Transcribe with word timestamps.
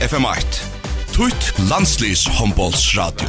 FM8 0.00 0.60
Tutt 1.12 1.52
landslýs 1.68 2.22
handballsradio. 2.38 3.28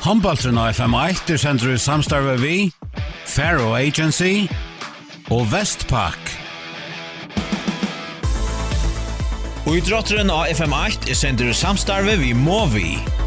Handballsradio 0.00 0.64
á 0.64 0.72
FM8 0.72 1.34
er 1.34 1.40
sendur 1.42 1.74
i 1.74 1.78
samstarvi 1.78 2.36
við 2.40 2.92
Faro 3.28 3.74
Agency 3.76 4.48
og 5.28 5.44
Vestpak. 5.52 6.32
Og 9.66 9.76
idrotteren 9.76 10.32
av 10.32 10.48
FM8 10.56 11.12
er 11.12 11.18
sendur 11.18 11.52
i 11.52 11.58
samstarve 11.58 12.16
vi 12.16 12.32
Movi. 12.32 12.96
vi. 12.96 13.21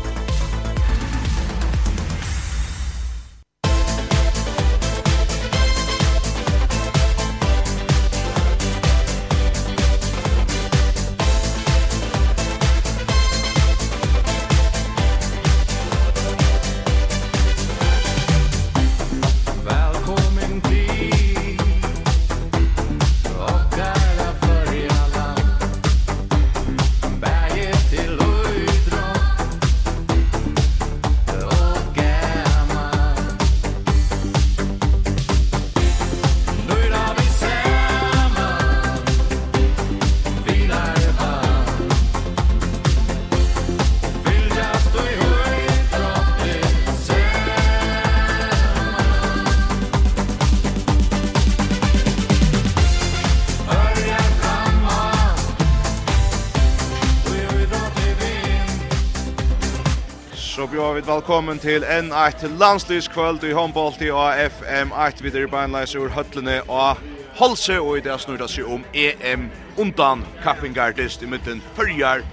hjertelig 61.05 61.21
velkommen 61.21 61.59
til 61.59 61.83
N8 61.83 62.47
landslivskvöld 62.57 63.43
i 63.43 63.51
håndbolt 63.53 64.01
i 64.01 64.09
AFM 64.09 64.91
8 64.91 65.21
videre 65.21 65.47
beinleis 65.47 65.93
ur 65.95 66.09
høtlene 66.09 66.61
og 66.67 66.97
Holse 67.37 67.77
og 67.79 67.97
i 67.97 68.01
det 68.01 68.15
snurra 68.21 68.47
seg 68.49 68.65
om 68.65 68.81
EM 68.93 69.51
undan 69.77 70.23
kappingardist 70.41 71.21
i 71.21 71.29
midten 71.29 71.61
Førjar 71.75 72.23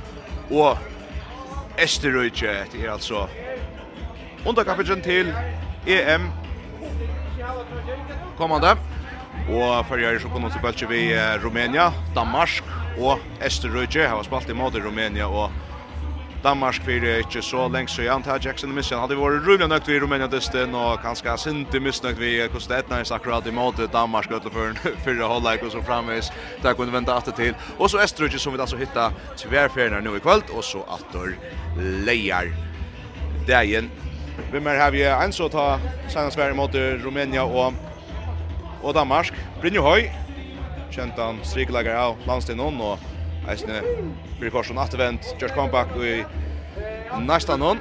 og 0.50 0.78
Esterøyje 1.76 2.54
det 2.72 2.80
er 2.80 2.94
altså 2.94 3.26
undan 4.46 5.02
til 5.02 5.34
EM 5.86 6.30
kommande. 8.38 8.76
Og 9.50 9.84
Førjar 9.86 10.18
så 10.18 10.28
kom 10.28 10.44
også 10.44 10.62
bølge 10.62 10.88
vi 10.88 11.12
Rumænia, 11.44 11.92
Danmark 12.14 12.62
og 12.98 13.20
Esterøyje 13.40 14.08
har 14.08 14.22
spalt 14.22 14.48
i 14.48 14.56
måte 14.56 14.80
Rumænia 14.80 15.26
og 15.28 15.50
Danmark 16.42 16.82
fyrir 16.82 17.20
ikkje 17.22 17.42
så 17.46 17.68
lengt 17.70 17.90
så 17.90 18.02
Jan 18.02 18.24
Jackson 18.42 18.74
Mission 18.74 18.98
hadde 18.98 19.14
vært 19.14 19.44
rullet 19.46 19.68
nøkt 19.70 19.86
vi 19.86 20.00
Rumænia 20.02 20.26
dysten 20.26 20.74
og 20.74 20.98
kanskje 21.02 21.36
sinte 21.38 21.80
misnøkt 21.80 22.18
vi 22.18 22.32
hvordan 22.40 22.68
det 22.68 22.78
etnæs 22.78 23.12
akkurat 23.14 23.46
i 23.46 23.54
måte 23.54 23.86
Danmark 23.86 24.26
utenfor 24.30 24.74
fyrre 25.04 25.28
hållag 25.30 25.62
og 25.62 25.70
så 25.70 25.82
framvis 25.82 26.32
där 26.62 26.74
kunne 26.74 26.92
vente 26.92 27.12
atter 27.12 27.32
til. 27.32 27.54
Og 27.78 27.90
så 27.90 27.98
Estrøkje 27.98 28.38
som 28.38 28.52
vi 28.52 28.60
altså 28.60 28.76
hitta 28.76 29.12
tverferier 29.36 30.00
nu 30.00 30.16
i 30.16 30.20
kvöld 30.20 30.50
og 30.50 30.64
så 30.64 30.82
atter 30.88 31.38
leier 31.76 32.50
dagen 33.46 33.90
Vi 34.52 34.60
mer 34.60 34.78
har 34.78 34.90
vi 34.90 35.02
en 35.02 35.32
så 35.32 35.48
ta 35.48 35.78
senast 36.08 36.38
vær 36.38 36.54
mot 36.54 36.74
Rumænia 37.04 37.42
og 37.42 37.74
og 38.82 38.94
Danmark. 38.94 39.30
Brynjo 39.60 39.82
Høy, 39.82 40.08
kjent 40.90 41.18
han 41.18 41.38
strikelager 41.46 41.94
av 41.94 42.16
landstenen 42.26 42.80
og 42.82 43.11
Eisne 43.48 43.82
blir 44.38 44.50
korsen 44.50 44.78
attervendt, 44.78 45.34
Josh 45.38 45.54
comeback 45.54 45.96
i 45.96 46.24
Næsta 47.20 47.56
nån 47.56 47.78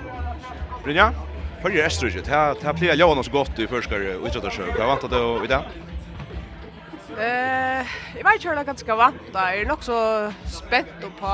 Brynja, 0.83 1.13
följer 1.61 1.85
Estrudget. 1.85 2.27
Här, 2.27 2.55
här 2.63 2.73
blir 2.73 2.95
jag 2.95 3.15
något 3.15 3.25
så 3.25 3.31
godt 3.31 3.59
i 3.59 3.67
förskare 3.67 4.15
och 4.15 4.27
Hva 4.77 4.85
vant 4.85 5.09
det 5.09 5.45
i 5.45 5.47
det. 5.47 5.63
Eh, 7.17 7.85
jag 8.17 8.23
vet 8.23 8.33
inte 8.35 8.49
hur 8.49 8.55
det 8.55 8.63
ganska 8.63 8.95
vant. 8.95 9.15
Jag 9.33 9.57
är 9.57 9.65
nog 9.65 9.83
så 9.83 10.31
spänt 10.45 11.19
på 11.19 11.27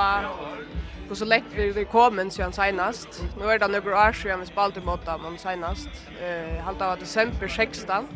hur 1.10 1.16
så 1.16 1.26
lätt 1.26 1.44
vi 1.56 1.72
vi 1.72 1.86
kommer 1.86 2.30
sedan 2.30 2.54
senast. 2.54 3.24
Nu 3.40 3.46
är 3.46 3.60
det 3.60 3.68
några 3.68 4.08
år 4.10 4.14
sedan 4.14 4.40
vi 4.40 4.46
spalt 4.46 4.86
mot 4.86 5.06
dem 5.06 5.38
senast. 5.38 5.90
Eh, 6.22 6.64
halta 6.64 6.92
av 6.92 7.00
december 7.00 7.48
16. 7.48 8.08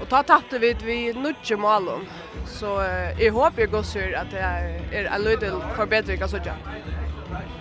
Och 0.00 0.08
ta 0.08 0.22
tappte 0.22 0.58
vi 0.58 0.76
vi 0.84 1.12
nutje 1.12 1.56
målom. 1.56 2.06
Så 2.46 2.82
eh, 2.82 3.24
jag 3.24 3.32
hoppas 3.32 3.58
jag 3.58 3.70
går 3.70 3.82
sur 3.82 4.14
att 4.16 4.30
det 4.30 4.38
är 4.38 4.80
er 4.92 5.06
en 5.06 5.24
liten 5.24 5.62
förbättring 5.76 6.18
kan 6.18 6.28
sådär. 6.28 6.54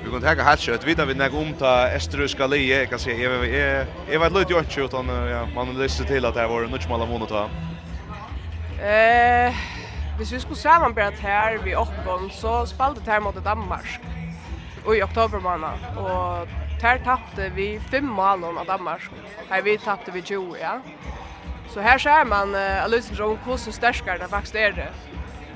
Vi 0.03 0.11
kan 0.11 0.22
ta 0.22 0.44
hatch 0.44 0.66
kjøtt. 0.66 0.85
vita 0.85 1.05
vi 1.05 1.13
när 1.13 1.35
om 1.35 1.53
ta 1.53 1.88
Österryska 1.95 2.47
lige 2.47 2.85
kan 2.85 3.00
se 3.00 3.11
jag 3.11 3.45
är 3.45 3.85
jeg 4.11 4.19
var 4.19 4.29
litt 4.29 4.50
gjort 4.50 4.77
utan 4.77 5.07
ja 5.07 5.45
man 5.55 5.77
lyssnar 5.77 6.07
til 6.07 6.25
at 6.25 6.33
det 6.33 6.50
var 6.50 6.67
nutje 6.67 6.89
mål 6.89 7.01
om 7.01 7.27
ta. 7.27 7.50
Eh 8.81 9.53
Hvis 10.19 10.31
vi 10.31 10.39
skulle 10.39 10.59
samanbæra 10.59 11.11
her 11.19 11.63
vi 11.63 11.75
oppgånd, 11.75 12.31
så 12.31 12.66
spalte 12.66 13.00
det 13.00 13.13
her 13.13 13.19
mot 13.19 13.44
Danmark 13.45 14.00
i 14.95 15.01
oktober 15.01 15.39
måned. 15.39 15.97
Og 15.97 16.47
her 16.81 16.97
tappte 17.03 17.51
vi 17.56 17.79
fem 17.91 18.03
målene 18.03 18.59
av 18.59 18.66
Danmark. 18.67 19.01
Her 19.50 19.61
vi 19.61 19.77
tappte 19.77 20.11
vi 20.11 20.21
20, 20.21 20.56
ja. 20.59 20.73
Så 21.74 21.80
här 21.80 21.97
ser 21.97 22.25
man 22.25 22.56
uh, 22.56 22.84
Alusen 22.84 23.16
så 23.16 23.38
kursen 23.46 23.74
det 24.19 24.28
faktiskt 24.28 24.56
är 24.56 24.72
det. 24.72 24.88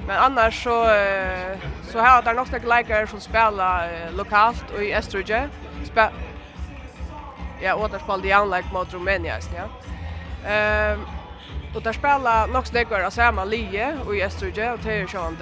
Men 0.07 0.17
annars 0.17 0.63
så 0.63 0.83
uh, 0.83 1.57
så 1.83 1.99
här 1.99 2.21
där 2.21 2.33
några 2.33 2.77
likare 2.77 3.07
som 3.07 3.19
spelar 3.19 3.87
uh, 3.87 4.17
lokalt 4.17 4.65
och 4.75 4.83
i 4.83 4.95
Österrike. 4.95 5.49
Spel 5.83 6.09
Ja, 7.61 7.75
och 7.75 7.89
där 7.89 7.99
spelade 7.99 8.27
jag 8.27 8.49
like 8.49 8.73
mot 8.73 8.93
Rumänien, 8.93 9.41
ja. 9.55 9.65
Ehm 10.49 10.99
um, 10.99 11.05
och 11.75 11.81
där 11.81 11.93
spelar 11.93 12.47
några 12.47 12.79
likare 12.79 13.05
av 13.05 13.09
samma 13.09 13.45
lie 13.45 13.97
och 14.05 14.15
i 14.15 14.23
Österrike 14.23 14.71
och 14.71 14.79
det 14.83 14.93
är 14.93 14.99
ju 14.99 15.07
sånt 15.07 15.41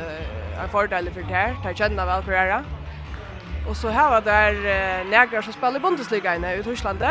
en 0.63 0.69
fördel 0.69 1.09
för 1.11 1.21
det 1.21 1.33
här. 1.33 1.55
Det 1.65 1.77
känner 1.77 2.05
väl 2.05 2.23
för 2.23 2.31
det. 2.31 2.63
Och 3.69 3.77
så 3.77 3.89
här 3.89 4.09
var 4.09 4.21
där 4.21 4.53
uh, 4.53 5.09
några 5.11 5.41
som 5.41 5.53
spelar 5.53 5.75
i 5.75 5.79
Bundesliga 5.79 6.55
i 6.55 6.63
Tyskland. 6.63 7.03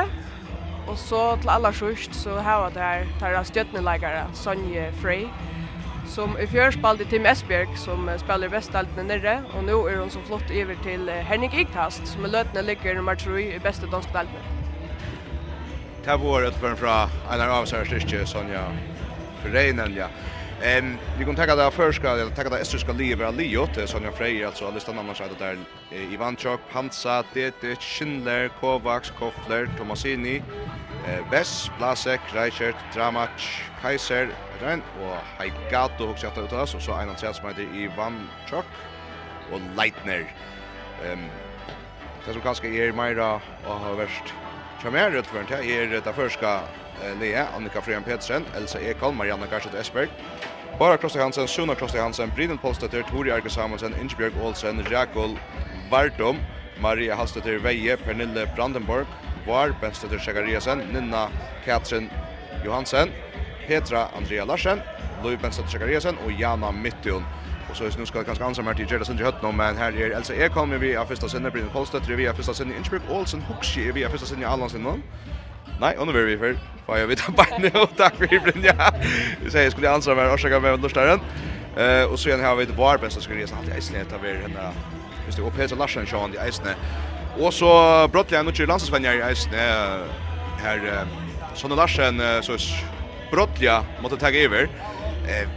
Og 0.91 0.99
så 0.99 1.37
til 1.39 1.51
aller 1.53 1.73
sørst 1.73 2.15
så 2.19 2.41
har 2.43 2.69
det 2.69 2.75
där 2.75 3.07
tar 3.21 3.43
stjøtnelegere 3.45 4.25
Sonje 4.35 4.93
Frey, 5.03 5.29
som 6.07 6.37
i 6.43 6.47
fjør 6.47 6.71
spalte 6.71 7.05
Tim 7.05 7.27
Esbjerg, 7.27 7.77
som 7.79 8.11
spiller 8.19 8.51
Vestaltene 8.51 9.05
nere, 9.07 9.37
og 9.55 9.65
nå 9.65 9.87
er 9.87 10.01
hun 10.01 10.11
så 10.11 10.19
flott 10.27 10.51
over 10.51 10.75
til 10.83 11.11
Henning 11.11 11.55
Igtast, 11.55 12.07
som 12.07 12.25
er 12.25 12.35
løtene 12.35 12.63
ligger 12.67 12.95
nummer 12.95 13.15
3 13.15 13.55
i 13.55 13.59
beste 13.63 13.87
danske 13.93 14.13
daltene. 14.13 14.43
Det 16.05 16.19
var 16.21 16.43
et 16.49 16.59
fra 16.79 17.09
Einar 17.31 17.55
Avsær 17.61 17.85
Styrke, 17.85 18.27
Sonja 18.27 18.67
Frey, 19.45 19.73
nemlig. 19.73 20.11
Ehm 20.63 20.99
vi 21.19 21.25
kan 21.25 21.37
ta 21.37 21.47
det 21.47 21.71
förska 21.71 22.11
eller 22.11 22.31
ta 22.31 22.43
det 22.43 22.59
estriska 22.59 22.93
livet 22.93 23.29
av 23.29 23.35
Liot 23.35 23.79
Sonja 23.87 24.13
Frey 24.13 24.45
alltså 24.45 24.67
alla 24.67 24.81
stannar 24.81 25.01
annars 25.01 25.21
att 25.21 25.39
där 25.39 25.59
Ivan 25.91 26.37
Chok 26.37 26.61
Hansa 26.71 27.25
det 27.35 27.83
Schindler 27.83 28.49
Kovacs 28.61 29.11
Kofler 29.11 29.69
Tomasini 29.79 30.43
Bess 31.31 31.71
Blasek 31.79 32.21
Reichert 32.33 32.77
Dramac 32.95 33.31
Kaiser 33.83 34.29
Ren 34.63 34.83
och 35.01 35.17
Haigato 35.39 36.07
hugsa 36.07 36.27
ut 36.45 36.53
oss. 36.53 36.71
Så 36.71 36.81
så 36.81 36.93
en 36.93 36.99
annan 36.99 37.35
som 37.35 37.49
heter 37.49 37.75
Ivan 37.75 38.29
Chok 38.51 38.67
och 39.53 39.61
Leitner. 39.77 40.35
Ehm 41.05 41.29
Det 42.27 42.33
som 42.33 42.43
kanske 42.43 42.69
er 42.69 42.93
meira 42.93 43.41
och 43.65 43.81
har 43.81 43.95
vært 43.97 44.35
Kjammer, 44.83 45.11
rett 45.11 45.25
det 45.25 45.47
slett, 45.47 45.65
er 45.65 46.01
det 46.01 46.15
første 46.15 46.53
Lea, 47.21 47.47
Annika 47.57 47.81
Frian 47.81 48.05
Petersen, 48.05 48.45
Elsa 48.55 48.79
Ekholm, 48.79 49.17
Marianne 49.17 49.47
Garset 49.51 49.75
Esberg, 49.75 50.09
Bara 50.79 50.97
Krosti 50.99 51.19
Hansen, 51.19 51.49
Suna 51.49 51.75
Krosti 51.75 51.99
Hansen, 51.99 52.31
Brynil 52.31 52.59
Polstetter, 52.59 53.03
Tori 53.03 53.31
Arke 53.31 53.51
Samuelsen, 53.51 53.95
Ingebjørg 54.01 54.33
Olsen, 54.43 54.87
Rakol 54.93 55.39
Vardom, 55.91 56.39
Maria 56.81 57.15
Halstetter 57.15 57.59
Veie, 57.59 57.97
Pernille 57.97 58.47
Brandenborg, 58.57 59.07
Var 59.47 59.75
Benstetter 59.81 60.19
Sjagariasen, 60.19 60.79
Ninna 60.93 61.29
Katrin 61.65 62.11
Johansen, 62.65 63.13
Petra 63.67 64.09
Andrea 64.17 64.45
Larsen, 64.45 64.81
Louis 65.23 65.39
Benstetter 65.41 65.71
Sjagariasen 65.71 66.19
og 66.25 66.33
Jana 66.33 66.71
Mittun. 66.71 67.25
Och 67.71 67.77
så 67.77 67.85
nu 67.99 68.07
ska 68.07 68.19
jag 68.19 68.27
ganska 68.27 68.45
ansamma 68.45 68.75
till 68.75 68.87
Gerda 68.91 69.05
Sundje 69.05 69.25
Hötno, 69.25 69.53
men 69.53 69.77
her 69.77 69.93
er 69.93 70.11
Elsa 70.11 70.35
Ekholm 70.35 70.81
via 70.81 71.07
första 71.07 71.29
sinne, 71.29 71.51
Brynil 71.51 71.71
Polstetter 71.71 72.15
via 72.15 72.35
första 72.35 72.55
sinne, 72.55 72.77
Ingebjørg 72.77 73.03
Olsen, 73.11 73.43
Huxi 73.43 73.93
via 73.93 74.09
första 74.09 74.27
sinne 74.27 74.43
i 74.43 74.45
Nei, 75.81 75.95
og 75.97 76.07
nå 76.07 76.13
är 76.13 76.25
vi 76.25 76.37
för. 76.39 76.57
Får 76.87 76.97
jeg 76.97 77.09
vita 77.09 77.33
bara 77.33 77.59
nu 77.59 77.71
och 77.75 77.97
tack 77.97 78.15
för 78.17 78.35
ibland 78.35 78.65
ja. 78.65 78.91
Så 79.51 79.59
jeg 79.59 79.73
skulle 79.73 79.91
ansvara 79.91 80.17
med 80.17 80.33
orsaka 80.33 80.61
med 80.61 80.83
lustaren. 80.83 81.21
Eh 81.77 82.05
och 82.05 82.19
sen 82.19 82.45
har 82.45 82.57
vi 82.57 82.65
det 82.65 82.73
var 82.73 82.99
bästa 82.99 83.21
skulle 83.21 83.43
resa 83.43 83.57
alltid 83.57 83.77
Island 83.79 84.11
där 84.11 84.19
vi 84.23 84.29
den 84.29 84.53
där 84.53 84.73
just 85.27 85.39
det 85.39 85.51
Peter 85.51 85.77
Larsen 85.77 86.07
Sean 86.07 86.35
i 86.35 86.49
Island. 86.49 86.77
Och 87.39 87.55
så 87.55 88.09
brottliga 88.13 88.43
nu 88.43 88.53
till 88.53 88.67
landslagsvänner 88.69 89.29
i 89.29 89.33
Island 89.33 90.03
här 90.63 91.07
Sonne 91.55 91.75
Larsen 91.75 92.23
så 92.43 92.57
brottliga 93.31 93.85
mot 94.03 94.21
ta 94.21 94.31
över. 94.31 94.69
Eh 95.29 95.49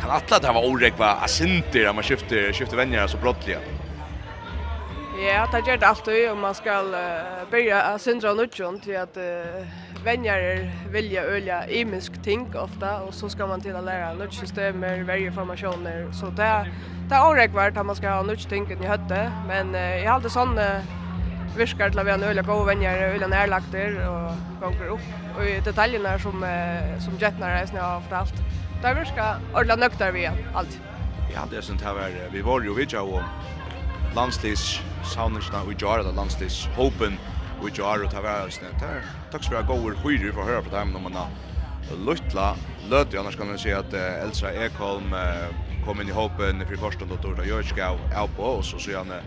kan 0.00 0.10
alla 0.10 0.38
det 0.38 0.46
var 0.46 0.54
vara 0.54 0.66
oräkva 0.66 1.06
asinter 1.06 1.84
när 1.84 1.92
man 1.92 2.02
skiftar 2.02 2.52
skiftar 2.52 2.76
vänner 2.76 3.06
så 3.06 3.16
brottliga. 3.16 3.58
Ja, 5.20 5.44
det 5.52 5.66
gjør 5.66 5.76
det 5.76 5.86
alltid, 5.86 6.28
og 6.30 6.38
man 6.40 6.54
skal 6.56 6.86
uh, 6.96 7.42
börja 7.52 7.82
å 7.92 7.98
syndra 8.00 8.32
nudjon 8.32 8.78
til 8.80 8.96
at 8.96 9.18
uh, 9.20 9.60
venjer 10.04 10.64
vilja 10.92 11.26
ølja 11.28 11.58
imisk 11.68 12.16
ting 12.24 12.46
ofta, 12.56 12.94
og 13.04 13.12
så 13.14 13.28
skal 13.28 13.50
man 13.50 13.60
til 13.60 13.76
å 13.76 13.82
lære 13.84 14.14
nudjsystemer, 14.16 15.04
verjeformasjoner, 15.06 16.08
så 16.16 16.32
det, 16.38 16.48
det 17.10 17.18
er 17.18 17.28
åregvart 17.28 17.76
at 17.76 17.86
man 17.86 17.98
skal 17.98 18.16
ha 18.16 18.24
nudjtingen 18.26 18.82
i 18.82 18.88
høtte, 18.88 19.20
men 19.50 19.76
uh, 19.76 19.84
jeg 20.00 20.08
har 20.08 20.16
alltid 20.16 20.34
sånn 20.34 20.56
uh, 20.56 20.96
virkar 21.58 21.92
til 21.92 22.00
å 22.00 22.08
være 22.08 22.16
en 22.22 22.28
ølja 22.32 22.48
gode 22.48 22.70
venner, 22.72 23.06
ølja 23.12 23.28
nærlagter 23.28 24.00
og 24.08 24.44
gonger 24.64 24.94
opp, 24.96 25.08
og 25.36 25.44
i 25.44 25.58
detaljene 25.68 26.16
som, 26.24 26.40
uh, 26.40 26.92
som 27.04 27.20
jetnar 27.20 27.58
reisende 27.58 27.84
har 27.84 28.00
fortalt, 28.08 28.44
det 28.82 28.96
virkar 28.98 29.44
ordentlig 29.52 29.82
nøkter 29.84 30.16
vi 30.16 30.24
alltid. 30.32 30.80
Ja, 31.32 31.44
det 31.48 31.60
er 31.60 31.68
sånt 31.68 31.84
her, 31.84 32.00
vi 32.32 32.42
var 32.44 32.64
jo 32.64 32.74
vidtja 32.80 33.04
om 33.04 33.20
landslis 34.16 34.80
saunisna 35.06 35.62
og 35.66 35.80
jar 35.80 36.02
det 36.04 36.12
landslis 36.16 36.66
hopen 36.76 37.18
og 37.62 37.70
jar 37.78 38.02
og 38.02 38.10
tavera 38.12 38.50
snett 38.50 38.82
her. 38.82 39.00
Takk 39.32 39.46
skal 39.46 39.60
vi 39.60 39.68
gå 39.70 39.78
over 39.78 39.96
høyre 40.02 40.32
for 40.32 40.44
å 40.44 40.48
høre 40.50 40.64
på 40.66 40.74
dem 40.74 40.92
når 40.94 41.04
man 41.06 41.18
har 41.20 41.96
luttla 42.06 42.52
løte, 42.90 43.18
annars 43.18 43.36
kan 43.36 43.48
man 43.50 43.58
si 43.60 43.72
at 43.74 43.94
uh, 43.94 44.22
Elsa 44.22 44.52
Ekholm 44.64 45.14
kom 45.84 46.00
inn 46.00 46.08
i 46.08 46.14
hopen 46.14 46.64
för 46.66 46.76
första 46.76 47.04
då 47.04 47.14
og 47.14 47.22
Dorda 47.22 47.44
Jørgskau 47.44 47.98
er 48.10 48.26
på, 48.36 48.42
og 48.42 48.64
så 48.64 48.78
sier 48.78 48.98
han 48.98 49.08
det 49.08 49.22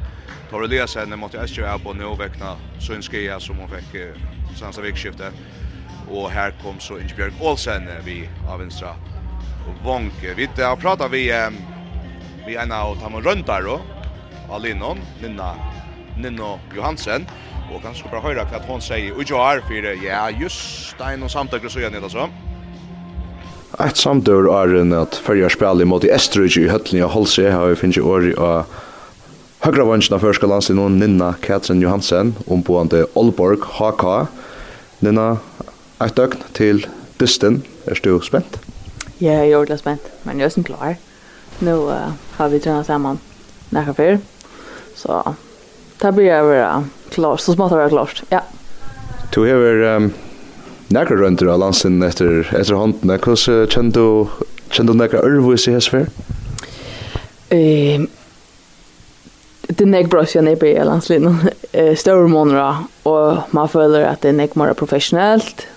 Tor 0.50 0.64
Eliasen 0.64 1.20
mot 1.20 1.34
Eskjø 1.34 1.66
er 1.66 1.80
på 1.84 1.94
nå 1.94 2.16
vekna 2.16 2.56
Sønskia 2.80 3.40
som 3.40 3.60
hun 3.60 3.70
fikk 3.70 3.96
uh, 3.96 4.22
sansa 4.56 4.82
vikskiftet 4.82 5.34
og 6.08 6.30
her 6.32 6.54
kom 6.62 6.80
så 6.80 7.00
Ingebjørg 7.02 7.42
Olsen 7.42 7.90
vi 8.06 8.24
av 8.48 8.62
Vinstra 8.62 8.96
Vonk. 9.84 10.22
Vi 10.38 10.48
har 10.58 10.78
pratat 10.78 11.12
vi 11.12 11.28
vi 12.46 12.56
en 12.56 12.72
av 12.72 12.96
Tamon 13.02 13.24
Røndar 13.26 13.95
Alinon, 14.52 15.00
Ninna, 15.22 15.54
Ninno 16.18 16.58
Johansen. 16.76 17.28
Og 17.74 17.82
kanskje 17.82 18.10
bare 18.12 18.22
høyre 18.22 18.46
hva 18.50 18.62
hun 18.68 18.84
sier. 18.84 19.14
Og 19.16 19.26
jo 19.26 19.40
her 19.42 19.64
for, 19.66 19.88
ja, 20.04 20.26
just 20.38 20.94
det 21.00 21.08
er 21.08 21.22
noen 21.22 21.34
samtaker 21.34 21.72
så 21.72 21.82
gjerne, 21.82 22.04
altså. 22.04 22.28
Eit 23.82 24.00
samtøver 24.00 24.48
er 24.54 24.76
enn 24.80 24.94
at 24.96 25.18
fyrja 25.26 25.50
spil 25.52 25.84
imot 25.84 26.06
i 26.08 26.12
Estrøyge 26.16 26.62
i 26.64 26.70
Høtlinja 26.72 27.10
og 27.10 27.16
Holse 27.16 27.50
har 27.52 27.74
vi 27.74 27.80
finnet 27.80 28.06
åri 28.06 28.32
av 28.40 28.70
høyre 29.66 29.88
vansjen 29.90 30.16
av 30.16 30.24
første 30.24 30.48
landstid 30.48 30.78
Ninna 30.78 31.34
Katrin 31.44 31.82
Johansen, 31.84 32.36
omboende 32.48 33.04
Olborg, 33.20 33.66
HK. 33.80 34.30
Ninna, 35.04 35.40
eit 36.00 36.16
døgn 36.16 36.46
til 36.56 36.86
dysten. 37.20 37.64
Er 37.90 38.00
du 38.00 38.22
spent? 38.24 38.62
Ja, 39.20 39.42
jeg 39.42 39.52
er 39.52 39.58
ordentlig 39.58 39.80
spent, 39.80 40.08
men 40.24 40.40
jeg 40.40 40.46
er 40.46 40.54
også 40.54 40.64
klar. 40.68 40.96
Nå 41.64 41.76
uh, 41.88 42.16
har 42.38 42.50
vi 42.52 42.60
trønnet 42.60 42.88
sammen 42.88 43.20
nærkere 43.72 43.96
før. 43.96 44.18
Så 45.06 45.36
där 45.98 46.12
blir 46.12 46.26
jag 46.26 46.44
vara 46.44 46.84
klar. 47.10 47.38
så 47.38 47.54
smått 47.54 47.72
vara 47.72 47.90
klart. 47.90 48.24
Ja. 48.30 48.42
Du 49.34 49.40
har 49.40 49.96
um, 49.96 50.14
några 50.88 51.06
runt 51.06 51.42
i 51.42 51.46
landsen 51.46 52.04
efter 52.04 52.56
efter 52.60 52.74
hånden. 52.74 53.20
Hur 53.26 53.68
känner 53.68 53.92
du 53.92 54.28
känner 54.70 54.94
du 54.94 54.98
några 54.98 55.18
örvus 55.18 55.68
i 55.68 55.72
hästfär? 55.72 56.08
Ehm 57.50 58.08
det 59.68 59.84
är 59.84 59.86
näck 59.86 60.10
bra 60.10 60.26
så 60.26 60.38
jag 60.38 60.48
är 60.48 60.66
i 60.66 60.84
landslin. 60.84 61.38
Eh 61.72 61.96
større 61.96 62.28
måneder 62.28 62.88
og 63.04 63.38
man 63.52 63.70
føler 63.70 64.06
at 64.06 64.22
det 64.22 64.30
är 64.30 64.34
näck 64.34 64.56
mer 64.56 64.74
professionellt. 64.74 65.68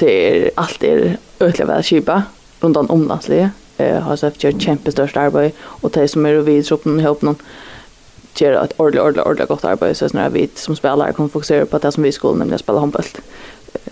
Det 0.00 0.10
er 0.10 0.50
allt 0.56 0.84
er 0.84 1.16
ötliga 1.40 1.66
väl 1.66 1.82
skipa 1.82 2.22
runt 2.60 2.76
om 2.76 3.08
landslaget. 3.08 3.50
Eh 3.78 4.00
har 4.00 4.16
så 4.16 4.30
gjort 4.38 4.62
kämpestörst 4.62 5.16
arbete 5.16 5.56
och 5.82 5.90
det 5.90 6.08
som 6.08 6.26
är 6.26 6.34
vid 6.34 6.64
truppen 6.64 7.00
i 7.00 7.02
hopen 7.02 7.36
göra 8.40 8.64
ett 8.64 8.72
ordentligt, 8.76 9.02
ordentligt, 9.02 9.26
ordentligt 9.26 9.48
gott 9.48 9.64
arbete 9.64 9.94
så 9.94 10.16
när 10.16 10.30
vi 10.30 10.48
som 10.54 10.76
spelare 10.76 11.12
kommer 11.12 11.28
fokusera 11.28 11.66
på 11.66 11.78
det 11.78 11.92
som 11.92 12.02
vi 12.02 12.12
skulle, 12.12 12.38
nämligen 12.38 12.58
spela 12.58 12.78
handboll. 12.78 13.02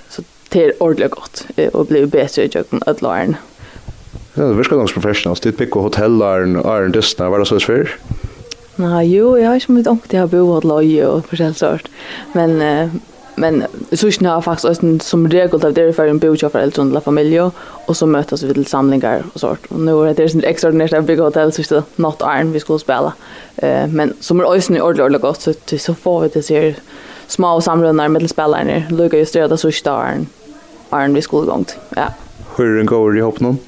Så 0.09 0.23
det 0.49 0.65
är 0.65 0.83
ordentligt 0.83 1.11
gott 1.11 1.47
och 1.73 1.87
blir 1.87 2.07
bättre 2.07 2.43
i 2.43 2.47
jocken 2.53 2.83
att 2.87 3.03
lära 3.03 3.35
Ja, 4.35 4.43
det 4.43 4.55
virkar 4.55 4.77
ganske 4.77 5.01
professionals. 5.01 5.41
Det 5.41 5.53
pick 5.53 5.77
och 5.77 5.83
hotellaren, 5.83 6.57
Iron 6.57 6.93
dystna. 6.93 7.31
vad 7.31 7.41
det 7.41 7.47
så 7.47 7.61
för? 7.61 7.91
Nej, 8.77 9.17
jo, 9.17 9.39
jag 9.39 9.49
har 9.49 9.55
inte 9.55 9.73
mycket 9.73 9.91
ångt. 9.91 10.13
Jag 10.13 10.21
har 10.21 10.27
bo 10.27 10.53
åt 10.53 10.65
loje 10.65 11.07
och 11.07 11.27
för 11.27 11.53
sort. 11.53 11.89
Men 12.33 12.61
men 13.35 13.65
så 13.93 14.07
är 14.07 14.37
det 14.37 14.43
faktiskt 14.43 14.65
också 14.65 14.99
som 15.01 15.29
regel 15.29 15.65
av 15.65 15.73
det 15.73 15.83
är 15.83 15.93
för 15.93 16.07
en 16.07 16.19
bo 16.19 16.37
för 16.37 16.59
äldre 16.59 16.83
och 16.83 17.05
familj 17.05 17.41
och 17.87 17.97
så 17.97 18.07
mötas 18.07 18.43
vi 18.43 18.55
till 18.55 18.67
samlingar 18.67 19.23
och 19.33 19.41
sånt. 19.41 19.67
Och 19.69 19.81
nu 19.81 19.91
är 19.91 20.15
det 20.15 20.25
ett 20.25 20.45
extraordinärt 20.45 20.93
att 20.93 21.05
bygga 21.05 21.23
hotell 21.23 21.53
så 21.53 21.75
det 21.75 21.83
något 21.97 22.21
iron 22.21 22.53
vi 22.53 22.61
skulle 22.61 22.79
spela. 22.79 23.13
Eh, 23.57 23.87
men 23.87 24.17
som 24.21 24.41
är 24.41 24.45
också 24.45 24.73
ordentligt 24.73 24.83
ordentligt 24.83 25.23
gott 25.23 25.41
så, 25.41 25.53
till, 25.53 25.81
så 25.81 25.95
får 25.95 26.21
vi 26.21 26.29
det 26.29 26.43
ser 26.43 26.75
små 27.27 27.61
samlingar 27.61 28.09
med 28.09 28.31
spelarna. 28.31 28.83
Lugga 28.91 29.19
just 29.19 29.33
det 29.33 29.57
så 29.59 29.69
är 29.69 29.73
det 29.83 30.27
iron 30.93 31.15
vi 31.15 31.23
skulle 31.23 31.47
gång 31.47 31.65
till. 31.65 31.79
Ja. 31.97 32.07
Hur 32.57 32.67
är 32.67 32.79
det 32.79 32.85
går 32.85 33.19
i 33.19 33.21
hopp 33.21 33.41
någon? 33.41 33.59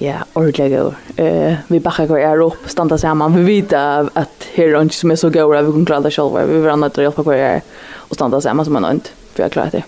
Ja, 0.00 0.14
ordentligt 0.32 0.72
god. 0.72 0.94
Eh, 1.16 1.54
vi 1.68 1.80
backar 1.80 2.06
går 2.06 2.18
är 2.18 2.40
upp, 2.40 2.70
standa 2.70 2.98
samman. 2.98 3.36
Vi 3.44 3.60
vet 3.60 3.72
att 3.72 4.46
här 4.54 4.64
är 4.64 4.82
inte 4.82 4.94
som 4.94 5.10
är 5.10 5.16
så 5.16 5.30
går 5.30 5.62
vi 5.62 5.72
kan 5.72 5.86
klara 5.86 6.00
det 6.00 6.10
själva. 6.10 6.46
Vi 6.46 6.60
vill 6.60 6.70
andra 6.70 7.02
hjälpa 7.02 7.22
kvar 7.22 7.34
är 7.34 7.62
och 7.92 8.14
standa 8.14 8.40
samman 8.40 8.64
som 8.64 8.72
man 8.72 8.90
inte 8.90 9.10
för 9.34 9.42
jag 9.42 9.52
klarar 9.52 9.70
det. 9.70 9.82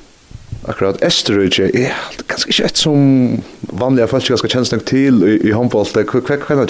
Akkurat 0.66 1.02
Esterøyge 1.02 1.68
er 1.78 1.94
ganske 2.26 2.50
ikke 2.50 2.64
et 2.64 2.78
som 2.78 3.42
vanlige 3.70 4.08
folk 4.10 4.24
skal 4.26 4.50
kjenne 4.50 4.66
seg 4.66 4.82
til 4.88 5.22
i, 5.22 5.36
i 5.46 5.52
håndbolt. 5.54 5.94
Hva 5.94 6.38
kjenner 6.42 6.66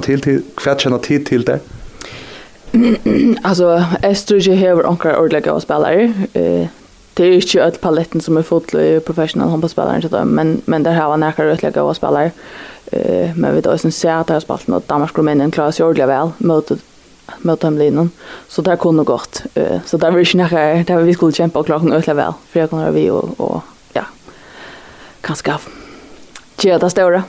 til 0.00 0.22
til? 0.24 0.38
Hva 0.62 0.76
kjenner 0.78 1.02
til 1.04 1.24
til 1.24 1.44
det? 1.46 1.58
Alltså, 3.48 3.82
Esterøyge 4.04 4.56
har 4.56 4.86
anker 4.88 5.16
ordentlige 5.16 5.60
spillere. 5.60 6.14
Eh, 6.34 6.68
det 7.16 7.24
är 7.24 7.32
inte 7.32 7.60
öll 7.60 7.72
paletten 7.80 8.20
som 8.20 8.36
är 8.36 8.42
full 8.42 9.00
professional 9.00 9.48
handbollsspelare 9.48 10.08
där 10.08 10.24
men 10.24 10.62
men 10.64 10.82
där 10.82 10.94
har 10.94 11.10
han 11.10 11.20
några 11.20 11.50
rätt 11.50 11.74
goda 11.74 11.94
spelare. 11.94 12.30
Eh 12.92 13.30
men 13.36 13.54
vi 13.54 13.60
då 13.60 13.78
sen 13.78 13.92
ser 13.92 14.12
att 14.12 14.28
har 14.28 14.40
spalt 14.40 14.66
något 14.66 14.88
Danmark 14.88 15.12
kommer 15.12 15.32
in 15.32 15.40
en 15.40 15.50
klass 15.50 15.80
ordliga 15.80 16.06
väl 16.06 16.30
mot 16.38 16.70
mot 17.38 17.60
dem 17.60 17.78
linan. 17.78 18.10
Så 18.48 18.62
där 18.62 18.76
kunde 18.76 19.04
gott. 19.04 19.42
Eh 19.54 19.78
så 19.86 19.96
där 19.96 20.10
vill 20.10 20.26
jag 20.34 20.52
när 20.52 20.84
där 20.84 20.96
vi 20.96 21.14
skulle 21.14 21.32
kämpa 21.32 21.58
och 21.58 21.66
klara 21.66 21.96
ordliga 21.96 22.14
väl 22.14 22.32
för 22.50 22.60
jag 22.60 22.70
kommer 22.70 22.90
vi 22.90 23.10
och 23.10 23.40
och 23.40 23.62
ja. 23.92 24.04
Kanske 25.20 25.52
av. 25.52 25.60
Tjena 26.58 26.90
stora. 26.90 27.22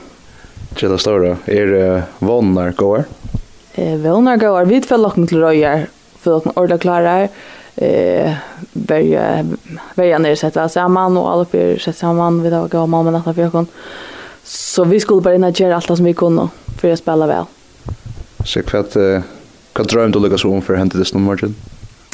Tjena 0.76 0.98
stora. 0.98 1.36
Är 1.46 2.02
vånar 2.18 2.72
går? 2.72 3.04
Eh 3.74 3.96
vånar 3.96 4.36
går. 4.36 4.64
Vi 4.64 4.80
tvättar 4.80 4.98
locken 4.98 5.26
till 5.26 5.40
röjar 5.40 5.86
för 6.20 6.36
att 6.36 6.56
ordla 6.56 6.78
klarar 6.78 7.28
eh 7.80 8.32
börja 8.72 9.46
börja 9.94 10.18
ner 10.18 10.34
sätta 10.34 10.68
samman 10.68 11.16
och 11.16 11.32
alla 11.32 11.44
blir 11.50 11.78
sätta 11.78 11.98
samman 11.98 12.42
vid 12.42 12.52
då 12.52 12.66
går 12.66 12.86
mamma 12.86 13.10
natta 13.10 13.34
för 13.34 13.50
kon. 13.50 13.66
Så 14.44 14.84
vi 14.84 15.00
skulle 15.00 15.20
bara 15.20 15.34
inna 15.34 15.50
göra 15.50 15.76
allt 15.76 15.86
som 15.86 16.04
vi 16.04 16.14
kunde 16.14 16.48
för 16.80 16.92
att 16.92 16.98
spela 16.98 17.26
väl. 17.26 17.44
Så 18.44 18.62
kvart 18.62 18.96
eh 18.96 19.20
kvart 19.72 19.88
drömde 19.88 20.18
du 20.18 20.22
Lucas 20.22 20.44
om 20.44 20.62
för 20.62 20.74
hände 20.74 20.98
det 20.98 21.14
nummer 21.14 21.26
margin. 21.26 21.54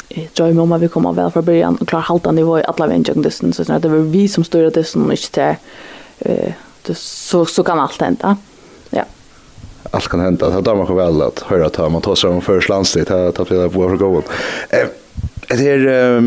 Jag 0.09 0.27
drömmer 0.33 0.61
om 0.61 0.71
att 0.71 0.81
vi 0.81 0.87
kommer 0.87 1.13
väl 1.13 1.31
från 1.31 1.45
början 1.45 1.75
och 1.81 1.87
klar 1.87 1.99
halta 1.99 2.31
nivå 2.31 2.59
i 2.59 2.63
alla 2.63 2.87
vägen 2.87 3.21
dessen 3.21 3.53
så 3.53 3.63
det 3.63 3.89
var 3.89 3.97
vi 3.97 4.27
som 4.27 4.43
styrde 4.43 4.69
det 4.69 4.83
som 4.83 5.11
inte 5.11 5.57
eh 6.19 6.53
så 6.93 7.45
så 7.45 7.63
kan 7.63 7.79
allt 7.79 8.01
hända. 8.01 8.37
Ja 8.89 9.05
allt 9.95 10.07
kan 10.07 10.19
hända. 10.19 10.61
Det 10.61 10.69
har 10.69 10.77
man 10.77 10.97
väl 10.97 11.21
att 11.21 11.39
höra 11.39 11.65
att 11.65 11.91
man 11.91 12.01
tar 12.01 12.15
sig 12.15 12.29
om 12.29 12.41
först 12.41 12.69
landstid. 12.69 13.05
Det 13.07 13.31
ta 13.31 13.45
flera 13.45 13.69
på 13.69 13.79
vår. 13.87 14.23
Eh, 14.69 14.87
Det 15.49 15.69
är 15.69 16.21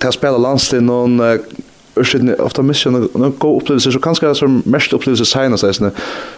det 0.00 0.12
spelar 0.12 0.38
landstid 0.38 0.82
någon 0.82 1.20
ursäkta 1.98 2.42
ofta 2.42 2.62
mission 2.62 3.08
noen 3.14 3.34
go 3.38 3.56
opplevelser, 3.56 3.90
så 3.90 4.00
kanskje 4.00 4.26
kanske 4.26 4.44
som 4.44 4.62
mest 4.66 4.92
upplevelse 4.94 5.26
er 5.40 5.56
sånne 5.56 5.90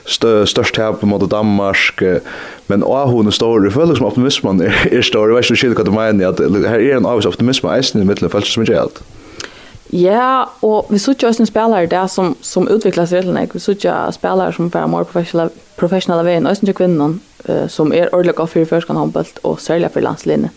stø, 0.08 0.32
størst 0.48 0.78
her 0.80 0.96
på 0.96 1.08
måte 1.10 1.28
Danmark 1.30 2.02
men 2.66 2.82
och 2.82 3.10
hon 3.10 3.26
är 3.26 3.30
stor 3.30 3.64
jeg 3.64 3.72
føler 3.72 3.94
som 3.94 4.06
optimismen 4.06 4.62
er, 4.62 4.74
er 4.92 5.02
stor 5.02 5.28
jeg 5.28 5.36
vet 5.36 5.60
du 5.60 5.74
hva 5.74 5.84
du 5.84 5.90
mener, 5.90 6.28
at 6.28 6.38
her 6.40 6.80
er 6.80 6.96
en 6.96 7.06
avs 7.06 7.26
optimism 7.26 7.66
är 7.66 7.96
i 7.96 8.04
mitten 8.04 8.30
fallet 8.30 8.46
som 8.46 8.62
alt. 8.62 9.02
Ja, 9.92 10.44
og 10.62 10.86
vi 10.90 10.98
såg 10.98 11.22
ju 11.22 11.28
också 11.28 11.46
spelare 11.46 11.86
där 11.86 12.06
som 12.06 12.36
som 12.40 12.68
utvecklas 12.68 13.12
redan 13.12 13.34
när 13.34 13.48
vi 13.52 13.60
såg 13.60 13.76
ju 13.84 14.12
spelare 14.12 14.52
som 14.52 14.70
för 14.70 14.86
mer 14.86 15.04
professionella 15.04 15.50
professionella 15.76 16.22
vän 16.22 16.46
och 16.46 16.52
inte 16.52 16.72
kvinnor 16.72 17.18
som 17.68 17.92
är 17.92 18.14
av 18.40 18.46
för 18.46 18.64
förskan 18.64 18.96
handboll 18.96 19.24
och 19.42 19.60
särskilt 19.60 19.92
för 19.92 20.00
landslinjen 20.00 20.50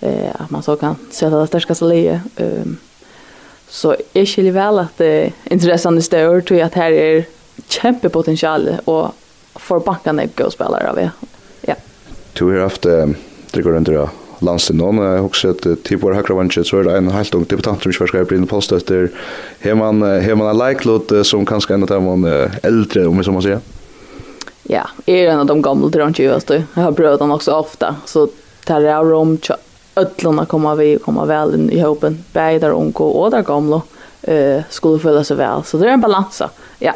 eh, 0.00 0.30
att 0.34 0.50
man 0.50 0.62
så 0.62 0.76
kan 0.76 0.96
sätta 1.10 1.40
det 1.40 1.46
stärskaste 1.46 1.84
leje. 1.84 2.20
Ehm 2.36 2.78
så 3.68 3.96
är 4.12 4.24
känner 4.24 4.50
väl 4.50 4.78
att 4.78 4.98
det 4.98 5.32
intressan 5.44 5.98
är 5.98 6.40
tror 6.40 6.58
jag 6.58 6.66
att 6.66 6.74
här 6.74 6.92
är 6.92 7.24
kämpe 7.68 8.08
potential 8.08 8.68
och 8.84 9.14
för 9.54 9.78
bankarna 9.78 10.22
är 10.22 10.28
goda 10.36 10.50
spelare 10.50 10.90
av 10.90 10.96
det. 10.96 11.10
Ja. 11.60 11.74
Du 12.32 12.44
har 12.44 12.60
haft, 12.60 12.82
det 12.82 13.62
går 13.62 13.72
runt 13.72 13.88
idag, 13.88 14.08
landstid 14.38 14.80
jag 14.80 14.94
Jeg 14.94 15.22
husker 15.22 15.50
at 15.50 15.84
typ 15.84 16.02
var 16.02 16.14
høyre 16.14 16.34
vansje, 16.34 16.64
så 16.64 16.78
er 16.78 16.84
det 16.84 16.96
en 16.96 17.10
helt 17.10 17.34
ung 17.34 17.44
debutant 17.44 17.82
som 17.82 17.90
ikke 17.90 18.04
var 18.04 18.12
skrevet 18.12 18.32
inn 18.32 18.46
post 18.46 18.72
etter. 18.72 19.10
Har 19.64 19.74
man, 19.74 20.02
har 20.02 20.34
man 20.34 20.48
en 20.48 20.58
leiklot 20.58 21.12
som 21.26 21.46
kanskje 21.46 21.74
en 21.74 21.82
av 21.82 21.88
dem 21.88 22.24
eldre, 22.62 23.08
om 23.08 23.18
vi 23.18 23.24
så 23.24 23.34
må 23.34 23.42
si? 23.42 23.56
Ja, 24.68 24.86
jeg 25.06 25.24
er 25.24 25.32
en 25.32 25.42
av 25.42 25.48
de 25.50 25.62
gamle 25.62 25.90
drønnsjøeste. 25.90 26.62
Jeg 26.62 26.84
har 26.84 26.92
prøvd 26.94 27.18
den 27.18 27.34
også 27.34 27.56
ofte, 27.58 27.96
så 28.06 28.28
tar 28.64 28.86
jeg 28.86 29.10
rom 29.10 29.36
til 29.42 29.58
ödlorna 29.98 30.46
komma 30.46 30.74
vi 30.74 30.98
komma 30.98 31.24
väl 31.24 31.54
in 31.54 31.70
i 31.70 31.80
hopen. 31.80 32.24
Bägge 32.32 32.58
där 32.58 32.70
unga 32.70 32.92
och 32.98 33.30
där 33.30 33.42
gamla 33.42 33.82
eh, 34.22 34.62
skulle 34.68 34.98
följa 34.98 35.24
sig 35.24 35.36
väl. 35.36 35.64
Så 35.64 35.78
det 35.78 35.88
är 35.88 35.92
en 35.92 36.00
balans. 36.00 36.42
Ja. 36.78 36.92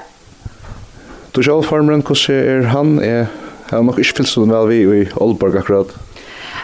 Du 1.33 1.43
själv 1.43 1.63
farmaren, 1.63 2.03
hur 2.29 2.31
är 2.31 2.63
han? 2.63 2.99
Är, 3.01 3.27
han 3.71 3.87
nog 3.87 3.99
inte 3.99 4.13
fyllt 4.17 4.29
så 4.29 4.45
väl 4.45 4.69
vi 4.69 4.77
i 4.77 5.09
Oldborg 5.15 5.59
akkurat? 5.59 5.89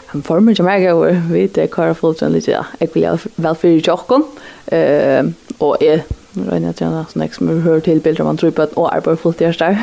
Han 0.07 0.23
formar 0.23 0.55
jag 0.57 0.65
mer 0.65 0.89
över. 0.89 1.23
Vi 1.31 1.47
vet 1.47 1.71
kvar 1.71 1.87
fullt 1.87 1.99
Fulton 1.99 2.33
lite. 2.33 2.51
Ja. 2.51 2.65
Jag 2.79 2.89
vill 2.95 3.19
väl 3.37 3.55
för 3.55 3.69
i 3.69 3.83
tjocken. 3.83 4.25
Eh, 4.67 5.25
och 5.59 5.83
är 5.83 6.03
Røyne 6.37 6.71
at 6.71 6.81
jeg 6.81 6.93
sånn 7.11 7.31
som 7.35 7.49
vi 7.49 7.61
hører 7.65 7.83
til 7.83 8.01
bilder 8.05 8.27
man 8.27 8.39
tror 8.39 8.53
på 8.55 8.67
at 8.67 8.77
å 8.79 8.87
på 9.05 9.17
fullt 9.19 9.41
gjørs 9.43 9.59
der. 9.61 9.81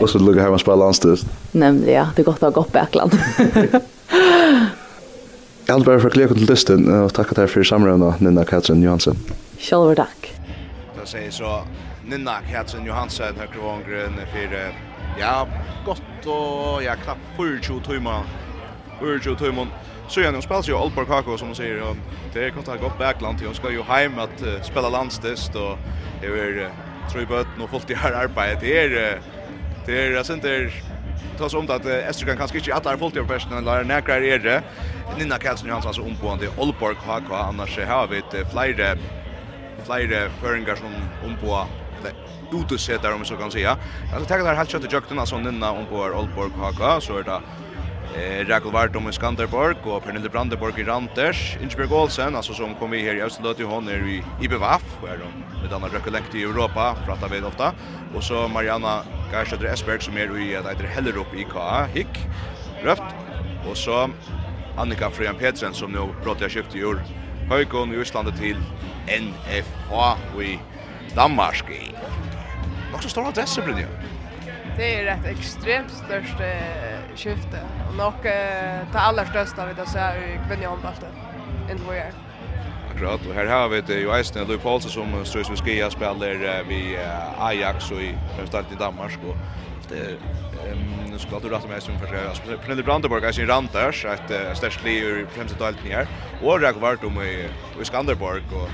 Og 0.00 0.08
så 0.10 0.20
lukker 0.20 0.42
hemma 0.42 0.58
man 0.58 0.62
spiller 0.62 0.92
Nämligen, 0.92 1.28
Nemlig, 1.52 1.92
ja. 1.94 2.06
Det 2.14 2.22
er 2.22 2.28
godt 2.28 2.42
å 2.42 2.50
ha 2.50 2.54
gått 2.54 2.76
Ekland. 2.76 3.12
Jeg 5.64 5.76
vil 5.76 5.84
bare 5.84 6.00
for 6.00 6.12
klekon 6.12 6.36
til 6.36 6.48
dysten, 6.48 6.82
og 6.92 7.14
takk 7.16 7.30
at 7.32 7.38
jeg 7.40 7.48
for 7.48 7.64
samrøvna 7.64 8.10
Nina 8.20 8.42
Katrin 8.44 8.82
Johansen. 8.84 9.16
Kjolver 9.56 9.96
takk. 10.02 10.26
Da 10.92 11.06
sier 11.08 11.30
så 11.32 11.52
Nina 12.04 12.34
Katrin 12.50 12.84
Johansen, 12.84 13.40
høyre 13.40 13.62
vongren, 13.62 14.18
for 14.34 14.56
ja, 15.16 15.32
godt 15.86 16.28
og 16.28 16.84
ja, 16.84 16.98
knappt 17.00 17.32
24 17.38 17.80
timer. 17.86 18.28
24 19.00 19.36
timer. 19.40 19.72
Så 20.08 20.20
gjerne, 20.20 20.36
hun 20.36 20.44
spiller 20.44 20.68
jo 20.68 20.82
Aalborg 20.82 21.08
Kako, 21.08 21.36
som 21.40 21.48
hun 21.48 21.56
sier, 21.56 21.80
og 21.80 21.96
det 22.34 22.44
er 22.44 22.52
godt 22.52 22.68
å 22.68 22.74
ha 22.74 22.82
godt 22.82 23.00
backland 23.00 23.40
til, 23.40 23.48
hun 23.48 23.56
skal 23.56 23.72
jo 23.72 23.86
heim 23.88 24.20
at 24.20 24.44
uh, 24.44 24.58
spela 24.68 24.92
landstist, 24.92 25.56
og 25.56 25.78
jeg 26.20 26.34
vil 26.34 26.60
uh, 26.66 26.82
tro 27.08 27.24
i 27.24 27.30
bøtten 27.30 27.64
og 27.64 27.72
fullt 27.72 27.94
i 27.94 27.96
arbeid. 28.04 28.60
Det 28.60 28.76
er, 28.82 28.92
det 28.92 29.06
er, 29.06 29.24
det 29.88 29.96
er, 30.02 30.34
det 30.44 30.52
er, 30.58 30.76
ta 31.38 31.48
så 31.48 31.58
om 31.58 31.70
att 31.70 31.86
Estergan 31.86 32.36
kanske 32.36 32.58
inte 32.58 32.74
att 32.74 32.84
där 32.84 32.96
fullt 32.96 33.16
i 33.16 33.24
personen 33.24 33.58
eller 33.58 33.84
näkrar 33.84 34.22
är 34.22 34.38
det. 34.38 34.62
Nina 35.18 35.38
Karlsson 35.38 35.68
Johansson 35.68 35.88
alltså 35.88 36.02
om 36.02 36.16
på 36.16 36.30
ande 36.30 36.48
Olborg 36.56 36.96
HK 36.96 37.30
annars 37.30 37.78
har 37.78 38.06
vi 38.06 38.18
ett 38.18 38.50
flyre 38.50 38.96
flere 39.86 40.30
föringar 40.30 40.76
som 40.76 41.08
om 41.22 41.36
på 41.36 41.66
utesättare 42.52 43.14
om 43.14 43.24
så 43.24 43.36
kan 43.36 43.50
säga. 43.50 43.76
Alltså 44.12 44.28
tackar 44.28 44.54
helt 44.54 44.70
kött 44.70 44.84
i 44.84 44.94
jukten 44.94 45.18
alltså 45.18 45.38
Nina 45.38 45.70
om 45.72 45.86
på 45.86 45.96
Olborg 45.96 46.50
HK 46.50 47.02
så 47.02 47.18
är 47.18 47.22
det 47.22 47.40
Eh, 48.16 48.46
Rakel 48.46 48.70
Vartum 48.70 49.08
i 49.08 49.12
Skanderborg 49.12 49.76
och 49.82 50.04
Pernille 50.04 50.28
Brandeborg 50.28 50.80
i 50.80 50.84
Randers. 50.84 51.56
Ingeborg 51.62 51.92
Olsen, 51.92 52.36
alltså 52.36 52.54
som 52.54 52.74
kom 52.74 52.90
vi 52.90 53.02
här 53.02 53.14
i 53.14 53.22
Österlöt, 53.22 53.60
hon 53.60 53.88
är 53.88 54.08
i 54.08 54.22
IBVAF 54.42 54.82
och 55.02 55.08
är 55.08 55.18
med 55.62 55.72
andra 55.72 55.88
rökkelekt 55.88 56.34
i 56.34 56.42
Europa, 56.42 56.96
pratar 57.06 57.28
vi 57.28 57.40
ofta. 57.40 57.72
Och 58.14 58.24
så 58.24 58.48
Mariana 58.48 59.02
Garstadre 59.32 59.68
Esberg 59.68 60.00
som 60.00 60.16
är 60.16 60.38
i 60.38 60.54
ett 60.54 60.68
heter 60.68 60.84
Hellerup 60.84 61.34
IK, 61.34 61.54
Hick, 61.94 62.18
Röft. 62.82 63.02
Och 63.70 63.76
så 63.76 64.10
Annika 64.76 65.10
Frian 65.10 65.34
Petersen 65.34 65.74
som 65.74 65.92
nu 65.92 65.98
pratar 66.22 66.48
skift 66.48 66.74
i 66.74 66.78
ur 66.78 67.02
Höjkon 67.48 67.94
i 67.94 67.96
Østlandet 67.96 68.36
till 68.36 68.56
NFH 69.06 69.92
i 70.42 70.58
Danmark. 71.14 71.64
Nok 72.92 73.02
så 73.02 73.08
stor 73.08 73.28
adresse, 73.28 73.62
Brynja 73.62 73.86
det 74.76 75.00
är 75.00 75.06
ett 75.06 75.26
extremt 75.26 75.90
störst 75.90 76.40
eh, 76.40 77.16
skifte. 77.16 77.60
Och 77.88 77.94
nog 77.94 78.14
eh, 78.26 78.78
det 78.92 78.98
allra 78.98 79.26
största 79.26 79.66
vi 79.66 79.74
då 79.74 79.86
ser 79.86 80.16
i 80.16 80.40
kvinnjohandbollen 80.48 81.12
inte 81.70 81.82
vad 81.86 81.96
jag 81.96 82.12
Akkurat, 82.94 83.26
og 83.26 83.34
her 83.34 83.46
har 83.46 83.68
vi 83.68 83.80
det 83.80 83.96
jo 84.04 84.12
eisen 84.14 84.46
Louis 84.46 84.62
Paulsen 84.62 84.90
som 84.90 85.24
strøs 85.26 85.50
vi 85.50 85.56
skia 85.56 85.88
spiller 85.90 86.62
vi 86.68 86.96
Ajax 87.38 87.90
og 87.90 88.02
i 88.02 88.12
fremstalt 88.36 88.72
i 88.72 88.78
Danmark 88.78 89.18
og 89.26 89.34
det 89.90 90.18
nu 91.10 91.18
skal 91.18 91.42
du 91.42 91.48
rette 91.50 91.68
meg 91.68 91.82
som 91.82 91.98
først 91.98 92.46
Pernille 92.62 92.82
Brandenborg 92.86 93.24
er 93.24 93.32
sin 93.32 93.50
randers, 93.50 94.04
et 94.04 94.32
størst 94.56 94.84
li 94.86 94.96
i 94.98 95.24
fremstalt 95.34 95.82
i 95.84 95.92
her. 95.92 96.06
Og 96.42 96.62
Rekvart 96.62 97.04
om 97.04 97.18
i 97.22 97.84
Skanderborg 97.84 98.42
og 98.52 98.70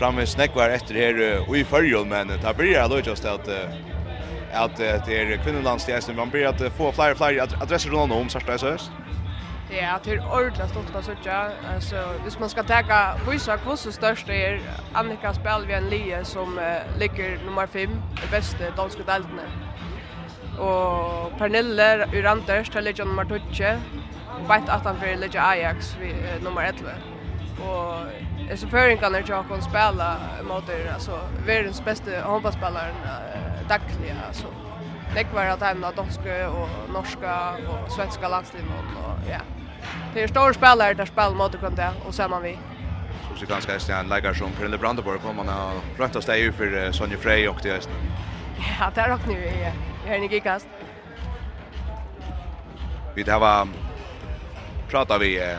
framme 0.00 0.26
snäckvar 0.26 0.70
efter 0.70 0.94
här 0.94 1.48
och 1.48 1.56
i 1.56 1.64
förjul 1.64 2.06
men 2.06 2.28
det 2.28 2.56
blir 2.56 2.78
alltså 2.78 3.10
just 3.10 3.24
att 3.24 3.48
att 4.52 4.76
det 4.76 5.20
är 5.20 5.44
kvinnolandsdags 5.44 6.08
när 6.08 6.14
man 6.14 6.30
blir 6.30 6.46
att 6.46 6.72
få 6.76 6.92
flyer 6.92 7.14
flyer 7.14 7.62
adresser 7.62 7.90
runt 7.90 8.12
om 8.12 8.28
så 8.28 8.38
där 8.38 8.80
Ja, 9.70 9.98
det 10.04 10.10
är 10.10 10.32
ordentligt 10.32 10.70
stort 10.70 10.94
att 10.94 11.04
söka. 11.04 11.50
Alltså, 11.74 11.96
hvis 12.24 12.38
man 12.38 12.48
ska 12.48 12.62
täcka 12.62 13.16
vissa 13.30 13.56
kvosse 13.56 13.92
störst 13.92 14.28
är 14.28 14.60
Annika 14.92 15.34
spel 15.34 15.66
vid 15.66 15.76
en 15.76 15.88
lie 15.88 16.24
som 16.24 16.58
uh, 16.58 16.98
ligger 16.98 17.38
nummer 17.44 17.66
5 17.66 17.90
i 18.24 18.30
bästa 18.30 18.70
danska 18.76 19.02
deltene. 19.02 19.42
Och 20.58 21.38
Pernille 21.38 22.06
Uranters 22.12 22.68
till 22.68 22.84
ligger 22.84 23.04
nummer 23.04 23.24
12. 23.24 23.40
Och 24.40 24.48
bänt 24.48 24.68
att 24.68 24.84
han 24.84 24.98
för 25.00 25.16
ligger 25.16 25.40
Ajax 25.50 25.96
vid 26.00 26.10
uh, 26.10 26.44
nummer 26.44 26.62
11. 26.62 26.90
Och 27.60 27.94
så 28.56 28.68
föringarna 28.68 29.18
är 29.18 29.24
jag 29.26 29.48
kan 29.48 29.62
spela 29.62 30.16
mot 30.42 30.68
er 30.68 30.92
alltså 30.94 31.20
världens 31.46 31.84
bästa 31.84 32.10
handbollsspelaren 32.22 32.94
uh, 33.04 33.68
dagliga 33.68 34.14
alltså. 34.26 34.46
Det 35.14 35.26
var 35.34 35.44
att 35.44 35.60
han 35.60 35.82
har 35.82 35.92
danska 35.92 36.50
och 36.50 36.68
norska 36.92 37.50
och 37.50 37.92
svenska 37.92 38.28
landslag 38.28 38.62
och 38.96 39.30
ja. 39.30 39.40
Det 40.14 40.22
är 40.22 40.28
stora 40.28 40.54
spelare 40.54 40.94
där 40.94 41.06
spelar 41.06 41.34
mot 41.34 41.54
varandra 41.62 41.92
och 42.06 42.14
sen 42.14 42.30
man 42.30 42.42
vi 42.42 42.58
så 43.30 43.36
så 43.36 43.46
ganska 43.46 43.74
är 43.74 44.00
en 44.00 44.08
lägger 44.08 44.34
som 44.34 44.52
Pernille 44.52 44.78
Brandenburg 44.78 45.20
kommer 45.20 45.44
man 45.44 45.80
rätt 45.98 46.16
att 46.16 46.22
stäja 46.22 46.52
för 46.52 46.92
Sonja 46.92 47.16
Frey 47.18 47.48
och 47.48 47.58
det 47.62 47.88
ja 48.78 48.90
det 48.94 49.00
är 49.00 49.14
också 49.14 49.28
nu 49.28 49.34
i 49.34 49.72
jag 50.06 50.16
är 50.16 50.22
inte 50.22 50.60
vi 53.14 53.22
det 53.22 53.38
var 53.38 53.68
pratar 54.88 55.18
vi 55.18 55.56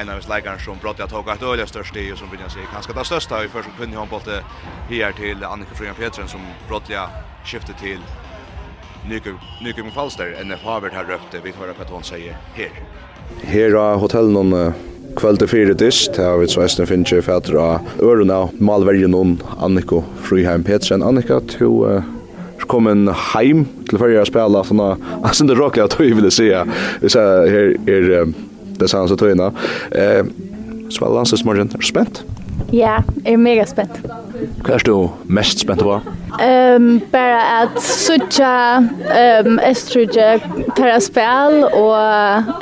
en 0.00 0.08
av 0.08 0.20
släggaren 0.20 0.58
som 0.58 0.78
brott 0.82 0.98
jag 0.98 1.10
tog 1.10 1.30
att 1.30 1.42
öliga 1.42 1.66
störst 1.66 1.96
i 1.96 2.12
och 2.12 2.18
som 2.18 2.30
vill 2.30 2.40
jag 2.40 2.52
säga 2.52 2.64
kanske 2.72 2.92
det 2.92 3.04
största 3.04 3.44
i 3.44 3.48
första 3.48 3.70
kunde 3.78 3.96
han 3.96 4.08
bollen 4.08 4.42
här 4.88 5.12
till 5.12 5.44
Annika 5.44 5.74
Fröjan 5.74 5.94
Petersen 5.94 6.28
som 6.28 6.40
brottliga 6.68 7.08
skiftet 7.44 7.78
till 7.78 7.98
Nykum 9.60 9.90
Falster 9.94 10.44
NF 10.44 10.62
Harvard 10.64 10.92
har 10.92 11.04
röpte 11.04 11.40
vi 11.44 11.52
hör 11.60 11.74
vad 11.78 11.88
hon 11.88 12.02
säger 12.02 12.36
här. 12.54 12.70
Här 13.44 13.70
har 13.70 13.96
hotellen 13.96 14.32
någon 14.32 14.72
kvölde 15.16 15.46
fyrir 15.48 15.74
dist, 15.74 16.16
her 16.16 16.36
vi 16.36 16.48
så 16.48 16.62
esten 16.62 16.86
finnes 16.86 17.12
jeg 17.12 17.24
fætter 17.26 17.56
av 17.60 17.88
ørene, 18.00 18.38
malvergen 18.60 19.12
noen 19.12 19.34
Anniko 19.60 20.02
Friheim 20.24 20.64
Petersen. 20.64 21.02
Annika, 21.02 21.40
du 21.58 21.66
uh, 21.84 22.04
kom 22.70 22.88
en 22.88 23.10
heim 23.32 23.66
til 23.90 24.00
fyrir 24.00 24.22
å 24.22 24.28
spela, 24.28 24.62
sånn 24.64 24.80
at 24.80 25.02
jeg 25.26 25.40
synes 25.40 25.52
det 25.52 25.58
råklig 25.58 25.84
at 25.84 25.98
du 25.98 26.06
ville 26.16 26.32
si, 26.32 26.48
jeg 26.48 26.64
her 27.12 27.74
er 27.90 28.32
den 28.82 28.90
senaste 28.90 29.18
tøyna. 29.20 29.52
Eh, 29.94 30.24
Spiller 30.92 31.14
landslagsmorgen. 31.14 31.70
Er 31.72 31.80
du 31.80 31.86
spent? 31.86 32.24
Ja, 32.72 32.98
jeg 33.24 33.34
er 33.34 33.40
mega 33.40 33.64
spent. 33.68 33.98
Hva 34.64 34.76
er 34.76 34.84
du 34.86 34.96
mest 35.28 35.60
spent 35.60 35.82
på? 35.84 35.98
Um, 36.32 36.86
bare 37.12 37.40
at 37.62 37.76
suttja 37.84 38.80
um, 38.80 39.58
Estrudje 39.64 40.38
tar 40.76 40.98
spel, 41.04 41.58
og 41.68 41.96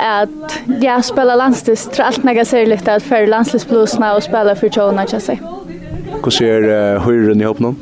at 0.03 0.57
jeg 0.67 0.83
ja, 0.83 0.99
spiller 1.05 1.39
landslis, 1.39 1.87
tror 1.93 2.11
alt 2.11 2.27
nega 2.27 2.43
særligt 2.47 2.87
at 2.91 3.03
fyrir 3.05 3.31
landslisblusene 3.31 4.11
og 4.15 4.23
spela 4.27 4.55
for 4.59 4.71
tjona, 4.71 5.07
ikke 5.07 5.21
jeg 5.27 5.39
Hvordan 6.21 6.67
er 6.69 6.95
uh, 6.95 7.03
høyren 7.05 7.41
i 7.41 7.47
hoppen 7.47 7.71
nå? 7.71 7.75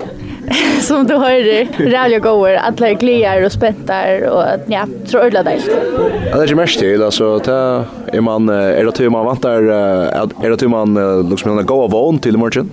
som 0.88 1.08
du 1.08 1.15
hører, 1.19 1.69
rævlig 1.79 2.22
goer 2.24 2.60
alla 2.60 2.89
är 2.89 2.93
glier 2.93 3.46
och 3.46 3.51
spentar, 3.51 4.29
och 4.29 4.72
ja, 4.72 4.86
tror 5.08 5.25
øyla 5.25 5.43
deg. 5.43 5.63
Ja, 5.65 6.34
det 6.34 6.41
er 6.41 6.48
ikke 6.48 6.62
mest 6.62 6.79
til, 6.79 7.03
altså, 7.03 7.31
ta 7.43 7.60
er 8.13 8.22
man, 8.22 8.50
er 8.50 8.86
det 8.86 8.96
til 8.96 9.12
man 9.12 9.27
vantar, 9.27 9.65
er 9.69 10.50
det 10.50 10.60
til 10.60 10.69
man, 10.69 10.96
liksom, 11.29 11.55
man 11.55 11.65
går 11.65 11.84
av 11.88 11.91
vogn 11.91 12.19
til 12.19 12.39
i 12.39 12.41
morgen? 12.41 12.72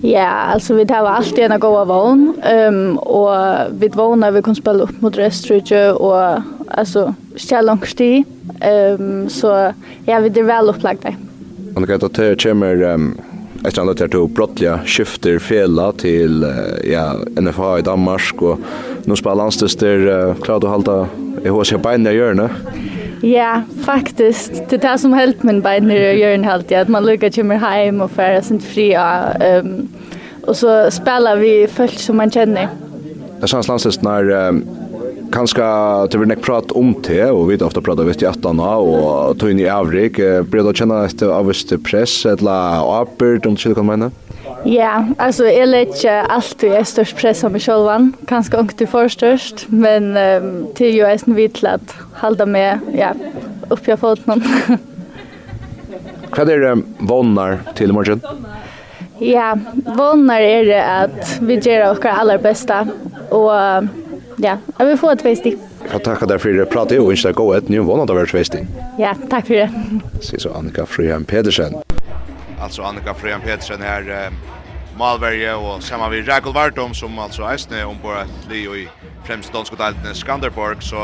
Ja, 0.00 0.52
alltså 0.52 0.74
vi 0.74 0.86
tar 0.86 1.06
alltid 1.06 1.44
en 1.44 1.60
gåa 1.60 1.84
vån 1.84 2.34
um, 2.68 2.98
och 2.98 3.56
vi 3.70 3.88
vånar 3.88 4.30
vi 4.30 4.42
kan 4.42 4.54
spela 4.54 4.84
upp 4.84 5.00
mot 5.00 5.16
Røstrydje, 5.16 5.92
och 5.92 6.42
alltså 6.68 7.14
ikke 7.34 7.62
langt 7.62 8.00
um, 8.00 9.28
så 9.28 9.72
ja, 10.04 10.20
vi 10.20 10.28
väl 10.28 10.44
vel 10.44 10.68
opplagt 10.68 11.02
det. 11.02 11.16
Annika, 11.76 11.98
det 11.98 12.42
kommer 12.42 12.82
um, 12.82 13.18
Efter 13.66 13.80
andra 13.80 13.94
tar 13.94 14.08
du 14.08 14.26
brottliga 14.26 14.80
skifter 14.86 15.38
fela 15.38 15.92
till 15.92 16.54
ja, 16.84 17.14
NFH 17.40 17.78
i 17.78 17.82
Danmark 17.82 18.42
och 18.42 18.58
nu 19.04 19.16
spelar 19.16 19.36
landstester 19.36 20.34
klart 20.42 20.64
att 20.64 20.70
hålla 20.70 21.08
i 21.44 21.48
hos 21.48 21.72
jag 21.72 21.80
beina 21.80 22.12
i 22.12 22.16
hjörna. 22.16 22.50
Ja, 23.20 23.62
faktiskt. 23.84 24.68
Det 24.68 24.84
är 24.84 24.92
det 24.92 24.98
som 24.98 25.12
helt 25.12 25.42
min 25.42 25.60
beina 25.60 25.94
i 25.94 26.20
hjörna 26.20 26.52
alltid. 26.52 26.78
Att 26.78 26.88
man 26.88 27.06
lyckas 27.06 27.34
kommer 27.34 27.56
hem 27.56 28.00
och 28.00 28.10
färra 28.10 28.42
sin 28.42 28.60
fria. 28.60 29.36
Um, 29.60 29.88
och 30.46 30.56
så 30.56 30.90
spelar 30.90 31.36
vi 31.36 31.68
folk 31.72 31.98
som 31.98 32.16
man 32.16 32.30
känner. 32.30 32.68
Det 33.40 33.46
känns 33.46 33.68
landstest 33.68 34.02
när 34.02 34.30
um, 34.30 34.64
kanske 35.32 35.62
det 36.10 36.18
blir 36.18 36.26
nek 36.26 36.42
prat 36.42 36.72
om 36.72 36.94
det, 37.02 37.30
och 37.30 37.50
vi 37.50 37.56
har 37.56 37.66
ofta 37.66 37.80
pratat 37.80 38.06
vet 38.06 38.22
i 38.22 38.26
att 38.26 38.44
och 38.44 39.38
tog 39.38 39.50
in 39.50 39.60
i 39.60 39.68
avrik. 39.68 40.16
Blir 40.16 40.62
det 40.62 40.76
känna 40.76 41.04
ett 41.04 41.22
avvist 41.22 41.84
press, 41.84 42.26
eller 42.26 43.02
apert, 43.02 43.46
om 43.46 43.54
du 43.54 43.74
kan 43.74 43.86
mena 43.86 44.10
Ja, 44.64 45.04
alltså 45.18 45.44
jag 45.44 45.68
lägger 45.68 46.22
alltid 46.22 46.72
er 46.72 46.84
störst 46.84 47.16
press 47.16 47.44
av 47.44 47.52
mig 47.52 47.60
själv, 47.60 48.12
kanske 48.26 48.60
inte 48.60 48.86
du 48.86 49.08
störst, 49.08 49.66
men 49.68 50.16
um, 50.16 50.66
till 50.74 50.94
ju 50.94 51.02
är 51.02 51.20
en 51.26 51.34
vitt 51.34 51.64
att 51.64 51.96
hålla 52.14 52.46
med 52.46 52.78
ja, 52.98 53.12
uppe 53.68 53.92
av 53.92 53.96
foten. 53.96 54.42
Vad 56.36 56.50
är 56.50 56.58
det 56.58 56.82
vånar 56.98 57.58
till 57.74 57.92
morgon? 57.92 58.20
Ja, 59.18 59.58
vånar 59.74 60.40
er 60.40 60.64
det 60.64 60.84
att 60.84 61.38
vi 61.40 61.58
gör 61.58 61.92
okkar 61.92 62.10
allra 62.10 62.38
bästa 62.38 62.88
och 63.30 63.52
Ja, 64.36 64.58
jeg 64.78 64.86
vil 64.86 64.98
få 65.00 65.10
et 65.14 65.24
veisting. 65.24 65.60
Jeg 65.86 66.02
takker 66.04 66.28
deg 66.28 66.40
for 66.42 66.52
det 66.52 66.68
pratet, 66.68 67.00
og 67.00 67.12
ikke 67.14 67.28
det 67.28 67.36
går 67.38 67.54
et 67.56 67.68
nye 67.72 67.84
vånad 67.86 68.10
av 68.12 68.18
hvert 68.18 68.34
veisting. 68.34 68.66
Ja, 69.00 69.14
takk 69.30 69.46
for 69.48 69.62
det. 69.62 70.02
Sier 70.26 70.42
så 70.42 70.52
Annika 70.58 70.84
Friheim 70.84 71.24
Pedersen. 71.24 71.78
Alltså 72.60 72.82
Annika 72.82 73.14
Friheim 73.14 73.40
Pedersen 73.40 73.82
här 73.82 74.10
eh, 74.10 74.32
Malverje 74.98 75.54
och 75.54 75.82
samma 75.82 76.08
vid 76.08 76.28
Rakel 76.28 76.52
Vartom 76.52 76.94
som 76.94 77.18
alltså 77.18 77.42
äsne 77.42 77.84
om 77.84 77.98
på 77.98 78.14
Leo 78.50 78.76
i 78.76 78.88
främst 79.24 79.52
danska 79.52 79.76
delten 79.76 80.14
Skanderborg 80.14 80.76
så 80.80 80.96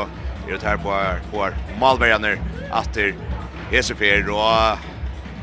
är 0.47 0.51
det 0.51 0.63
här 0.63 0.77
på 0.77 0.93
på 1.31 1.49
Malverjaner 1.79 2.39
efter 2.81 3.15
Esefer 3.71 4.29
och 4.29 4.77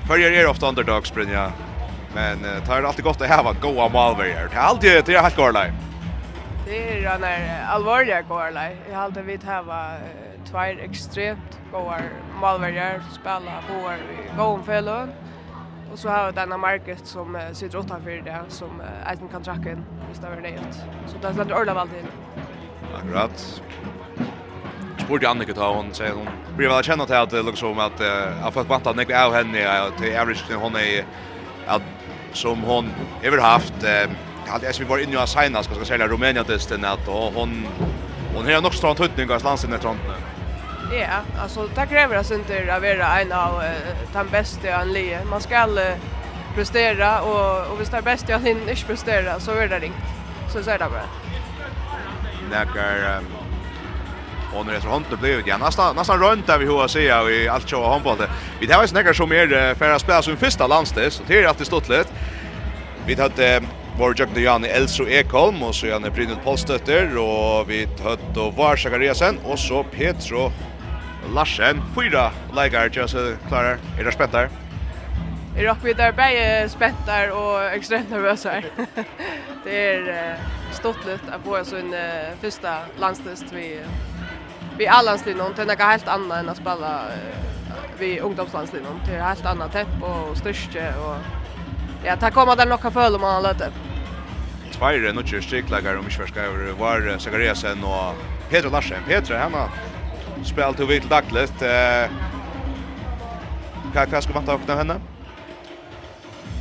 följer 0.09 0.31
er 0.31 0.47
ofta 0.47 0.69
underdogs 0.69 1.15
Brynja 1.15 1.53
men 2.15 2.45
eh, 2.45 2.65
tar 2.67 2.83
det 2.83 2.89
alltid 2.89 3.05
gott 3.05 3.21
att 3.21 3.29
häva 3.29 3.53
goa 3.53 3.89
Malverjer. 3.89 4.49
Det 4.53 4.57
är 4.57 4.61
alltid 4.61 5.05
det 5.07 5.15
är 5.15 5.23
helt 5.23 5.37
gorlaj. 5.37 5.73
Det 6.71 6.99
är 6.99 7.03
den 7.03 7.23
här 7.23 7.67
allvarliga 7.67 8.23
gårlej. 8.23 8.77
Jag 8.89 8.97
har 8.97 9.03
alltid 9.03 9.25
vitt 9.25 9.45
här 9.45 9.63
var 9.63 9.99
två 10.51 10.59
extremt 10.59 11.61
gåar 11.73 12.03
malvärjar, 12.41 13.03
spelar 13.13 13.65
på 13.69 13.75
vår 13.83 13.97
gåenfällon. 14.37 15.11
Och 15.93 15.99
så 15.99 16.09
har 16.09 16.27
vi 16.27 16.33
denna 16.33 16.57
market 16.57 17.07
som 17.07 17.39
sitter 17.53 17.81
utanför 17.81 18.11
det 18.11 18.45
som 18.49 18.83
ägna 19.07 19.29
kan 19.29 19.43
tracka 19.43 19.71
in 19.71 19.85
i 20.13 20.17
stavare 20.17 20.41
nöjt. 20.41 20.75
Så 21.07 21.19
det 21.23 21.29
är 21.29 21.33
släppt 21.33 21.53
orda 21.53 21.75
valt 21.75 21.93
in. 21.93 22.07
Akkurat. 22.97 23.63
Sport 24.99 25.23
i 25.23 25.27
Annika 25.27 25.53
ta 25.53 25.75
hon 25.75 25.95
säger 25.95 26.13
hon 26.13 26.29
blir 26.57 26.69
väl 26.69 26.83
känna 26.83 27.07
till 27.07 27.15
att 27.17 27.31
det 27.31 27.43
liksom 27.43 27.79
att 27.79 28.01
jag 28.43 28.55
fått 28.55 28.69
vanta 28.69 28.93
nek 28.93 29.11
av 29.11 29.35
henne 29.35 29.91
till 30.01 30.19
average 30.19 30.45
hon 30.55 30.77
är 30.77 31.05
att 31.67 31.83
som 32.33 32.63
hon 32.63 32.91
har 33.23 33.41
haft 33.41 33.85
Eh, 33.85 34.11
hade 34.51 34.67
jag 34.67 34.75
vi 34.79 34.85
var 34.85 34.99
inne 34.99 35.25
i 35.25 35.27
signa 35.27 35.63
ska 35.63 35.85
säga 35.85 36.09
Rumänien-testen, 36.09 36.85
att 36.85 37.09
och 37.09 37.33
hon 37.33 37.67
hon 38.35 38.55
har 38.55 38.61
nog 38.61 38.75
stått 38.75 38.99
hutning 38.99 39.31
av 39.31 39.45
landsinnet 39.45 39.81
i 39.81 39.83
Trondheim. 39.83 40.23
Ja, 40.93 41.43
alltså 41.43 41.69
det 41.75 41.87
kräver 41.87 42.17
alltså 42.17 42.35
inte 42.35 42.75
att 42.75 42.83
vara 42.83 43.21
en 43.21 43.33
av 43.33 43.63
den 44.13 44.29
bästa 44.29 44.69
i 44.69 44.71
en 44.71 44.93
lie. 44.93 45.19
Man 45.25 45.41
ska 45.41 45.69
prestera 46.55 47.21
och 47.21 47.73
och 47.73 47.81
visst 47.81 47.95
är 47.95 48.03
bäst 48.03 48.29
jag 48.29 48.41
hinner 48.41 48.75
inte 48.75 48.87
prestera 48.87 49.41
så 49.41 49.51
är 49.51 49.69
det 49.69 49.79
ringt. 49.79 49.95
Så 50.53 50.63
så 50.63 50.71
är 50.71 50.79
det 50.79 50.89
bara. 50.91 51.09
Näkar 52.51 53.21
Och 54.55 54.67
när 54.67 54.73
det 54.73 54.81
så 54.81 54.89
håndte 54.89 55.17
blev 55.17 55.49
Ja, 55.49 55.59
nästan 55.59 55.97
nästan 55.97 56.19
runt 56.19 56.47
där 56.47 56.59
vi 56.59 56.67
hur 56.67 56.85
att 56.85 56.91
säga 56.91 57.23
vi 57.23 57.49
allt 57.49 57.71
show 57.71 57.91
handboll. 57.93 58.17
Vi 58.61 58.67
det 58.67 58.75
har 58.75 58.83
ju 58.83 58.89
snäckar 58.89 59.13
som 59.13 59.33
är 59.33 59.75
för 59.75 59.91
att 59.91 60.01
spela 60.01 60.23
som 60.23 60.37
första 60.37 60.67
landstes 60.67 61.15
så 61.15 61.23
det 61.27 61.43
är 61.43 61.47
alltid 61.47 61.67
stått 61.67 61.89
lite. 61.89 62.11
Vi 63.07 63.15
hade 63.15 63.63
Vår 64.01 64.15
jøkken 64.17 64.39
og 64.39 64.41
Janne 64.47 64.69
Elso 64.73 65.05
Ekholm, 65.05 65.59
og 65.61 65.75
så 65.77 65.91
Janne 65.91 66.09
Brynhild 66.09 66.41
Polstøtter, 66.41 67.11
og 67.21 67.67
vi 67.69 67.83
høtt 68.01 68.39
og 68.41 68.55
var 68.57 68.79
Sakariasen, 68.81 69.37
og 69.45 69.59
så 69.61 69.83
Petro 69.93 70.47
Larsen. 71.37 71.83
Fyra 71.93 72.31
leikar, 72.57 72.89
just 72.89 73.13
klarar. 73.13 73.37
klarer. 73.49 73.79
Er 73.99 74.09
det 74.09 74.15
spent 74.15 74.33
der? 74.33 74.49
Er 75.57 75.75
vi 75.83 75.93
der 75.93 76.13
bare 76.13 76.69
spent 76.69 76.97
der 77.07 77.31
og 77.31 77.77
ekstremt 77.77 78.11
nervøse 78.11 78.49
her. 78.49 78.63
det 79.67 79.77
er 79.77 80.41
stått 80.73 81.05
litt 81.05 81.29
at 81.29 81.45
få 81.45 81.59
oss 81.61 81.73
en 81.77 81.93
første 82.41 82.73
landstest 82.99 83.53
vi 83.53 83.75
vi 84.79 84.87
är 84.87 85.03
landslagslinjen 85.03 85.55
till 85.55 85.67
något 85.67 85.81
helt 85.81 86.09
annat 86.09 86.39
än 86.39 86.49
att 86.49 86.57
spela 86.57 87.03
vi 87.99 88.21
ungdomslandslinjen 88.21 89.01
till 89.05 89.15
helt 89.15 89.47
annat 89.47 89.73
tempo 89.73 90.07
och 90.07 90.37
styrke 90.37 90.95
och 90.99 91.17
ja, 92.05 92.17
ta 92.17 92.31
komma 92.31 92.55
där 92.55 92.67
några 92.67 92.91
föl 92.91 93.15
om 93.15 93.21
man 93.21 93.45
har 93.45 93.90
tveir 94.81 95.13
nu 95.13 95.21
ikke 95.21 95.43
strikklager 95.45 95.99
om 96.01 96.09
ikke 96.09 96.23
forskriver 96.25 96.75
var 96.81 97.05
Sakariasen 97.21 97.85
og 97.85 98.17
Petra 98.51 98.73
Larsen. 98.73 99.05
Petra 99.07 99.45
henne 99.45 99.69
spelt 100.49 100.77
til 100.81 100.89
vidt 100.89 101.09
dagligt. 101.11 101.65
Hva, 103.91 104.05
hva 104.07 104.21
skal 104.23 104.37
vanta 104.39 104.55
okken 104.55 104.73
av 104.73 104.81
henne? 104.81 104.97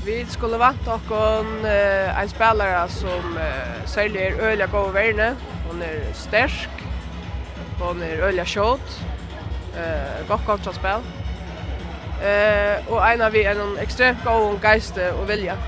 Vi 0.04 0.18
skulle 0.32 0.58
vanta 0.60 0.96
okken 0.98 1.50
uh, 1.64 2.22
en 2.22 2.32
spelare 2.32 2.82
som 2.92 3.36
uh, 3.38 3.80
særlig 3.86 4.22
er 4.26 4.40
øyla 4.50 4.66
god 4.72 4.94
verne. 4.96 5.30
Hon 5.68 5.82
er 5.86 6.00
sterk. 6.18 6.84
Hon 7.80 8.02
er 8.04 8.24
øyla 8.28 8.44
kjått. 8.48 8.96
Uh, 9.76 10.28
godt 10.28 10.48
kontraspel. 10.48 11.06
Uh, 12.20 12.90
og 12.90 13.04
en 13.06 13.22
av 13.28 13.36
vi 13.36 13.46
er 13.48 13.60
en 13.60 13.78
ekstremt 13.80 14.24
god 14.26 14.58
geiste 14.64 15.12
og 15.14 15.28
vilja 15.30 15.60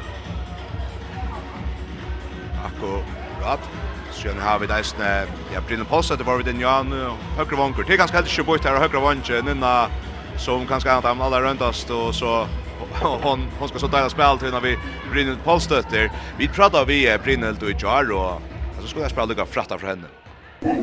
akkurat. 2.81 3.59
rad. 4.25 4.37
Har 4.39 4.59
vi 4.59 4.67
deisen, 4.67 5.01
ja, 5.53 5.61
Brynne 5.67 5.85
Posse, 5.85 6.15
det 6.15 6.25
var 6.25 6.37
vi 6.37 6.43
den 6.43 6.59
Jan, 6.59 6.91
høyre 7.37 7.57
vanker. 7.57 7.83
Det 7.83 7.95
er 7.95 7.97
ganske 7.97 8.17
heldig 8.17 8.31
ikke 8.31 8.45
bort 8.45 8.65
her, 8.65 8.77
høyre 8.77 9.01
vanker, 9.01 9.41
nynna 9.41 9.89
som 10.37 10.67
kanskje 10.67 10.91
han 10.93 11.03
har 11.03 11.25
alle 11.25 11.41
røntast, 11.41 11.89
og 11.91 12.13
så 12.13 12.45
hon 13.01 13.47
hon 13.59 13.69
ska 13.69 13.79
så 13.79 13.87
där 13.87 14.09
spel 14.09 14.37
till 14.39 14.51
när 14.51 14.61
vi 14.61 14.77
Brynne 15.11 15.35
Polstötter. 15.43 16.11
Vi 16.37 16.47
pratar 16.47 16.85
vi 16.85 17.17
Brynne 17.23 17.51
då 17.59 17.65
och 17.65 17.81
jar 17.81 18.11
och 18.11 18.41
så 18.81 18.87
skulle 18.87 19.03
jag 19.03 19.11
spela 19.11 19.25
lika 19.25 19.45
fratta 19.45 19.77
för 19.77 19.87
henne. 19.87 20.07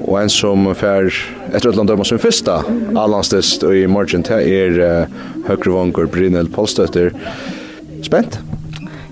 Og 0.02 0.16
en 0.18 0.30
som 0.30 0.64
fær 0.74 1.06
etter 1.54 1.70
Øtland 1.70 1.86
dømmer 1.86 2.06
som 2.08 2.18
første 2.18 2.56
allanstest 2.98 3.62
i 3.62 3.86
morgen 3.86 4.24
til 4.26 4.42
er 4.42 4.78
uh, 4.82 5.18
Høyre 5.46 5.70
Vanger 5.70 6.10
Brynel 6.10 6.50
Polstøtter. 6.50 7.12
Spent? 8.02 8.40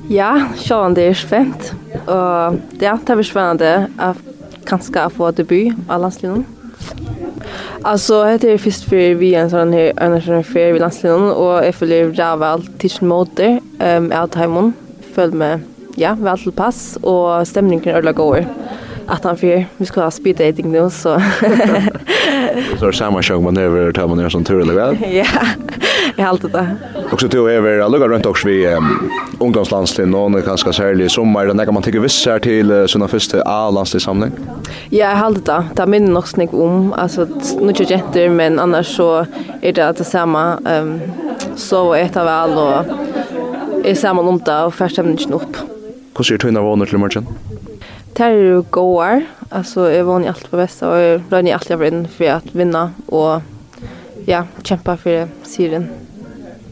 Ja, 0.09 0.33
sjåan 0.55 0.95
det 0.95 1.09
er 1.11 1.17
spent. 1.19 1.73
Og 2.07 2.59
det 2.79 2.87
er 2.87 2.93
alltid 2.93 3.25
spennende 3.27 3.89
at 3.99 4.21
kanskje 4.67 5.07
å 5.07 5.11
få 5.11 5.31
debut 5.35 5.75
av 5.89 6.05
landslinjen. 6.05 6.47
Alltså 7.83 8.15
jag 8.15 8.33
heter 8.33 8.59
först 8.59 8.89
för 8.89 9.15
vi 9.15 9.35
en 9.35 9.51
sån 9.51 9.73
här 9.73 9.93
annorlunda 9.97 10.43
fair 10.43 10.73
vi 10.73 10.79
landslinjen 10.79 11.31
och 11.31 11.65
jag 11.65 11.75
följer 11.75 12.13
Raval 12.13 12.63
Tishan 12.79 13.09
Motor 13.09 13.61
ehm 13.79 14.05
um, 14.05 14.13
Altheimon 14.13 14.73
följer 15.15 15.37
med 15.37 15.61
ja, 15.95 16.17
väl 16.21 16.39
till 16.39 16.53
pass 16.53 16.99
och 17.03 17.49
stämningen 17.49 17.89
är 17.89 17.97
ödla 17.97 18.13
går 18.13 18.47
att 19.07 19.25
han 19.25 19.37
för 19.37 19.67
vi 19.77 19.87
ska 19.87 20.01
ha 20.01 20.11
speed 20.11 20.37
dating 20.37 20.73
nu 20.73 20.91
så 20.91 21.23
så 22.81 22.93
samma 22.93 23.23
show 23.23 23.43
man 23.43 23.57
över 23.57 23.93
tar 23.93 24.09
man 24.09 24.19
gör 24.19 24.29
sån 24.29 24.45
tur 24.45 24.61
eller 24.61 24.75
väl. 24.85 24.97
Ja. 25.11 25.25
Jag 26.17 26.25
har 26.25 26.31
alltid 26.31 26.51
det. 26.51 26.77
Och 27.13 27.21
så 27.21 27.29
tror 27.29 27.51
jag 27.51 27.59
över 27.59 27.79
alla 27.79 27.99
går 27.99 28.09
runt 28.09 28.27
också 28.27 28.49
vi 28.49 28.77
ungdomslandslin 29.39 30.11
någon 30.11 30.43
kanske 30.43 30.73
särskilt 30.73 31.13
sommar 31.13 31.47
när 31.47 31.55
där 31.55 31.65
kan 31.65 31.75
man 31.75 31.83
tycka 31.83 32.01
viss 32.01 32.27
här 32.27 32.39
till 32.39 32.89
såna 32.89 33.09
första 33.09 33.43
A-landslagssamling. 33.43 34.33
Ja, 34.91 34.99
jag 34.99 35.17
har 35.17 35.27
alltid 35.27 35.45
det. 35.45 35.65
Det 35.75 35.87
minner 35.87 36.13
nog 36.13 36.29
snägg 36.29 36.55
om 36.55 36.93
alltså 36.93 37.27
nu 37.61 37.69
inte 37.69 37.83
jenter 37.83 38.29
men 38.29 38.59
annars 38.59 38.97
så 38.97 39.27
är 39.61 39.73
det 39.73 39.89
att 39.89 39.97
det 39.97 40.05
samma 40.05 40.59
ehm 40.67 41.01
så 41.57 41.95
ett 41.95 42.17
av 42.17 42.29
all 42.29 42.53
och 42.53 42.85
är 43.87 43.95
samma 43.95 44.23
om 44.23 44.39
det 44.39 44.63
och 44.63 44.75
förstämningen 44.75 45.33
upp. 45.33 45.57
Hur 46.17 46.25
ser 46.25 46.39
du 46.39 46.49
innan 46.49 46.65
vånar 46.65 46.87
till 46.87 46.99
matchen? 46.99 47.27
Där 48.17 48.31
är 48.31 48.55
det 48.55 48.65
goar. 48.71 49.23
Alltså 49.49 49.91
jag 49.91 50.05
vann 50.05 50.25
i 50.25 50.29
allt 50.29 50.51
på 50.51 50.57
bästa 50.57 50.91
och 50.91 50.99
jag 50.99 51.21
rann 51.31 51.47
i 51.47 51.53
allt 51.53 51.71
jag 51.71 51.77
var 51.77 51.87
in 51.87 52.09
för 52.09 52.31
att 52.31 52.55
vinna 52.55 52.91
och 53.07 53.41
ja, 54.25 54.45
kämpa 54.63 54.97
för 54.97 55.29
Syrien. 55.43 55.89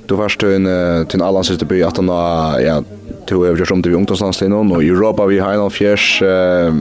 Du 0.06 0.14
varst 0.14 0.40
till 0.40 0.48
en, 0.48 1.06
till 1.06 1.20
en 1.20 1.26
allans 1.26 1.50
ute 1.50 1.64
by 1.64 1.82
at 1.82 1.96
han 1.96 2.08
har 2.08 2.60
ja, 2.60 2.82
tog 3.26 3.46
över 3.46 3.64
som 3.64 3.82
till 3.82 3.94
ungdomslandslinjen 3.94 4.72
og 4.72 4.82
i 4.84 4.88
Europa 4.88 5.26
vi 5.26 5.38
har 5.38 5.52
en 5.52 5.60
av 5.60 5.70
fjers. 5.70 6.22
Eh, 6.22 6.74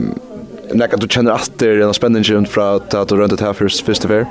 Näkka 0.74 0.96
du 0.96 1.06
känner 1.08 1.32
at 1.32 1.50
det 1.58 1.68
er 1.68 1.80
en 1.84 1.94
spännande 1.94 2.46
fra 2.46 2.74
at 2.76 3.08
du 3.08 3.16
rundt 3.16 3.30
det 3.30 3.40
her 3.40 3.52
først, 3.52 3.84
første 3.86 4.08
fär? 4.08 4.26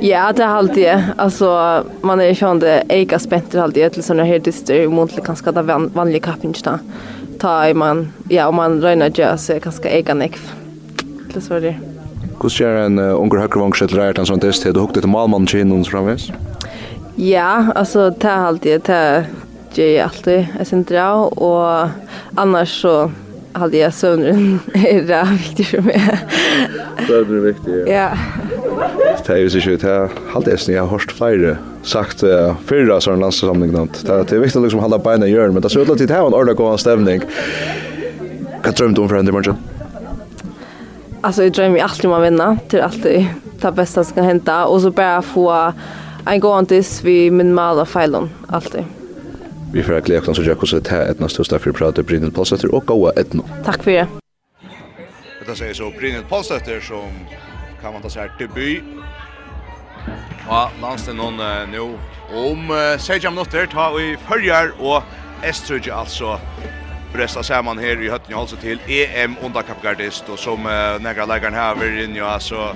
Ja, 0.00 0.32
det 0.32 0.42
är 0.42 0.48
alltid 0.48 0.84
det. 0.84 1.04
Alltså, 1.16 1.84
man 2.00 2.20
är 2.20 2.24
ju 2.24 2.34
sån 2.34 2.58
det 2.58 2.82
eka 2.88 3.18
spänt 3.18 3.54
alltid 3.54 3.92
till 3.92 4.02
sådana 4.02 4.24
här 4.24 4.38
dyster 4.38 4.88
mot 4.88 5.24
kanske 5.24 5.52
det 5.52 5.62
vanliga 5.62 6.20
kappingarna 6.20 6.78
ta 7.38 7.68
i 7.68 7.74
man, 7.74 8.08
ja, 8.28 8.48
om 8.48 8.56
man 8.58 8.80
røyner 8.82 9.10
ju 9.14 9.24
så 9.38 9.58
kanske 9.58 9.60
ganske 9.60 9.88
egen. 9.88 10.24
Det 11.34 11.42
så 11.42 11.60
det. 11.60 11.76
Hvordan 12.38 12.54
gjør 12.54 12.86
en 12.86 12.98
uh, 12.98 13.20
unger 13.20 13.40
høyrevang 13.42 13.74
sett 13.74 13.92
lærer 13.92 14.18
en 14.18 14.26
sånn 14.26 14.40
test? 14.40 14.64
Har 14.64 14.72
du 14.72 14.80
hukket 14.80 15.02
til 15.02 15.10
malmannen 15.10 15.48
kjinn 15.50 15.72
noen 15.72 15.84
framvis? 15.84 16.30
Ja, 17.18 17.72
alltså 17.74 18.10
det 18.10 18.30
er 18.30 18.46
alltid, 18.46 18.84
det 18.86 18.94
er 18.94 19.26
gjør 19.74 20.04
alltid, 20.04 20.46
jeg 20.58 20.66
synes 20.66 20.86
det 20.86 21.02
och 21.42 21.88
annars 22.34 22.80
så 22.80 23.10
hade 23.52 23.76
jag 23.76 23.94
søvneren, 23.94 24.60
är 24.74 25.02
det 25.06 25.28
viktigt 25.30 25.66
för 25.66 25.80
mig. 25.80 26.18
Det 27.08 27.14
är 27.14 27.40
viktigt. 27.40 27.88
Ja. 27.88 28.10
Det 29.28 29.34
är 29.34 29.38
ju 29.38 29.50
så 29.50 29.72
att 29.72 29.80
det 29.80 30.10
hade 30.32 30.52
eisen 30.52 30.74
jeg 30.74 30.82
har 30.82 30.88
hørt 30.88 31.10
flere 31.12 31.58
sagt 31.84 32.22
uh, 32.24 32.54
fyrra 32.64 32.96
sånn 33.00 33.20
landsamling. 33.20 33.74
Det 33.76 34.32
är 34.32 34.40
viktigt 34.40 34.56
å 34.56 34.62
liksom 34.64 34.80
hålla 34.80 34.96
benen 35.04 35.28
i 35.28 35.34
hjørn, 35.34 35.52
men 35.52 35.60
det 35.60 35.68
ser 35.68 35.84
ut 35.84 35.98
til 35.98 36.08
det 36.08 36.14
här 36.16 36.24
en 36.24 36.32
ordentlig 36.32 36.56
god 36.56 36.80
stämning. 36.80 37.20
Vad 38.64 38.74
drömde 38.74 38.96
du 38.96 39.02
om 39.02 39.08
för 39.08 39.16
henne 39.16 39.30
i? 39.30 39.52
Alltså 41.20 41.42
jag 41.42 41.52
drömmer 41.52 41.78
alltid 41.78 42.04
om 42.06 42.12
att 42.12 42.24
vinna 42.24 42.58
till 42.68 42.80
alltid 42.80 43.26
det 43.60 43.72
bästa 43.72 44.04
som 44.04 44.14
kan 44.14 44.24
hända 44.24 44.64
och 44.64 44.80
så 44.80 44.90
bara 44.90 45.22
få 45.22 45.72
en 46.26 46.40
gåntis 46.40 47.04
vid 47.04 47.32
minimala 47.32 47.84
fejlon 47.84 48.30
alltid. 48.46 48.84
Vi 49.72 49.82
får 49.82 50.00
glädje 50.00 50.30
oss 50.30 50.36
så 50.36 50.42
jag 50.42 50.56
också 50.56 50.80
det 50.80 50.90
här 50.90 51.06
ett 51.10 51.20
nästa 51.20 51.44
största 51.44 51.58
för 51.58 51.70
att 51.70 51.76
prata 51.76 52.02
Brynhild 52.02 52.34
Paulsdotter 52.34 52.74
och 52.74 52.86
Goa 52.86 53.12
Etno. 53.12 53.44
Tack 53.64 53.82
för 53.82 53.90
det. 53.90 54.06
Det 55.46 55.54
säger 55.56 55.74
så 55.74 55.90
Brynhild 55.98 56.28
Paulsdotter 56.28 56.80
som 56.80 57.10
kan 57.82 57.92
man 57.92 58.02
ta 58.02 58.10
sig 58.10 58.22
här 58.22 58.32
debut 58.38 58.82
Ja, 60.48 60.68
landstid 60.80 61.18
noen 61.18 61.40
uh, 61.40 61.64
nå. 61.68 61.86
Om 62.32 62.70
uh, 62.72 62.96
Sejam 63.00 63.34
minutter 63.36 63.68
tar 63.68 63.92
vi 63.96 64.14
følger 64.28 64.72
og 64.80 65.02
Estrøg 65.44 65.90
altså 65.92 66.38
bresta 67.12 67.42
saman 67.42 67.78
her 67.78 68.00
i 68.00 68.08
høtten 68.12 68.34
altså 68.36 68.56
til 68.60 68.80
EM 68.88 69.36
underkappgardist 69.44 70.28
og 70.28 70.38
som 70.40 70.66
uh, 70.66 70.96
negra 71.00 71.26
leggeren 71.28 71.56
her 71.56 71.76
vil 71.78 72.02
inn 72.04 72.16
ja, 72.16 72.34
så 72.40 72.72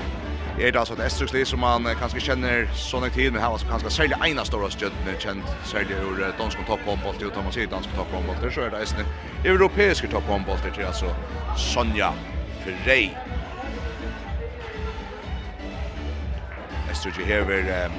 er 0.59 0.73
det 0.73 0.81
altså 0.81 0.97
et 0.99 1.05
Estrøgsli 1.07 1.45
som 1.49 1.61
man 1.65 1.89
uh, 1.89 1.95
kanskje 1.99 2.23
kjenner 2.29 2.69
sånn 2.77 3.09
tid, 3.11 3.33
men 3.33 3.43
her 3.43 3.53
var 3.55 3.67
kanskje 3.69 3.93
særlig 3.93 4.21
ena 4.29 4.45
store 4.49 4.71
stjøntene 4.73 5.17
kjent 5.21 5.53
særlig 5.69 6.01
ur 6.01 6.23
uh, 6.23 6.33
dansk 6.39 6.65
og 6.65 6.69
topphåndbolt, 6.71 7.25
utan 7.25 7.49
man 7.49 7.57
sier 7.57 7.71
dansk 7.73 7.93
og 7.93 8.03
topphåndbolt, 8.03 8.47
så 8.53 8.67
er 8.67 8.75
det 8.75 8.85
eisne 8.85 9.09
europeiske 9.45 10.13
topphåndbolt 10.13 10.69
til 10.73 10.89
altså 10.89 11.13
Sonja 11.57 12.13
Frey. 12.63 13.42
Østerrike 16.93 17.25
hever 17.25 17.69
um, 17.87 17.95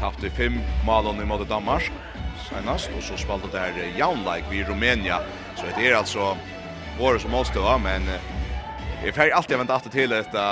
tapt 0.00 0.24
i 0.26 0.30
fem 0.30 0.56
malon 0.86 1.20
i 1.22 1.26
måte 1.28 1.46
Danmark 1.46 1.92
senast, 2.48 2.90
og 2.96 3.02
så 3.06 3.18
spalte 3.20 3.50
der 3.52 3.76
uh, 3.76 3.98
jaunleik 3.98 4.50
vid 4.50 4.66
Rumænia. 4.68 5.20
Så 5.56 5.70
det 5.76 5.86
er 5.90 6.00
altså 6.00 6.32
våre 6.98 7.20
som 7.22 7.30
målstøva, 7.30 7.76
men 7.78 8.08
uh, 8.10 8.18
jeg 9.04 9.14
fer 9.14 9.30
alltid 9.36 9.60
vant 9.60 9.70
alltid 9.70 9.94
til 9.94 10.10
dette 10.16 10.48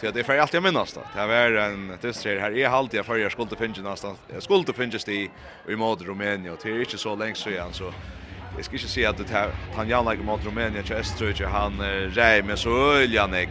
Så 0.00 0.10
det 0.10 0.20
är 0.20 0.24
för 0.24 0.38
allt 0.38 0.54
jag 0.54 0.62
minns 0.62 0.92
då. 0.92 1.00
Det 1.14 1.26
var 1.26 1.52
en 1.52 1.98
dyster 2.00 2.40
här 2.40 2.58
är 2.58 2.68
halt 2.68 2.92
jag 2.92 3.06
för 3.06 3.16
jag 3.16 3.32
skulle 3.32 3.56
finna 3.56 3.82
någonstans. 3.82 4.18
Jag 4.32 4.42
skulle 4.42 4.72
finna 4.72 4.98
i 5.06 5.30
i 5.68 5.76
mot 5.76 6.02
Rumänien 6.02 6.52
och 6.52 6.58
det 6.62 6.70
är 6.70 6.80
inte 6.80 6.98
så 6.98 7.16
länge 7.16 7.34
så 7.34 7.50
igen 7.50 7.72
så 7.72 7.92
jag 8.56 8.64
ska 8.64 8.74
inte 8.74 8.88
se 8.88 9.06
att 9.06 9.16
det 9.16 9.30
här 9.30 9.50
han 9.76 9.88
Jaunleik 9.88 10.18
lägger 10.18 10.32
mot 10.32 10.44
Rumänien 10.44 10.84
till 10.84 10.96
Österrike 10.96 11.46
han 11.46 11.80
uh, 11.80 12.10
rej 12.10 12.42
med 12.42 12.58
så 12.58 12.92
öljanek. 12.92 13.48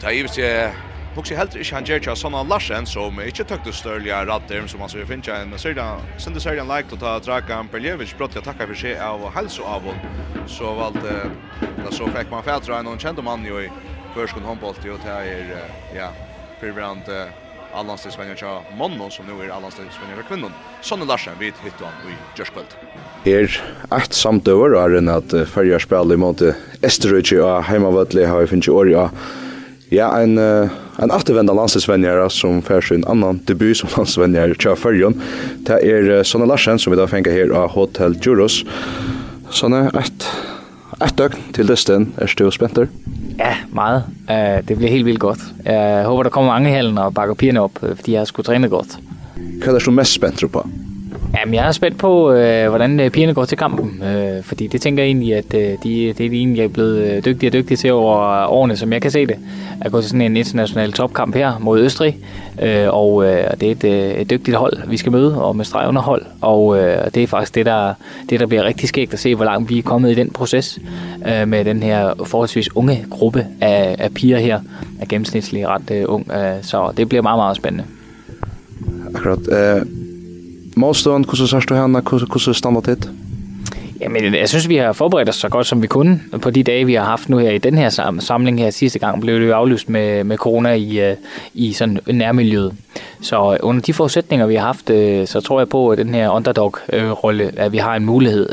Og 0.00 0.06
det 0.06 0.12
er 0.14 0.16
givet 0.16 0.32
seg 0.32 0.86
Hugsi 1.12 1.34
helt 1.36 1.56
ikke 1.60 1.74
han 1.74 1.84
gjør 1.84 1.98
Jerja 1.98 2.12
Sonna 2.16 2.40
Larsen 2.48 2.86
som 2.88 3.18
ikki 3.20 3.44
tøktu 3.44 3.68
størlige 3.76 4.16
radder 4.24 4.68
som 4.70 4.80
han 4.80 4.88
så 4.88 5.02
finna 5.04 5.34
en 5.42 5.58
sida 5.60 5.88
sindu 6.16 6.40
serien 6.40 6.70
like 6.70 6.96
ta 6.96 7.18
Dragan 7.20 7.68
Berljevic 7.68 8.14
brott 8.16 8.32
jeg 8.32 8.46
takka 8.46 8.64
for 8.70 8.80
seg 8.80 8.96
av 8.96 9.26
helsu 9.34 9.60
av 9.68 9.90
så 10.48 10.72
valgte 10.78 11.18
da 11.82 11.92
så 11.92 12.08
fikk 12.14 12.32
man 12.32 12.46
fætra 12.46 12.78
en 12.78 12.88
og 12.88 13.02
kjente 13.02 13.20
mann 13.26 13.44
jo 13.44 13.60
i 13.60 13.66
førskund 14.14 14.48
handbolt 14.48 14.80
jo 14.88 14.96
ta 15.02 15.18
er 15.20 15.52
ja 15.92 16.08
fyrbrand 16.62 17.12
Allanstidsvenjen 17.76 18.40
til 18.40 18.72
mannen 18.80 19.12
som 19.12 19.28
nu 19.28 19.36
er 19.36 19.52
Allanstidsvenjen 19.52 20.16
til 20.22 20.26
kvinnen. 20.30 20.56
Sonne 20.80 21.04
Larsen 21.06 21.36
vid 21.38 21.60
hittu 21.62 21.84
han 21.84 22.08
i 22.08 22.16
Gjørskvöld. 22.38 22.72
Er 23.28 23.52
eit 23.94 24.16
samtøver, 24.16 24.74
er 24.80 24.96
enn 24.98 25.12
at 25.12 25.36
fyrjar 25.52 25.84
spil 25.84 26.16
i 26.16 26.18
måte 26.18 26.56
Esterøyci 26.82 27.38
og 27.38 27.68
heimavøtli 27.68 28.24
har 28.26 28.42
vi 28.42 28.50
finnst 28.56 28.72
i 28.72 28.74
åri 28.74 28.96
Ja, 29.92 30.20
en 30.20 30.38
uh, 30.38 30.70
en 30.98 31.10
återvända 31.10 31.52
landslagsvänjare 31.52 32.30
som 32.30 32.62
får 32.62 32.80
sin 32.80 33.04
annan 33.04 33.40
debut 33.44 33.76
som 33.76 33.88
landslagsvänjare 33.96 34.54
kör 34.54 34.74
förjon. 34.74 35.22
Det 35.56 35.72
är 35.72 36.10
uh, 36.10 36.22
Sonne 36.22 36.46
Larsen 36.46 36.78
som 36.78 36.90
vi 36.90 36.96
då 36.96 37.06
fänger 37.06 37.32
här 37.32 37.50
av 37.50 37.70
Hotel 37.70 38.14
Juros. 38.22 38.64
Sonne, 39.50 39.90
ett 39.98 40.26
ett 41.00 41.16
døgn 41.16 41.42
til 41.52 41.66
lysten. 41.66 42.12
Er 42.18 42.34
du 42.36 42.50
spänter. 42.50 42.80
der? 42.80 42.88
Ja, 43.38 43.54
meget. 43.72 44.02
Uh, 44.28 44.66
det 44.68 44.76
bliver 44.76 44.90
helt 44.90 45.06
vildt 45.06 45.20
godt. 45.20 45.40
Jeg 45.64 46.04
uh, 46.04 46.10
håber, 46.10 46.22
der 46.22 46.30
kommer 46.30 46.52
mange 46.52 46.70
halen 46.70 46.98
og 46.98 47.14
bakker 47.14 47.34
pigerne 47.34 47.60
op, 47.60 47.78
fordi 47.96 48.12
jeg 48.12 48.20
har 48.20 48.24
sgu 48.24 48.42
trænet 48.42 48.70
godt. 48.70 48.98
Hvad 49.64 49.74
er 49.74 49.78
du 49.78 49.90
mest 49.90 50.12
spændt 50.12 50.52
på? 50.52 50.66
Jamen, 51.38 51.54
jeg 51.54 51.68
er 51.68 51.72
spændt 51.72 51.98
på, 51.98 52.32
øh, 52.32 52.68
hvordan 52.68 53.10
pigerne 53.12 53.34
går 53.34 53.44
til 53.44 53.58
kampen. 53.58 54.02
Øh, 54.02 54.42
fordi 54.42 54.66
det 54.66 54.80
tænker 54.80 55.02
jeg 55.02 55.08
egentlig, 55.08 55.34
at 55.34 55.54
øh, 55.54 55.60
de, 55.60 55.78
det 55.84 56.10
er 56.10 56.14
de 56.14 56.24
egentlig 56.36 56.64
er 56.64 56.68
blevet 56.68 57.24
dygtigere 57.24 57.48
og 57.48 57.52
dygtige 57.52 57.76
til 57.76 57.92
over 57.92 58.46
årene, 58.46 58.76
som 58.76 58.92
jeg 58.92 59.02
kan 59.02 59.10
se 59.10 59.26
det. 59.26 59.36
At 59.80 59.92
gå 59.92 60.00
til 60.00 60.10
sådan 60.10 60.20
en 60.20 60.36
international 60.36 60.92
topkamp 60.92 61.34
her 61.34 61.58
mod 61.58 61.80
Østrig. 61.80 62.18
Øh, 62.62 62.86
og 62.88 63.24
øh, 63.24 63.44
det 63.60 63.68
er 63.68 63.72
et, 63.72 63.84
øh, 63.84 64.20
et 64.20 64.30
dygtigt 64.30 64.56
hold, 64.56 64.88
vi 64.88 64.96
skal 64.96 65.12
møde, 65.12 65.42
og 65.42 65.56
med 65.56 65.64
streg 65.64 65.88
under 65.88 66.02
hold. 66.02 66.22
Og 66.40 66.78
øh, 66.78 67.04
det 67.14 67.22
er 67.22 67.26
faktisk 67.26 67.54
det 67.54 67.66
der, 67.66 67.94
det, 68.30 68.40
der 68.40 68.46
bliver 68.46 68.64
rigtig 68.64 68.88
skægt 68.88 69.12
at 69.12 69.18
se, 69.18 69.34
hvor 69.34 69.44
langt 69.44 69.70
vi 69.70 69.78
er 69.78 69.82
kommet 69.82 70.10
i 70.10 70.14
den 70.14 70.30
proces. 70.30 70.78
Øh, 71.28 71.48
med 71.48 71.64
den 71.64 71.82
her 71.82 72.14
forholdsvis 72.24 72.76
unge 72.76 73.04
gruppe 73.10 73.46
af, 73.60 73.96
af 73.98 74.14
piger 74.14 74.38
her. 74.38 74.60
Er 75.00 75.06
gennemsnitlig 75.06 75.68
ret 75.68 75.90
øh, 75.90 76.04
ung. 76.08 76.32
Øh, 76.32 76.62
så 76.62 76.92
det 76.96 77.08
bliver 77.08 77.22
meget, 77.22 77.38
meget 77.38 77.56
spændende. 77.56 77.84
Akkurat. 79.14 79.78
Øh 79.78 79.86
Målstånd, 80.76 81.24
hvordan 81.24 81.46
sørst 81.46 81.68
du 81.68 81.74
henne? 81.74 82.00
Hvordan 82.00 82.54
standard 82.54 82.82
det? 82.82 83.10
Jamen, 84.00 84.34
jeg 84.34 84.48
synes, 84.48 84.68
vi 84.68 84.76
har 84.76 84.92
forberedt 84.92 85.28
os 85.28 85.36
så 85.36 85.48
godt, 85.48 85.66
som 85.66 85.82
vi 85.82 85.86
kunne 85.86 86.20
på 86.42 86.50
de 86.50 86.62
dage, 86.62 86.86
vi 86.86 86.94
har 86.94 87.04
haft 87.04 87.28
nu 87.28 87.38
her 87.38 87.50
i 87.50 87.58
den 87.58 87.78
her 87.78 87.88
sam 87.88 88.20
samling 88.20 88.58
her. 88.58 88.70
Sidste 88.70 88.98
gang 88.98 89.20
blev 89.20 89.40
det 89.40 89.46
jo 89.46 89.52
aflyst 89.52 89.88
med, 89.88 90.24
med 90.24 90.36
corona 90.36 90.72
i, 90.74 91.14
i 91.54 91.72
sådan 91.72 92.00
nærmiljøet. 92.06 92.72
Så 93.20 93.58
under 93.62 93.82
de 93.82 93.92
forudsætninger, 93.92 94.46
vi 94.46 94.54
har 94.54 94.66
haft, 94.66 94.86
så 95.28 95.40
tror 95.44 95.60
jeg 95.60 95.68
på, 95.68 95.88
at 95.88 95.98
den 95.98 96.14
her 96.14 96.30
underdog-rolle, 96.30 97.52
at 97.56 97.72
vi 97.72 97.78
har 97.78 97.96
en 97.96 98.04
mulighed 98.04 98.50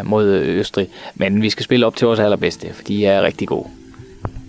uh, 0.00 0.10
mod 0.10 0.42
Østrig. 0.44 0.88
Men 1.14 1.42
vi 1.42 1.50
skal 1.50 1.64
spille 1.64 1.86
op 1.86 1.96
til 1.96 2.06
vores 2.06 2.20
allerbedste, 2.20 2.66
for 2.72 2.82
de 2.82 3.06
er 3.06 3.22
rigtig 3.22 3.48
gode. 3.48 3.66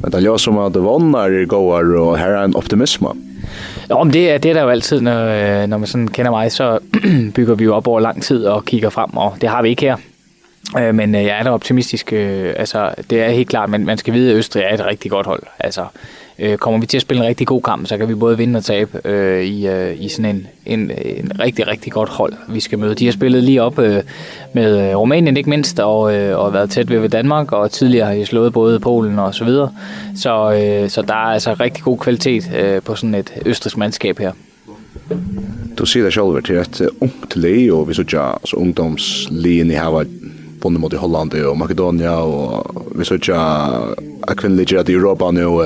Men 0.01 0.11
det 0.11 0.23
låter 0.23 0.37
som 0.37 0.57
at 0.57 0.73
det 0.73 0.81
vannar 0.81 1.31
er 1.31 1.45
går 1.45 1.95
och 1.95 2.17
här 2.17 2.29
är 2.29 2.43
en 2.43 2.55
optimism. 2.55 3.05
Ja, 3.89 3.95
om 3.95 4.11
det, 4.11 4.29
er, 4.29 4.37
det 4.37 4.49
er 4.49 4.53
der 4.53 4.61
jo 4.61 4.69
altid, 4.69 5.01
når, 5.01 5.65
når 5.67 5.77
man 5.77 5.87
sådan 5.87 6.07
kender 6.07 6.31
mig, 6.31 6.51
så 6.51 6.79
bygger 7.35 7.55
vi 7.55 7.63
jo 7.63 7.75
op 7.75 7.87
over 7.87 7.99
lang 7.99 8.23
tid 8.23 8.45
og 8.45 8.65
kigger 8.65 8.89
frem, 8.89 9.17
og 9.17 9.37
det 9.41 9.49
har 9.49 9.61
vi 9.61 9.69
ikke 9.69 9.81
her. 9.81 9.97
Øh, 10.79 10.95
men 10.95 11.15
jeg 11.15 11.39
er 11.39 11.43
da 11.43 11.49
optimistisk. 11.49 12.13
Øh, 12.13 12.53
altså, 12.57 12.93
det 13.09 13.21
er 13.21 13.29
helt 13.29 13.49
klart, 13.49 13.69
men 13.69 13.85
man 13.85 13.97
skal 13.97 14.13
vide, 14.13 14.31
at 14.31 14.37
Østrig 14.37 14.63
er 14.63 14.73
et 14.73 14.85
rigtig 14.85 15.11
godt 15.11 15.25
hold. 15.25 15.43
Altså, 15.59 15.85
øh, 16.39 16.57
kommer 16.57 16.79
vi 16.79 16.85
til 16.85 16.97
at 16.97 17.01
spille 17.01 17.23
en 17.23 17.29
rigtig 17.29 17.47
god 17.47 17.61
kamp, 17.61 17.87
så 17.87 17.97
kan 17.97 18.09
vi 18.09 18.15
både 18.15 18.37
vinde 18.37 18.57
og 18.57 18.63
tabe 18.63 19.07
øh, 19.07 19.43
i, 19.43 19.67
øh, 19.67 20.01
i 20.01 20.09
sådan 20.09 20.35
en, 20.35 20.47
en, 20.65 20.91
en 21.05 21.31
rigtig, 21.39 21.67
rigtig 21.67 21.91
godt 21.91 22.09
hold, 22.09 22.33
vi 22.49 22.59
skal 22.59 22.79
møde. 22.79 22.95
De 22.95 23.05
har 23.05 23.11
spillet 23.11 23.43
lige 23.43 23.61
op 23.61 23.79
øh, 23.79 24.03
med 24.53 24.95
Rumænien 24.95 25.37
ikke 25.37 25.49
mindst, 25.49 25.79
og, 25.79 26.15
øh, 26.15 26.39
og 26.39 26.53
været 26.53 26.69
tæt 26.69 26.89
ved, 26.89 26.99
ved 26.99 27.09
Danmark, 27.09 27.51
og 27.51 27.71
tidligere 27.71 28.07
har 28.07 28.13
de 28.13 28.25
slået 28.25 28.53
både 28.53 28.79
Polen 28.79 29.19
og 29.19 29.35
så 29.35 29.43
videre. 29.43 29.71
Så, 30.15 30.51
øh, 30.51 30.89
så 30.89 31.01
der 31.01 31.13
er 31.13 31.33
altså 31.33 31.53
rigtig 31.53 31.83
god 31.83 31.97
kvalitet 31.97 32.51
øh, 32.57 32.81
på 32.81 32.95
sådan 32.95 33.15
et 33.15 33.31
østrisk 33.45 33.77
mandskab 33.77 34.19
her. 34.19 34.31
Du 35.77 35.85
sier 35.85 36.03
deg 36.03 36.13
selv 36.13 36.65
til 36.73 36.85
et 36.85 36.89
ungt 37.01 37.35
lig, 37.35 37.73
og 37.73 37.89
vi 37.89 37.93
så 37.93 38.01
ikke 38.01 38.19
altså, 38.19 38.55
ungdomsligen 38.55 39.71
i 39.71 39.73
her 39.73 40.05
vunnet 40.63 40.81
mot 40.81 40.93
i 40.93 40.95
Holland 40.95 41.33
og 41.33 41.57
Makedonia, 41.57 42.09
og 42.09 42.85
vi 42.95 43.05
så 43.05 43.13
ikke 43.13 43.33
kvinnelige 44.35 44.83
i 44.89 44.93
Europa 44.93 45.31
nå, 45.31 45.63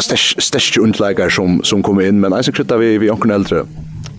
største 0.00 0.82
underleger 0.82 1.28
som, 1.28 1.64
som 1.64 1.82
kommer 1.82 2.02
inn, 2.02 2.20
men 2.20 2.36
eisen 2.36 2.56
krytter 2.56 2.76
vi, 2.76 2.96
vi 2.98 3.10
åkken 3.10 3.30
eldre. 3.30 3.64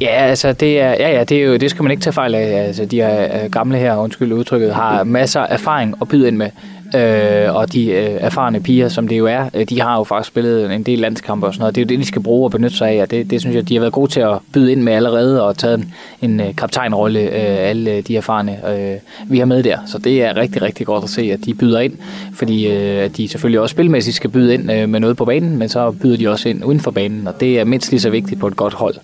Ja, 0.02 0.08
altså 0.08 0.54
det 0.54 0.80
er, 0.80 0.89
ja, 0.89 1.10
ja, 1.17 1.24
det 1.24 1.38
er 1.38 1.46
jo, 1.46 1.58
det 1.58 1.70
skal 1.70 1.84
man 1.84 1.91
ikke 1.91 2.04
tage 2.04 2.13
fejl 2.13 2.36
af. 2.36 2.67
Altså, 2.67 2.86
de 2.86 3.02
her 3.02 3.48
gamle 3.48 3.78
her, 3.78 3.96
undskyld 3.96 4.34
udtrykket, 4.34 4.74
har 4.74 5.04
masser 5.04 5.41
af 5.41 5.54
erfaring 5.54 5.96
at 6.02 6.08
byde 6.08 6.28
ind 6.28 6.38
med. 6.38 6.50
Øh, 6.95 7.56
og 7.56 7.73
de 7.73 7.86
øh, 7.86 8.17
erfarne 8.19 8.60
piger, 8.60 8.89
som 8.89 9.08
det 9.08 9.17
jo 9.17 9.25
er, 9.25 9.49
øh, 9.54 9.65
de 9.69 9.82
har 9.82 9.97
jo 9.97 10.04
faktisk 10.04 10.27
spillet 10.27 10.73
en 10.73 10.84
del 10.84 10.99
landskampe 10.99 11.47
og 11.47 11.54
sådan 11.54 11.62
noget. 11.62 11.75
Det 11.75 11.82
er 11.82 11.86
jo 11.86 11.89
det, 11.89 11.99
de 11.99 12.06
skal 12.06 12.21
bruge 12.21 12.47
og 12.47 12.51
benytte 12.51 12.77
sig 12.77 12.89
af, 12.89 13.01
og 13.01 13.12
det, 13.12 13.30
det 13.30 13.41
synes 13.41 13.56
jeg, 13.56 13.69
de 13.69 13.73
har 13.73 13.82
været 13.82 13.93
gode 13.93 14.12
til 14.12 14.19
at 14.19 14.38
byde 14.54 14.71
ind 14.71 14.82
med 14.82 14.93
allerede 14.93 15.43
og 15.43 15.58
taget 15.58 15.77
en, 15.77 15.93
en 16.21 16.39
øh, 16.39 16.56
kaptajnrolle, 16.56 17.19
øh, 17.19 17.69
alle 17.69 18.01
de 18.01 18.17
erfarne, 18.17 18.58
øh, 18.69 18.97
vi 19.27 19.39
har 19.39 19.45
med 19.45 19.63
der. 19.63 19.77
Så 19.86 19.97
det 19.97 20.23
er 20.23 20.38
rigtig, 20.38 20.62
rigtig 20.62 20.86
godt 20.86 21.04
at 21.04 21.10
se, 21.10 21.21
at 21.21 21.39
de 21.45 21.54
byder 21.54 21.80
ind, 21.80 21.93
fordi 22.34 22.67
øh, 22.67 23.04
at 23.04 23.17
de 23.17 23.27
selvfølgelig 23.27 23.60
også 23.60 23.73
spilmæssigt 23.73 24.15
skal 24.15 24.30
byde 24.30 24.54
ind 24.54 24.71
øh, 24.71 24.89
med 24.89 24.99
noget 24.99 25.17
på 25.17 25.25
banen, 25.25 25.58
men 25.58 25.69
så 25.69 25.91
byder 25.91 26.17
de 26.17 26.27
også 26.27 26.49
ind 26.49 26.65
uden 26.65 26.80
for 26.80 26.91
banen, 26.91 27.27
og 27.27 27.39
det 27.39 27.60
er 27.60 27.63
mindst 27.63 27.91
lige 27.91 28.01
så 28.01 28.10
vigtigt 28.10 28.39
på 28.39 28.47
et 28.47 28.56
godt 28.56 28.73
hold. 28.73 28.95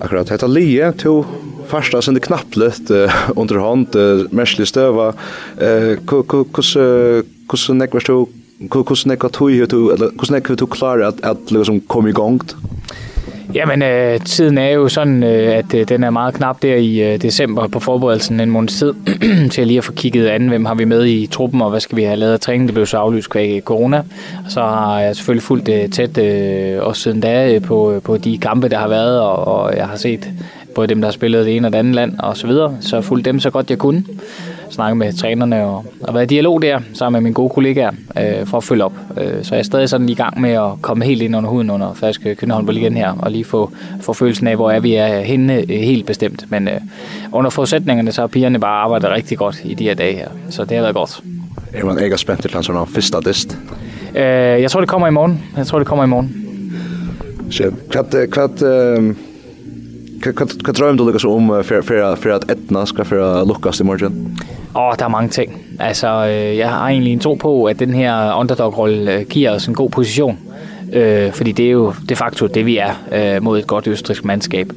Akkurat, 0.00 0.28
dette 0.28 0.54
lige, 0.54 0.92
to 0.92 1.24
första 1.70 2.02
sen 2.02 2.14
det 2.14 2.20
knappt 2.20 2.56
under 3.36 3.58
hand 3.58 3.96
märslig 4.30 4.68
stöva 4.68 5.12
eh 5.60 5.96
kus 6.52 6.76
kus 7.48 7.68
neck 7.68 7.94
var 7.94 8.00
så 8.00 8.28
kus 8.84 9.06
neck 9.06 9.24
att 9.24 9.40
hur 9.40 9.66
du 9.66 9.92
eller 9.92 10.10
kus 10.18 10.30
neck 10.30 10.48
du 10.48 10.66
klara 10.66 11.08
att 11.08 11.20
att 11.24 11.50
liksom 11.50 11.80
kom 11.80 12.06
igång 12.06 12.40
Jamen, 13.54 13.82
øh, 13.82 14.20
tiden 14.20 14.58
er 14.58 14.70
jo 14.70 14.88
sådan, 14.88 15.22
øh, 15.22 15.56
at 15.56 15.74
øh, 15.74 15.88
den 15.88 16.04
er 16.04 16.10
meget 16.10 16.34
knap 16.34 16.62
der 16.62 16.74
i 16.74 17.12
øh, 17.12 17.22
december 17.22 17.66
på 17.66 17.80
forberedelsen 17.80 18.40
en 18.40 18.50
måneds 18.50 18.78
tid, 18.78 18.94
til 19.52 19.66
lige 19.66 19.78
at 19.78 19.84
få 19.84 19.92
kigget 19.92 20.26
an, 20.26 20.48
hvem 20.48 20.64
har 20.64 20.74
vi 20.74 20.84
med 20.84 21.06
i 21.06 21.26
truppen, 21.26 21.62
og 21.62 21.70
hvad 21.70 21.80
skal 21.80 21.96
vi 21.96 22.02
have 22.02 22.16
lavet 22.16 22.32
af 22.32 22.40
træning. 22.40 22.68
Det 22.68 22.74
blev 22.74 22.86
så 22.86 22.96
aflyst 22.96 23.30
kvæg 23.30 23.62
corona, 23.64 23.98
og 24.44 24.50
så 24.50 24.60
har 24.60 25.00
jeg 25.00 25.16
selvfølgelig 25.16 25.42
fulgt 25.42 25.66
det 25.66 25.82
øh, 25.82 25.88
tæt 25.88 26.18
øh, 26.18 26.86
også 26.86 27.02
siden 27.02 27.20
da 27.20 27.54
øh, 27.54 27.62
på, 27.62 28.00
på 28.04 28.16
de 28.16 28.38
kampe, 28.38 28.68
der 28.68 28.78
har 28.78 28.88
været, 28.88 29.20
og, 29.20 29.46
og 29.46 29.76
jeg 29.76 29.86
har 29.86 29.96
set 29.96 30.28
både 30.80 30.88
dem, 30.88 31.00
der 31.00 31.08
har 31.08 31.12
spillet 31.12 31.46
det 31.46 31.56
ene 31.56 31.68
og 31.68 31.72
det 31.72 31.78
andet 31.78 31.94
land 31.94 32.18
og 32.18 32.36
så 32.36 32.46
videre. 32.46 32.76
Så 32.80 32.96
jeg 32.96 33.04
fulgte 33.04 33.30
dem 33.30 33.40
så 33.40 33.50
godt 33.50 33.70
jeg 33.70 33.78
kunne. 33.78 34.04
Snakke 34.70 34.94
med 34.94 35.12
trænerne 35.12 35.64
og, 35.64 35.84
og 36.00 36.14
været 36.14 36.24
i 36.32 36.34
dialog 36.34 36.62
der 36.62 36.80
sammen 36.94 37.18
med 37.18 37.20
mine 37.20 37.34
gode 37.34 37.50
kollegaer 37.50 37.90
øh, 38.18 38.46
for 38.46 38.56
at 38.56 38.64
følge 38.64 38.84
op. 38.84 38.92
Øh, 39.20 39.44
så 39.44 39.54
jeg 39.54 39.58
er 39.58 39.62
stadig 39.62 39.88
sådan 39.88 40.08
i 40.08 40.14
gang 40.14 40.40
med 40.40 40.50
at 40.50 40.70
komme 40.82 41.04
helt 41.04 41.22
ind 41.22 41.36
under 41.36 41.50
huden 41.50 41.70
under 41.70 41.94
Færske 41.94 42.36
igen 42.72 42.96
her 42.96 43.12
og 43.18 43.30
lige 43.30 43.44
få, 43.44 43.70
få 44.00 44.12
følelsen 44.12 44.46
af, 44.46 44.56
hvor 44.56 44.70
er 44.70 44.80
vi 44.80 44.94
er 44.94 45.20
henne 45.20 45.54
øh, 45.54 45.68
helt 45.68 46.06
bestemt. 46.06 46.50
Men 46.50 46.68
øh, 46.68 46.80
under 47.32 47.50
forudsætningerne, 47.50 48.12
så 48.12 48.22
har 48.22 48.26
pigerne 48.26 48.60
bare 48.60 48.82
arbejdet 48.82 49.10
rigtig 49.10 49.38
godt 49.38 49.60
i 49.64 49.74
de 49.74 49.84
her 49.84 49.94
dage 49.94 50.16
her. 50.16 50.28
Så 50.50 50.64
det 50.64 50.76
har 50.76 50.82
været 50.82 50.94
godt. 50.94 51.20
Er 51.74 51.84
man 51.84 52.04
ikke 52.04 52.18
spændt 52.18 52.42
til 52.42 52.50
sådan 52.50 52.80
en 52.80 52.86
første 52.86 53.18
dist? 53.26 53.58
Øh, 54.14 54.22
jeg 54.22 54.70
tror, 54.70 54.80
det 54.80 54.88
kommer 54.88 55.08
i 55.08 55.10
morgen. 55.10 55.42
Jeg 55.56 55.66
tror, 55.66 55.78
det 55.78 55.88
kommer 55.88 56.04
i 56.04 56.08
morgen. 56.08 56.36
Så, 57.50 57.70
hvad, 57.92 58.04
hvad, 58.28 59.14
Hva 60.20 60.72
drøm 60.76 60.98
du 60.98 61.06
lykkes 61.08 61.24
om 61.24 61.48
for 61.64 62.34
at 62.34 62.50
etna 62.52 62.84
skal 62.84 63.08
for 63.08 63.44
lukkes 63.48 63.80
i 63.80 63.84
morgen? 63.88 64.36
Åh, 64.76 64.92
der 64.98 65.04
er 65.04 65.08
mange 65.08 65.28
ting. 65.28 65.56
Altså, 65.78 66.08
jeg 66.56 66.70
har 66.70 66.88
egentlig 66.88 67.12
en 67.12 67.20
tro 67.20 67.34
på, 67.34 67.64
at 67.64 67.78
den 67.78 67.94
her 67.94 68.34
underdog-rolle 68.34 69.24
giver 69.24 69.50
os 69.50 69.66
en 69.66 69.74
god 69.74 69.90
position. 69.90 70.38
Øh, 70.92 71.32
fordi 71.32 71.52
det 71.52 71.66
er 71.66 71.70
jo 71.70 71.94
de 72.08 72.16
facto 72.16 72.46
det, 72.46 72.66
vi 72.66 72.76
er 72.76 72.92
øh, 73.12 73.42
mod 73.42 73.58
et 73.58 73.66
godt 73.66 73.86
østrisk 73.86 74.24
mandskab. 74.24 74.72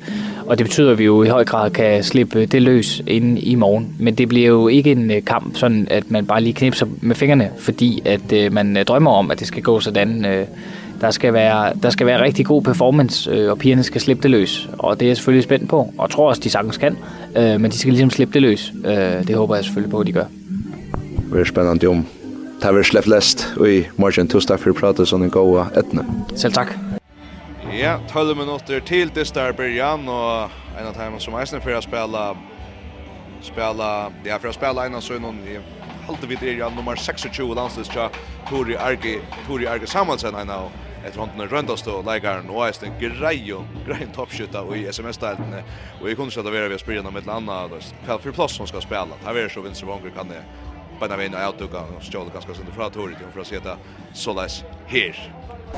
Og 0.45 0.57
det 0.57 0.65
betyder, 0.65 0.91
at 0.91 0.97
vi 0.97 1.03
jo 1.03 1.23
i 1.23 1.27
høj 1.27 1.45
grad 1.45 1.71
kan 1.71 2.03
slippe 2.03 2.45
det 2.45 2.61
løs 2.61 3.01
inden 3.07 3.37
i 3.37 3.55
morgen. 3.55 3.95
Men 3.99 4.15
det 4.15 4.29
bliver 4.29 4.47
jo 4.47 4.67
ikke 4.67 4.91
en 4.91 5.11
kamp, 5.25 5.57
sådan 5.57 5.87
at 5.91 6.11
man 6.11 6.25
bare 6.25 6.41
lige 6.41 6.53
knipser 6.53 6.85
med 7.01 7.15
fingrene, 7.15 7.49
fordi 7.57 8.01
at 8.05 8.33
øh, 8.33 8.53
man 8.53 8.77
drømmer 8.87 9.11
om, 9.11 9.31
at 9.31 9.39
det 9.39 9.47
skal 9.47 9.63
gå 9.63 9.79
sådan... 9.79 10.25
Øh, 10.25 10.45
der 11.03 11.11
skal 11.11 11.33
være, 11.33 11.73
der 11.83 11.89
skal 11.89 12.07
være 12.07 12.21
rigtig 12.21 12.45
god 12.45 12.61
performance, 12.61 13.31
øh, 13.31 13.51
og 13.51 13.57
pigerne 13.57 13.83
skal 13.83 14.01
slippe 14.01 14.23
det 14.23 14.31
løs. 14.31 14.69
Og 14.77 14.99
det 14.99 15.05
er 15.05 15.09
jeg 15.09 15.17
selvfølgelig 15.17 15.43
spændt 15.43 15.69
på, 15.69 15.93
og 15.97 16.09
tror 16.09 16.29
også, 16.29 16.41
de 16.41 16.49
sagtens 16.49 16.77
kan. 16.77 16.97
Øh, 17.37 17.61
men 17.61 17.71
de 17.71 17.77
skal 17.77 17.91
ligesom 17.91 18.09
slippe 18.09 18.33
det 18.33 18.41
løs. 18.41 18.73
Øh, 18.85 19.27
det 19.27 19.35
håber 19.35 19.55
jeg 19.55 19.63
selvfølgelig 19.63 19.91
på, 19.91 19.99
at 19.99 20.07
de 20.07 20.11
gør. 20.11 20.25
Det 21.33 21.41
er 21.41 21.45
spændende 21.45 21.87
om. 21.87 22.07
Det 22.61 22.69
er 22.79 22.83
slet 22.83 23.07
lest, 23.07 23.53
og 23.59 23.69
i 23.71 23.83
morgen 23.97 24.27
tosdag 24.27 24.59
for 24.59 24.69
at 24.69 24.75
prate 24.75 25.05
sådan 25.05 25.25
en 25.25 25.31
god 25.31 25.65
etne. 25.77 26.05
Selv 26.35 26.53
tak. 26.53 26.73
Ja, 27.79 27.95
12 28.09 28.37
minutter 28.37 28.79
til 28.85 29.11
det 29.15 29.35
der 29.35 29.51
början, 29.51 30.07
og 30.07 30.49
en 30.79 30.87
av 30.87 30.93
timen 30.93 31.19
som 31.19 31.33
eisen 31.39 31.61
for 31.61 31.69
å 31.77 31.81
spille 31.81 32.17
spela 33.43 34.11
ja 34.23 34.39
för 34.39 34.47
att 34.47 34.55
spela 34.55 34.85
en 34.85 34.95
av 34.95 35.01
sönnen 35.01 35.39
i 35.47 35.59
halvtid 36.07 36.29
vid 36.29 36.43
er 36.43 36.69
nummer 36.75 36.95
26 36.95 37.55
landslagstja 37.55 38.09
Tori 38.49 38.75
Arge 38.75 39.19
Tori 39.47 39.67
Arge 39.67 39.87
Samuelsen 39.87 40.35
I 40.35 40.43
know 40.43 40.71
etter 41.03 41.19
hånden 41.19 41.49
røndast 41.51 41.87
og 41.91 42.05
leikaren 42.07 42.49
og 42.49 42.63
eist 42.67 42.83
en 42.87 42.95
grei 42.99 43.37
og 43.55 43.67
grei 43.87 44.07
toppskytta 44.15 44.63
i 44.77 44.85
SMS-deltene 44.91 45.63
og 45.99 46.07
jeg 46.07 46.19
kunne 46.19 46.31
ikke 46.31 46.45
at 46.45 46.53
ved 46.55 46.77
å 46.77 46.81
spyrre 46.81 47.03
noe 47.05 47.15
med 47.15 47.23
et 47.23 47.29
eller 47.29 47.41
annet 47.41 47.93
hva 48.07 48.19
for 48.23 48.35
plass 48.35 48.59
som 48.59 48.69
skal 48.69 48.85
spela 48.85 49.19
her 49.25 49.43
er 49.43 49.51
så 49.51 49.65
vinstre 49.65 49.89
vonger 49.89 50.15
kan 50.15 50.31
jeg 50.31 50.45
beina 50.99 51.17
veina 51.19 51.41
og 51.41 51.53
avtuga 51.53 51.87
og 51.95 52.05
stjåle 52.05 52.33
ganske 52.33 52.55
sinne 52.55 52.75
fra 52.75 52.89
Torit 52.93 53.23
for 53.25 53.43
å 53.43 53.47
se 53.47 53.59
det 53.63 53.75
så 54.13 54.37
her. 54.87 55.19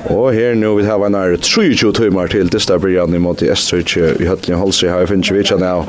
Og 0.04 0.32
her 0.34 0.54
nu 0.54 0.74
vi 0.76 0.84
har 0.84 1.02
en 1.02 1.12
nær 1.16 1.36
23 1.40 1.92
timer 1.96 2.28
til 2.30 2.50
dista 2.52 2.76
byrjan 2.78 3.14
i 3.16 3.20
måte 3.22 3.48
Estrich 3.50 3.96
i 3.96 4.28
Høtlen 4.28 4.58
og 4.58 4.66
Halsey 4.66 4.90
her 4.92 5.08
finnes 5.08 5.32
vi 5.32 5.40
ikke 5.42 5.58
av 5.64 5.88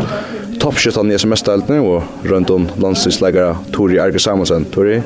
toppskjøttene 0.61 1.13
i 1.13 1.19
SMS-deltene 1.19 1.81
og 1.85 2.25
rundt 2.31 2.51
om 2.53 2.65
landstidsleggere 2.81 3.57
Tori 3.75 3.99
Erge 4.01 4.19
Samuelsen. 4.19 4.65
Tori, 4.73 5.01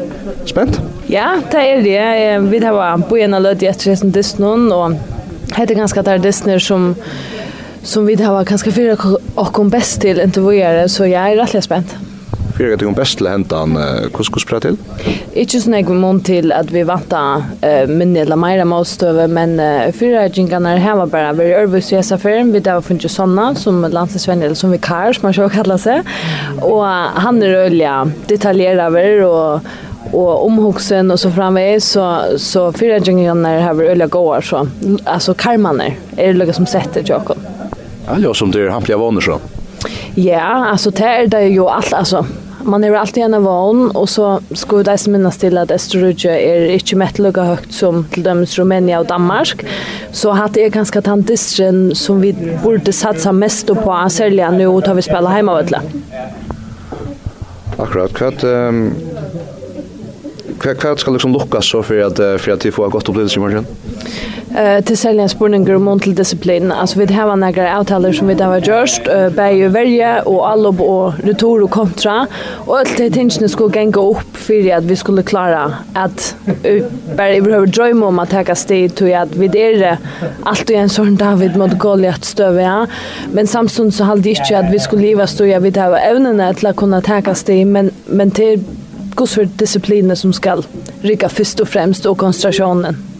spent? 0.47 0.79
Ja, 1.09 1.33
det 1.51 1.65
er 1.65 1.83
det. 1.83 2.51
Vi 2.51 2.61
har 2.63 3.03
byen 3.09 3.35
av 3.35 3.43
lød 3.43 3.65
i 3.65 3.71
etter 3.71 3.91
hesten 3.91 4.13
Disney 4.15 4.71
og 4.71 4.95
heter 5.57 5.75
ganske 5.75 6.05
der 6.07 6.21
Disney 6.23 6.59
som 6.59 6.93
som 7.83 8.05
vi 8.05 8.13
har 8.15 8.45
ganske 8.45 8.71
fyra 8.71 8.93
okkom 9.41 9.71
best 9.73 10.01
til 10.03 10.19
intervjuere, 10.21 10.85
så 10.89 11.07
jeg 11.09 11.33
er 11.33 11.41
rettelig 11.41 11.63
spent. 11.65 11.95
Fyrir 12.61 12.75
at 12.75 12.81
du 12.83 12.91
best 12.93 13.17
til 13.17 13.25
hentan, 13.25 13.73
hos 14.13 14.27
du 14.29 14.35
prøy 14.45 14.59
til? 14.61 14.75
Ikke 15.33 15.57
sånn 15.63 15.73
jeg 15.79 15.87
må 15.97 16.11
til 16.21 16.51
at 16.53 16.69
vi 16.69 16.83
vanta 16.85 17.21
uh, 17.41 17.89
minne 17.89 18.21
eller 18.21 18.37
meira 18.37 18.67
målstøve, 18.69 19.25
men 19.33 19.55
uh, 19.57 19.87
fyrir 19.97 20.27
at 20.27 20.37
jingarna 20.37 20.75
her 20.77 20.99
var 20.99 21.09
bare 21.09 21.31
vi 21.39 21.47
er 21.57 21.73
i 21.73 21.81
SFR, 21.81 22.51
vi 22.53 22.61
der 22.61 22.77
var 22.77 22.85
funnet 22.85 23.09
sånne 23.09 23.47
som 23.57 23.81
landsinsvenn, 23.81 24.43
eller 24.45 24.59
som 24.59 24.75
vikar, 24.75 25.17
som 25.17 25.25
man 25.25 25.33
så 25.33 25.47
kallar 25.49 25.81
seg, 25.81 26.11
og 26.61 26.85
han 26.85 27.41
er 27.41 27.63
øyelig 27.63 27.95
detaljerar 28.29 28.93
ver 28.93 29.25
og 29.25 29.71
och 30.11 30.45
omhuxen 30.45 31.11
och 31.11 31.19
så 31.19 31.31
framväg 31.31 31.81
så 31.81 32.37
så 32.37 32.71
fyra 32.71 32.97
jingarna 32.97 33.61
har 33.61 33.73
vi 33.73 33.87
öliga 33.87 34.07
gåar 34.07 34.41
så 34.41 34.67
alltså 35.05 35.33
karmaner 35.33 35.95
är 36.17 36.27
det 36.27 36.33
lugg 36.33 36.55
som 36.55 36.65
sätter 36.65 37.03
Jakob. 37.05 37.37
Ja, 38.23 38.33
som 38.33 38.51
det 38.51 38.61
är 38.61 38.69
han 38.69 38.83
blir 38.83 38.95
vanor 38.95 39.21
så. 39.21 39.39
Ja, 40.15 40.67
alltså 40.71 40.91
det 40.91 41.03
är 41.03 41.27
det 41.27 41.47
ju 41.47 41.67
allt 41.67 41.93
alltså 41.93 42.25
man 42.63 42.83
är 42.83 42.93
alltid 42.93 43.23
en 43.23 43.43
van 43.43 43.91
och 43.91 44.09
så 44.09 44.39
skulle 44.51 44.83
det 44.83 44.91
därför 44.91 45.11
minnas 45.11 45.37
till 45.37 45.57
att 45.57 45.71
Österrike 45.71 46.39
är 46.39 46.69
inte 46.69 46.95
mätt 46.95 47.19
lika 47.19 47.43
högt 47.43 47.73
som 47.73 48.05
till 48.11 48.23
döms 48.23 48.57
Rumänien 48.57 48.99
och 48.99 49.05
Danmark. 49.05 49.65
Så 50.11 50.31
hade 50.31 50.61
jag 50.61 50.71
ganska 50.71 51.01
tantistren 51.01 51.95
som 51.95 52.21
vi 52.21 52.35
borde 52.63 52.93
satsa 52.93 53.31
mest 53.31 53.67
på 53.67 53.93
att 53.93 54.19
nu 54.51 54.67
och 54.67 54.83
ta 54.83 54.93
vi 54.93 55.01
spela 55.01 55.29
hemma. 55.29 55.63
Akkurat, 57.77 58.13
kvart 58.13 58.43
um, 58.43 58.93
kvart, 60.59 60.83
Hva 60.83 60.97
ska 60.97 61.11
liksom 61.11 61.33
lukkes 61.33 61.65
så 61.65 61.83
för 61.83 61.99
att 61.99 62.19
för 62.41 62.51
att 62.51 62.65
vi 62.65 62.71
får 62.71 62.89
gott 62.89 63.09
opplevelse 63.09 63.39
i 63.39 63.39
morgon. 63.39 63.65
Eh 64.57 64.83
till 64.83 64.97
sälja 64.97 65.27
spurningar 65.29 65.73
om 65.75 65.83
mental 65.83 66.15
disciplin. 66.15 66.71
Alltså 66.71 66.99
vi 66.99 67.13
har 67.13 67.35
några 67.35 67.79
avtaler 67.79 68.11
som 68.11 68.27
vi 68.27 68.33
har 68.43 68.57
gjort, 68.57 69.07
eh 69.07 69.29
bäj 69.29 69.65
och 69.65 69.75
välja 69.75 70.21
och 70.21 70.49
allob 70.49 70.81
och 70.81 71.13
retur 71.23 71.63
och 71.63 71.71
kontra 71.71 72.27
och 72.67 72.79
allt 72.79 72.97
det 72.97 73.09
tingen 73.09 73.49
skulle 73.49 73.75
gänga 73.75 74.01
upp 74.01 74.37
för 74.37 74.73
att 74.77 74.83
vi 74.83 74.95
skulle 74.95 75.23
klara 75.23 75.73
att 75.93 76.35
bara 77.17 77.41
behöver 77.41 77.67
drömma 77.67 78.07
om 78.07 78.19
att 78.19 78.29
ta 78.29 78.55
steg 78.55 78.95
till 78.95 79.15
att 79.15 79.35
vi 79.35 79.45
är 79.45 79.97
allt 80.43 80.69
är 80.69 80.75
en 80.75 80.89
sån 80.89 81.15
David 81.15 81.55
mot 81.57 81.77
Goliat 81.77 82.25
stöva. 82.25 82.61
Ja. 82.61 82.87
Men 83.33 83.47
samtidigt 83.47 83.95
så 83.95 84.03
hade 84.03 84.29
inte 84.29 84.59
att 84.59 84.73
vi 84.73 84.79
skulle 84.79 85.01
leva 85.01 85.27
stå 85.27 85.45
jag 85.45 85.59
vid 85.59 85.77
här 85.77 86.11
ävnena 86.11 86.49
att 86.49 86.75
kunna 86.75 87.01
ta 87.01 87.35
steg 87.35 87.67
men 87.67 87.91
men 88.05 88.31
till 88.31 88.63
gos 89.15 89.33
för 89.33 89.45
disciplinen 89.45 90.15
som 90.15 90.33
ska 90.33 90.61
rycka 91.01 91.29
först 91.29 91.59
och 91.59 91.67
främst 91.67 92.05
och 92.05 92.17
koncentrationen 92.17 93.10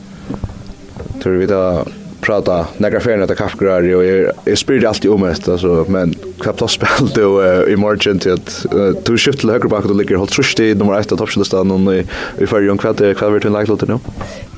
tror 1.22 1.34
vi 1.34 1.46
da 1.46 1.86
prata 2.22 2.68
några 2.78 3.00
färna 3.00 3.24
att 3.24 3.38
kaffegrar 3.38 3.96
och 3.96 4.06
jag, 4.06 4.32
jag 4.46 4.58
spyr 4.58 4.86
alltid 4.86 5.12
om 5.12 5.22
det 5.22 5.48
alltså 5.52 5.86
men 5.88 6.16
knappt 6.42 6.60
har 6.60 6.68
spel 6.68 7.10
då 7.16 7.42
uh, 7.42 7.74
i 7.74 7.76
morgon 7.76 8.20
till 8.20 8.34
att 8.34 8.66
uh, 8.74 8.94
två 8.94 9.18
skift 9.18 9.40
till 9.40 9.50
högerback 9.50 9.86
och 9.86 9.96
ligger 9.96 10.18
helt 10.18 10.32
trust 10.32 10.60
i 10.60 10.76
nummer 10.76 11.00
1 11.00 11.12
av 11.12 11.18
toppskilstan 11.18 11.72
och 11.72 11.96
i, 11.96 12.06
i 12.40 12.48
förra 12.48 12.78
kvart 12.78 13.02
är 13.02 13.14
kvar 13.14 13.28
en 13.28 13.54
likelihood 13.54 13.90
nu. 13.90 14.00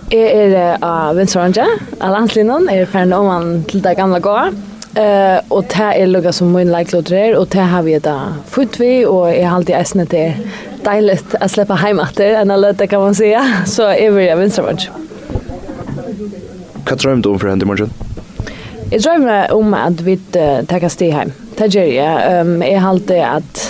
Jag 0.10 0.32
är 0.32 0.78
av 0.82 1.16
Vinsoranja, 1.16 1.68
Alanslinon, 2.00 2.70
är 2.70 2.86
färna 2.86 3.20
om 3.20 3.26
man 3.26 3.64
till 3.64 3.82
det 3.82 3.94
gamla 3.94 4.20
gåa. 4.20 4.52
Uh, 4.98 5.40
og 5.50 5.64
det 5.74 5.88
er 5.98 6.06
lukket 6.06 6.36
som 6.38 6.52
min 6.54 6.70
likelihood 6.70 7.10
er, 7.12 7.32
og 7.40 7.48
det 7.50 7.64
har 7.66 7.82
vi 7.82 7.96
da 7.98 8.18
fått 8.46 8.78
vi 8.78 9.08
og 9.10 9.32
jeg 9.34 9.48
har 9.50 9.58
alltid 9.58 9.74
äsnet 9.74 10.14
det 10.14 10.28
å 10.86 11.48
slippe 11.50 11.80
hjem 11.82 12.04
etter 12.04 12.36
enn 12.36 12.52
en 12.52 12.54
alla 12.54 12.88
kan 12.88 13.02
man 13.02 13.16
säga 13.16 13.42
så 13.66 13.90
jeg 13.98 14.14
vil 14.14 14.30
är 14.30 14.36
vi 14.36 14.42
Vinsoranja. 14.42 15.03
Hva 16.84 16.98
drømmer 17.00 17.24
du 17.24 17.32
om 17.32 17.40
for 17.40 17.52
henne 17.52 17.64
i 17.64 17.70
morgen? 17.70 17.94
Jeg 18.92 19.02
drømmer 19.06 19.54
om 19.56 19.74
at 19.78 20.04
vi 20.06 20.18
uh, 20.36 20.60
tar 20.70 20.84
sti 20.92 21.10
hjem. 21.14 21.32
Det 21.58 21.70
gjør 21.74 21.88
jeg. 21.90 22.42
Um, 22.44 22.60
jeg 22.66 22.82
har 22.82 22.92
alltid 22.94 23.24
at 23.24 23.64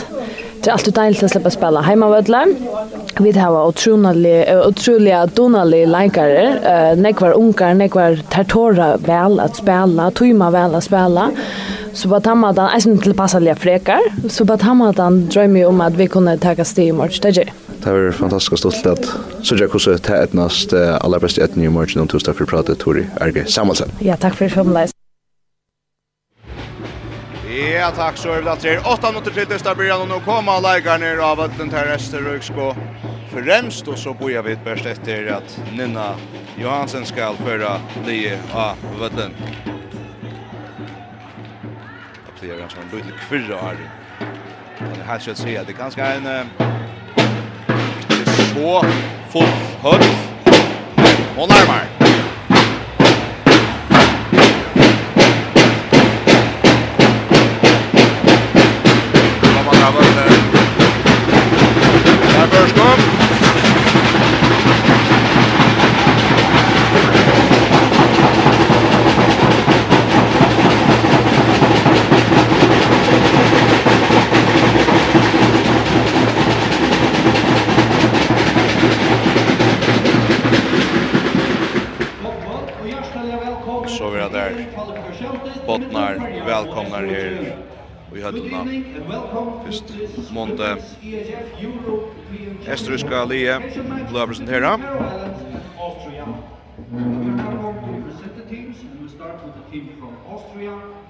det 0.63 0.69
er 0.71 0.77
alltid 0.77 0.95
deilig 0.95 1.25
å 1.25 1.27
slippe 1.27 1.51
å 1.51 1.53
spille 1.53 1.81
hjemme 1.83 2.07
av 2.07 2.13
hjemmevødler. 2.15 2.51
Vi 3.19 3.31
har 3.35 3.55
utrolig 3.59 4.35
utrolig 4.55 5.17
donalige 5.37 5.89
leikere. 5.91 6.45
Uh, 6.63 6.93
nekvar 6.99 7.37
unger, 7.37 7.75
nekvar 7.77 8.17
tertora 8.33 8.93
vel 9.03 9.41
at 9.43 9.59
spille, 9.59 10.09
tøyma 10.17 10.49
vel 10.55 10.79
at 10.79 10.87
spille. 10.87 11.27
Så 11.93 12.09
på 12.09 12.19
tammadan, 12.25 12.71
jeg 12.73 12.87
synes 12.87 13.03
det 13.05 13.17
passer 13.19 13.43
litt 13.43 13.61
frekar. 13.61 14.07
Så 14.31 14.47
på 14.49 14.57
tammadan 14.57 15.27
drømmer 15.29 15.61
jeg 15.61 15.69
om 15.69 15.83
at 15.85 15.99
vi 15.99 16.09
kunne 16.09 16.39
ta 16.41 16.55
sti 16.57 16.89
i 16.89 16.95
morgen. 16.95 17.21
Det 17.21 17.35
gjør 17.37 17.51
jeg. 17.51 17.59
Det 17.83 17.91
var 17.91 18.11
fantastisk 18.11 18.57
stolt 18.57 18.85
at 18.85 19.05
så 19.43 19.55
jeg 19.59 19.69
kunde 19.69 19.97
ta 19.99 20.15
ett 20.15 20.33
näst 20.33 20.73
aller 20.73 21.19
bäst 21.19 21.37
ett 21.37 21.55
ny 21.55 21.69
match 21.69 21.95
någon 21.95 22.07
torsdag 22.07 22.33
för 22.33 22.45
pratet 22.45 22.79
Tori 22.79 23.05
Erge 23.21 23.45
Samuelsen. 23.45 23.91
Ja, 23.99 24.15
takk 24.15 24.35
for 24.35 24.45
det 24.45 24.91
Ja, 27.79 27.91
takk 27.91 28.17
så 28.17 28.31
är 28.31 28.41
det 28.41 28.55
tre. 28.55 28.77
8 28.77 29.11
minutter 29.11 29.31
til 29.31 29.49
detta 29.49 29.75
blir 29.75 29.91
og 29.93 30.07
nå 30.07 30.19
kommer 30.19 30.61
lägga 30.61 30.97
ner 30.97 31.17
av 31.17 31.39
att 31.39 31.57
den 31.57 31.71
här 31.71 31.95
Österröks 31.95 32.49
gå 32.49 32.75
främst 33.33 33.85
så 33.95 34.13
bor 34.13 34.41
vi 34.41 34.51
ett 34.51 34.63
bäst 34.65 34.85
efter 34.85 35.27
att 35.27 35.59
Nina 35.77 36.15
Johansen 36.57 37.05
skal 37.05 37.35
føre 37.35 37.81
Lie 38.05 38.39
av 38.53 38.75
Vötlen. 38.99 39.33
Det 42.25 42.41
blir 42.41 42.61
en 42.63 42.69
sån 42.69 42.83
liten 42.93 43.11
kvirra 43.29 43.57
här. 43.61 43.77
Det 44.79 45.03
här 45.03 45.19
ska 45.19 45.29
jag 45.29 45.37
säga, 45.37 45.63
det 45.63 45.71
är 45.71 45.77
ganska 45.77 46.13
en 46.13 46.49
på 48.53 48.85
full 49.31 49.51
høll. 49.83 50.03
Og 51.37 51.47
nærmere. 51.47 52.02
hva 93.13 93.25
lie 93.29 93.59
blå 94.09 94.25
presentera. 94.25 94.77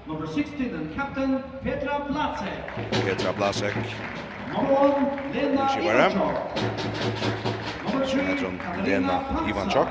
Number 0.06 0.26
16 0.26 0.74
and 0.74 0.94
captain 0.94 1.42
Petra 1.62 2.04
Blasek. 2.08 2.64
Petra 3.04 3.32
Blasek. 3.32 3.74
Number 4.52 4.74
1 4.74 5.32
Lena 5.34 5.64
Ivanchuk. 5.80 6.36
Number 7.84 8.06
3 8.06 8.84
Lena 8.84 9.16
Ivanchuk. 9.48 9.88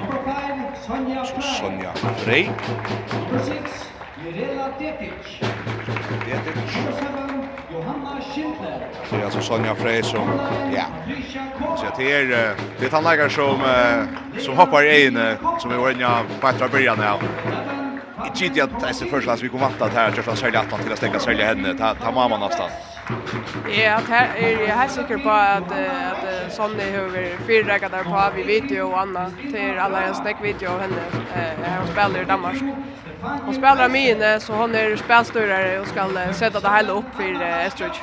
Number 0.00 0.20
5 0.24 0.78
Sonja 0.86 1.24
Frey. 1.24 1.56
Sonja 1.60 1.92
Frey. 2.24 2.44
Number 2.46 3.42
6 3.44 3.86
Mirela 4.22 4.68
Detic. 4.78 5.22
Detic. 6.26 6.56
Number 6.74 6.92
7 6.92 7.45
Det 9.10 9.16
är 9.16 9.24
alltså 9.24 9.40
Sonja 9.40 9.74
Frey 9.74 10.02
som, 10.02 10.28
ja, 10.74 10.84
så 11.76 11.84
det 11.96 12.12
är, 12.12 12.26
det 12.80 12.86
är 12.86 12.90
tandläkare 12.90 13.30
som, 13.30 13.58
som 14.38 14.56
hoppar 14.56 14.82
i 14.82 15.06
in, 15.06 15.18
som 15.58 15.70
är 15.70 15.78
ordentliga 15.78 16.22
på 16.40 16.48
ett 16.48 16.62
av 16.62 16.70
början 16.70 16.98
här. 16.98 17.18
I 18.26 18.38
tidigt 18.38 18.62
att 18.62 18.80
det 18.80 18.86
är 18.86 19.10
första 19.10 19.36
vi 19.36 19.48
kommer 19.48 19.64
vanta 19.64 19.84
att 19.84 19.94
här, 19.94 20.08
att 20.08 20.26
jag 20.26 20.38
sälja 20.38 20.60
att 20.60 20.82
till 20.82 20.92
att 20.92 20.98
stänga 20.98 21.18
sälja 21.18 21.46
henne, 21.46 21.94
ta 22.02 22.10
mamma 22.12 22.38
nästan. 22.38 22.70
Ja, 23.68 23.98
det 24.06 24.14
er 24.14 24.62
jeg 24.66 24.80
helt 24.80 24.92
sikker 24.92 25.18
på 25.22 25.30
at, 25.30 25.72
at 25.72 26.52
Sonny 26.52 26.86
har 26.94 27.10
vært 27.12 27.42
fire 27.46 27.78
der 27.78 28.02
på 28.02 28.22
vi 28.34 28.42
video 28.42 28.88
og 28.88 29.02
Anna 29.02 29.26
til 29.50 29.78
alle 29.78 30.00
en 30.08 30.14
snackvideo 30.14 30.72
av 30.72 30.80
henne. 30.80 31.04
Eh, 31.36 31.68
hun 31.78 31.86
spiller 31.92 32.20
i 32.20 32.24
Danmark. 32.24 32.56
Hun 33.44 33.54
spiller 33.54 33.88
mine, 33.88 34.40
så 34.40 34.52
hun 34.52 34.74
er 34.74 34.96
spelstørere 34.96 35.80
og 35.80 35.86
skal 35.86 36.18
sette 36.32 36.60
det 36.60 36.74
hele 36.76 36.92
opp 36.92 37.14
for 37.14 37.42
eh, 37.42 37.66
Estrich. 37.66 38.02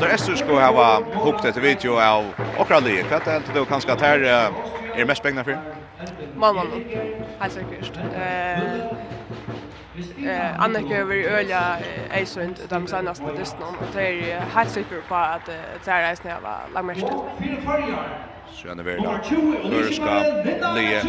Där 0.00 0.08
Estrich 0.14 0.38
ska 0.38 0.60
ha 0.60 1.00
hukt 1.24 1.44
ett 1.44 1.56
video 1.56 2.00
av 2.00 2.24
Okra 2.58 2.80
Lee. 2.80 3.04
Vad 3.10 3.28
är 3.28 3.40
det 3.40 3.60
du 3.60 3.64
kanske 3.64 3.94
tar 3.96 4.18
är 4.96 5.04
mest 5.04 5.22
pengar 5.22 5.44
för? 5.44 5.83
mamman 6.36 6.66
helt 7.38 7.52
säkert. 7.52 7.92
Eh 8.16 8.58
eh 10.26 10.60
Annika 10.60 10.96
över 10.96 11.14
öliga 11.14 11.76
Eisund 12.10 12.60
de 12.68 12.86
senaste 12.86 13.24
dysterna 13.38 13.66
och 13.66 13.86
det 13.94 14.32
är 14.32 14.40
helt 14.40 14.70
säker 14.70 15.00
på 15.08 15.14
att 15.14 15.46
det 15.84 15.90
är 15.90 16.10
resan 16.10 16.30
jag 16.30 16.40
var 16.40 16.58
lagmärst. 16.74 17.06
Sjönne 18.62 18.82
Verda. 18.82 19.20
Förskap. 19.70 20.24
Lea. 20.74 21.00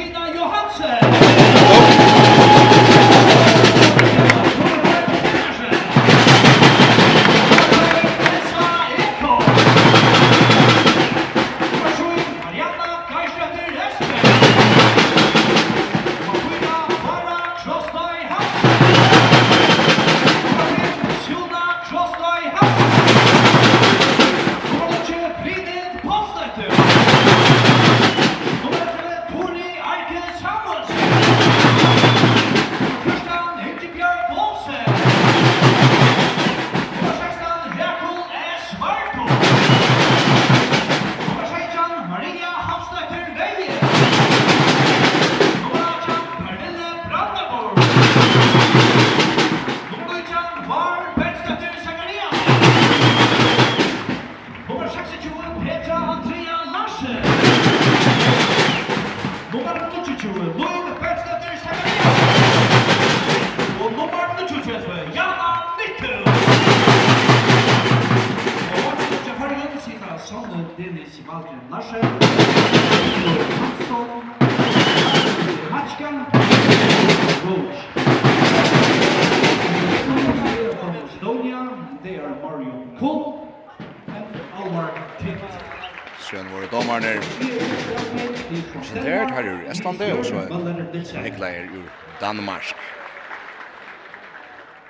Nikolaj 90.96 91.68
ur 91.78 91.92
Danmark. 92.22 92.76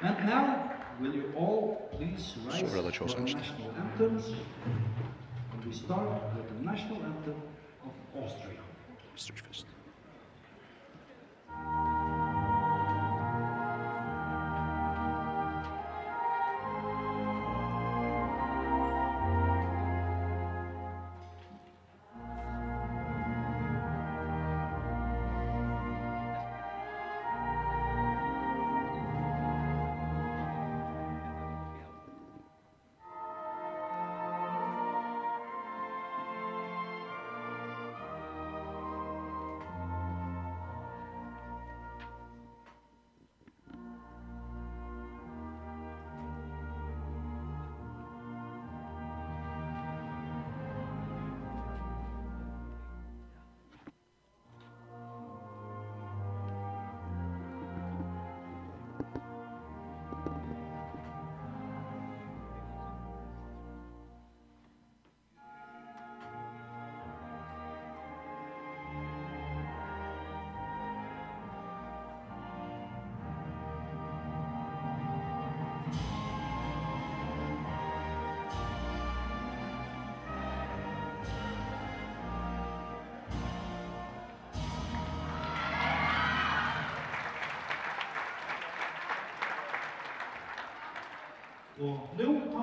And 0.02 0.18
now, 0.26 0.72
will 1.00 1.16
you 1.16 1.32
all 1.36 1.90
please 1.98 2.36
rise 2.46 2.60
so 2.60 2.68
for 2.68 2.82
the 2.82 2.92
national 2.92 3.72
anthems? 3.84 4.26
And 5.54 5.66
we 5.66 5.74
start 5.74 6.08
with 6.36 6.48
the 6.50 6.66
national 6.72 6.98
anthem 7.04 7.42
of 7.84 8.24
Austria. 8.24 8.60
Mr. 9.16 9.32
Fist. 9.48 9.65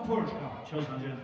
på 0.07 0.17
Porska, 0.17 1.22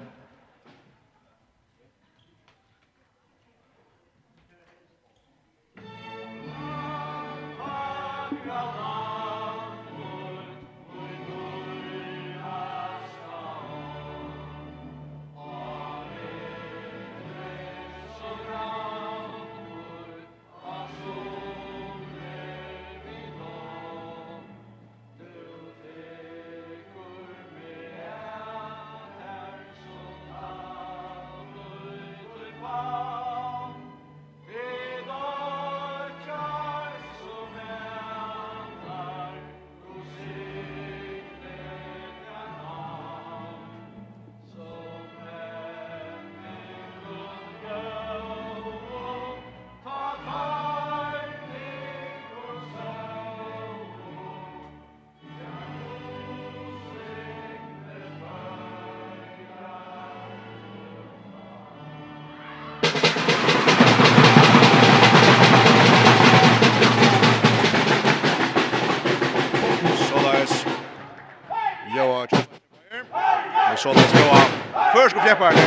fjärpar 75.28 75.52
nu. 75.52 75.62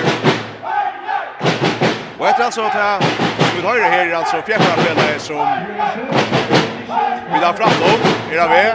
Och 2.19 2.27
efter 2.27 2.43
alltså 2.43 2.61
att 2.61 2.73
här, 2.73 2.99
vi 3.55 3.67
har 3.67 3.75
ju 3.75 3.81
här 3.83 4.07
är 4.07 4.15
alltså 4.15 4.41
fjärparspelare 4.41 5.19
som 5.19 5.47
vi 7.33 7.45
ha 7.45 7.53
fram 7.53 7.69
dem, 7.69 7.99
era 8.31 8.47
vi. 8.47 8.73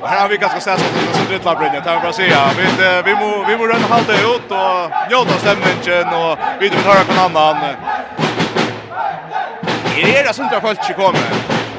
Och 0.00 0.08
här 0.08 0.20
har 0.20 0.28
vi 0.28 0.36
ganska 0.36 0.60
stäst 0.60 0.84
som 0.84 1.14
sitter 1.20 1.34
i 1.34 1.44
labrinjen, 1.44 1.82
det 1.84 1.90
här 1.90 2.00
bara 2.00 2.12
säga. 2.12 2.50
Vi, 2.58 2.64
vi, 3.04 3.14
må, 3.14 3.44
vi 3.48 3.56
må 3.56 3.66
rönna 3.66 3.86
halta 3.86 4.12
ut 4.12 4.50
och 4.50 4.90
njóta 5.10 5.38
stämningen 5.38 6.14
och 6.14 6.38
vi 6.60 6.68
vill 6.68 6.78
höra 6.78 7.04
på 7.04 7.12
en 7.12 7.18
annan. 7.18 7.56
Här 9.84 10.18
är 10.18 10.24
det 10.24 10.34
sånt 10.34 10.50
där 10.50 10.60
folk 10.60 10.84
som 10.84 10.94
kommer. 10.94 11.30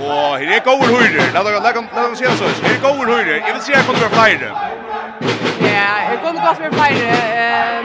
Och 0.01 0.37
här 0.39 0.55
är 0.55 0.65
gover 0.65 0.87
hyrder, 0.87 1.23
låt 1.33 2.11
oss 2.11 2.19
se 2.19 2.25
så. 2.37 2.43
Här 2.43 2.75
är 2.75 2.79
gover 2.79 3.17
hyrder, 3.17 3.43
jag 3.47 3.53
vill 3.53 3.63
se 3.63 3.73
att 3.73 3.79
det 3.79 3.93
kommer 3.93 4.09
flera. 4.09 4.68
Ja, 5.79 5.93
jeg 6.09 6.17
kunne 6.23 6.41
godt 6.47 6.59
være 6.61 6.73
flere. 6.79 7.07
Eh, 7.41 7.81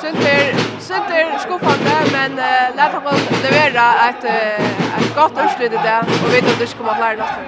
Sønder, 0.00 0.40
Sønder 0.86 1.38
skuffande, 1.44 1.94
men 2.16 2.32
uh, 2.38 2.66
lær 2.78 2.90
ham 2.96 3.06
å 3.10 3.14
levere 3.44 3.84
et, 4.08 4.26
et 5.00 5.12
godt 5.18 5.38
utslutt 5.44 5.76
i 5.78 5.84
det, 5.86 5.98
og 6.22 6.28
vet 6.34 6.50
om 6.50 6.58
det 6.60 6.68
ikke 6.68 6.78
kommer 6.80 6.98
flere 7.00 7.16
neste. 7.22 7.40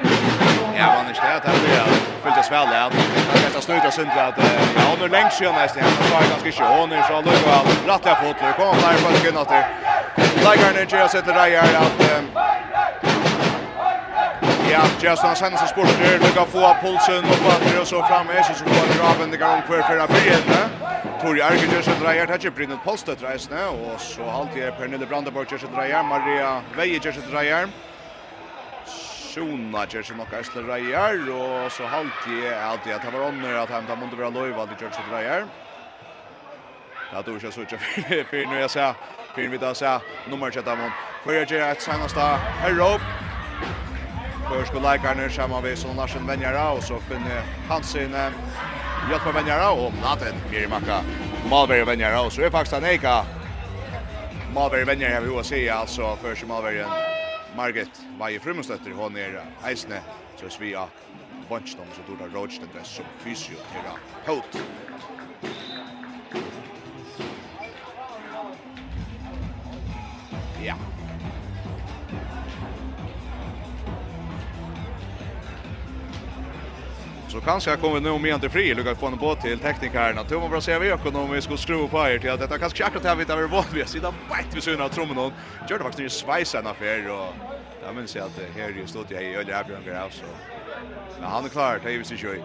Ja, 0.78 0.86
man 0.94 1.10
ikke 1.10 1.26
det, 1.26 1.42
det 1.44 1.60
blir 1.64 1.82
fullt 2.22 2.28
føltes 2.28 2.50
vel, 2.50 2.68
ja. 2.78 2.84
Det 3.32 3.46
er 3.46 3.52
ta 3.54 3.60
snutt 3.60 3.86
og 3.88 3.92
synd 3.92 4.10
at 4.10 4.38
ja, 4.76 4.84
hun 4.90 5.02
er 5.06 5.12
lengst 5.16 5.38
siden 5.38 5.54
nesten, 5.58 5.82
han 5.82 6.10
var 6.12 6.26
ganske 6.32 6.48
ikke 6.52 6.64
hånd, 6.64 6.92
så 7.06 7.12
han 7.18 7.24
lukker 7.28 7.50
han 7.56 7.66
rettelig 7.90 8.16
fot, 8.22 8.36
det 8.42 8.54
kommer 8.58 8.74
flere 8.82 8.98
folk 9.06 9.28
inn 9.30 9.40
at 9.42 9.54
det. 9.54 9.62
Leggerne 10.46 10.84
gjør 10.92 11.08
sitt 11.14 11.30
reier 11.38 11.78
at 11.84 12.04
Ja, 14.70 14.82
just 15.02 15.22
han 15.22 15.36
sender 15.36 15.58
seg 15.58 15.70
sporter, 15.70 16.20
kan 16.36 16.48
få 16.52 16.60
pulsen 16.82 17.24
opp 17.24 17.46
andre 17.54 17.78
og 17.80 17.86
så 17.88 18.02
framme, 18.04 18.36
så 18.44 18.52
så 18.58 18.66
går 18.68 18.90
det 18.90 19.00
av 19.00 19.22
en 19.24 19.30
gang 19.40 19.62
för 19.66 19.80
hver 19.80 19.86
fyrir 19.88 20.06
brygjene. 20.12 20.58
Tori 21.22 21.40
Arge 21.40 21.68
gjør 21.70 21.82
seg 21.86 22.02
dreier, 22.02 22.26
det 22.26 22.34
er 22.34 22.42
ikke 22.42 22.56
Brynnet 22.58 22.82
Polstedt 22.84 23.22
reisende, 23.24 23.64
och 23.66 24.00
så 24.00 24.30
alltid 24.30 24.62
är 24.62 24.70
Pernille 24.70 25.06
Brandenborg 25.06 25.60
så 25.60 25.66
drar 25.66 25.84
jag 25.84 26.04
Maria 26.04 26.62
Veie 26.76 27.00
gjør 27.00 27.30
drar 27.30 27.42
jag. 27.42 27.68
Sjona 29.32 29.86
gjør 29.86 30.02
seg 30.02 30.16
nok 30.16 30.32
eisle 30.32 30.62
dreier, 30.62 31.30
och 31.30 31.72
så 31.72 31.82
alltid 31.86 32.44
är 32.44 32.62
alltid 32.62 32.92
att 32.92 33.04
han 33.04 33.12
var 33.12 33.28
ånder 33.28 33.54
att 33.54 33.70
han 33.70 33.98
måtte 33.98 34.16
være 34.18 34.30
loiva 34.30 34.62
at 34.62 34.68
de 34.68 34.84
gjør 34.84 35.10
drar 35.10 35.20
jag. 35.20 35.48
Ja, 37.12 37.22
då 37.22 37.38
kör 37.38 37.50
så 37.50 37.60
ut 37.60 37.70
för 37.70 38.46
nu 38.46 38.60
jag 38.60 38.70
säger, 38.70 38.94
för 39.34 39.42
vi 39.42 39.58
då 39.58 39.74
säger 39.74 40.00
nummer 40.30 40.50
7. 40.50 40.60
mot. 40.60 40.92
För 41.24 41.32
jag 41.32 41.50
gör 41.50 41.72
ett 41.72 41.82
senaste 41.82 42.20
herrop 42.20 43.00
førske 44.48 44.80
leikerne 44.80 45.28
sammen 45.30 45.64
vi 45.64 45.74
som 45.76 45.96
Larsen 45.96 46.26
Venjara, 46.28 46.70
og 46.72 46.82
så 46.82 46.98
finner 47.08 47.44
Hansen 47.68 48.14
hjelper 49.08 49.36
Venjara, 49.36 49.68
og 49.76 49.92
Naten 50.00 50.40
Mirimaka 50.50 51.02
Malberg 51.50 51.86
Venjara, 51.86 52.22
og 52.24 52.32
så 52.32 52.46
er 52.46 52.54
faktisk 52.54 52.78
han 52.78 52.88
eika 52.88 53.20
Malberg 54.54 54.86
Venjara, 54.88 55.18
jeg 55.18 55.26
vil 55.28 55.44
si, 55.44 55.60
altså 55.68 56.14
først 56.22 56.48
Malberg 56.48 56.88
Margit 57.56 58.02
Vaje 58.18 58.40
Frumstøtter, 58.40 58.96
hon 58.96 59.16
er 59.16 59.40
eisne, 59.68 60.00
så 60.40 60.50
vi 60.60 60.74
av 60.74 60.88
Bonchton, 61.48 61.88
så 61.96 62.04
tog 62.06 62.18
det 62.20 62.32
Rådstendres 62.34 62.96
som 62.98 63.08
fysioterapeut. 63.24 64.62
Ja. 70.64 70.74
Så 77.28 77.40
kanske 77.40 77.70
jag 77.70 77.80
kommer 77.80 78.00
nu 78.00 78.10
om 78.10 78.24
en 78.24 78.40
till 78.40 78.50
fri. 78.50 78.74
lyckas 78.74 78.98
få 78.98 79.06
en 79.06 79.18
båt 79.18 79.40
till 79.40 79.58
teknikerna. 79.58 80.24
Tror 80.24 80.40
man 80.40 80.50
bara 80.50 80.60
säga 80.60 80.78
vi 80.78 80.90
öknom 80.90 81.30
vi 81.30 81.42
ska 81.42 81.56
skruva 81.56 81.88
på 81.88 82.08
er 82.08 82.18
till 82.18 82.30
att 82.30 82.40
detta 82.40 82.58
kanske 82.58 82.84
akkurat 82.84 83.04
här 83.04 83.16
vi 83.16 83.24
där 83.24 83.36
vi 83.36 83.48
sitter 83.48 83.74
vid 83.74 83.88
sidan 83.88 84.14
vid 84.52 84.62
synen 84.62 84.80
av 84.80 84.88
trommen. 84.88 85.32
Gör 85.66 85.78
det 85.78 85.84
faktiskt 85.84 86.14
i 86.14 86.18
svajsen 86.20 86.66
affär 86.66 87.10
och 87.10 87.34
jag 87.80 87.94
minns 87.94 88.16
att 88.16 88.36
det 88.36 88.50
här 88.54 88.70
ju 88.70 88.86
stått 88.86 89.10
jag 89.10 89.24
i 89.24 89.34
öliga 89.34 89.60
avgångar 89.60 89.94
av 89.94 90.10
så. 90.10 90.26
Men 91.20 91.28
han 91.28 91.44
är 91.44 91.48
klar, 91.48 91.80
det 91.82 91.88
är 91.88 91.92
ju 91.92 92.04
sig 92.04 92.16
ju. 92.16 92.42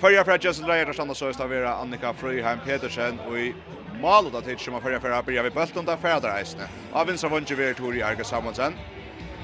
Förra 0.00 0.24
för 0.24 0.38
Justin 0.38 0.64
Dreyer 0.64 0.92
stannar 0.92 1.14
så 1.14 1.32
stavera 1.32 1.74
Annika 1.74 2.14
Fröjheim 2.14 2.60
Petersen 2.60 3.20
och 3.20 3.38
i 3.38 3.54
målet 3.92 4.44
tid 4.44 4.60
som 4.60 4.72
man 4.72 4.82
förra 4.82 5.00
förra 5.00 5.22
börjar 5.22 5.42
vi 5.42 5.50
bulten 5.50 5.84
där 5.84 5.96
färda 5.96 6.36
reisne. 6.36 6.68
Av 6.90 7.06
vinstra 7.06 7.28
vunche 7.30 7.54
vi 7.54 7.74
Tori 7.74 8.02
Arga 8.02 8.24
Samuelsen. 8.24 8.74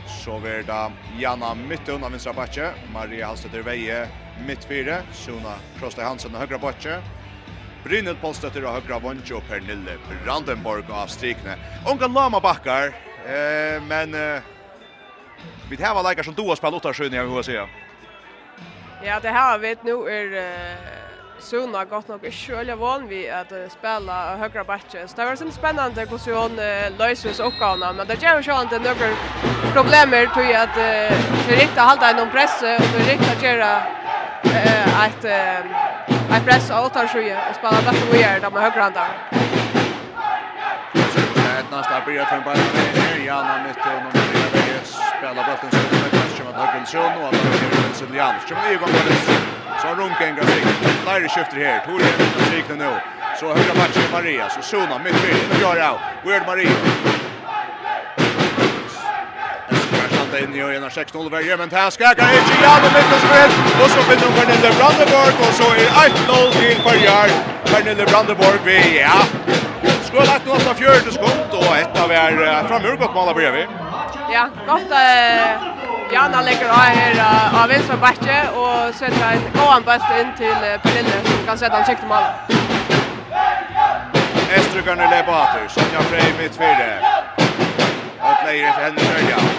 Så 0.07 0.39
vi 0.39 0.51
är 0.51 0.63
det 0.63 0.93
Janna 1.21 1.55
Mytton 1.55 2.05
av 2.05 2.11
vinstra 2.11 2.33
backe, 2.33 2.73
Maria 2.93 3.27
Halstetter 3.27 3.61
Veje, 3.61 4.09
mitt 4.47 4.65
fyra, 4.65 5.03
Sona 5.13 5.57
Krosta 5.79 6.03
Hansen 6.03 6.35
og 6.35 6.41
högra 6.41 6.59
botje. 6.59 6.99
Brynhild 7.83 8.21
Polstøtter 8.23 8.65
og 8.65 8.83
høyre 8.83 9.35
och 9.35 9.43
Pernille 9.49 9.99
Brandenborg 10.25 10.91
av 10.91 11.07
strikne. 11.07 11.57
Unga 11.87 12.07
lama 12.07 12.41
bakkar, 12.41 12.93
eh, 13.27 13.83
men 13.83 14.15
eh, 14.15 14.43
vi 15.71 15.77
tar 15.77 15.95
var 15.95 16.03
leikar 16.03 16.23
som 16.23 16.35
du 16.35 16.47
har 16.49 16.57
spelat 16.57 16.75
åttarsjøen, 16.75 17.13
jeg 17.13 17.25
vil 17.25 17.35
hva 17.35 17.43
sier. 17.43 17.69
Ja, 19.03 19.19
det 19.19 19.35
her 19.35 19.59
vet 19.59 19.83
nu 19.85 20.07
er 20.07 20.37
eh, 20.39 21.03
Sona 21.43 21.85
gott 21.85 22.09
nog 22.09 22.23
ikke 22.23 22.57
veldig 22.57 22.79
van 22.79 23.09
vi 23.09 23.25
at 23.27 23.51
spela 23.73 24.37
högra 24.39 24.63
botje. 24.65 25.09
Så 25.09 25.17
det 25.17 25.27
var 25.27 25.37
sånn 25.41 25.51
spennende 25.53 26.05
hvordan 26.07 26.39
hun 26.39 26.61
uh, 26.63 26.99
løser 27.01 27.33
oss 27.33 27.43
oppgavene, 27.43 27.91
men 27.99 28.07
det 28.07 28.21
gjør 28.23 28.39
jo 28.47 28.61
inte 28.63 28.79
at 28.79 28.85
det 28.85 28.95
er 28.95 29.01
att 29.03 29.73
problemer 29.75 30.31
til 30.37 30.47
riktigt 30.53 30.79
eh, 30.85 31.49
vi 31.49 31.55
riktig 31.65 31.83
halda 31.83 32.13
innom 32.13 32.31
presse 32.31 32.77
og 32.77 32.95
vi 32.95 34.02
eh 34.45 35.05
att 35.05 35.25
eh 35.25 35.93
att 36.31 36.45
pressa 36.45 36.83
åt 36.83 36.95
tar 36.95 37.07
sjö 37.07 37.37
och 37.49 37.57
spela 37.57 37.83
bakom 37.87 38.09
vi 38.13 38.23
är 38.23 38.41
där 38.41 38.51
med 38.51 38.63
högra 38.63 38.83
handen. 38.83 39.09
Ett 41.59 41.71
nästa 41.71 42.01
blir 42.07 42.21
att 42.21 42.33
en 42.33 42.43
bara 42.45 42.55
ner 42.55 43.27
ja 43.27 43.43
när 43.49 43.59
mitt 43.67 43.77
och 43.87 44.03
någon 44.05 44.13
vill 44.13 44.81
spela 45.19 45.43
bollen 45.49 45.71
så 45.71 45.79
det 46.03 46.11
kanske 46.19 46.45
med 46.45 46.89
så 46.89 46.99
nu 46.99 47.25
att 47.27 47.33
det 47.33 47.39
är 47.39 47.95
Siljan. 47.95 48.35
Så 48.49 48.55
vi 48.55 48.75
går 48.75 48.87
med 48.87 49.53
så 49.83 49.89
runken 49.89 50.35
går 50.37 50.43
sig. 50.43 50.63
Där 51.07 51.29
skiftar 51.29 51.57
här. 51.57 51.79
Tor 51.87 52.01
är 52.01 52.51
sikten 52.51 52.79
nu. 52.79 52.93
Så 53.41 53.47
högra 53.47 53.75
matchen 53.75 54.13
Maria 54.13 54.49
så 54.49 54.63
Sona 54.63 54.99
mitt 54.99 55.17
fel. 55.17 55.37
Nu 55.53 55.61
gör 55.63 55.77
jag. 55.77 55.99
Weird 56.25 56.47
Maria. 56.47 57.12
ända 60.35 60.61
in 60.61 60.73
i 60.73 60.77
ena 60.77 60.89
6-0 60.89 61.31
värjer 61.31 61.57
men 61.57 61.71
här 61.71 61.91
ska 61.91 62.05
jag 62.05 62.13
inte 62.13 62.55
jag 62.63 62.83
med 62.83 62.93
mittespel 62.97 63.51
och 63.83 63.91
så 63.91 64.01
finner 64.03 64.27
de 64.27 64.33
Pernille 64.41 64.71
Brandenburg 64.79 65.35
och 65.41 65.55
så 65.55 65.67
är 65.83 65.89
1-0 66.09 66.53
till 66.53 66.77
Färjar 66.77 67.29
Pernille 67.65 68.05
Brandenburg 68.07 68.61
vi 68.65 69.01
ja. 69.01 69.23
Skulle 70.05 70.25
lagt 70.25 70.47
något 70.47 70.67
av 70.67 70.75
fjärde 70.75 71.13
skott 71.13 71.51
och 71.53 71.77
ett 71.77 72.01
av 72.05 72.11
er 72.11 72.65
framur 72.69 72.97
gott 72.97 73.15
mål 73.15 73.29
av 73.29 73.35
bredvid 73.35 73.67
Ja, 74.33 74.49
gott 74.67 74.91
eh 74.91 75.73
Janna 76.15 76.43
lägger 76.43 76.69
av 76.69 76.77
här 76.77 77.63
av 77.63 77.69
vänstra 77.69 77.97
backe 77.97 78.39
och 78.61 78.95
sätter 78.95 79.33
en 79.33 79.41
gåan 79.55 79.83
bult 79.83 80.11
in 80.21 80.29
till 80.37 80.61
Pernille 80.83 81.17
som 81.25 81.47
kan 81.47 81.59
sätta 81.59 81.79
en 81.79 81.85
sikt 81.85 82.09
mål 82.09 82.25
Estrugarna 84.55 85.11
lepater, 85.11 85.69
Sonja 85.69 86.01
Frey 86.01 86.33
mittfyrde. 86.43 86.99
Och 88.21 88.47
lägger 88.47 88.73
till 88.73 88.83
henne 88.83 89.01
följa. 89.01 89.52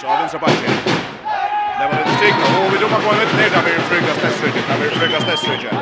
Så 0.00 0.06
vänstra 0.06 0.38
backen. 0.38 0.74
Det 1.78 1.86
var 1.86 1.94
lite 1.98 2.14
stigna 2.18 2.46
och 2.58 2.74
vi 2.74 2.78
domar 2.78 3.00
på 3.00 3.10
ett 3.22 3.36
ner 3.36 3.50
där 3.50 3.62
vi 3.66 3.72
frygga 3.90 4.14
stästsrycket. 4.14 4.64
Där 4.68 4.76
vi 4.82 4.88
frygga 4.90 5.20
stästsrycket. 5.20 5.74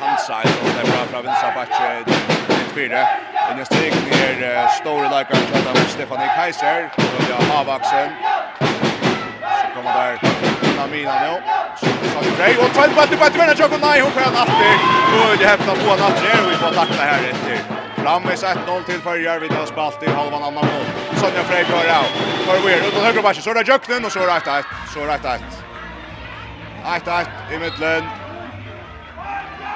Hansai 0.00 0.44
och 0.62 0.70
det 0.76 0.90
bra 0.90 1.00
från 1.10 1.24
vänstra 1.24 1.50
backen. 1.54 2.04
Det 2.48 2.54
fyra. 2.74 3.06
Men 3.48 3.58
jag 3.58 3.66
steg 3.66 3.92
ner 4.10 4.66
stora 4.80 5.08
likar 5.18 5.38
till 5.52 5.68
av 5.68 5.74
Stefanie 5.94 6.30
Kaiser. 6.36 6.90
Och 6.96 7.24
jag 7.30 7.54
har 7.54 7.64
vaxen. 7.64 8.08
Så 9.60 9.66
kommer 9.74 9.92
där 9.98 10.18
Amina 10.84 11.14
nu. 11.24 11.32
Så 11.80 12.22
Frey 12.36 12.56
och 12.56 12.74
tvärt 12.74 12.94
på 12.94 13.00
att 13.00 13.10
du 13.10 13.16
bara 13.16 13.26
inte 13.26 13.38
vänner 13.38 13.56
jag 13.58 13.70
nej 13.80 14.00
hon 14.00 14.10
får 14.10 14.20
en 14.20 14.32
natt. 14.32 14.48
Och 15.14 15.38
det 15.38 15.46
hämtar 15.46 15.74
på 15.84 15.92
en 15.94 16.00
natt 16.00 16.44
och 16.44 16.50
vi 16.52 16.56
får 16.56 16.72
tacka 16.74 17.02
här 17.02 17.20
efter. 17.30 17.81
Framvis 18.02 18.44
1-0 18.44 18.84
till 18.84 19.00
Färjar 19.00 19.38
vi 19.40 19.48
hans 19.54 19.68
spalt 19.68 20.02
i 20.02 20.10
halvan 20.10 20.42
annan 20.42 20.54
mål. 20.54 20.84
Sonja 21.16 21.42
Frey 21.42 21.64
kör 21.64 21.98
av. 21.98 22.04
För 22.46 22.66
Weir 22.66 22.88
ut 22.88 22.96
och 22.96 23.02
högra 23.02 23.22
backen. 23.22 23.42
Så 23.42 23.50
är 23.50 23.54
det 23.54 23.68
Jöknen 23.68 24.04
och 24.04 24.12
så 24.12 24.18
är 24.18 24.26
det 24.26 24.32
1-1. 24.32 24.62
Så 24.94 25.00
är 25.00 25.06
det 25.06 25.12
1-1. 25.12 25.38
1-1 26.84 27.54
i 27.54 27.58
mittlen. 27.58 28.02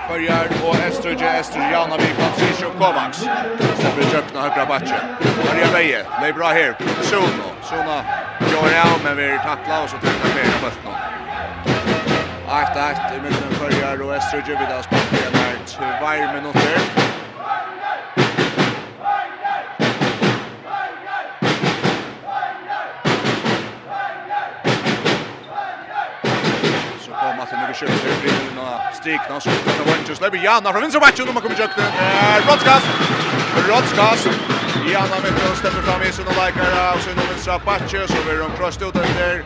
Färjar 0.08 0.48
och 0.64 0.74
Estrudje. 0.74 1.30
Estrudje 1.40 1.70
Janavik. 1.70 2.16
Patricio 2.18 2.70
Kovacs. 2.78 3.18
Stämmer 3.78 4.02
Jöknen 4.12 4.42
högra 4.42 4.66
backen. 4.66 5.00
Maria 5.46 5.70
Veje. 5.72 6.06
Det 6.20 6.26
är 6.26 6.32
bra 6.32 6.46
här. 6.46 6.76
Suno. 7.02 7.48
Suno 7.62 7.96
gör 8.52 8.80
av 8.92 9.00
men 9.04 9.16
vi 9.16 9.38
tacklar 9.44 9.82
och 9.84 9.90
så 9.90 9.96
trycker 9.96 10.28
vi 10.34 10.42
ner 10.42 10.58
bulten. 10.62 10.92
8-8 12.48 13.16
i 13.16 13.20
mittlen 13.20 13.50
Färjar 13.50 14.02
och 14.02 14.16
Estrudje 14.16 14.58
vid 14.58 14.68
hans 14.68 14.86
spalt 14.86 15.12
i 15.12 15.24
den 15.24 15.34
här 15.34 15.56
två 15.66 16.34
minuter. 16.34 17.05
kanske 27.84 28.08
det 28.08 28.20
blir 28.22 28.54
några 28.56 28.92
strik 28.92 29.20
när 29.30 29.40
så 29.40 29.48
det 29.48 29.90
var 29.90 29.98
inte 29.98 30.14
släpper 30.16 30.38
Janna 30.44 30.72
från 30.72 30.82
vänsterbacken 30.82 31.28
om 31.28 31.34
man 31.34 31.42
kommer 31.42 31.58
jökte. 31.58 31.82
Eh 31.82 32.38
Rotskas. 32.48 32.82
Rotskas. 33.68 34.20
Janna 34.92 35.16
med 35.22 35.32
då 35.32 35.54
släpper 35.60 35.82
fram 35.82 36.02
i 36.02 36.12
sin 36.12 36.26
och 36.26 36.36
likar 36.40 36.92
av 36.92 36.98
sin 36.98 37.18
och 37.18 37.30
vänstra 37.30 37.58
backe 37.58 38.00
så 38.12 38.18
blir 38.24 38.38
de 38.38 38.50
crossed 38.58 38.82
ut 38.88 38.94
där. 38.94 39.44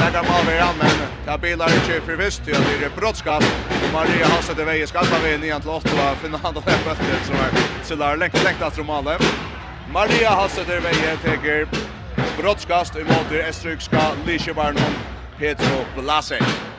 Lägger 0.00 0.22
mal 0.30 0.44
vid 0.46 0.60
han 0.60 0.74
men 0.80 0.90
där 1.26 1.38
bilar 1.38 1.68
inte 1.74 2.06
för 2.06 2.16
visst 2.16 2.44
till 2.44 2.60
det 2.80 2.86
är 2.86 3.00
Rotskas. 3.00 3.44
Maria 3.92 4.26
har 4.26 4.42
sett 4.42 4.58
iväg 4.58 4.88
skalla 4.88 5.18
vid 5.24 5.40
9 5.40 5.60
till 5.60 5.70
8 5.70 5.88
och 6.12 6.16
finna 6.22 6.38
han 6.42 6.54
då 6.54 6.60
på 6.60 6.70
det 6.70 7.26
så 7.26 7.32
här. 7.32 7.50
Så 7.84 7.94
där 7.94 8.16
längt 8.16 8.44
längt 8.44 8.62
att 8.62 8.78
Romale. 8.78 9.18
Maria 9.92 10.30
har 10.30 10.48
sett 10.48 10.68
iväg 10.68 11.18
täcker 11.24 11.66
Brottskast 12.40 12.96
i 12.96 13.04
mot 13.04 13.32
Estrykska 13.48 14.02
Lisjebarnon 14.26 14.94
Petro 15.38 15.84
Blasic. 15.96 16.69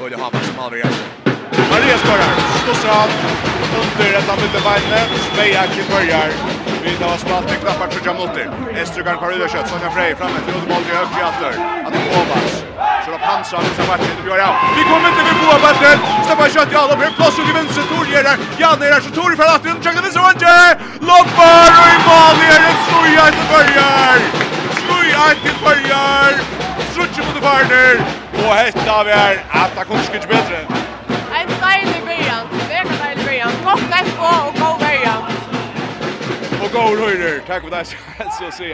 Och 0.00 0.10
det 0.10 0.16
har 0.22 0.30
man 0.32 0.42
som 0.48 0.58
aldrig 0.64 0.80
gör. 0.84 0.94
Maria 1.72 1.96
skorar. 2.02 2.32
Storsson 2.62 3.10
under 3.80 4.08
ett 4.18 4.28
av 4.32 4.38
mittbeinet. 4.42 5.08
Sveja 5.34 5.62
till 5.74 5.86
börjar. 5.92 6.28
Vi 6.84 6.90
har 7.04 7.16
spelat 7.16 7.50
en 7.52 7.60
knappar 7.62 7.86
till 7.92 8.02
Jamotti. 8.06 8.44
Estrugan 8.80 9.16
kvar 9.18 9.30
överkött. 9.32 9.68
Sonja 9.70 9.90
Frey 9.94 10.14
framme 10.20 10.38
till 10.44 10.54
Uddeboll 10.58 10.82
till 10.86 10.96
högt 11.00 11.16
i 11.16 11.20
det 11.22 11.62
Adam 11.86 12.44
Så 13.04 13.08
då 13.14 13.18
pansar 13.28 13.56
han 13.56 13.64
Vissa 13.68 13.84
matchen. 13.90 14.12
Det 14.16 14.22
blir 14.26 14.40
av. 14.48 14.54
Vi 14.78 14.82
kommer 14.90 15.08
inte 15.12 15.22
med 15.28 15.36
på 15.42 15.46
Batten. 15.66 15.98
Stefan 16.24 16.50
Kött 16.54 16.72
i 16.72 16.76
Adam. 16.84 16.98
Hör 17.02 17.10
plåss 17.18 17.38
ut 17.40 17.48
i 17.52 17.54
vänster. 17.58 17.82
Tor 17.90 18.06
ger 18.12 18.24
där. 18.28 18.36
Jan 18.62 18.82
är 18.84 18.90
där. 18.94 19.00
Så 19.06 19.10
Tor 19.18 19.30
i 19.32 19.36
färd 19.40 19.50
Atten. 19.56 19.76
Tjögnar 19.82 20.02
vänster 20.06 20.22
och 20.24 20.32
inte. 20.34 20.54
Loppar 21.10 21.70
och 21.80 21.90
i 21.94 21.98
mål. 22.08 22.34
Det 22.40 22.48
är 22.56 22.62
en 22.70 22.78
stora 22.86 23.26
till 23.36 23.48
börjar. 23.54 24.16
Stora 24.82 25.24
till 25.42 25.58
börjar. 25.64 26.55
Trutje 26.76 27.22
mot 27.24 27.40
Barner, 27.42 28.00
og 28.44 28.52
hetta 28.56 28.96
vi 29.08 29.10
er 29.10 29.38
at 29.62 29.70
det 29.78 29.84
kommer 29.88 30.14
ikke 30.14 30.28
bedre. 30.28 30.58
En 31.38 31.48
deilig 31.64 32.00
byrjan, 32.08 32.46
veldig 32.72 32.98
deilig 33.02 33.24
byrjan. 33.24 33.56
Klokka 33.64 34.00
er 34.00 34.10
på 34.20 34.30
og 34.46 34.52
gå 34.60 34.70
byrjan. 34.84 35.22
Og 36.62 36.68
gå 36.76 36.84
høyre, 37.00 37.32
takk 37.48 37.64
for 37.64 37.76
deg, 37.76 37.96
så 38.38 38.50
å 38.50 38.52
si. 38.58 38.72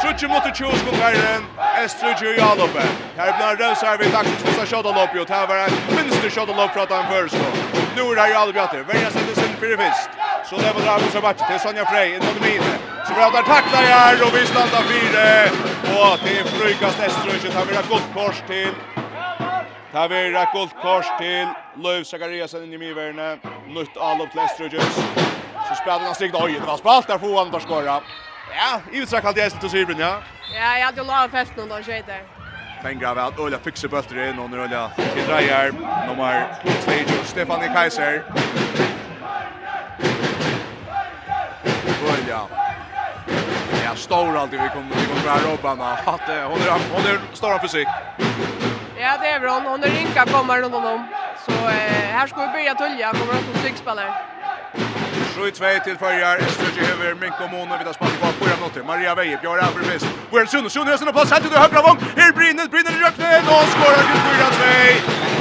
Trutje 0.00 0.28
mot 0.32 0.48
Tjus 0.56 0.82
mot 0.86 0.98
Barner, 1.00 1.44
Estrudje 1.84 2.32
og 2.32 2.40
Jalope. 2.40 2.88
Her 3.20 3.32
blir 3.38 3.60
Røsar 3.62 4.00
vi 4.00 4.10
takk 4.16 4.28
for 4.42 4.58
seg 4.58 4.72
kjødalopp, 4.72 5.16
og 5.20 5.28
det 5.32 5.44
var 5.52 5.64
en 5.66 5.78
minste 5.98 6.32
kjødalopp 6.36 6.74
fra 6.76 6.88
at 6.88 6.96
han 6.96 7.08
først. 7.12 7.38
Nu 7.96 8.10
er 8.10 8.20
det 8.20 8.28
Jalope, 8.34 8.84
verja 8.92 9.12
sette 9.14 9.40
sin 9.40 9.56
fyrir 9.60 9.80
fyrst. 9.80 10.20
Så 10.48 10.60
det 10.62 10.74
var 10.74 10.84
Drago 10.86 11.08
Sabachi 11.12 11.44
til 11.48 11.60
Sonja 11.60 11.84
Frey, 11.90 12.14
innan 12.16 12.38
mine. 12.40 12.76
Så 13.06 13.14
bra 13.14 13.30
der 13.34 13.48
taklar 13.52 13.88
her, 13.92 14.22
og 14.26 14.30
vi 14.34 14.46
standa 14.46 14.84
fire 14.90 15.75
och 15.96 16.18
till 16.18 16.44
Frykast 16.44 17.00
Eströjset. 17.00 17.54
Här 17.54 17.66
blir 17.66 17.88
gott 17.88 18.08
kors 18.14 18.42
till. 18.46 18.72
Här 19.92 20.08
blir 20.08 20.32
det 20.32 20.48
gott 20.52 20.74
kors 20.82 21.06
till 21.18 21.48
Löv 21.84 22.04
Zakariasen 22.04 22.64
in 22.64 22.72
i 22.72 22.78
Miverne. 22.78 23.38
Nytt 23.68 23.96
allop 23.96 24.30
till 24.30 24.40
Eströjset. 24.40 24.82
Så 25.68 25.74
spelar 25.74 25.98
han 25.98 26.14
strikt. 26.14 26.34
Oj, 26.34 26.56
det 26.60 26.66
var 26.66 26.76
spalt 26.76 27.06
där 27.06 27.18
får 27.18 27.38
han 27.38 27.50
där 27.50 27.60
skorra. 27.60 28.00
Ja, 28.56 28.80
i 28.92 28.98
utsträck 28.98 29.24
alltid 29.24 29.42
Eströjset 29.42 29.64
och 29.64 29.70
Sybrin, 29.70 29.98
ja. 29.98 30.22
Ja, 30.54 30.78
jag 30.78 30.86
hade 30.86 31.00
ju 31.00 31.06
lagat 31.06 31.30
fest 31.30 31.52
någon 31.56 31.68
dag 31.68 31.84
tjejer. 31.84 32.22
Fengra 32.82 33.14
väl, 33.14 33.32
Ulla 33.38 33.58
fixar 33.58 33.88
bulter 33.88 34.28
in 34.28 34.38
och 34.38 34.50
nu 34.50 34.58
Ulla 34.58 34.90
till 35.14 35.26
Dreyer. 35.26 35.72
Nummer 36.06 36.46
2, 36.62 36.70
Stefanie 37.24 37.68
Kaiser. 37.68 38.22
Ulla 42.24 42.65
stor 43.96 44.36
alltid 44.36 44.60
vi 44.60 44.68
kommer 44.68 44.88
vi 44.96 45.06
kommer 45.06 45.30
här 45.30 45.50
Robban 45.50 45.80
att 45.80 46.20
hon 46.26 46.60
är 46.60 46.70
hon 46.94 47.06
är 47.06 47.18
stora 47.32 47.58
fysik. 47.60 47.88
Ja, 49.00 49.16
det 49.20 49.28
är 49.28 49.40
bra. 49.40 49.62
Hon 49.66 49.84
är 49.84 49.90
rynka 49.90 50.24
kommer 50.24 50.62
runt 50.62 50.74
om. 50.74 51.06
Så 51.46 51.52
eh, 51.52 52.06
här 52.16 52.26
ska 52.26 52.40
vi 52.40 52.48
börja 52.52 52.74
tulja 52.74 53.12
kommer 53.12 53.32
att 53.32 53.62
sex 53.62 53.78
spelare. 53.78 54.14
7-2 55.36 55.84
till 55.84 55.96
förjar. 55.96 56.36
Eströge 56.36 56.92
över 56.92 57.14
Minko 57.14 57.44
Mono 57.52 57.78
vid 57.78 57.88
att 57.88 57.94
spela 57.94 58.10
kvar 58.10 58.32
på 58.38 58.44
något. 58.62 58.86
Maria 58.86 59.14
Veje 59.14 59.38
Björn 59.42 59.60
Aberfest. 59.68 60.06
Well 60.32 60.48
Sunne 60.48 60.70
Sunne 60.70 60.92
är 60.92 61.12
på 61.12 61.26
sätt 61.26 61.42
till 61.42 61.58
högra 61.58 61.82
vång. 61.82 61.98
Här 62.16 62.32
brinner 62.32 62.66
brinner 62.68 62.92
i 62.96 63.00
röknen 63.04 63.42
och 63.54 63.66
skorar 63.74 64.02
till 64.08 64.20
4-2. 64.28 64.66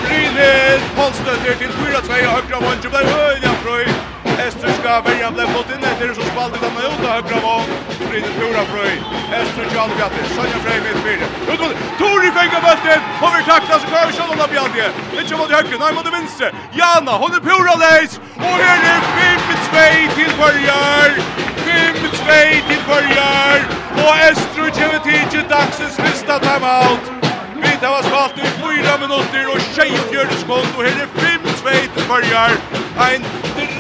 Brinner 0.06 0.80
Holstedt 0.98 1.60
till 1.60 1.70
4-2 1.70 2.12
högra 2.36 2.60
vång. 2.60 2.78
Det 2.82 2.90
blir 2.90 3.06
höjda 3.18 3.50
fröjd. 3.64 4.15
Ester 4.48 4.72
ska 4.80 5.02
välja 5.02 5.32
blev 5.32 5.48
fått 5.56 5.70
in 5.76 5.84
efter 5.84 6.14
så 6.14 6.22
spalt 6.22 6.54
den 6.62 6.78
ut 6.88 7.00
och 7.06 7.12
högra 7.16 7.40
våg. 7.48 7.66
Blir 8.10 8.24
stora 8.38 8.64
fröj. 8.72 8.96
Ester 9.40 9.68
Jan 9.76 9.90
Gatte. 10.00 10.22
Sonja 10.36 10.60
Frey 10.64 10.80
med 10.86 10.98
fyra. 11.06 11.26
Ut 11.54 11.60
mot 11.60 11.76
Tori 12.00 12.30
fänga 12.38 12.60
bollen. 12.66 13.02
Och 13.24 13.32
vi 13.36 13.42
så 13.48 13.56
och 13.58 14.10
vi 14.10 14.14
sjön 14.18 14.42
av 14.44 14.50
Bjarne. 14.54 14.88
Inte 15.20 15.36
mot 15.40 15.52
höger, 15.52 15.78
nej 15.80 15.94
mot 15.98 16.14
vänster. 16.18 16.52
Jana, 16.80 17.12
hon 17.22 17.32
är 17.38 17.42
pura 17.50 17.76
läs. 17.84 18.12
Och 18.48 18.58
här 18.66 18.80
är 18.94 19.02
5-2 20.10 20.16
till 20.16 20.32
Börjar. 20.42 21.10
5-2 21.66 22.68
till 22.68 22.84
Börjar. 22.90 23.58
Och 24.04 24.16
Ester 24.30 24.70
kommer 24.78 25.00
till 25.32 25.44
dagsens 25.50 25.96
första 25.96 26.40
timeout. 26.40 27.06
Vi 27.64 27.72
tar 27.82 28.04
spalt 28.04 28.38
i 28.38 28.42
4 28.42 28.98
minutter 29.04 29.44
och 29.52 29.60
24 29.76 30.28
sekund 30.40 30.70
och 30.78 30.84
här 30.84 30.98
är 31.04 31.10
5-2 31.22 31.96
till 31.96 32.08
Börjar. 32.08 32.52
Ein 32.98 33.24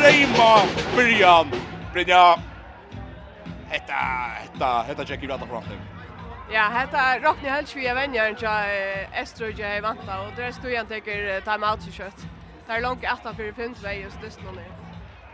strejma 0.06 0.62
byrjan. 0.96 1.48
Brynja. 1.94 2.40
Hetta, 3.70 3.94
hetta, 4.42 4.84
hetta 4.88 5.06
checkar 5.06 5.28
rata 5.28 5.46
fram. 5.46 5.64
Ja, 6.54 6.62
hetta 6.62 7.20
rockni 7.20 7.50
helst 7.50 7.76
vi 7.76 7.94
vänjer 7.94 8.30
inte 8.30 8.48
Estroja 9.14 9.78
i 9.78 9.82
vanta 9.82 10.22
och 10.22 10.32
det 10.36 10.54
står 10.54 10.72
jag 10.72 10.88
tänker 10.88 11.42
time 11.42 11.68
out 11.68 11.82
så 11.82 11.92
kött. 11.92 12.26
Där 12.68 12.82
långt 12.82 13.04
efter 13.04 13.34
för 13.34 13.52
punkt 13.52 13.84
väg 13.84 14.02
just 14.02 14.22
det 14.22 14.52
nu. 14.56 14.62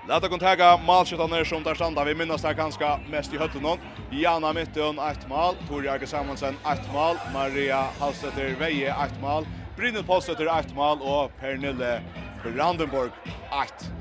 Lata 0.08 0.28
kon 0.30 0.40
taga 0.40 0.78
malskjøtane 0.78 1.46
som 1.46 1.64
tar 1.64 1.76
standa, 1.76 2.04
vi 2.04 2.16
minnas 2.16 2.42
det 2.42 2.54
ganska 2.54 3.00
mest 3.10 3.34
i 3.34 3.38
hötten 3.38 3.66
hon. 3.66 3.80
Jana 4.12 4.54
Mittun, 4.54 5.00
ett 5.00 5.30
mål, 5.30 5.56
Tor 5.68 5.88
Arke 5.88 6.08
Samuelsen 6.08 6.56
ett 6.74 6.94
mål, 6.94 7.16
Maria 7.34 7.86
Halstetter 8.00 8.56
Veje 8.60 8.96
ett 9.04 9.22
mål, 9.22 9.46
Brynil 9.78 10.04
Polstetter, 10.04 10.60
ett 10.60 10.76
mål 10.76 11.02
och 11.02 11.32
Pernille 11.40 12.02
Brandenborg, 12.44 13.12
1 13.66 14.01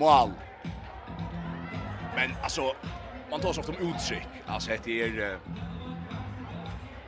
mål. 0.00 0.30
Men 2.16 2.30
alltså 2.42 2.74
man 3.30 3.40
tar 3.40 3.52
så 3.52 3.60
ofta 3.60 3.72
om 3.72 3.78
uttryck. 3.78 4.28
Alltså 4.46 4.70
det 4.84 5.02
är 5.02 5.32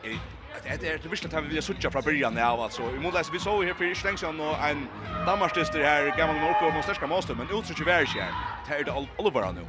eh 0.05 0.19
det 0.65 0.89
är 0.89 0.99
det 0.99 1.09
visst 1.09 1.25
att 1.25 1.45
vi 1.45 1.49
vill 1.49 1.63
söka 1.63 1.91
från 1.91 2.03
början 2.03 2.39
av 2.39 2.61
alltså 2.61 2.83
vi 2.91 3.01
måste 3.01 3.33
vi 3.33 3.39
såg 3.39 3.65
här 3.65 3.75
för 3.75 3.85
inte 3.85 4.07
länge 4.07 4.43
och 4.43 4.69
en 4.69 4.89
Danmarkstyster 5.27 5.85
här 5.85 6.19
gammal 6.19 6.37
Norge 6.37 6.79
och 6.79 6.85
största 6.85 7.07
master 7.07 7.35
men 7.35 7.59
uttryck 7.59 7.81
är 7.81 7.85
värre 7.85 8.07
här. 8.21 8.33
Det 8.69 8.75
är 8.75 8.85
det 8.85 9.07
Oliver 9.19 9.53
nu. 9.53 9.67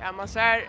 Ja, 0.00 0.12
man 0.12 0.28
ser 0.28 0.68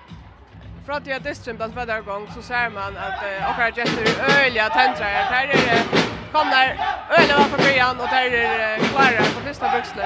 från 0.85 1.01
till 1.01 1.21
distrikt 1.23 1.57
bland 1.57 1.73
förra 1.73 2.01
gång 2.01 2.27
så 2.35 2.41
ser 2.41 2.69
man 2.69 2.97
att 2.97 3.19
uh, 3.23 3.49
och 3.49 3.55
här 3.59 3.71
gäster 3.77 4.05
öliga 4.39 4.69
tändrar 4.69 5.23
Här 5.33 5.47
är 5.47 5.57
det 5.67 5.83
kommer 6.31 6.65
öliga 7.17 7.37
från 7.51 7.59
början 7.65 7.99
och 7.99 8.07
där 8.07 8.25
är 8.25 8.79
uh, 8.79 8.85
klara 8.89 9.23
på 9.35 9.39
första 9.47 9.65
buxle. 9.75 10.05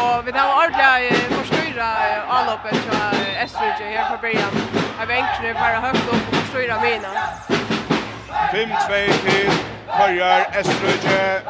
Och 0.00 0.26
vi 0.26 0.30
har 0.38 0.66
ordliga 0.66 0.92
uh, 1.00 1.18
förstyra 1.38 1.88
uh, 1.90 2.36
anloppet 2.36 2.76
så 2.86 2.90
uh, 2.90 3.42
Estridge 3.44 3.84
här 3.96 4.16
på 4.16 4.22
början. 4.22 4.52
Här 4.98 5.06
vänkar 5.06 5.54
bara 5.54 5.80
högt 5.86 6.08
upp 6.08 6.28
och 6.28 6.34
förstyra 6.34 6.80
mina. 6.80 7.10
5-2 8.52 9.12
till 9.24 9.50
Färjar 9.98 10.46
Estridge 10.52 11.42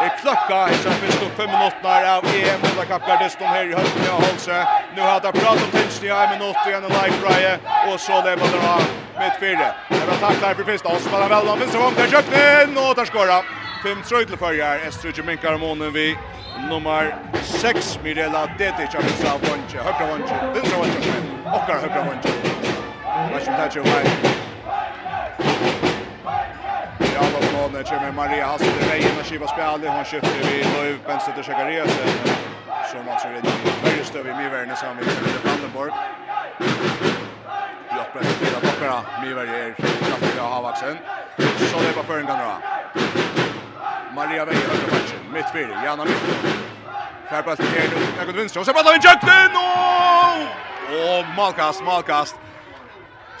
är 0.00 0.08
klocka 0.08 0.70
i 0.70 0.74
så 0.74 0.90
först 0.90 1.22
upp 1.22 1.36
5 1.36 1.50
minuter 1.50 2.16
av 2.16 2.24
EM 2.24 2.60
och 2.62 2.76
där 2.76 2.84
kappar 2.84 3.16
destom 3.16 3.48
här 3.48 3.64
i 3.64 3.74
hösten 3.74 4.02
jag 4.06 4.40
sig. 4.40 4.64
Nu 4.96 5.02
har 5.02 5.20
det 5.20 5.32
pratat 5.32 5.64
om 5.64 5.70
tills 5.70 6.02
i 6.02 6.08
en 6.08 6.30
minut 6.30 6.56
igen 6.66 6.84
en 6.84 6.90
live 6.90 7.16
Braje 7.22 7.58
och 7.88 8.00
så 8.00 8.12
lever 8.22 8.46
det 8.52 8.68
av 8.74 8.82
med 9.18 9.32
fyra. 9.40 9.68
Det 9.88 10.06
var 10.10 10.16
tack 10.20 10.40
där 10.40 10.54
för 10.54 10.64
första 10.64 10.88
och 10.88 11.00
spelar 11.00 11.28
väl 11.28 11.48
om 11.48 11.58
så 11.72 11.86
om 11.88 11.94
det 11.96 12.08
köpten 12.10 12.78
och 12.84 12.94
där 12.94 13.04
skora. 13.04 13.38
Fem 13.84 14.02
tröj 14.08 14.26
till 14.26 14.36
förjar 14.36 14.78
Estrud 14.88 15.24
Minkar 15.24 15.58
månen 15.58 15.92
vi 15.92 16.16
nummer 16.68 17.14
6 17.42 17.98
Mirella 18.04 18.46
Detic 18.58 18.94
av 18.94 19.02
Savoncia. 19.02 19.82
Högra 19.82 20.06
vonche. 20.06 20.34
vänstra 20.54 20.78
vonche. 20.78 21.12
och 21.52 21.62
högra 21.82 22.02
vonche. 22.02 22.28
Vad 23.32 23.42
som 23.42 23.56
tar 23.56 23.70
ju 23.74 24.41
Hon 27.62 27.74
är 27.74 28.00
med 28.00 28.14
Maria 28.14 28.46
Hasse 28.46 28.64
i 28.64 28.88
vägen 28.88 29.18
och 29.20 29.26
skiva 29.26 29.46
spel. 29.46 29.88
Hon 29.88 30.04
köpte 30.04 30.30
vi 30.42 30.64
Löv 30.64 30.98
Benstedt 31.06 31.38
och 31.38 31.44
Chakarias. 31.44 31.90
Som 32.90 33.08
alltså 33.08 33.28
är 33.28 33.32
det 33.32 33.42
väldigt 33.84 34.06
stöv 34.06 34.26
i 34.26 34.34
Mivärden 34.34 34.76
som 34.76 34.96
vi 34.98 35.04
spelar 35.04 35.38
i 35.38 35.42
Brandenburg. 35.44 35.92
Jag 37.96 38.04
spelar 38.10 38.30
spela 38.38 38.60
backara. 38.60 39.00
Mivärden 39.22 39.54
är 39.54 39.72
knappt 39.72 40.36
jag. 40.36 40.76
Så 41.70 41.78
det 41.80 41.96
var 41.96 42.02
på 42.02 42.12
en 42.12 42.26
gång 42.26 42.38
då. 42.38 42.54
Maria 44.14 44.44
Vägen 44.44 44.70
och 44.84 44.92
matchen. 44.92 45.18
Mitt 45.32 45.50
fyra, 45.52 45.84
Jana 45.84 46.04
mitt. 46.04 46.22
Färbast 47.30 47.60
till 47.60 47.74
Erik. 47.76 47.92
Jag 48.16 48.26
går 48.26 48.32
till 48.32 48.40
vänster. 48.40 48.60
Och 48.60 48.66
så 48.66 48.72
bara 48.72 48.94
en 48.94 49.00
jökten! 49.00 49.50
Och 51.02 51.36
malkast, 51.36 51.84
malkast. 51.84 52.36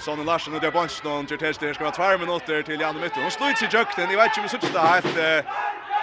Sonny 0.02 0.24
Larsen 0.24 0.54
och 0.54 0.60
det 0.60 0.70
bunch 0.70 1.04
någon 1.04 1.26
till 1.26 1.38
test 1.38 1.60
det 1.60 1.74
ska 1.74 1.84
vara 1.84 2.18
2 2.18 2.18
minuter 2.18 2.62
till 2.62 2.80
Janne 2.80 3.00
Mytten. 3.00 3.22
Hon 3.22 3.30
slår 3.30 3.48
ut 3.50 3.58
sig 3.58 3.68
jukten. 3.72 4.10
Jag 4.10 4.18
vet 4.18 4.36
inte 4.36 4.56
om 4.56 4.62
så 4.62 4.72
det 4.72 4.78
här 4.78 4.98
ett 4.98 5.46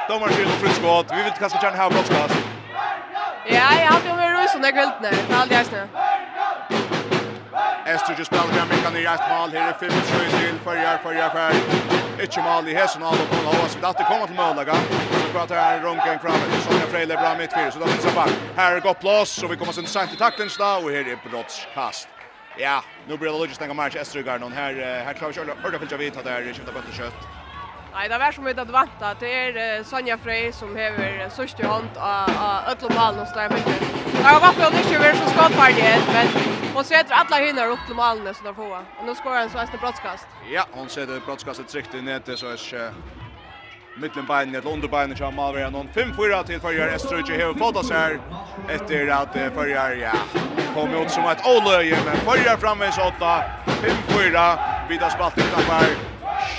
domar 0.10 0.28
till 0.28 0.48
fritt 0.48 0.76
skott. 0.76 1.06
Vi 1.12 1.24
vill 1.24 1.34
kanske 1.40 1.60
gärna 1.64 1.78
ha 1.78 1.90
broadcast. 1.90 2.36
Ja, 3.46 3.68
jag 3.84 3.92
hade 3.94 4.28
ju 4.28 4.34
rus 4.38 4.56
och 4.56 4.62
det 4.62 4.72
gult 4.72 4.98
nu. 5.02 5.08
är 5.08 5.54
jag 5.54 5.66
snä. 5.66 5.88
Ester 7.86 8.16
just 8.18 8.32
spelar 8.32 8.44
fram 8.44 8.68
Amerikan 8.68 8.96
i 8.96 9.04
rätt 9.06 9.26
mål. 9.32 9.50
Här 9.54 9.70
är 9.70 9.74
fem 9.74 9.92
skott 9.92 10.42
till 10.42 10.60
förjar, 10.64 10.98
förjar, 11.04 11.30
för 11.30 11.40
jag. 11.40 11.54
Inte 12.24 12.42
mål 12.42 12.68
i 12.68 12.74
hästen 12.74 13.04
av 13.04 13.14
och 13.14 13.36
hålla 13.36 13.50
oss. 13.66 13.78
Vi 13.80 13.86
hade 13.86 14.04
kommit 14.04 14.28
till 14.28 14.36
målaga. 14.36 14.76
Vi 15.26 15.34
pratar 15.34 15.56
här 15.56 15.80
runken 15.80 16.20
framme. 16.20 16.46
Sonja 16.66 16.88
Frejle 16.92 17.16
bra 17.16 17.36
mitt 17.38 17.54
fyra. 17.54 17.72
Så 17.72 17.80
då 17.80 17.86
finns 17.86 18.06
det 18.06 18.16
back. 18.16 18.32
Här 18.56 18.76
är 18.76 18.80
gott 18.80 19.00
plås 19.00 19.30
Så 19.30 19.48
vi 19.48 19.56
kommer 19.56 19.74
sen 19.74 19.86
sent 19.86 20.14
i 20.14 20.18
tacklen. 20.18 20.50
Och 20.84 20.92
här 20.92 21.08
är 21.14 21.30
brottskast. 21.30 22.08
Ja, 22.58 22.84
nu 23.08 23.18
blir 23.18 23.32
det 23.32 23.38
logiskt 23.38 23.62
en 23.62 23.76
match 23.76 23.96
Estergard 23.96 24.42
någon 24.42 24.52
här 24.52 24.74
här 25.06 25.14
klarar 25.14 25.34
sig 25.34 25.46
hörda 25.64 25.80
filtra 25.80 25.98
vid 25.98 26.18
att 26.18 26.24
det 26.24 26.32
är 26.32 26.44
skifta 26.54 26.72
bättre 26.72 26.94
kött. 26.94 27.14
Nej, 27.94 28.10
det 28.10 28.18
var 28.18 28.32
som 28.32 28.48
inte 28.48 28.62
att 28.62 28.70
vänta. 28.70 29.14
Det 29.20 29.34
är 29.34 29.84
Sonja 29.84 30.18
Frey 30.18 30.52
som 30.52 30.76
häver 30.76 31.30
sörst 31.30 31.60
i 31.60 31.64
hånd 31.64 31.90
av 31.98 32.30
öllum 32.68 32.96
malen 32.96 33.20
hos 33.20 33.34
där 33.34 33.50
mycket. 33.50 33.82
Jag 34.14 34.30
har 34.30 34.42
varför 34.42 34.64
hon 34.64 34.74
inte 34.74 34.98
vill 34.98 35.18
så 35.18 35.30
skottfärdighet, 35.30 36.04
men 36.14 36.28
hon 36.74 36.84
sätter 36.84 37.14
alla 37.14 37.38
hinner 37.46 37.68
upp 37.68 37.80
till 37.86 37.96
malen 37.96 38.34
som 38.36 38.46
de 38.46 38.56
får. 38.56 38.78
Och 39.00 39.06
nu 39.06 39.16
skorar 39.16 39.42
hon 39.42 39.50
så 39.50 39.58
är 39.58 39.70
det 39.72 39.78
brottskast. 39.78 40.28
Ja, 40.52 40.66
hon 40.72 40.90
sätter 40.90 41.20
brottskastet 41.26 41.68
tryckt 41.68 41.94
i 41.96 42.02
nätet 42.02 42.40
så 42.40 42.48
är 42.48 42.52
det 42.52 42.94
mittenbeinen 44.02 44.56
eller 44.56 44.74
underbeinen 44.74 45.18
som 45.18 45.36
Malvera 45.36 45.70
någon 45.70 45.90
5-4 45.94 46.44
till 46.44 46.60
förjar 46.60 46.88
Eströge 46.88 47.46
har 47.46 47.54
fått 47.54 47.78
oss 47.78 47.92
här 47.92 48.20
efter 48.68 49.08
att 49.08 49.34
förjar 49.54 49.92
ja 49.92 50.12
kom 50.74 50.94
ut 50.94 51.12
som 51.12 51.24
ett 51.24 51.46
olöje 51.46 51.98
men 52.06 52.18
förjar 52.18 52.58
framme 52.58 52.86
med 52.86 53.08
8 53.08 53.44
5-4 53.66 54.58
vidare 54.90 55.12
spalt 55.12 55.38
utanför 55.38 55.86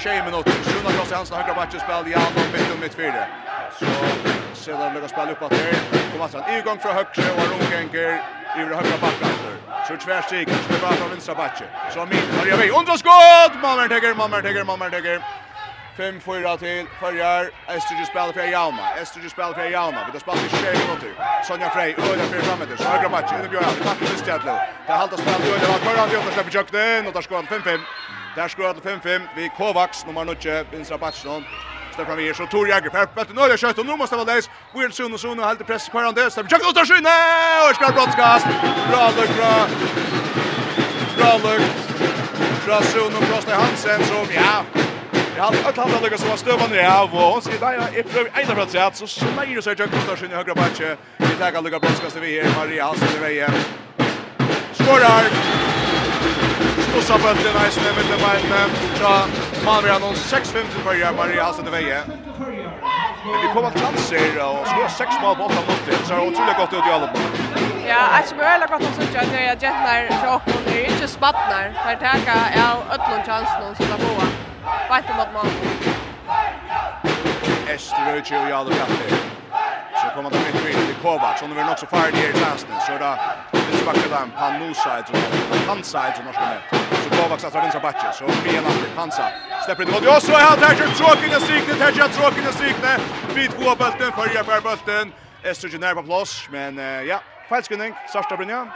6 0.02 0.24
minuter 0.24 0.52
Sjuna 0.52 0.90
Klaas 0.90 1.12
Hansen 1.12 1.36
högra 1.36 1.54
backen 1.54 1.80
spel 1.80 2.12
ja 2.12 2.20
och 2.36 2.52
mitt 2.52 2.74
och 2.74 2.80
mitt 2.82 2.94
fyra 2.94 3.24
så 3.78 3.86
sedan 4.54 4.94
lyckas 4.94 5.10
spela 5.10 5.32
upp 5.32 5.42
att 5.42 5.52
här 5.52 5.74
kommer 6.12 6.24
att 6.24 6.58
igång 6.58 6.78
från 6.78 6.92
högre 6.92 7.32
och 7.38 7.46
Rungänger 7.52 8.40
det 8.56 8.74
högra 8.76 8.98
backen 9.00 9.28
Så 9.88 9.96
tvärstig, 9.96 10.48
bara 10.82 10.92
från 10.92 11.10
vänstra 11.10 11.34
backen. 11.34 11.66
Så 11.94 12.06
min, 12.06 12.26
Maria 12.38 12.56
Vej, 12.56 12.70
underskott! 12.70 13.52
Malmö 13.62 13.88
täcker, 13.88 14.14
Malmö 14.14 14.42
täcker, 14.42 14.64
Malmö 14.64 14.90
täcker. 14.90 15.22
5 16.00 16.20
4 16.20 16.56
till 16.56 16.86
Färjar. 17.00 17.50
Östergös 17.68 18.08
spelar 18.08 18.32
för 18.32 18.46
Jalma. 18.56 18.84
Östergös 19.02 19.32
spelar 19.32 19.52
för 19.52 19.70
Jalma. 19.70 20.00
Vi 20.06 20.12
tar 20.12 20.18
spelar 20.18 20.38
i 20.46 20.48
20 20.48 20.56
minuter. 20.82 21.12
Sonja 21.46 21.70
Frey 21.70 21.90
öde 21.92 22.24
för 22.30 22.40
framåt. 22.46 22.78
Så 22.78 22.84
högra 22.84 23.08
match 23.08 23.32
Inne 23.34 23.44
i 23.44 23.48
Björn. 23.48 23.64
Vi 23.78 23.84
tackar 23.84 24.06
just 24.12 24.26
Jätlo. 24.26 24.52
Det 24.86 24.92
halta 24.92 25.16
spelar 25.16 25.40
öde 25.52 25.66
var 25.72 25.78
kvar 25.84 25.96
han 25.96 26.26
och 26.26 26.32
släpper 26.34 26.52
jucken 26.58 27.06
och 27.06 27.24
skår 27.24 27.36
han 27.36 27.46
5-5. 27.46 27.78
Där 28.36 28.48
han 28.66 28.74
5-5. 29.00 29.20
Vi 29.36 29.50
Kovacs 29.58 30.06
nummer 30.06 30.24
9 30.24 30.64
Vinstra 30.70 30.98
Batchson. 30.98 31.44
Stefan 31.92 32.16
Vier 32.16 32.34
så 32.34 32.46
Tor 32.46 32.68
Jäger 32.68 32.90
per 32.90 33.06
på 33.06 33.32
nu 33.34 33.40
är 33.40 33.56
kött 33.56 33.78
och 33.78 33.86
nu 33.86 33.96
måste 33.96 34.16
vara 34.16 34.34
läs. 34.34 34.50
Will 34.74 34.92
Sun 34.92 35.14
och 35.14 35.20
Sun 35.20 35.38
och 35.38 35.44
håller 35.44 35.64
press 35.64 35.88
kvar 35.88 36.02
han 36.02 36.14
det. 36.14 36.30
Släpper 36.30 36.50
jucken 36.52 36.68
och 36.68 36.74
tar 36.74 36.84
skynne 36.90 37.16
och 37.64 37.74
skar 37.76 37.92
brottskast. 37.96 38.46
Bra 38.90 39.04
luck 39.16 39.32
bra. 39.38 39.54
Bra 41.16 41.32
luck. 41.44 41.62
Bra 42.66 42.78
Sun 42.82 43.12
och 43.18 43.24
Kostas 43.30 43.54
Hansen 43.62 44.04
som 44.04 44.26
ja, 44.34 44.64
Ja, 45.36 45.52
att 45.64 45.76
han 45.76 45.90
har 45.90 46.00
lyckats 46.02 46.24
vara 46.24 46.36
stövande 46.36 46.76
i 46.82 46.86
av 46.86 47.14
och 47.14 47.20
hon 47.20 47.42
säger 47.42 47.60
där 47.60 47.72
är 47.98 48.02
pröv 48.02 48.26
ena 48.34 48.54
plats 48.54 48.74
att 48.74 48.96
så 48.96 49.06
smäller 49.06 49.56
det 49.56 49.62
sig 49.62 49.74
jag 49.78 49.90
kostar 49.90 50.16
sin 50.16 50.30
högra 50.30 50.54
backe. 50.54 50.96
Vi 51.16 51.26
tar 51.26 51.46
att 51.46 51.64
lyckas 51.64 52.16
vi 52.16 52.40
här 52.40 52.50
Maria 52.58 52.84
Hansen 52.84 53.08
i 53.16 53.20
vägen. 53.20 53.52
Skorar. 54.72 55.24
Stossa 56.88 57.18
på 57.18 57.26
den 57.26 57.56
här 57.60 57.70
snäven 57.70 57.94
med 57.94 58.04
den 58.10 58.20
vägen. 58.28 58.70
Ja, 59.00 59.26
Maria 59.64 59.98
någon 59.98 60.14
6-5 60.14 60.44
till 60.52 60.84
börja 60.84 61.12
Maria 61.12 61.44
Hansen 61.44 61.66
i 61.68 61.70
vägen. 61.70 62.02
Men 63.24 63.40
vi 63.42 63.48
kommer 63.54 63.70
chanser 63.70 64.32
och 64.50 64.66
ska 64.66 64.88
sex 64.98 65.10
mål 65.22 65.36
på 65.36 65.44
8 65.44 65.54
minuter 65.66 66.04
så 66.04 66.12
det 66.12 66.20
är 66.20 66.28
otroligt 66.28 66.56
gott 66.56 66.72
ut 66.72 66.86
i 66.88 66.92
alla 66.92 67.06
fall. 67.06 67.22
Ja, 67.88 68.02
alltså 68.16 68.34
vi 68.34 68.42
har 68.42 68.58
gott 68.58 68.82
att 68.88 68.94
söka 68.94 69.20
att 69.20 69.32
jag 69.32 69.42
jättar 69.62 70.00
så 70.22 70.34
och 70.34 70.62
det 70.64 70.86
är 70.86 70.90
inte 70.90 71.08
spattnar 71.08 71.64
för 71.82 71.92
att 71.92 72.00
ta 72.00 72.06
av 72.70 72.78
öllon 72.94 73.22
chansen 73.26 73.76
som 73.76 73.86
de 73.92 73.98
får. 74.06 74.49
Veit 74.90 75.08
mot 75.16 75.32
mål. 75.32 75.50
Esterucci 77.74 78.34
och 78.34 78.48
Jadon 78.50 78.74
Gatti. 78.78 79.08
Så 80.00 80.06
kommer 80.14 80.30
det 80.30 80.38
mitt 80.46 80.64
vid 80.64 80.86
till 80.86 80.94
Kovac. 81.02 81.40
Hon 81.40 81.50
är 81.50 81.54
väl 81.54 81.68
också 81.68 81.86
färdig 81.86 82.18
i 82.18 82.32
chansen. 82.32 82.76
Så 82.86 82.92
då 82.92 83.10
det 83.52 83.76
svackar 83.76 84.08
den 84.10 84.30
Panusa 84.38 84.98
ett 84.98 85.08
och 85.08 85.66
Pansa 85.66 86.08
ett 86.08 86.18
och 86.18 86.24
norska 86.24 86.40
med. 86.40 86.60
Så 87.02 87.10
Kovac 87.16 87.44
att 87.44 87.54
vinna 87.54 87.80
backen. 87.82 88.12
Så 88.12 88.24
Mian 88.24 88.66
att 88.66 88.96
Pansa. 88.96 89.24
Släpper 89.64 89.84
det 89.84 90.16
och 90.16 90.22
så 90.22 90.32
är 90.32 90.44
han 90.50 90.58
där 90.60 90.74
så 90.74 91.04
tråkigt 91.04 91.36
och 91.36 91.42
siktet 91.42 91.78
där 91.78 91.92
jag 91.98 92.12
tråkigt 92.12 92.48
och 92.48 92.54
siktet. 92.54 93.00
Bit 93.34 93.56
på 93.56 93.74
bulten 93.80 94.12
för 94.12 94.34
jag 94.34 94.46
för 94.46 94.60
bulten. 94.60 95.12
Esterucci 95.42 95.78
nära 95.78 95.94
på 95.94 96.02
plats 96.02 96.48
men 96.50 96.76
ja, 97.06 97.20
falskning. 97.48 97.94
Sarsta 98.12 98.36
Brynja. 98.36 98.66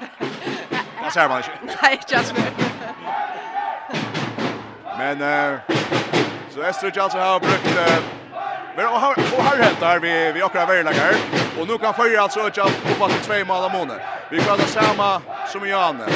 Det 1.04 1.12
ser 1.12 1.28
man 1.28 1.38
ikke. 1.38 1.50
Nei, 1.82 1.92
ikke 1.92 2.18
Men 5.00 5.22
eh, 5.22 5.60
så 6.50 6.62
Estridge 6.62 7.02
alltså 7.02 7.18
har 7.18 7.40
brukt 7.40 7.78
eh, 7.78 8.02
Men 8.76 8.86
och 8.86 9.00
har 9.00 9.14
och 9.36 9.44
har 9.44 9.56
helt 9.56 9.80
där 9.80 9.98
vi 10.00 10.32
vi 10.32 10.42
åker 10.42 10.58
över 10.58 10.84
lagar 10.84 11.14
och 11.60 11.68
nu 11.68 11.78
kan 11.78 11.94
följa 11.94 12.22
alltså 12.22 12.40
att 12.40 12.98
på 12.98 13.08
två 13.08 13.44
mål 13.44 13.64
av 13.64 13.72
månaden. 13.72 14.02
Vi 14.30 14.38
kan 14.38 14.60
ha 14.60 14.66
samma 14.66 15.22
som 15.46 15.68
Janne. 15.68 16.06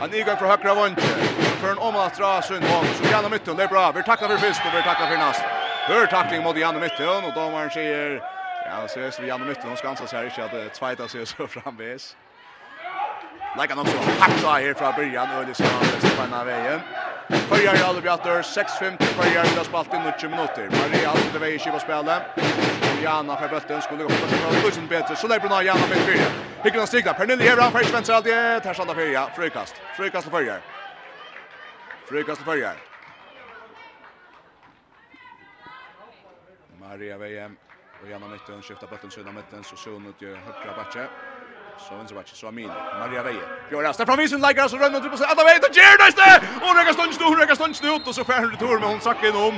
Han 0.00 0.14
är 0.14 0.36
från 0.36 0.48
högra 0.48 0.74
vänster. 0.74 1.18
För 1.60 1.70
en 1.70 1.78
omlastras 1.78 2.18
dra 2.18 2.42
sund 2.42 2.64
mål 2.70 2.84
så 2.96 3.04
Janne 3.12 3.28
mitten 3.28 3.56
det 3.56 3.62
är 3.62 3.68
bra. 3.68 3.92
Vi 3.92 4.02
tackar 4.02 4.28
för 4.28 4.36
först 4.36 4.60
och 4.66 4.78
vi 4.78 4.82
tackar 4.82 5.06
för 5.06 5.16
nästa. 5.16 5.46
Hör 5.88 6.06
tackling 6.06 6.42
mot 6.42 6.56
Janne 6.56 6.80
mitten 6.80 7.24
och 7.26 7.34
domaren 7.34 7.70
säger 7.70 8.22
Ja, 8.66 8.88
så 8.88 9.00
är 9.00 9.20
det 9.20 9.26
Janne 9.26 9.44
mitten 9.44 9.72
och 9.72 9.78
skansar 9.78 10.06
sig 10.06 10.24
inte 10.24 10.44
att 10.44 10.74
tvåta 10.74 11.08
sig 11.08 11.26
så 11.26 11.46
framvis. 11.56 12.16
Lägger 13.54 13.74
han 13.74 13.86
också 13.86 13.98
hackta 14.20 14.48
här 14.48 14.74
från 14.74 14.94
början 14.94 15.30
och 15.30 15.46
det 15.46 15.54
ska 15.54 15.64
på 15.64 16.22
den 16.22 16.32
här 16.32 16.44
vägen. 16.44 16.80
Förjar 17.28 17.74
i 17.76 17.82
Albiator 17.82 18.42
6-5 18.42 19.02
förjar 19.02 19.44
i 19.44 19.64
spalt 19.64 19.94
i 19.94 19.98
90 19.98 20.28
minuter. 20.28 20.68
Maria 20.70 21.10
alltså 21.10 21.32
det 21.32 21.38
väger 21.38 21.58
skiva 21.58 21.80
spelet. 21.80 22.22
Jana 23.02 23.36
för 23.36 23.48
bulten 23.48 23.82
skulle 23.82 24.02
gå 24.02 24.08
på 24.08 24.28
sig 24.28 24.46
och 24.46 24.64
tusen 24.64 24.86
bättre. 24.88 25.16
Så 25.16 25.28
lägger 25.28 25.62
Jana 25.62 25.86
med 25.88 25.98
fyra. 25.98 26.26
Hickar 26.62 26.78
han 26.78 26.86
stigna. 26.86 27.14
Pernille 27.14 27.44
Hevra 27.44 27.70
för 27.70 27.84
svenska 27.84 28.14
alltid. 28.14 28.32
Här 28.32 28.74
stannar 28.74 28.94
fyra. 28.94 29.30
Frökast. 29.36 29.82
Frökast 29.92 30.26
och 30.26 30.32
förjar. 30.32 30.60
Frökast 32.08 32.40
och 32.40 32.46
förjar. 32.46 32.76
Maria 36.80 37.18
VM. 37.18 37.56
Och 38.00 38.08
Jana 38.08 38.28
mitten 38.28 38.62
skiftar 38.62 38.86
bulten 38.86 39.10
sönder 39.10 39.32
mitten 39.32 39.64
så 39.64 39.76
sån 39.76 40.06
ut 40.06 40.22
ju 40.22 40.36
högra 40.36 40.74
backe. 40.74 41.08
Så 41.78 41.94
vänster 41.96 42.14
match, 42.14 42.32
så 42.32 42.48
Amin, 42.48 42.70
Maria 42.98 43.22
Veje. 43.22 43.44
Gör 43.70 43.82
det. 43.82 43.92
Stefan 43.94 44.18
Visen, 44.18 44.40
lägger 44.40 44.68
så 44.68 44.76
rönn 44.76 45.10
på 45.10 45.16
sig. 45.16 45.26
Alla 45.26 45.44
vägen 45.44 45.60
till 45.62 45.82
Gerdas 45.82 46.14
där! 46.14 46.38
Hon 46.64 46.76
räcker 46.76 46.92
stund 46.92 47.14
stor, 47.14 47.36
räcker 47.36 47.54
stund 47.54 47.76
ut 47.96 48.08
och 48.08 48.14
så 48.14 48.24
skär 48.24 48.40
hon 48.40 48.50
retur 48.50 48.78
men 48.80 48.88
hon 48.88 49.00
sackar 49.00 49.28
in 49.28 49.36
om. 49.36 49.54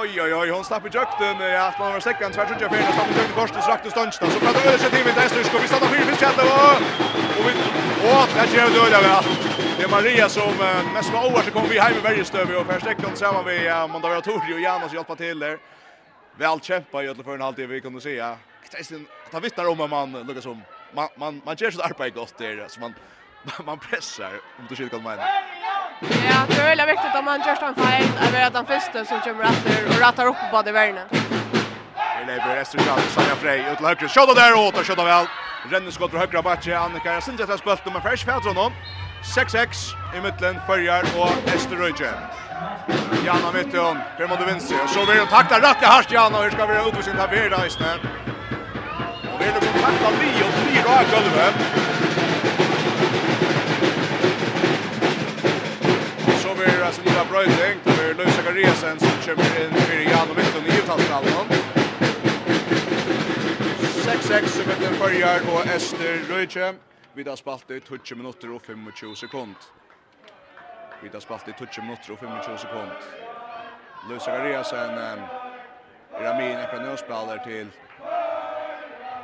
Oj, 0.00 0.22
oj, 0.22 0.34
oj, 0.34 0.50
hon 0.50 0.64
stappar 0.64 0.88
i 0.88 0.90
jökten. 0.98 1.36
Ja, 1.40 1.66
att 1.68 1.78
man 1.78 1.92
var 1.92 2.00
säkert, 2.00 2.32
tvärt 2.34 2.50
inte 2.50 2.64
jag 2.64 2.72
fel. 2.72 2.92
Stappar 2.92 3.12
i 3.12 3.16
jökten, 3.16 3.34
korstes, 3.40 3.68
rakt 3.68 3.86
och 3.86 3.92
stund. 3.92 4.14
Så 4.14 4.40
pratar 4.44 4.60
vi 4.60 4.68
över 4.68 4.78
sig 4.78 4.90
till 4.90 5.04
mitt 5.08 5.16
ästrysk 5.16 5.48
ska 5.50 5.58
vi 5.58 5.68
stanna 5.68 5.86
fyra 5.92 6.04
fisk 6.08 6.22
jätte. 6.22 6.42
Och 7.38 7.44
vi... 7.46 7.52
Åh, 8.12 8.24
det 8.34 8.56
gör 8.56 8.68
det 8.70 8.76
då 8.78 8.82
väl. 8.82 9.24
Det 9.76 9.84
är 9.84 9.88
Maria 9.88 10.28
som 10.28 10.52
mest 10.94 11.12
var 11.12 11.24
oerhört 11.26 11.44
så 11.44 11.50
kommer 11.50 11.68
vi 11.68 11.78
hem 11.78 11.98
i 11.98 12.00
Bergestöv 12.00 12.56
och 12.56 12.66
försträckte 12.66 13.06
tillsammans 13.06 13.46
med 13.46 13.56
Mondavia 13.56 13.86
Mondavatorio 13.86 14.54
och 14.54 14.60
Janos 14.60 14.92
hjälpa 14.92 15.16
till 15.16 15.38
där. 15.38 15.58
Väl 16.36 16.60
kämpa 16.60 17.02
i 17.02 17.08
alla 17.08 17.24
fall 17.24 17.34
en 17.34 17.40
halvtid 17.40 17.68
vi 17.68 17.80
kunde 17.80 18.00
se. 18.00 18.34
Ktesten, 18.64 19.06
ta 19.30 19.40
vittnar 19.40 19.68
om 19.68 19.90
man 19.90 20.12
lyckas 20.12 20.44
som 20.44 20.62
man 20.94 21.08
man 21.16 21.42
man 21.44 21.56
gör 21.58 21.70
sitt 21.70 21.80
arbete 21.80 22.10
gott 22.10 22.38
där 22.38 22.68
så 22.68 22.80
man 22.80 22.94
man 23.66 23.78
pressar 23.78 24.32
om 24.58 24.66
du 24.68 24.76
skiljer 24.76 24.90
kan 24.90 25.02
mena. 25.02 25.22
Ja, 26.00 26.46
det 26.48 26.54
är 26.54 26.64
väldigt 26.64 26.88
viktigt 26.88 27.14
att 27.14 27.24
man 27.24 27.40
gör 27.40 27.54
sån 27.54 27.74
fel 27.74 28.08
över 28.26 28.46
att 28.46 28.54
han 28.54 28.66
första 28.66 29.04
som 29.04 29.20
kommer 29.20 29.44
efter 29.44 29.86
och 29.88 30.00
rattar 30.00 30.26
upp 30.26 30.36
på 30.50 30.62
det 30.62 30.72
värnen. 30.72 31.08
Det 32.18 32.26
lever 32.26 32.56
resten 32.56 32.80
av 32.80 32.98
Sanja 32.98 33.36
Frey 33.36 33.72
ut 33.72 33.78
höger. 33.78 34.08
Skott 34.08 34.36
där 34.36 34.54
åt 34.54 34.78
och 34.78 34.84
skott 34.84 34.98
väl. 34.98 35.26
Rennes 35.70 35.94
skott 35.94 36.10
från 36.10 36.20
högra 36.20 36.42
backe 36.42 36.78
Annika 36.78 37.12
Jensen 37.12 37.36
det 37.36 37.58
spelat 37.58 37.92
med 37.92 38.02
fresh 38.02 38.24
fält 38.26 38.44
honom. 38.44 38.72
6-6 39.36 40.16
i 40.16 40.20
mitten 40.20 40.60
förjar 40.66 41.02
och 41.18 41.54
Österröjje. 41.54 42.12
Janna 43.24 43.52
mot 43.52 43.72
Kermod 44.18 44.46
Vinci. 44.46 44.74
Så 44.88 45.04
vill 45.06 45.18
han 45.18 45.28
takta 45.28 45.60
rätt 45.60 45.82
i 45.82 45.84
Harst 45.84 46.10
och 46.12 46.44
Hur 46.44 46.50
ska 46.50 46.66
vi 46.66 46.88
utvisning 46.88 47.20
av 47.20 47.30
Vera 47.30 47.66
i 47.66 47.70
snön? 47.70 47.98
Vi 49.40 49.46
är 49.46 49.52
på 49.52 49.60
kant 49.60 50.04
av 50.04 50.12
Leo, 50.22 50.48
fyra 50.64 50.90
av 51.00 51.04
Gulvet. 51.10 51.54
Så 56.42 56.54
blir 56.54 56.78
det 56.78 56.86
altså 56.86 57.02
lilla 57.02 57.24
Brøyding, 57.30 57.74
det 57.84 57.92
blir 57.96 58.14
Louis 58.14 58.34
Zakariasen 58.36 59.00
som 59.00 59.10
kommer 59.24 59.50
inn 59.62 59.74
for 59.80 60.02
Jan 60.12 60.30
og 60.30 60.36
Milton 60.36 60.66
i 60.68 60.76
utlandstallen. 60.80 61.46
6-6 64.04 64.46
som 64.56 64.70
heter 64.72 64.92
Førjar 65.00 65.40
og 65.54 65.74
Ester 65.76 66.14
Røytje. 66.30 66.72
Vi 67.14 67.22
har 67.28 67.36
spalt 67.36 67.70
i 67.70 67.80
20 67.80 68.16
minutter 68.20 68.48
og 68.52 68.62
25 68.66 69.16
sekund. 69.16 69.56
Vi 71.00 71.08
har 71.12 71.20
spalt 71.20 71.48
i 71.48 71.52
20 71.52 71.82
minutter 71.82 72.12
og 72.12 72.18
25 72.18 72.58
sekund. 72.58 72.92
Louis 74.02 74.22
Zakariasen, 74.22 74.98
Ramin, 76.20 76.60
ekran 76.60 76.82
nødspiller 76.82 77.38
til 77.38 77.72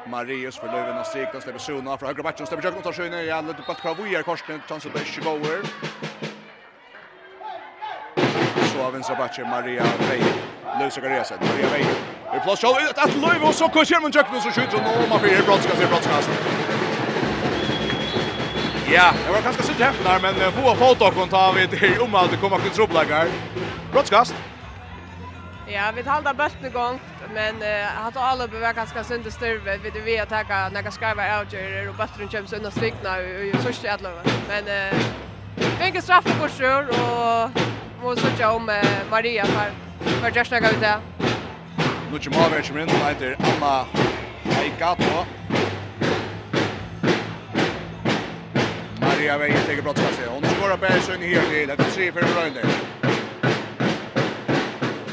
Marius 0.07 0.59
för 0.59 0.69
Löven 0.69 0.99
och 0.99 1.07
Strik, 1.07 1.33
de 1.33 1.41
släpper 1.41 1.59
Suna 1.59 1.99
från 1.99 2.07
högra 2.07 2.23
backen 2.23 2.47
släpper 2.47 2.65
Jökon 2.65 2.79
och 2.79 2.85
tar 2.85 2.93
sig 2.93 3.05
Sjöne 3.05 3.23
i 3.23 3.31
alla 3.31 3.53
duppat 3.53 3.81
Kravujar, 3.81 4.23
korsning, 4.23 4.63
chansen 4.69 4.93
på 4.93 4.99
Eschegauer. 4.99 5.63
Så 8.73 8.83
av 8.83 8.93
vänstra 8.93 9.17
backen 9.17 9.49
Maria 9.49 9.85
Vej, 10.09 10.23
Lösa 10.79 11.01
Garesen, 11.01 11.39
Maria 11.41 11.69
Vej. 11.71 11.87
Det 12.31 12.41
plats 12.41 12.63
själv 12.63 12.89
ett 12.91 12.99
att 12.99 13.17
Löven 13.17 13.43
och 13.43 13.55
så 13.55 13.85
kör 13.85 14.01
man 14.01 14.11
Jökon 14.11 14.41
så 14.41 14.51
skjuter 14.51 14.79
hon 14.79 15.03
och 15.03 15.09
man 15.09 15.21
blir 15.21 15.43
brottskast, 15.43 15.89
brottskast. 15.89 16.31
Ja, 18.93 19.13
det 19.25 19.33
var 19.33 19.43
ganska 19.43 19.63
kanske 19.63 19.75
så 19.75 19.81
jävlar, 19.81 20.21
men 20.21 20.53
få 20.53 20.75
fotot 20.75 21.15
kon 21.15 21.55
vi 21.55 21.69
till 21.69 22.01
om 22.01 22.15
att 22.15 22.41
komma 22.41 22.59
till 22.59 22.71
trubblagar. 22.71 23.29
Brottskast. 23.93 24.35
Ja, 25.69 25.93
vi 25.97 26.03
talda 26.03 26.35
bulten 26.35 26.73
gång, 26.73 27.01
men 27.35 27.55
uh, 27.63 27.85
hatt 27.85 28.17
alla 28.17 28.47
bevar 28.49 28.73
ganska 28.73 29.05
synd 29.05 29.33
styrve. 29.33 29.79
Vi 29.83 29.91
det 29.91 30.01
vi 30.01 30.19
att 30.19 30.29
ta 30.29 30.69
några 30.73 30.91
skarva 30.91 31.41
outjer 31.41 31.89
och 31.89 31.95
bulten 31.95 32.29
känns 32.29 32.53
undan 32.53 32.73
strikna 32.73 33.17
och 33.55 33.63
så 33.63 33.73
shit 33.73 33.91
alla. 33.91 34.11
Men 34.49 34.65
eh 34.69 34.97
fick 35.81 35.95
en 35.95 36.03
straff 36.03 36.25
på 36.25 36.49
sjön 36.49 36.89
och 36.89 37.51
måste 38.03 38.37
så 38.37 38.51
om 38.51 38.69
uh, 38.69 38.75
Maria 39.11 39.45
för 39.45 39.71
för 40.21 40.31
just 40.31 40.51
några 40.51 40.71
ut 40.71 40.81
där. 40.81 40.99
Nu 42.13 42.19
kommer 42.19 42.57
vi 42.57 42.63
kommer 42.63 42.81
in 42.81 42.89
heter 42.89 43.37
Anna 43.39 43.85
Eikato. 44.63 45.27
Maria 49.01 49.39
vägen 49.39 49.57
till 49.67 49.83
brottsplatsen. 49.83 50.29
Hon 50.29 50.43
skorar 50.43 50.77
bäst 50.77 51.09
in 51.09 51.23
i 51.23 51.35
till 51.35 51.69
det 51.69 51.77
tre 51.77 52.13
för 52.13 52.21
Rönne. 52.21 52.96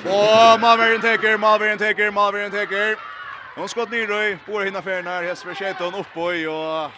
Og 0.06 0.60
Malvern 0.60 1.02
teker, 1.02 1.38
Malvern 1.38 1.78
teker, 1.78 2.12
Malvern 2.12 2.52
teker. 2.52 2.96
Någon 3.58 3.70
skott 3.70 3.92
ner 3.92 4.08
då, 4.08 4.38
på 4.52 4.60
hinna 4.60 4.82
färna 4.82 5.10
här, 5.10 5.24
Jesper 5.24 5.54
Sheton 5.54 5.94
upp 5.96 6.14
på 6.14 6.34
i 6.34 6.48
och 6.48 6.92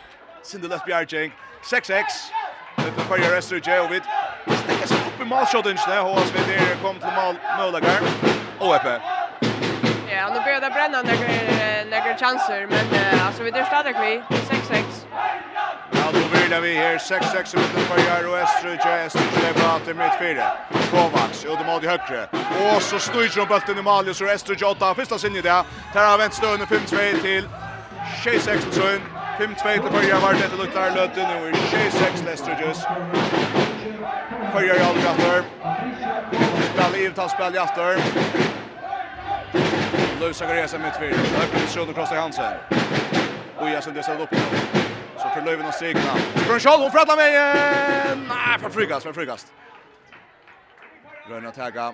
Sindelöf 0.44 0.86
Bjarcheng. 0.86 1.32
6-6. 1.64 2.04
Det 2.76 2.82
är 2.82 2.92
för 2.92 3.18
Jesper 3.18 3.62
Jeovic. 3.70 4.04
Stäcker 4.64 4.88
sig 4.88 4.98
upp 4.98 5.22
i 5.22 5.26
målshoten 5.26 5.78
där 5.88 6.02
hos 6.02 6.32
vi 6.36 6.54
vidare 6.54 6.76
kom 6.82 6.96
till 7.00 7.14
mål 7.16 7.36
Mölagar. 7.58 8.00
Och 8.60 8.76
uppe. 8.76 9.02
Ja, 10.12 10.30
nu 10.34 10.40
börjar 10.46 10.62
det 10.62 10.70
bränna 10.70 11.02
några 11.02 11.86
några 11.90 12.18
chanser, 12.18 12.68
men 12.70 13.20
alltså 13.26 13.44
vi 13.44 13.52
det 13.52 13.66
startar 13.66 13.94
vi 14.02 14.22
6-6. 14.30 14.85
Ja, 15.92 16.12
då 16.14 16.20
vrider 16.20 16.62
vi 16.62 16.74
här. 16.74 16.98
6-6 16.98 17.56
utanför 17.56 18.00
Jairo 18.08 18.36
Estrudja. 18.36 18.98
Estrudja 19.06 19.50
är 19.50 19.54
bra 19.54 19.80
till 19.86 19.96
mittfyrre. 19.96 20.48
Kovacs, 20.92 21.46
Udemad 21.46 21.84
i 21.84 21.88
högre. 21.88 22.28
Och 22.76 22.82
så 22.82 23.00
styrs 23.00 23.36
de 23.36 23.46
bulten 23.46 23.78
i 23.78 23.82
Malius 23.82 24.18
så 24.18 24.26
Estrudja 24.26 24.68
8. 24.68 24.96
Första 24.96 25.18
sinne 25.18 25.42
där. 25.42 25.64
Där 25.94 26.10
har 26.12 26.18
vänt 26.18 26.34
stående 26.34 26.66
5-2 26.66 27.22
till 27.22 27.48
6-6 28.24 28.72
Sund. 28.72 29.02
5-2 29.40 29.82
till 29.82 29.92
Börjar 29.92 30.20
var 30.20 30.34
det 30.34 30.58
luktar 30.58 30.92
lötte 30.92 31.28
nu 31.28 31.50
i 31.50 31.54
6-6 31.54 32.26
Lestrudges. 32.26 32.84
Börjar 34.54 34.76
i 34.76 34.80
aldrig 34.80 35.06
efter. 35.06 35.44
Spel 36.74 37.02
i 37.02 37.06
utan 37.06 37.30
spel 37.30 37.56
i 37.56 37.58
efter. 37.58 37.98
Lusa 40.20 40.46
Gresa 40.46 40.78
med 40.78 40.94
tvivl. 40.94 41.20
Öppet 41.44 41.64
i 41.64 41.68
Söderkrosta 41.68 42.16
Hansen. 42.16 42.54
Oja 43.60 43.82
som 43.82 43.94
det 43.94 44.04
ställde 44.04 44.24
upp 44.24 44.30
för 45.36 45.42
Löven 45.42 45.66
och 45.66 45.74
Strikna. 45.74 46.16
Från 46.36 46.60
Schall 46.60 46.82
hon 46.82 46.92
frattar 46.92 47.16
mig! 47.16 47.32
Nej, 48.28 48.60
för 48.60 48.70
frygast, 48.70 49.04
för 49.04 49.14
frygast. 49.14 49.48
Röna 51.30 51.52
täga. 51.52 51.94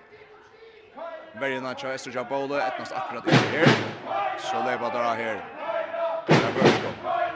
Verjena 1.40 1.76
tja 1.76 1.94
Esterja 1.94 2.24
Bole, 2.24 2.62
etnast 2.68 2.92
akkurat 2.92 3.28
i 3.28 3.32
här. 3.32 3.68
Så 4.40 4.56
leva 4.70 4.90
där 4.90 5.16
här. 5.24 5.46
Där 6.28 6.52
Börsko. 6.56 6.90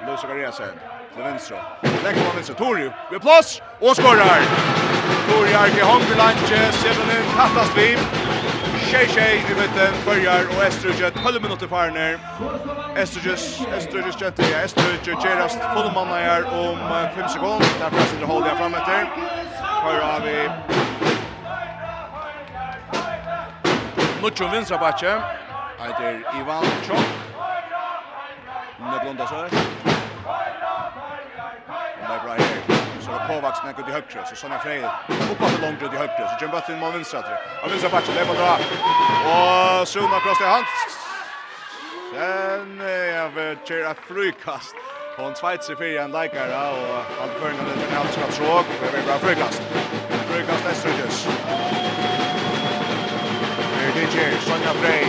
Lusa 0.07 0.27
Garesen, 0.27 0.75
till 1.13 1.23
vänster. 1.23 1.61
Lägger 2.03 2.29
på 2.29 2.35
vänster, 2.35 2.53
Torju, 2.53 2.91
vid 3.11 3.21
plats 3.21 3.61
och 3.79 3.95
skorrar! 3.97 4.41
Torju 5.29 5.53
Arke, 5.53 5.83
Hongerlanche, 5.83 6.71
Sevenin, 6.71 7.23
Kattasliv 7.37 7.99
tjej 8.95 9.07
tjej 9.07 9.37
i 9.51 9.55
mitten 9.61 9.93
börjar 10.05 10.47
och 10.57 10.63
Estrudget 10.63 11.13
12 11.23 11.41
minuter 11.41 11.67
för 11.67 11.91
ner. 11.91 12.19
Estrudges, 12.95 13.61
Estrudges 13.77 14.15
tjej, 14.19 14.31
ja, 14.37 14.57
Estrudget 14.57 15.23
gerast 15.23 15.59
fullmanna 15.75 16.15
här 16.15 16.43
om 16.43 16.77
5 17.15 17.29
sekunder. 17.29 17.67
Där 17.79 17.89
får 17.89 18.05
sig 18.05 18.25
håller 18.25 18.47
jag 18.47 18.57
fram 18.57 18.73
efter. 18.73 19.05
Här 19.83 20.01
har 20.01 20.19
vi 20.19 20.49
Nucho 24.21 24.47
vinstra 24.51 24.77
backe. 24.77 25.21
Eitir 25.83 26.25
Ivan 26.39 26.65
Chok. 26.87 26.97
Neblonda 28.79 29.27
så. 29.27 29.35
Neblonda 29.35 29.49
så. 29.49 29.61
Neblonda 32.09 32.43
här 32.43 32.74
så 33.05 33.11
var 33.11 33.27
Kovacs 33.27 33.59
när 33.63 33.71
ut 33.71 33.87
i 33.89 33.91
högre 33.91 34.25
så 34.29 34.35
såna 34.35 34.59
Frey 34.59 34.83
uppåt 35.31 35.49
till 35.49 35.61
långt 35.61 35.81
ut 35.83 35.93
i 35.93 35.97
högre 35.97 36.29
så 36.29 36.45
jumpa 36.45 36.61
till 36.61 36.75
mål 36.75 36.91
vänstra 36.93 37.21
tre. 37.21 37.35
Och 37.63 37.71
vänstra 37.71 37.89
backen 37.89 38.15
där 38.15 38.25
bra 38.25 38.57
Och 39.31 39.87
Suna 39.87 40.19
cross 40.23 40.37
till 40.37 40.47
hans. 40.55 40.73
Sen 42.13 42.81
är 42.81 43.29
vi 43.35 43.55
till 43.67 43.85
att 43.85 43.97
frukast. 43.97 44.75
Hon 45.17 45.35
svetsar 45.35 45.75
för 45.75 45.85
en 46.03 46.11
likare 46.11 46.55
och 46.77 47.03
han 47.19 47.29
för 47.39 47.49
en 47.49 47.57
liten 47.79 47.97
outskottsråk. 48.01 48.65
Det 48.81 48.91
blir 48.91 49.03
bra 49.07 49.17
frukast. 49.25 49.61
Frukast 50.29 50.65
Estrudges. 50.71 51.27
Det 53.93 54.01
är 54.01 54.03
DJ 54.03 54.17
Sonja 54.47 54.73
Frey 54.81 55.05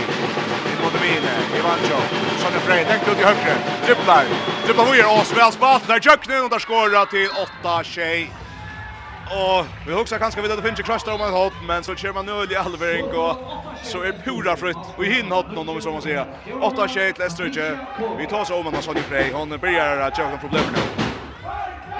mot 0.93 1.01
Mine, 1.01 1.33
Ivancho, 1.57 1.99
Sonne 2.39 2.59
Frey, 2.59 2.85
tänkt 2.85 3.07
ut 3.07 3.19
i 3.19 3.23
högre, 3.23 3.55
dribblar, 3.85 4.25
dribblar 4.65 4.85
höger 4.85 5.05
och 5.05 5.37
väl 5.37 5.51
spalt, 5.51 5.87
där 5.87 5.99
Jöknen 6.01 6.43
och 6.43 6.49
där 6.49 6.59
skorrar 6.59 7.05
till 7.05 7.29
8-6. 7.63 8.27
Och 9.25 9.65
vi 9.87 9.93
också 9.93 10.17
kanske 10.19 10.41
vill 10.41 10.51
att 10.51 10.57
det 10.57 10.63
finns 10.63 10.79
kröster 10.79 11.13
om 11.13 11.21
en 11.21 11.33
hot, 11.33 11.53
men 11.67 11.83
så 11.83 11.95
kör 11.95 12.13
man 12.13 12.25
nu 12.25 12.53
i 12.53 12.55
allvering 12.55 13.05
och 13.05 13.35
så 13.83 14.01
är 14.01 14.11
pura 14.11 14.57
frutt. 14.57 14.77
Och 14.97 15.05
i 15.05 15.13
hinn 15.13 15.31
hot 15.31 15.51
någon 15.51 15.69
om 15.69 15.75
vi 15.75 15.81
så 15.81 15.91
man 15.91 16.01
säga. 16.01 16.25
8-6 16.45 17.13
till 17.13 17.23
Eströjö. 17.23 17.77
Vi 18.17 18.27
tar 18.27 18.45
så 18.45 18.55
om 18.59 18.67
en 18.67 18.81
Sonne 18.81 19.01
Frey, 19.01 19.31
hon 19.31 19.49
börjar 19.49 19.97
att 19.97 20.17
köra 20.17 20.37
problem 20.37 20.63
nu. 20.73 20.79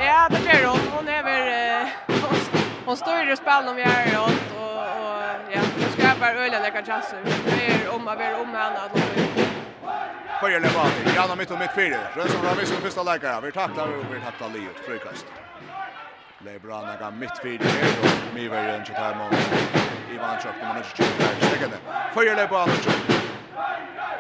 Ja, 0.05 0.27
det 0.29 0.59
gör 0.59 0.67
hon. 0.67 0.79
Hon 0.95 1.07
är 1.07 1.23
väl... 1.23 1.87
Hon 2.85 2.97
står 2.97 3.31
i 3.31 3.35
spel 3.35 3.67
om 3.67 3.75
vi 3.75 3.81
är 3.81 4.13
i 4.13 4.17
och, 4.17 4.23
och 4.23 4.83
ja, 5.53 5.61
skapar 5.97 6.35
öliga 6.35 6.59
läckar 6.59 6.83
chanser. 6.83 7.19
Det 7.45 7.65
är 7.73 7.95
om 7.95 8.07
att 8.07 8.17
vara 8.17 8.37
om 8.37 8.51
med 8.51 8.61
annat. 8.65 8.91
Följer 10.41 10.59
Levati, 10.59 11.15
Janna 11.15 11.35
mitt 11.35 11.51
och 11.51 11.59
mitt 11.59 11.71
fyra. 11.75 11.99
Rönsson 12.15 12.45
har 12.45 12.55
visst 12.55 12.73
första 12.73 13.03
leikara. 13.03 13.41
Vi 13.41 13.51
tacklar 13.51 13.87
och 13.87 14.05
vi 14.15 14.19
tacklar 14.19 14.49
Liot, 14.49 14.79
frikast. 14.85 15.25
Lebrana 16.45 16.95
ga 16.99 17.11
mitt 17.11 17.37
fyrir 17.41 17.65
her, 17.65 17.89
og 18.03 18.35
Miver 18.35 18.57
en 18.75 18.83
kjøtt 18.85 18.97
her 18.97 19.15
mån. 19.19 19.33
Ivan 20.13 20.37
Trøpp, 20.41 20.57
nummer 20.61 20.83
24, 20.83 21.07
stekkende. 21.41 21.77
Fyrir 22.13 22.35
Levati, 22.35 22.77
Trøpp. 22.85 23.03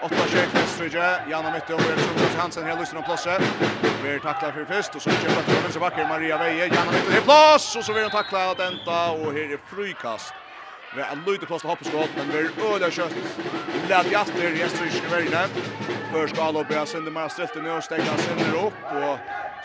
Åtta 0.05 0.23
kjøk 0.33 0.49
Vestrydje, 0.55 1.09
Janna 1.29 1.51
mitt 1.53 1.69
og 1.69 1.79
Vær 1.85 2.01
Trøpp, 2.01 2.39
Hansen 2.41 2.65
her 2.65 2.79
lyssnar 2.79 2.99
om 3.01 3.05
plåset. 3.05 3.41
Vi 4.03 4.19
tacklar 4.19 4.51
för 4.51 4.65
fyrst, 4.65 4.95
Och 4.95 5.01
så 5.01 5.09
kjøpet 5.09 5.45
til 5.45 5.63
venstre 5.63 5.79
backen. 5.79 6.07
Maria 6.07 6.37
Veje. 6.37 6.65
Janna 6.75 6.91
mitt 6.91 7.07
og 7.07 7.13
her 7.13 7.21
plås, 7.21 7.75
Och 7.75 7.83
så 7.85 7.93
vill 7.93 8.03
hon 8.03 8.11
tackla 8.11 8.51
att 8.51 8.59
enda, 8.59 8.99
Och 9.11 9.33
här 9.33 9.53
är 9.53 9.59
frukast. 9.75 10.33
Vi 10.97 11.03
har 11.03 11.31
lite 11.31 11.45
plats 11.45 11.65
att 11.65 11.69
hoppeskott, 11.69 12.09
men 12.17 12.27
vi 12.31 12.37
är 12.37 12.73
öliga 12.73 12.91
kött. 12.91 13.13
Vi 13.81 13.89
lät 13.89 14.11
i 14.11 14.15
Estrich 14.61 14.95
i 14.95 14.99
Kyrkvärden. 14.99 15.49
Först 16.11 16.35
ska 16.35 16.43
alla 16.43 16.59
uppe, 16.59 16.73
jag 16.73 16.87
Mara 16.87 17.11
man 17.11 17.29
ställt 17.29 17.55
nu 17.63 17.71
och 17.71 17.83
stänger 17.83 18.05
han 18.05 18.17
sänder 18.17 18.65
upp. 18.65 18.77
Och 18.95 19.17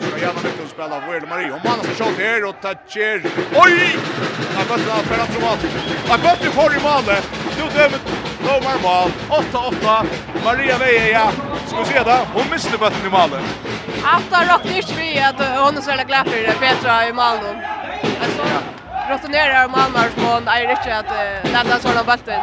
ska 0.07 0.17
gärna 0.17 0.41
mycket 0.43 0.63
att 0.63 0.69
spela 0.69 0.95
av 0.95 1.03
Wille 1.11 1.27
Marie. 1.27 1.51
Om 1.51 1.59
han 1.63 1.79
har 1.79 1.85
skott 1.95 2.17
här 2.17 2.43
och 2.49 2.55
toucher. 2.61 3.17
Oj! 3.63 3.95
Han 4.55 4.65
mötte 4.69 4.91
han 4.91 5.03
för 5.03 5.19
att 5.23 5.41
mat. 5.41 5.59
Han 6.07 6.19
mötte 6.21 6.49
för 6.57 6.69
i 6.77 6.81
målet. 6.89 7.25
Nu 7.57 7.63
dömer 7.77 7.99
Domar 8.45 8.77
mål. 8.87 9.11
8-8. 9.29 10.05
Maria 10.45 10.77
Veja. 10.77 11.31
Ska 11.67 11.79
vi 11.79 11.85
se 11.85 12.03
det? 12.03 12.19
Hon 12.33 12.49
missade 12.51 12.77
bötten 12.77 13.07
i 13.07 13.09
målet. 13.09 13.43
Aftar 14.03 14.41
rockar 14.51 14.77
inte 14.77 14.93
vi 14.97 15.19
att 15.19 15.39
hon 15.63 15.77
är 15.77 15.81
så 15.81 15.89
jävla 15.89 16.23
det, 16.23 16.55
Petra 16.59 17.07
i 17.07 17.13
målet. 17.13 17.57
Alltså 18.23 18.82
rotonerar 19.09 19.67
Malmö 19.67 19.99
är 20.47 20.71
inte 20.71 20.97
att 20.97 21.51
lämna 21.51 21.79
såna 21.79 22.03
bulten. 22.03 22.41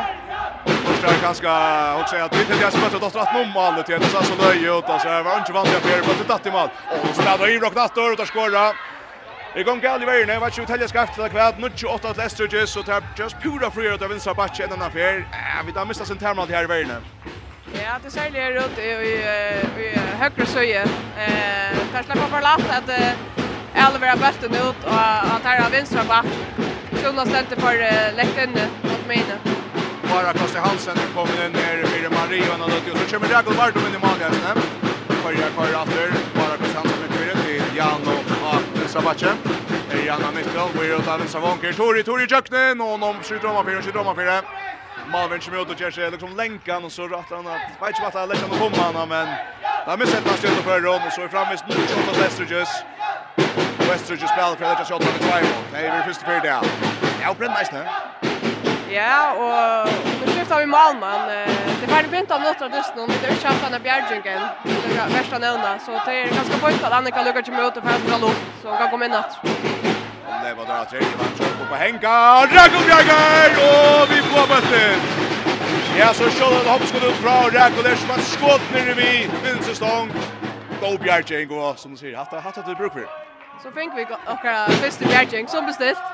Förstår 0.67 1.23
ganska 1.23 1.53
också 2.01 2.17
att 2.17 2.37
vi 2.37 2.41
inte 2.41 2.55
har 2.55 2.87
att 2.87 3.03
åt 3.03 3.17
rätt 3.17 3.33
mål 3.35 3.47
målet 3.55 3.87
till 3.87 4.05
så 4.05 4.23
så 4.23 4.35
nöje 4.35 4.79
ut 4.79 4.85
alltså 4.85 5.09
var 5.09 5.39
inte 5.39 5.53
vant 5.53 5.69
jag 5.73 5.83
för 5.83 6.15
på 6.19 6.25
tatt 6.25 6.47
i 6.47 6.51
mål. 6.51 6.69
Och 7.03 7.15
spelar 7.15 7.49
i 7.49 7.59
rock 7.59 7.75
natt 7.75 7.97
och 8.21 8.27
skora. 8.27 8.73
Vi 9.55 9.63
går 9.63 9.77
gal 9.77 10.03
i 10.03 10.07
vägen. 10.07 10.41
vad 10.41 10.53
ska 10.53 10.63
vi 10.63 10.67
tälja 10.67 10.89
skaft 10.89 11.13
ska 11.13 11.27
efter 11.27 11.29
kvart. 11.29 11.55
Nu 11.59 11.71
28 11.75 12.09
att 12.09 12.17
Leicester 12.17 12.67
så 12.67 12.83
tar 12.83 13.03
just 13.19 13.41
pura 13.43 13.71
free 13.71 13.95
ut 13.95 14.03
av 14.03 14.09
vänstra 14.09 14.35
backen 14.35 14.71
den 14.71 14.83
affär. 14.83 15.27
Vi 15.67 15.73
där 15.73 15.85
missar 15.85 16.05
sin 16.05 16.17
terminal 16.17 16.49
här 16.49 16.65
i 16.65 16.67
vägen. 16.67 17.03
Ja, 17.73 17.99
det 18.03 18.11
ser 18.11 18.31
det 18.31 18.49
ut 18.49 18.79
i 18.79 18.91
i 19.81 19.99
högra 20.19 20.47
sjöje. 20.47 20.83
Eh, 20.83 21.79
kanske 21.93 22.13
på 22.13 22.27
förlat 22.35 22.71
att 22.71 22.89
alle 23.75 23.99
vera 23.99 24.17
bulten 24.17 24.55
ut 24.55 24.85
och 24.85 24.93
han 25.31 25.41
tar 25.41 25.65
av 25.65 25.71
vänstra 25.71 26.05
back. 26.05 26.27
Sjona 27.03 27.27
ställde 27.27 27.57
för 27.57 27.75
läktaren 28.17 28.51
mot 28.83 29.09
mina. 29.09 29.37
Bara 30.11 30.33
Kosti 30.33 30.59
Hansen 30.59 30.97
kommer 31.15 31.47
in 31.47 31.53
ner 31.53 31.79
i 31.79 32.09
Marie 32.15 32.53
och 32.53 32.59
något 32.59 32.93
och 32.93 32.99
så 32.99 33.15
kommer 33.15 33.29
Ragnar 33.29 33.55
Bardo 33.55 33.79
in 33.79 33.87
i 33.87 33.99
igen. 34.17 34.59
Börjar 35.25 35.51
kvar 35.51 35.83
åter. 35.83 36.13
Bara 36.35 36.57
Kosti 36.57 36.77
Hansen 36.77 37.01
med 37.01 37.11
fyra 37.19 37.35
till 37.45 37.77
Jan 37.77 38.03
och 38.07 38.49
Arne 38.53 38.89
Sabache. 38.89 39.33
Jan 40.07 40.23
har 40.23 40.33
misstag. 40.33 40.69
Vi 40.81 40.91
är 40.91 40.99
utav 40.99 41.21
en 41.21 41.29
Savonker. 41.29 41.73
Tori, 41.73 42.03
Tori 42.03 42.27
Jöknen. 42.31 42.81
Och 42.81 42.99
de 42.99 43.15
skjuter 43.23 43.49
om 43.49 43.57
av 43.57 43.65
fyra, 43.65 43.83
skjuter 43.83 44.01
om 44.01 44.09
av 44.09 44.15
fyra. 44.15 44.43
Malvin 45.13 45.41
kommer 45.41 45.63
ut 45.63 45.71
och 45.71 45.81
ger 45.81 45.91
sig 45.91 46.11
liksom 46.11 46.37
länkan 46.37 46.85
och 46.85 46.93
så 46.93 47.09
rattar 47.09 47.37
han 47.37 47.47
att 47.47 47.61
vet 47.81 47.89
inte 47.89 48.03
vart 48.03 48.15
han 48.15 48.29
lägger 48.29 48.49
på 48.49 48.57
bomman 48.57 49.09
men 49.09 49.27
där 49.87 49.97
missar 49.97 50.21
han 50.27 50.37
stöd 50.37 50.51
för 50.51 50.81
Ron 50.81 51.01
och 51.07 51.13
så 51.13 51.23
är 51.23 51.29
framme 51.29 51.57
nu 51.69 51.75
shot 51.75 52.09
av 52.09 52.17
Westerges. 52.23 52.69
Westerges 53.79 54.31
spelar 54.31 54.57
för 54.57 54.65
att 54.65 54.89
shot 54.89 55.01
på 55.01 55.25
två. 55.25 55.35
Nej, 55.73 55.93
vi 55.97 56.13
första 56.13 56.27
för 56.27 56.41
down. 56.41 56.65
Ja, 57.23 57.35
bränd 57.39 57.55
nice 57.59 57.73
nu. 57.73 57.83
Ja, 58.95 59.33
och 59.33 59.89
nu 60.21 60.33
skiftar 60.33 60.59
vi 60.61 60.67
Malman. 60.67 61.29
Det 61.81 61.87
var 61.91 62.03
det 62.11 62.19
inte 62.19 62.35
av 62.35 62.41
något 62.41 62.63
av 62.63 62.71
just 62.75 62.91
och 62.97 63.09
det 63.09 63.29
är 63.29 63.33
inte 63.33 63.49
haft 63.49 63.63
den 63.63 63.73
här 63.73 63.81
bjärdjunken, 63.81 64.41
värsta 65.17 65.39
nämna. 65.39 65.79
Så 65.79 65.91
det 66.07 66.23
är 66.23 66.27
ganska 66.27 66.55
skönt 66.59 66.85
att 66.85 66.93
Annika 66.93 67.23
lyckas 67.23 67.47
komma 67.47 67.63
ut 67.69 67.77
och 67.77 67.83
färdra 67.83 68.17
luft, 68.27 68.41
så 68.63 68.69
hon 68.69 68.79
kan 68.79 68.91
komma 68.91 69.05
in 69.05 69.11
natt. 69.11 69.37
Omlever 70.31 70.65
drar 70.69 70.85
tredje 70.85 71.15
man 71.19 71.33
kör 71.39 71.67
på 71.71 71.75
Henka. 71.75 72.15
Rakel 72.57 72.83
Bjerger! 72.89 73.51
Og 73.71 74.09
vi 74.13 74.19
får 74.31 74.47
bøtten! 74.53 74.99
Ja, 75.99 76.09
så 76.15 76.25
Sjolden 76.31 76.67
hoppskott 76.73 77.05
ut 77.11 77.19
fra 77.25 77.35
Rakel 77.57 77.85
der 77.85 77.97
som 77.97 78.11
har 78.11 78.23
skått 78.35 78.65
nere 78.75 78.95
vi. 79.01 79.75
stång. 79.75 80.13
Go 80.81 80.97
Bjerger 80.99 81.45
går, 81.45 81.75
som 81.77 81.91
du 81.91 81.97
sier. 81.97 82.17
Hatt 82.17 82.43
hatt 82.43 82.57
hatt 82.57 82.79
bruk 82.79 82.93
for. 82.93 83.07
Så 83.63 83.69
fikk 83.77 83.91
vi 83.97 84.07
okkar 84.35 84.71
første 84.83 85.05
Bjerger 85.05 85.47
som 85.49 85.67
bestilt. 85.67 86.05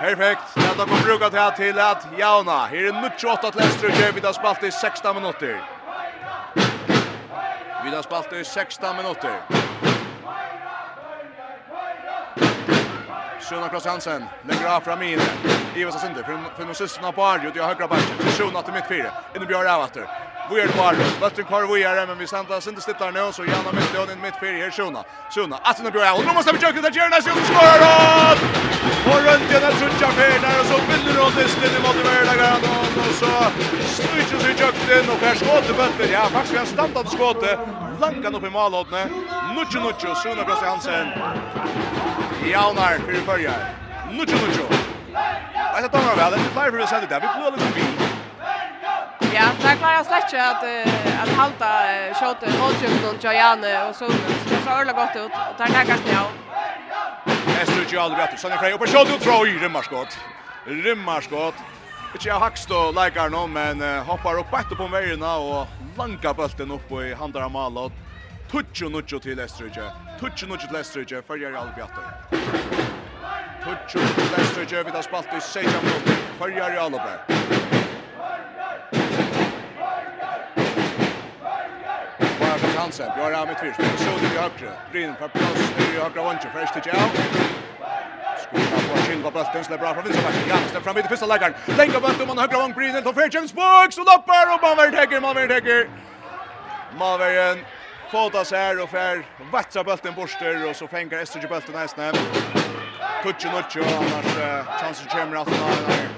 Perfekt. 0.00 0.46
Ja, 0.56 0.70
då 0.78 0.84
kommer 0.84 1.02
bruka 1.02 1.28
til 1.30 1.52
till 1.56 1.78
at 1.78 2.06
Jauna. 2.18 2.66
Her 2.66 2.88
er 2.88 2.92
98 2.92 3.50
til 3.50 3.60
Leicester. 3.60 4.12
Vi 4.12 4.20
har 4.20 4.32
spalt 4.32 4.62
i 4.62 4.70
16 4.70 5.14
minuter. 5.14 5.54
Vi 7.84 7.90
har 7.90 8.02
spalt 8.02 8.32
i 8.32 8.44
16 8.44 8.96
minuter. 8.96 9.34
Sjona 13.52 13.68
Kross 13.68 13.84
Hansen 13.86 14.24
lägger 14.48 14.66
av 14.66 14.80
fram 14.80 15.02
in. 15.02 15.20
Ivas 15.74 15.94
har 15.94 16.00
för 16.00 16.38
för 16.56 16.64
någon 16.64 16.74
systerna 16.74 17.12
på 17.12 17.24
Arjo 17.24 17.50
till 17.50 17.62
högra 17.62 17.88
backen. 17.88 18.16
Sjona 18.38 18.62
till 18.62 18.74
mitt 18.74 18.88
fyra. 18.88 19.10
Inne 19.36 19.46
björ 19.46 19.64
av 19.74 19.84
efter. 19.84 20.02
Vi 20.50 20.60
är 20.60 20.66
kvar. 20.66 20.86
Arjo. 20.86 21.04
Bötten 21.20 21.44
kvar 21.44 21.62
vi 21.74 21.82
är 21.82 22.06
men 22.06 22.18
vi 22.18 22.26
samtar 22.26 22.60
sin 22.60 22.70
inte 22.72 22.82
stittar 22.82 23.12
nu. 23.12 23.32
Så 23.32 23.44
Janna 23.44 23.72
mitt 23.72 23.92
lön 23.94 24.10
in 24.10 24.20
mitt 24.26 24.38
fyra. 24.40 24.56
Här 24.64 24.70
Sjona. 24.70 25.04
Sjona. 25.34 25.56
Att 25.62 25.82
nu 25.84 25.90
björ 25.90 26.10
av. 26.12 26.24
Nu 26.26 26.32
måste 26.32 26.52
vi 26.52 26.58
köka 26.58 26.82
till 26.82 26.96
Gärna. 26.96 27.16
som 27.26 27.38
skorar. 27.50 28.36
Och 29.10 29.20
runt 29.26 29.46
den 29.52 29.62
där 29.64 29.74
suttja 29.80 30.08
fyra. 30.20 30.48
Och 30.60 30.66
så 30.70 30.76
vinner 30.88 31.14
hon 31.22 31.32
distin 31.38 31.72
i 31.78 31.80
motiverade 31.86 32.36
garanton. 32.40 32.86
Och 33.08 33.14
så 33.22 33.30
stryker 33.94 34.38
sig 34.44 34.54
kökt 34.60 34.84
in. 34.96 35.06
Och 35.12 35.20
här 35.26 35.34
skott 35.34 35.64
skåter 35.64 35.74
bötten. 35.80 36.08
Ja, 36.16 36.22
faktiskt 36.36 36.60
en 36.60 36.66
standard 36.66 37.08
skott. 37.14 37.42
Lankan 38.00 38.34
upp 38.34 38.44
i 38.50 38.50
malåtne. 38.50 39.02
Nucci 39.56 39.78
Nucci. 39.84 40.08
Sjona 40.22 40.42
Kross 40.44 40.62
Hansen. 40.68 41.06
Jaunar 42.50 42.98
fyrir 43.06 43.22
førja. 43.26 43.52
Nucho 44.10 44.36
Nucho. 44.36 44.66
Alltså 45.74 45.88
tar 45.88 46.02
han 46.02 46.16
väl. 46.16 46.32
Det 46.32 46.38
flyr 46.38 46.70
för 46.70 46.86
sig 46.86 47.06
där. 47.08 47.20
Vi 47.20 47.28
blåar 47.36 47.50
lite 47.50 47.72
bil. 47.74 47.84
Ja, 49.34 49.46
där 49.62 49.76
klarar 49.76 50.04
släcka 50.04 50.44
att 50.50 50.64
att 51.22 51.36
halta 51.36 51.70
skott 52.14 52.52
Holchuk 52.60 53.04
och 53.08 53.24
Jane 53.24 53.84
och 53.88 53.96
så 53.96 54.06
så 54.48 54.56
så 54.64 54.70
örla 54.70 54.92
gott 54.92 55.16
ut 55.16 55.22
och 55.24 55.58
tar 55.58 55.66
tackar 55.66 55.96
snäll. 55.96 56.30
Estru 57.62 57.96
Jalo 57.96 58.16
bättre. 58.16 58.36
Sen 58.36 58.58
Frey 58.58 58.72
upp 58.72 58.88
skott 58.88 59.08
ut 59.08 59.22
från 59.22 59.46
rymmarskott. 59.46 60.18
Rymmarskott. 60.66 61.54
Ikke 62.14 62.28
jeg 62.28 62.36
hakst 62.36 62.70
og 62.70 62.90
leikar 62.92 63.30
nå, 63.32 63.46
men 63.48 63.80
hoppar 64.04 64.36
upp 64.36 64.50
etter 64.52 64.76
på 64.76 64.84
veirna 64.92 65.30
og 65.40 65.66
langar 65.96 66.34
bølten 66.36 66.74
upp 66.74 66.90
i 67.00 67.14
handar 67.16 67.46
av 67.46 67.52
Malot. 67.54 67.92
Tutsjo 68.52 68.88
nutsjo 68.88 69.18
til 69.18 69.38
Estrøyge. 69.40 69.84
Tutsjo 70.20 70.46
nutsjo 70.46 70.68
til 70.68 70.76
Estrøyge. 70.76 71.22
Førjer 71.28 71.54
alle 71.60 71.72
bjatter. 71.76 72.04
Tutsjo 73.64 74.00
nutsjo 74.02 74.24
til 74.28 74.42
Estrøyge. 74.42 74.82
Vi 74.88 74.92
tar 74.96 75.04
spalt 75.06 75.32
i 75.38 75.40
16 75.40 75.86
minutter. 75.86 76.18
Førjer 76.40 76.76
alle 76.82 76.98
bjatter. 77.04 77.32
Bara 82.40 82.58
för 82.58 82.70
chansen. 82.76 83.08
Björn 83.16 83.34
Amit 83.40 83.58
Fyrst. 83.60 83.80
Sudi 84.04 84.26
i 84.26 84.36
högre. 84.36 84.76
Bryn 84.90 85.16
för 85.16 85.28
plås 85.28 85.60
i 85.78 85.98
högra 86.04 86.22
vantje. 86.22 86.50
Först 86.54 86.72
till 86.74 86.82
Jau. 86.86 87.08
Skola 88.42 88.78
på 88.88 89.02
Kilva 89.06 89.30
Brötten. 89.30 89.64
Släpper 89.64 89.86
av 89.86 89.94
från 89.94 90.04
vinstbacken. 90.04 90.48
Jansten 90.48 90.82
fram 90.82 90.98
i 90.98 91.02
det 91.02 91.08
första 91.08 91.26
läggaren. 91.26 91.54
Länga 91.78 92.00
bötter. 92.00 92.26
Man 92.26 92.38
högra 92.38 92.58
vant 92.58 92.74
Bryn. 92.76 92.94
Helt 92.94 93.06
och 93.06 93.14
för 93.14 93.34
James 93.34 93.52
Box. 93.52 93.98
Och 93.98 94.06
loppar. 94.10 94.44
Och 94.54 94.62
man 94.62 94.76
värd 94.76 94.94
häcker. 94.94 95.20
Man 95.20 95.34
värd 95.34 95.50
häcker. 95.50 95.88
Malvergen 96.98 97.58
Fåta 98.12 98.42
sær 98.44 98.76
og 98.76 98.90
fær 98.92 99.22
vatsa 99.48 99.80
bulten 99.88 100.12
borster 100.14 100.68
och 100.68 100.76
så 100.76 100.86
fänger 100.86 101.22
Esterge 101.22 101.48
bulten 101.48 101.74
nästan. 101.74 102.14
Kutchen 103.22 103.54
och 103.54 103.76
annars 103.98 104.30
chansen 104.80 105.06
kommer 105.08 105.36
att 105.36 105.46
ta 105.46 105.68
den. 105.68 106.08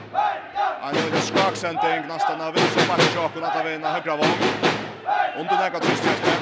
Han 0.81 0.95
gör 0.95 1.11
det 1.11 1.21
skaksenting 1.21 2.09
nästan 2.09 2.41
av 2.41 2.53
så 2.53 2.81
match 2.89 3.17
och 3.25 3.33
kunna 3.35 3.51
ta 3.51 3.63
vinna 3.63 3.89
högra 3.89 4.17
våg. 4.17 4.27
Och 5.39 5.45
då 5.51 5.55
näka 5.57 5.79
tyst 5.81 6.05
nästan. 6.05 6.41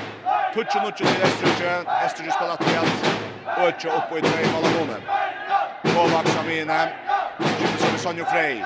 til 0.55 0.88
och 0.88 0.96
till 0.96 1.07
Esterge. 1.07 1.84
Esterge 2.07 2.32
spelar 2.32 2.57
till 2.57 2.78
allt. 2.78 3.03
Och 3.59 3.96
upp 3.96 4.09
på 4.09 4.18
i 4.18 4.22
tre 4.22 4.53
mål 4.53 4.64
av 4.64 4.78
honom. 4.78 5.03
Kovac 5.82 6.32
Samina. 6.34 6.88
Jimson 7.61 7.98
Sonjo 7.98 8.24
Frey. 8.24 8.64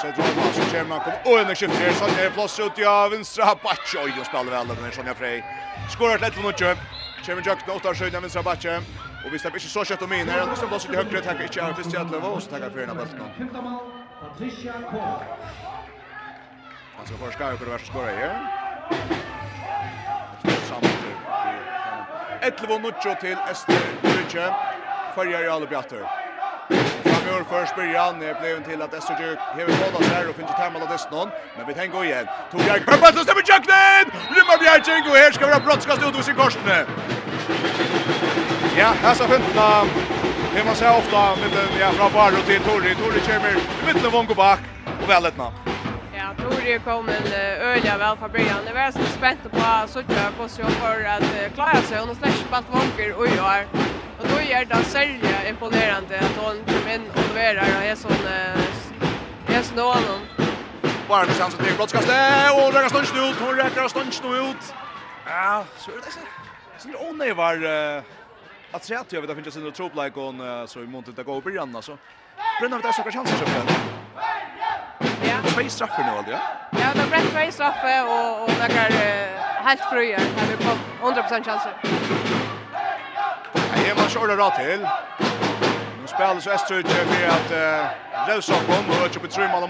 Så 0.00 0.06
upp 0.08 0.16
man 0.16 0.52
så 0.54 0.62
kommer 0.76 1.02
och 1.24 1.40
en 1.40 1.54
skift 1.56 1.74
här 1.74 1.92
så 1.92 2.04
är 2.04 2.30
plats 2.30 2.60
ut 2.60 2.78
i 2.78 2.84
vänstra 3.10 3.44
backe 3.62 3.98
oj 4.04 4.12
och 4.20 4.26
spelar 4.26 4.44
väl 4.44 4.68
den 4.68 4.92
Sonja 4.92 5.14
Frey. 5.14 5.42
Skorar 5.90 6.14
ett 6.14 6.20
lätt 6.20 6.42
mot 6.42 6.58
Kevin 7.26 7.44
Jack 7.46 7.58
då 7.66 7.78
tar 7.78 7.94
sig 7.94 8.10
den 8.10 8.22
vänstra 8.22 8.42
backe. 8.42 8.76
Och 9.24 9.34
vi 9.34 9.38
släpper 9.38 9.58
inte 9.58 9.68
så 9.68 9.84
kött 9.84 10.02
om 10.02 10.12
in 10.12 10.28
här. 10.28 10.54
Sen 10.56 10.68
blåser 10.68 10.88
till 10.88 10.96
högre 10.96 11.20
tackar 11.20 11.42
inte 11.44 11.64
Arn 11.64 11.74
Fist 11.74 11.92
Jätlöva 11.94 12.28
och 12.28 12.42
så 12.42 12.50
tackar 12.50 12.70
för 12.70 12.78
den 12.78 12.88
här 12.88 12.96
bulten. 12.96 13.20
Patricia 14.20 14.72
Kohl. 14.90 15.22
Alltså 16.98 17.14
för 17.14 17.30
ska 17.30 17.50
ju 17.50 17.56
kunna 17.56 17.70
vara 17.70 17.78
skora 17.78 18.06
här. 18.06 18.38
Samt. 20.68 20.86
11-0 22.42 23.20
till 23.20 23.36
Ester 23.50 23.80
Bridge. 24.02 24.54
Färjar 25.14 25.44
i 25.44 25.48
alla 25.48 25.66
bjatter. 25.66 26.27
Sjur 27.38 27.44
först 27.44 27.76
början 27.76 28.18
blev 28.18 28.56
en 28.56 28.64
till 28.64 28.82
att 28.82 28.94
SJ 28.94 29.12
hever 29.56 29.74
bollen 29.92 30.10
där 30.10 30.28
och 30.28 30.36
finner 30.36 30.52
termal 30.52 30.82
av 30.82 30.88
Desnon. 30.88 31.28
Men 31.56 31.66
vi 31.66 31.74
tänker 31.74 32.04
igen. 32.04 32.26
Tog 32.50 32.60
jag 32.60 32.86
Peppa 32.86 33.06
så 33.12 33.22
stämmer 33.24 33.42
Jöknen! 33.48 34.04
Rymma 34.36 34.56
Bjergeng 34.60 35.10
och 35.10 35.16
här 35.16 35.32
ska 35.32 35.46
vi 35.46 35.52
ha 35.52 35.60
brottskast 35.60 36.02
ut 36.02 36.16
hos 36.16 36.28
i 36.28 36.32
korsene. 36.32 36.86
Ja, 38.78 38.92
här 39.02 39.14
så 39.14 39.24
finna. 39.24 39.84
Det 40.54 40.64
man 40.64 40.76
ser 40.76 40.98
ofta 40.98 41.36
med 41.40 41.50
den 41.56 41.80
ja, 41.80 41.90
från 41.92 42.12
Barro 42.12 42.42
till 42.46 42.60
Torri. 42.60 42.94
Torri 42.94 43.20
kommer 43.20 43.50
i 43.50 43.86
mitten 43.86 44.06
av 44.06 44.12
Vongo 44.12 44.34
bak 44.34 44.60
och 45.02 45.10
väl 45.10 45.24
ett 45.24 45.38
namn. 45.38 45.67
Ja, 46.20 46.34
Tori 46.38 46.78
kom 46.84 47.08
en 47.08 47.32
öliga 47.60 47.98
väl 47.98 48.16
från 48.16 48.32
början. 48.32 48.64
Det 48.66 48.72
var 48.72 48.90
så 48.90 49.04
spänt 49.18 49.42
på 49.50 49.60
att 49.64 49.90
söka 49.90 50.32
på 50.38 50.48
sig 50.48 50.64
för 50.64 51.04
att 51.04 51.54
klara 51.54 51.82
sig. 51.82 51.98
Hon 51.98 52.08
har 52.08 52.14
släppt 52.14 52.36
spalt 52.36 52.66
vanker 52.72 53.18
och 53.18 53.28
gör. 53.28 53.66
Och 54.18 54.26
då 54.28 54.40
är 54.40 54.64
det 54.64 54.84
särskilt 54.84 55.48
imponerande 55.48 56.18
att 56.18 56.36
hon 56.36 56.56
kom 56.66 56.92
in 56.94 57.02
och 57.10 57.22
levererar 57.28 57.76
och 57.78 57.84
är 57.84 57.94
sån 57.94 58.12
är 59.48 59.62
sån 59.62 59.78
honom. 59.78 60.20
Bara 61.08 61.22
en 61.22 61.28
chans 61.28 61.54
att 61.54 62.06
det 62.06 62.12
är. 62.12 62.66
Och 62.66 62.74
räcker 62.74 62.88
stunds 62.88 63.14
nu 63.14 63.20
ut. 63.20 63.36
Hon 63.40 63.56
räcker 63.56 63.88
stunds 63.88 64.22
nu 64.22 64.28
ut. 64.28 64.74
Ja, 65.26 65.64
så 65.78 65.90
är 65.90 65.96
det 65.96 66.02
så. 66.02 66.20
Så 66.78 66.88
det 66.88 66.96
onöj 66.96 67.32
var 67.32 67.54
att 68.72 68.84
se 68.84 68.94
att 68.94 69.12
jag 69.12 69.20
vet 69.20 69.30
att 69.30 69.36
det 69.36 69.42
finns 69.42 69.56
en 69.56 69.72
troplik 69.72 70.12
hon 70.14 70.68
så 70.68 70.80
i 70.80 70.86
mån 70.86 71.04
det 71.16 71.22
gå 71.22 71.36
upp 71.36 71.46
i 71.46 71.58
alltså. 71.58 71.98
Brunnar 72.60 72.78
det 72.78 72.92
så 72.92 73.02
kanske 73.02 73.18
chansen 73.18 73.38
så 73.38 74.24
två 75.62 75.68
straffer 75.68 76.04
nu 76.04 76.10
alltså. 76.10 76.32
Ja, 76.32 76.38
Ja, 76.70 76.86
det 76.94 77.00
var 77.10 77.16
rätt 77.16 77.30
två 77.32 77.52
straffar 77.52 78.04
och 78.04 78.42
och 78.42 78.50
några 78.50 78.88
helt 79.64 79.80
fröjer. 79.80 80.20
Hade 80.38 80.56
på 80.56 80.72
100 81.06 81.22
chanser. 81.22 81.72
Jag 83.88 83.94
var 83.94 84.08
så 84.08 84.26
där 84.26 84.50
till. 84.50 84.88
Nu 86.00 86.06
spelar 86.06 86.40
så 86.40 86.50
Österut 86.50 86.86
med 86.86 87.30
att 87.30 87.50
lösa 88.28 88.54
kom 88.54 88.90
och 88.90 89.06
öka 89.06 89.20
på 89.20 89.26
tre 89.26 89.48
mål 89.48 89.68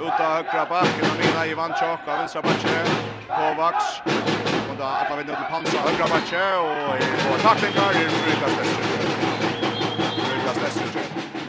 Ut 0.00 0.20
av 0.20 0.32
högra 0.36 0.64
backen 0.64 1.06
och 1.10 1.18
Nina 1.24 1.46
Ivan 1.46 1.72
av 1.72 2.18
vänstra 2.18 2.42
backen, 2.42 2.86
Kovacs. 3.28 4.00
Och 4.70 4.76
där 4.78 4.92
att 5.00 5.08
man 5.10 5.18
vinner 5.18 5.34
till 5.34 5.50
Pansa, 5.50 5.78
högra 5.78 6.06
backen 6.14 6.58
och 7.32 7.40
tacklingar 7.42 7.92
i 7.92 8.04
Lukas 8.04 8.52
Österut. 8.60 9.06
Lukas 10.30 10.58
Österut. 10.66 11.45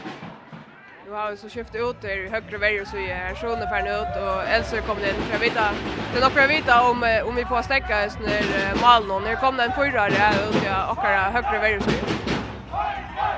Nu 1.08 1.14
har 1.14 1.30
vi 1.30 1.36
så 1.36 1.48
skift 1.48 1.74
ut 1.74 2.04
i 2.04 2.28
högre 2.28 2.58
värre 2.58 2.86
så 2.86 2.96
är 2.96 3.14
här 3.14 3.34
sjön 3.34 3.68
för 3.68 4.02
ut 4.02 4.16
och 4.16 4.48
Elsa 4.48 4.80
kommer 4.80 5.08
in 5.08 5.14
för 5.14 5.32
jag 5.32 5.40
vet 5.40 5.56
att 5.56 5.74
det 6.14 6.20
några 6.20 6.46
vita 6.46 6.82
om 6.90 7.20
om 7.28 7.34
vi 7.36 7.44
får 7.44 7.62
stäcka 7.62 8.06
oss 8.06 8.18
när 8.26 8.80
mal 8.82 9.22
när 9.22 9.36
kom 9.36 9.56
den 9.56 9.72
förra 9.72 10.08
ut 10.08 10.62
jag 10.64 10.90
och 10.90 11.02
högre 11.36 11.58
värre 11.58 11.80
så. 11.80 11.90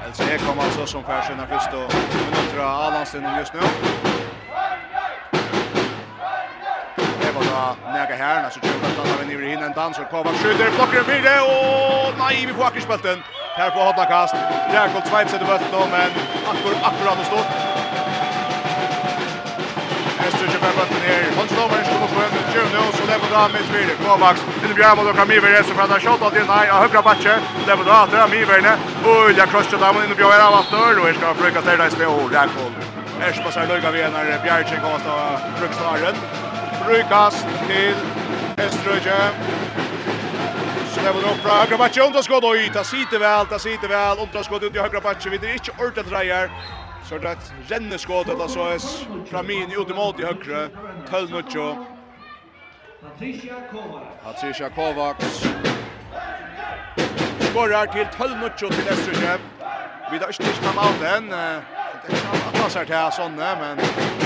Elsa 0.07 0.25
här 0.25 0.39
kommer 0.39 0.63
alltså 0.63 0.87
som 0.87 1.05
för 1.05 1.23
sina 1.23 1.47
första 1.47 1.77
minuter 1.77 2.59
av 2.59 2.81
Allansen 2.87 3.37
just 3.37 3.55
nu. 3.55 3.61
Det 7.23 7.33
var 7.35 7.45
då 7.51 7.93
nära 7.95 8.15
här 8.15 8.41
när 8.43 8.51
så 8.51 8.61
tjugo 8.61 8.87
att 8.87 9.09
han 9.09 9.29
vinner 9.29 9.53
in 9.53 9.63
en 9.63 9.73
dans 9.73 9.99
och 9.99 10.11
kommer 10.11 10.33
skjuter 10.33 10.71
plockar 10.71 11.03
fyra 11.13 11.35
och 11.45 12.19
nej 12.19 12.47
vi 12.47 12.53
får 12.53 12.65
akkurat 12.65 12.85
spelten. 12.85 13.23
Här 13.57 13.71
får 13.71 13.81
hålla 13.81 14.07
kast. 14.07 14.35
Jakob 14.75 15.05
Zweig 15.07 15.29
sätter 15.29 15.47
bollen 15.47 15.91
men 15.91 16.11
akkur 16.51 16.75
akkurat 16.83 17.19
och 17.19 17.27
stått 17.27 17.60
där 20.63 20.73
botten 20.79 21.01
ner. 21.07 21.23
Hans 21.39 21.53
Lomer 21.57 21.83
skulle 21.87 22.09
få 22.15 22.21
en 22.27 22.33
tur 22.53 22.69
nu 22.75 22.83
så 22.97 23.03
det 23.11 23.19
var 23.23 23.49
med 23.55 23.63
Svire. 23.69 23.95
Kovacs 24.05 24.41
till 24.63 24.75
Bjärmo 24.79 25.03
då 25.05 25.13
kan 25.19 25.29
Miverne 25.29 25.63
så 25.69 25.73
från 25.79 26.01
shot 26.05 26.23
att 26.27 26.35
nej, 26.53 26.65
jag 26.71 26.75
högra 26.85 27.03
backe. 27.03 27.35
Det 27.67 27.75
var 27.79 27.85
då 27.85 27.91
att 27.91 28.11
det 28.11 28.29
Miverne. 28.37 28.73
Oj, 29.05 29.35
jag 29.41 29.49
krossade 29.53 29.85
dem 29.87 29.97
in 30.03 30.13
i 30.13 30.15
Bjärmo 30.21 30.47
av 30.49 30.55
Attor 30.61 30.95
och 31.01 31.17
ska 31.17 31.35
försöka 31.35 31.61
ta 31.63 31.77
det 31.77 31.91
spel 31.91 32.07
och 32.07 32.31
där 32.31 32.49
kom. 32.57 32.73
Ers 33.25 33.39
passar 33.45 33.67
Luga 33.67 33.91
vid 33.91 34.07
när 34.17 34.27
Bjärche 34.45 34.77
går 34.85 34.99
så 35.07 35.15
Brukstaren. 35.59 36.15
Brukas 36.87 37.35
till 37.69 37.95
Eströje. 38.65 39.21
Släpper 40.93 41.19
upp 41.19 41.41
fra 41.43 41.53
högra 41.53 41.77
backe, 41.79 42.03
undrar 42.03 42.23
skott 42.23 42.45
och 42.45 42.55
yta. 42.55 42.85
Sitter 42.85 43.19
väl, 43.19 43.47
där 43.51 43.59
sitter 43.59 43.89
väl. 43.89 44.19
Undrar 44.19 44.43
skott 44.43 44.63
ut 44.63 44.77
i 44.77 44.79
högra 44.79 45.01
backe. 45.01 45.29
Vi 45.31 45.37
är 45.37 45.53
inte 45.53 45.71
ordet 45.79 46.09
drejer. 46.09 46.51
Så 47.11 47.19
det 47.19 47.31
ett 47.31 47.53
renneskott 47.69 48.29
eller 48.29 48.49
så 48.49 48.65
är 48.65 48.79
Framini 49.27 49.75
ut 49.75 49.91
emot 49.91 50.21
i 50.21 50.25
högre. 50.25 50.69
Tull 51.11 51.31
Nuccio. 51.31 51.87
Patricia 53.03 53.55
Kovac. 53.73 54.03
Patricia 54.25 54.71
Kovacs. 54.71 55.45
Skorrar 57.41 57.87
till 57.87 58.07
Tull 58.19 58.37
Nuccio 58.37 58.69
till 58.69 58.89
Östergö. 58.89 59.39
Vi 60.13 60.19
där 60.19 60.29
inte 60.29 60.67
kom 60.67 60.79
av 60.79 60.95
den. 61.01 61.29
Det 61.29 61.37
är 61.37 61.57
att 62.49 62.53
passa 62.53 62.85
till 62.85 63.17
Sonne, 63.17 63.57
men 63.61 63.79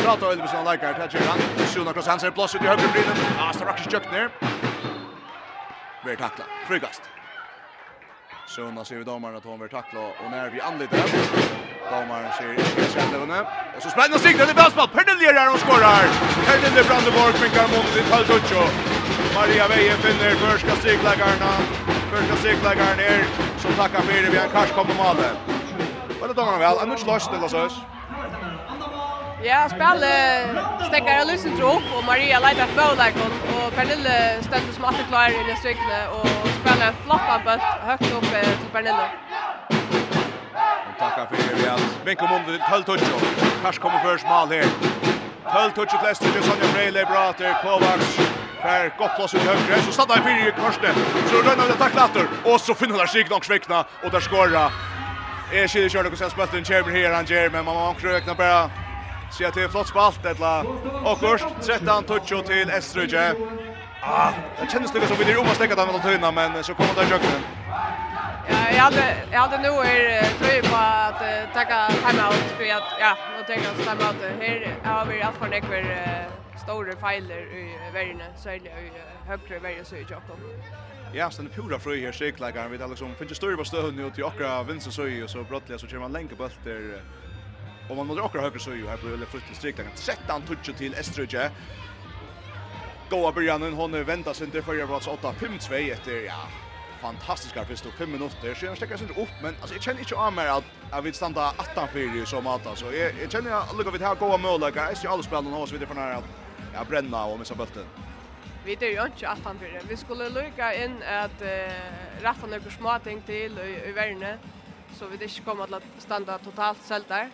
pratar 0.05 0.28
väl 0.28 0.39
med 0.39 0.51
såna 0.51 0.72
likar 0.72 1.09
till 1.09 1.18
Kjeran. 1.18 1.39
Suna 1.66 1.93
Cross 1.93 2.07
Hansen 2.07 2.32
plus 2.32 2.55
ut 2.55 2.62
i 2.62 2.66
högre 2.66 2.89
brynen. 2.93 3.16
Ja, 3.39 3.53
strax 3.53 3.91
kökt 3.91 4.12
ner. 4.12 4.30
Blir 6.05 6.16
tackla. 6.16 6.45
Frygast. 6.66 7.03
Suna 8.49 8.85
ser 8.85 8.97
vi 8.97 9.05
domaren 9.05 9.37
att 9.37 9.45
hon 9.45 9.59
blir 9.59 9.68
tackla 9.68 10.01
och 10.01 10.30
när 10.30 10.51
vi 10.51 10.61
anlitar. 10.61 11.74
Domaren 11.91 12.32
ser 12.39 12.51
skällande. 12.95 13.47
Och 13.76 13.82
så 13.82 13.89
spänner 13.91 14.18
sikten 14.18 14.51
i 14.51 14.55
basball. 14.55 14.89
Pernelier 14.97 15.35
är 15.43 15.49
och 15.55 15.61
skorar. 15.64 16.05
Pernelier 16.47 16.85
Brandenborg 16.89 17.32
skickar 17.41 17.66
mot 17.74 17.91
i 18.01 18.03
Taltuccio. 18.11 18.62
Maria 19.39 19.68
Veje 19.68 19.95
finner 20.05 20.30
första 20.35 20.72
strykläggarna. 20.80 21.53
Första 22.12 22.35
strykläggaren 22.37 22.99
är 23.11 23.24
som 23.62 23.72
tackar 23.80 24.01
för 24.01 24.22
det. 24.22 24.30
Vi 24.30 24.39
har 24.39 24.45
en 24.45 24.51
kars 24.51 24.70
kommer 24.70 24.95
malen. 24.95 25.35
Men 26.20 26.28
det 26.28 26.35
domaren 26.35 26.61
väl. 26.61 26.78
Annars 26.82 27.07
Lars 27.07 27.24
till 27.28 27.45
oss. 27.45 27.74
Ja, 29.51 29.68
spelet 29.68 30.87
stäcker 30.89 31.11
jag 31.18 31.26
lysen 31.26 31.57
tro 31.59 31.72
och 31.97 32.05
Maria 32.07 32.39
letar 32.41 32.66
på 32.66 32.74
bollen 32.80 33.12
och 33.55 33.74
Pernille 33.76 34.43
stötte 34.43 34.72
som 34.74 34.85
alltid 34.85 35.07
klar 35.09 35.28
i 35.28 35.49
den 35.49 35.57
strykne 35.57 35.99
och 36.16 36.28
spelar 36.61 36.87
en 36.87 36.95
floppa 37.05 37.41
bult 37.45 37.62
högt 37.89 38.12
upp 38.16 38.30
till 38.61 38.70
Pernille. 38.72 39.09
Tackar 40.99 41.26
för 41.26 41.64
Real. 41.64 41.80
Men 42.05 42.16
kom 42.16 42.28
under 42.32 42.53
till 42.53 42.84
touch. 42.84 43.03
Kars 43.62 43.78
kommer 43.78 43.99
först 43.99 44.26
mål 44.28 44.49
här. 44.49 44.66
Tull 45.53 45.72
touch 45.74 45.90
till 45.90 46.09
Lester 46.09 46.42
Sonja 46.42 46.64
Freile 46.64 47.05
bra 47.05 47.32
till 47.32 47.55
Kovacs. 47.62 48.18
Per 48.62 48.92
gott 48.99 49.16
plats 49.16 49.34
ut 49.34 49.40
högre 49.40 49.82
så 49.82 49.92
stannar 49.92 50.16
fyra 50.16 50.49
i 50.49 50.53
korset. 50.53 50.97
Så 51.30 51.36
rönnar 51.36 51.66
det 51.68 51.74
tackla 51.74 52.05
åter 52.05 52.26
och 52.45 52.61
så 52.61 52.74
finner 52.74 52.99
där 52.99 53.07
sig 53.07 53.24
nog 53.30 53.45
sväckna 53.45 53.84
och 54.05 54.11
där 54.11 54.20
skorra. 54.20 54.70
Är 55.53 55.68
skiljer 55.68 55.88
kör 55.88 56.12
och 56.12 56.18
sen 56.18 56.30
spötter 56.30 56.59
en 56.59 56.64
Chamber 56.64 56.92
här 56.92 57.12
han 57.12 57.24
ger 57.24 57.51
men 57.51 57.64
man 57.64 57.95
krökna 57.95 58.34
bara. 58.34 58.70
Se 59.38 59.45
att 59.45 59.70
flott 59.70 59.88
spalt 59.88 60.24
ettla. 60.24 60.61
Och 61.05 61.18
först 61.20 61.47
13 61.62 62.05
touch 62.05 62.47
till 62.47 62.70
Estrøyje. 62.70 63.34
Ah, 64.03 64.30
det 64.61 64.70
känns 64.72 64.92
det 64.92 65.07
som 65.07 65.16
vi 65.16 65.24
det 65.24 65.34
romaste 65.34 65.66
kan 65.66 65.76
den 65.76 65.86
med 65.86 66.03
tunna 66.03 66.30
men 66.32 66.64
så 66.64 66.74
kommer 66.74 66.95
där 66.95 67.03
jöken. 67.03 67.40
Ja, 68.49 68.70
jag 68.70 68.82
hade 68.82 69.16
jag 69.32 69.40
hade 69.40 69.68
nog 69.68 69.86
är 69.86 70.22
tror 70.38 70.70
på 70.70 70.76
att 70.76 71.53
tacka 71.55 71.88
timeout 71.88 72.34
för 72.34 72.64
att 72.64 73.01
ja, 73.01 73.16
nu 73.38 73.45
tänker 73.45 73.64
jag 73.64 73.76
timeout. 73.76 74.16
Här 74.82 74.95
har 74.95 75.07
vi 75.07 75.22
allt 75.22 75.36
för 75.36 75.47
några 75.47 76.59
stora 76.59 76.92
filer 76.92 77.42
i 77.57 77.90
världen 77.92 78.20
så 78.36 78.49
är 78.49 78.59
det 78.59 78.70
högre 79.26 79.59
värde 79.59 79.84
så 79.84 79.97
i 79.97 80.07
Jakob. 80.11 80.38
Ja, 81.12 81.30
så 81.30 81.42
den 81.42 81.51
pura 81.51 81.78
fröj 81.78 82.05
här 82.05 82.12
sig 82.12 82.32
lika 82.32 82.68
vi 82.68 82.78
liksom 82.78 83.14
finns 83.14 83.28
det 83.28 83.34
större 83.34 83.57
på 83.57 83.64
stöden 83.64 83.97
nu 83.97 84.11
till 84.11 84.24
Akra 84.24 84.62
vänster 84.62 84.90
så 84.90 85.07
ju 85.07 85.28
så 85.28 85.45
brottliga 85.45 85.78
så 85.78 85.86
kör 85.86 85.99
man 85.99 86.12
länge 86.12 86.34
bulter 86.34 87.03
Och 87.90 87.97
man 87.97 88.07
måste 88.07 88.22
åka 88.22 88.40
högre 88.40 88.59
så 88.59 88.74
ju 88.74 88.88
här 88.88 88.97
på 88.97 89.07
eller 89.07 89.26
första 89.26 89.55
strikten. 89.55 89.86
Sätta 89.95 90.32
han 90.32 90.42
touchen 90.42 90.74
till 90.74 90.95
Estrøje. 90.95 91.51
Goa 93.11 93.32
början 93.32 93.72
hon 93.72 94.05
väntar 94.05 94.32
sig 94.32 94.47
inte 94.47 94.62
för 94.62 94.72
förra 94.72 94.86
plats 94.86 95.07
8 95.07 95.32
5-2 95.40 95.92
efter 95.92 96.12
ja, 96.12 96.49
fantastiska 97.05 97.64
första 97.64 97.90
fem 97.90 98.12
minuter. 98.12 98.55
Så 98.55 98.66
jag 98.66 98.76
stäcker 98.76 98.96
sig 98.96 99.09
upp 99.09 99.34
men 99.42 99.52
alltså 99.61 99.74
jag 99.74 99.82
känner 99.82 100.00
inte 100.00 100.14
av 100.14 100.32
mer 100.32 100.46
att 100.46 100.64
jag 100.90 101.02
vill 101.02 101.14
stanna 101.14 101.44
18 101.48 101.88
för 101.88 102.24
så 102.24 102.40
mat 102.40 102.66
alltså. 102.66 102.92
Jag 102.92 103.12
jag 103.22 103.30
känner 103.32 103.50
jag 103.50 103.64
lukar 103.78 103.90
vid 103.90 104.02
här 104.02 104.14
goda 104.14 104.38
möjligheter. 104.38 104.80
Jag 104.80 104.96
ser 104.96 105.09
alla 105.09 105.22
spelarna 105.22 105.57
har 105.57 105.66
så 105.66 105.72
vidare 105.72 105.88
för 105.88 105.94
när 105.94 106.11
att 106.11 106.28
jag 106.74 106.86
bränna 106.86 107.24
och 107.24 107.38
missa 107.38 107.55
bulten. 107.55 107.86
Vi 108.64 108.74
det 108.74 108.90
ju 108.90 109.02
inte 109.02 109.28
att 109.28 109.44
han 109.44 109.59
för. 109.59 109.88
Vi 109.88 109.96
skulle 109.96 110.28
lucka 110.28 110.84
in 110.84 111.02
att 111.24 111.42
uh, 111.42 111.48
raffa 112.22 112.46
några 112.46 112.70
små 112.70 112.98
ting 113.05 113.20
till 113.20 113.59
i, 113.59 113.88
i 113.88 113.92
värne 113.92 114.38
så 114.96 115.07
vi 115.07 115.16
det 115.16 115.24
inte 115.24 115.40
kommer 115.40 115.76
att 115.76 115.82
stanna 115.98 116.38
totalt 116.38 116.78
själv 116.88 117.05
där. 117.09 117.26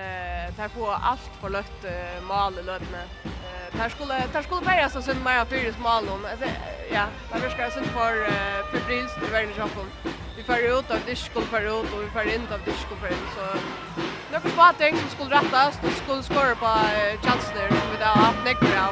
Eh, 0.00 0.56
där 0.56 0.68
får 0.68 0.92
allt 0.92 1.30
för 1.40 1.48
lött 1.48 1.84
uh, 1.84 2.26
mal 2.28 2.58
i 2.58 2.62
lödne 2.62 3.02
här 3.78 3.88
skulle 3.88 4.14
där 4.32 4.42
skulle 4.42 4.60
bära 4.60 4.88
så 4.88 5.02
sen 5.02 5.22
mer 5.24 5.44
fyra 5.44 5.72
smal 5.72 6.08
om. 6.08 6.24
Alltså 6.30 6.46
ja, 6.92 7.04
där 7.32 7.40
viskar 7.40 7.70
sen 7.70 7.84
för 7.84 8.14
för 8.70 8.80
brins 8.86 9.10
i 9.26 9.32
världen 9.32 9.50
inte 9.50 9.62
sjukdom. 9.62 9.86
Vi 10.36 10.42
får 10.42 10.58
ut 10.58 10.90
av 10.90 10.98
disk 11.06 11.30
och 11.34 11.42
för 11.42 11.60
ut 11.60 11.92
och 11.92 12.02
vi 12.04 12.08
får 12.16 12.22
in 12.34 12.46
av 12.52 12.60
disk 12.64 12.86
och 12.92 12.98
för 12.98 13.08
in 13.08 13.26
så 13.36 13.44
några 14.32 14.50
spatting 14.54 14.96
som 14.96 15.08
skulle 15.10 15.30
rättas 15.38 15.78
och 15.82 15.92
skulle 16.02 16.22
skora 16.22 16.54
på 16.54 16.66
chanser 17.26 17.68
som 17.68 17.90
vi 17.92 17.96
där 17.98 18.16
haft 18.26 18.44
näckra. 18.44 18.84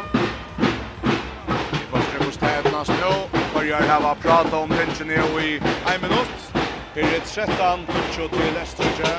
Vi 1.72 1.86
får 1.90 1.98
se 1.98 2.24
hur 2.24 2.32
städet 2.32 2.86
snö. 2.86 3.12
För 3.52 3.64
jag 3.64 3.76
har 3.76 4.14
pratat 4.14 4.52
om 4.52 4.70
tensionen 4.70 5.40
i 5.40 5.60
en 5.94 6.00
minut. 6.00 6.52
Her 6.94 7.02
er 7.02 7.20
13, 7.20 7.86
20 8.12 8.28
till 8.28 8.56
Estrøkje. 8.62 9.12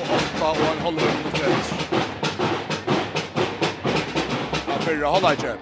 Og 0.00 0.16
8 0.36 0.44
og 0.44 0.72
en 0.72 0.80
halv 0.80 0.94
minutter 0.94 1.87
för 4.88 5.04
Hollage. 5.04 5.56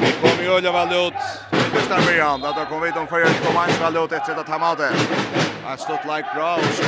Vi 0.00 0.12
kom 0.20 0.44
i 0.44 0.46
öliga 0.46 0.72
väl 0.72 0.92
ut. 0.92 1.14
Det 1.50 1.80
står 1.80 2.12
vi 2.12 2.20
an. 2.20 2.40
Där 2.40 2.64
kommer 2.64 2.92
vi 2.92 2.98
om 2.98 3.08
för 3.08 3.46
kom 3.46 3.56
eins 3.56 3.74
in 3.74 3.80
väl 3.80 3.96
ut 3.96 4.12
efter 4.12 4.36
att 4.36 4.48
Hamade. 4.48 4.90
Har 5.64 5.76
stått 5.76 6.04
like 6.04 6.28
bra 6.34 6.54
och 6.56 6.62
så 6.62 6.84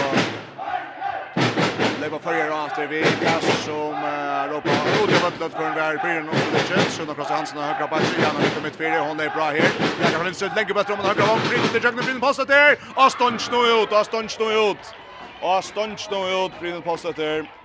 Lägga 2.00 2.18
förra 2.18 2.66
efter 2.66 2.86
vi 2.86 3.02
Kass 3.02 3.64
som 3.64 4.04
Europa 4.04 4.70
Rodrigo 5.00 5.18
Vattlet 5.22 5.52
för 5.52 5.66
en 5.66 5.74
värd 5.74 6.00
Bryr 6.00 6.28
och 6.28 6.34
Lucic 6.52 6.94
Sunna 6.96 7.14
Krossa 7.14 7.34
Hansen 7.34 7.58
och 7.58 7.64
högra 7.64 7.88
på 7.88 7.98
sidan 7.98 8.36
och 8.36 8.42
lite 8.42 8.60
mitt 8.62 8.76
fyra 8.76 9.00
hon 9.00 9.20
är 9.20 9.30
bra 9.30 9.44
här 9.44 9.70
Jag 10.02 10.12
kan 10.12 10.26
inte 10.28 10.48
lägga 10.54 10.74
bättre 10.74 10.92
om 10.92 10.98
den 10.98 11.08
högra 11.08 11.26
vång 11.26 11.38
Bryr 11.48 11.72
till 11.72 11.84
Jagner 11.84 12.02
Brynn 12.02 12.20
passet 12.20 12.48
där 12.48 12.78
Aston 12.94 13.38
snå 13.38 13.82
ut 13.82 13.92
Aston 13.92 14.28
snå 14.28 14.70
ut 14.70 14.94
Aston 15.42 15.98
snå 15.98 16.46
ut 16.46 16.60
Brynn 16.60 16.82
passet 16.82 17.16
där 17.16 17.59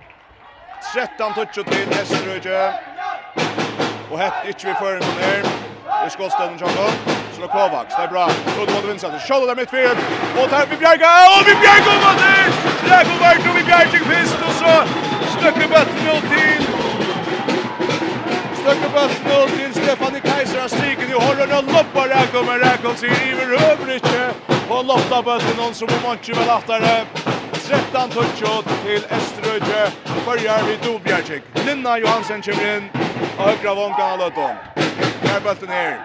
13 0.94 1.34
touch 1.34 1.54
till 1.54 1.88
Estrøyke. 2.00 2.72
Och 4.10 4.18
hett 4.18 4.34
inte 4.46 4.66
vi 4.66 4.74
för 4.74 4.92
någon 4.94 5.18
här. 5.20 5.42
Det 6.04 6.10
ska 6.10 6.30
stöden 6.30 6.58
Jakob. 6.60 6.94
Så 7.36 7.48
Kovacs, 7.48 7.94
det 7.96 8.02
är 8.02 8.08
bra. 8.08 8.28
Trodde 8.54 8.72
mot 8.72 8.84
Vincent. 8.84 9.22
Skjuter 9.22 9.46
där 9.46 9.56
mittfält. 9.56 9.98
Och 10.38 10.50
tar 10.50 10.66
vi 10.70 10.76
Bjerga. 10.76 11.10
Och 11.34 11.42
vi 11.48 11.54
Bjerga 11.62 11.92
mot 12.04 12.18
det. 12.22 12.42
Bjerga 12.86 13.10
mot 13.10 13.56
vi 13.56 13.62
Bjerga 13.68 14.00
fist 14.10 14.38
och 14.46 14.54
så 14.62 14.72
stöcker 15.34 15.68
bollen 15.68 16.16
ut 16.16 16.24
till. 16.32 16.62
Stöcker 18.60 18.90
bollen 18.94 19.44
ut 19.44 19.50
till 19.58 19.82
Stefan 19.82 20.20
Kaiser 20.20 20.64
och 20.64 20.70
stiger 20.70 21.08
i 21.10 21.18
hållen 21.24 21.50
och 21.58 21.64
loppar 21.74 22.08
där 22.08 22.26
kommer 22.34 22.58
Rakon 22.58 22.96
sig 22.96 23.08
i 23.08 23.32
över 23.32 23.46
Röbrich. 23.46 24.02
Och 24.68 24.84
loppa 24.84 25.22
bollen 25.22 25.56
någon 25.56 25.74
som 25.74 25.88
om 25.88 26.02
Monchi 26.08 26.32
väl 26.32 26.48
efter. 26.48 27.35
13 27.66 28.10
touch 28.10 28.38
til 28.84 29.02
Österröje. 29.10 29.90
Börjar 30.26 30.62
vid 30.68 30.78
Dobjerczyk. 30.80 31.42
Linna 31.66 31.98
Johansen 31.98 32.42
kommer 32.42 32.76
inn, 32.76 32.90
og 33.38 33.44
høyre 33.44 33.74
vånkan 33.74 34.10
av 34.10 34.18
løtton. 34.18 34.56
Her 35.22 35.32
Här 35.32 35.40
bulten 35.40 35.68
ner. 35.68 35.98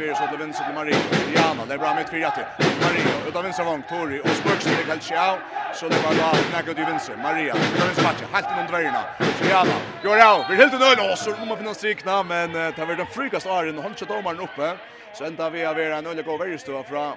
spelar 0.00 0.14
så 0.14 0.26
till 0.26 0.38
vänster 0.38 0.64
till 0.64 0.74
Marie. 0.74 0.96
Diana, 1.32 1.64
det 1.68 1.74
är 1.74 1.78
bra 1.78 1.94
med 1.94 2.08
för 2.08 2.16
Jatti. 2.16 2.40
Mario, 2.82 3.28
utav 3.28 3.42
vänster 3.42 3.64
vång, 3.64 3.82
Tori 3.88 4.20
och 4.20 4.28
Spurks 4.28 4.64
till 4.64 5.00
Tjau, 5.00 5.36
Så 5.74 5.88
det 5.88 5.98
var 6.04 6.14
då 6.14 6.28
knäcker 6.50 6.80
i 6.80 6.84
vänster. 6.84 7.16
Maria, 7.16 7.54
utav 7.74 7.86
vänster 7.86 8.02
match, 8.02 8.22
helt 8.32 8.46
inom 8.52 8.66
dvärgarna. 8.70 9.02
Diana, 9.42 9.76
av, 10.02 10.44
vi 10.50 10.56
helt 10.56 10.80
nöjda 10.80 11.16
så 11.16 11.30
må 11.30 11.44
man 11.44 11.58
vi 11.58 11.74
strikna, 11.74 12.22
men 12.22 12.52
det 12.52 12.78
har 12.78 12.86
varit 12.86 12.98
en 12.98 13.06
frukast 13.06 13.46
Arin 13.46 13.78
och 13.78 13.82
hållt 13.82 14.08
domaren 14.08 14.40
uppe. 14.40 14.76
Så 15.14 15.24
ända 15.24 15.50
vi 15.50 15.64
har 15.64 15.74
varit 15.74 15.98
en 15.98 16.06
ölig 16.06 16.28
och 16.28 16.40
värjestua 16.40 16.82
från 16.82 17.12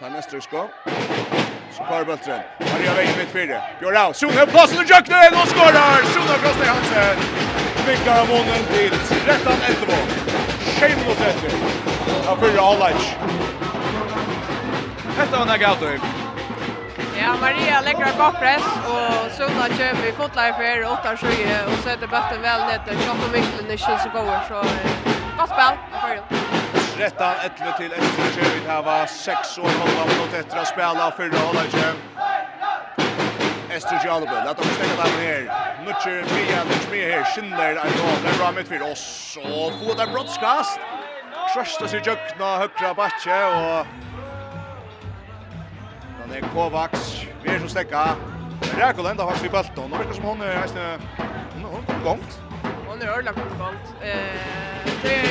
Tarnestrykskå. 0.00 0.68
Så 1.76 1.82
kvar 1.84 2.04
bulten. 2.04 2.40
Maria 2.72 2.94
vägen 2.94 3.14
mitt 3.18 3.32
fyra. 3.38 3.58
Jorao, 3.82 4.12
Sona 4.12 4.46
plats 4.46 4.72
och 4.78 4.84
Jöknen 4.90 5.32
och 5.40 5.48
skorar! 5.48 5.96
Sona 6.14 6.34
Frosta 6.42 6.64
Hansen. 6.72 7.16
Vinkar 7.86 8.20
av 8.20 8.28
månen 8.28 8.62
till 8.72 8.92
13-11. 8.92 10.32
6 10.80 10.96
minutter 10.96 11.28
etter 11.28 11.91
av 12.28 12.36
fyrra 12.36 12.62
Allage. 12.62 13.16
Hetta 15.18 15.38
var 15.38 15.46
nægge 15.46 15.66
avtøy. 15.66 15.98
Ja, 17.20 17.34
Maria 17.40 17.80
lägger 17.80 18.06
en 18.06 18.18
bakpress, 18.18 18.66
och 18.92 19.32
Suna 19.36 19.68
kör 19.78 19.94
vi 20.02 20.12
fotlar 20.12 20.52
för 20.52 20.82
8-7, 20.82 21.66
och 21.66 21.78
sätter 21.84 22.06
er 22.06 22.38
väl 22.38 22.60
ner 22.60 22.78
till 22.78 22.78
ned 22.78 22.80
til 22.86 22.96
Kjøkken 23.04 23.32
Vinklen 23.32 23.70
i 23.70 23.76
Kjølsegåer, 23.76 24.40
så 24.48 24.58
godt 25.38 25.50
spil, 25.54 25.76
fyrir. 26.02 26.22
Retta 26.98 27.28
11 27.44 27.72
til 27.78 27.92
11 27.92 28.32
til 28.34 28.66
här 28.66 28.82
var 28.82 29.06
6 29.06 29.58
år 29.58 29.72
hånda 29.80 30.04
mot 30.18 30.34
etter 30.34 30.56
att 30.58 30.68
spela 30.68 31.12
fyrra 31.16 31.38
hånda 31.46 31.62
Esther 33.76 34.00
Jalbe, 34.04 34.44
lät 34.44 34.60
oss 34.60 34.66
stänga 34.66 34.96
där 35.02 35.12
ner. 35.20 35.42
Nutcher 35.84 36.24
Mia, 36.34 36.64
Nutcher 36.64 36.90
Mia 36.90 37.16
här, 37.16 37.24
Schindler, 37.24 37.76
Arnold, 37.76 38.26
är 38.26 38.38
bra 38.38 38.52
mitt 38.52 38.68
för 38.68 38.92
oss. 38.92 39.38
Och 39.44 39.72
få 39.80 39.94
där 39.94 40.06
brottskast. 40.06 40.80
Krøsta 41.52 41.88
sig 41.88 42.00
jökna 42.06 42.56
högra 42.58 42.94
batje 42.94 43.44
och 43.46 43.86
Dan 46.18 46.36
er 46.36 46.40
Kovacs, 46.54 47.26
vi 47.42 47.50
er 47.50 47.58
som 47.58 47.68
stekka. 47.68 48.16
Rekul 48.78 49.06
enda 49.06 49.26
faktisk 49.26 49.44
i 49.44 49.48
bølton, 49.48 49.92
og 49.92 49.98
virker 49.98 50.14
som 50.14 50.24
hun 50.24 50.40
er 50.42 50.58
heisne, 50.60 50.86
hun 51.62 51.84
kom 51.86 52.02
gongt. 52.04 52.40
är 53.02 53.28
er 53.28 53.32
på 53.32 53.56
gång. 53.58 53.76
Eh, 54.02 54.08
Det 55.02 55.14
är 55.14 55.24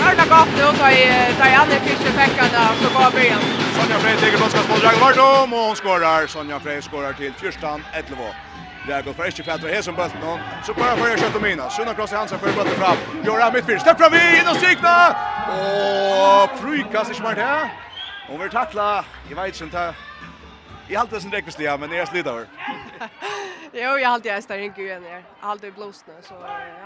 er 0.00 0.10
ørla 0.10 0.24
gongt 0.34 0.56
nå, 0.58 0.68
da 0.80 0.86
jeg 0.86 1.58
andre 1.62 1.78
fyrste 1.86 2.10
fekka 2.18 2.44
da, 2.56 2.64
så 2.80 2.88
går 2.94 3.04
av 3.04 3.12
byen. 3.12 3.42
Sonja 3.76 3.98
Frey 3.98 4.16
tigger 4.16 4.38
blåskast 4.38 4.68
mot 4.68 4.82
Ragnar 4.84 5.00
Vardom, 5.04 5.52
og 5.52 5.66
hon 5.66 5.76
skorar, 5.76 6.26
Sonja 6.26 6.58
Frey 6.58 6.80
skorar 6.80 7.12
til 7.12 7.32
fyrstan, 7.40 7.84
11. 7.94 8.53
Jag 8.88 9.04
går 9.04 9.12
för 9.12 9.26
inte 9.26 9.42
Petra 9.42 9.68
här 9.68 9.82
som 9.82 9.94
bulten 9.94 10.22
hon. 10.22 10.40
Så 10.66 10.74
bara 10.74 10.96
för 10.96 11.08
jag 11.08 11.18
skjuter 11.18 11.40
mina. 11.40 11.70
Sunna 11.70 11.94
Kross 11.94 12.12
i 12.12 12.14
Hansen 12.14 12.38
för 12.38 12.52
bulten 12.52 12.74
fram. 12.74 12.96
Gör 13.24 13.40
han 13.40 13.52
mitt 13.52 13.66
fyr. 13.66 13.78
Släpp 13.78 13.98
fram 13.98 14.12
vi 14.12 14.38
in 14.38 14.48
och 14.48 14.56
sikta. 14.56 15.16
Och 15.48 16.58
frykas 16.58 17.10
i 17.10 17.14
smart 17.14 17.36
här. 17.36 17.70
Hon 18.28 18.40
vill 18.40 18.50
tackla. 18.50 19.04
Jag 19.28 19.42
vet 19.42 19.60
inte. 19.60 19.94
Jag 20.88 20.98
har 20.98 21.02
alltid 21.02 21.20
sin 21.22 21.30
dräckvist 21.30 21.60
ja, 21.60 21.76
men 21.76 21.90
jag 21.90 22.00
är 22.00 22.06
över. 22.26 22.46
Jo, 23.72 23.98
jag 23.98 24.08
har 24.08 24.14
alltid 24.14 24.32
ästar 24.32 24.58
inte 24.58 24.82
igen 24.82 25.04
här. 25.08 25.24
Jag 25.40 25.46
har 25.46 25.50
alltid 25.50 25.74
blåst 25.74 26.04
nu, 26.06 26.14
så 26.28 26.34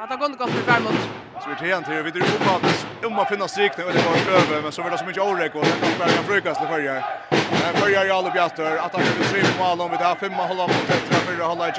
jag 0.00 0.06
har 0.06 0.16
gått 0.16 0.38
gott 0.38 0.50
för 0.50 0.72
värmot. 0.72 0.94
Så 1.42 1.48
vi 1.48 1.56
tar 1.56 1.64
igen 1.64 1.84
till, 1.84 2.02
vi 2.02 2.10
drar 2.10 2.26
upp 2.26 2.46
att 2.54 3.04
om 3.06 3.12
man 3.12 3.26
finner 3.26 3.46
strikning 3.46 3.86
och 3.86 3.92
det 3.92 4.02
går 4.04 4.32
över, 4.32 4.62
men 4.62 4.72
så 4.72 4.82
vill 4.82 4.92
det 4.92 4.98
så 4.98 5.04
mycket 5.04 5.22
årek 5.22 5.54
och 5.54 5.66
sen 5.66 5.80
kan 5.80 5.90
vi 5.90 5.98
börja 5.98 6.22
frukast 6.22 6.60
till 6.60 6.68
förra. 6.68 7.02
Men 7.30 7.74
förra 7.74 8.04
är 8.04 8.10
alla 8.18 8.30
bjattor, 8.30 8.66
att 8.66 8.92
han 8.92 9.02
kan 9.02 9.24
tre 9.30 9.42
på 9.58 9.64
alla 9.64 9.84
om 9.84 9.90
vi 9.90 9.96
tar 9.96 10.14
femma 10.14 10.46
hålla 10.46 10.62
mot 10.62 10.90
ett 10.90 11.17
för 11.36 11.42
hålla 11.42 11.72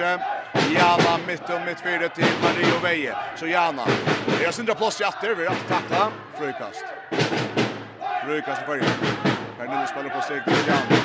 Jana 0.76 1.18
mitt 1.28 1.50
och 1.50 1.62
mitt 1.66 1.82
fyra 1.82 2.10
till 2.10 2.26
Mario 2.44 2.80
Veje. 2.84 3.16
Så 3.36 3.48
Jana. 3.48 3.86
Det 4.40 4.46
är 4.46 4.52
synd 4.52 4.70
att 4.70 4.78
plats 4.78 5.02
i 5.02 5.04
åter. 5.04 5.36
Vi 5.36 5.46
har 5.46 5.54
att 5.54 5.68
tackla. 5.68 6.12
Frukast. 6.38 6.86
Frukast 8.26 8.62
för. 8.62 8.80
Fernando 9.58 9.88
spelar 9.88 10.10
på 10.10 10.22
sig 10.22 10.44
till 10.44 10.68
Jana. 10.68 11.02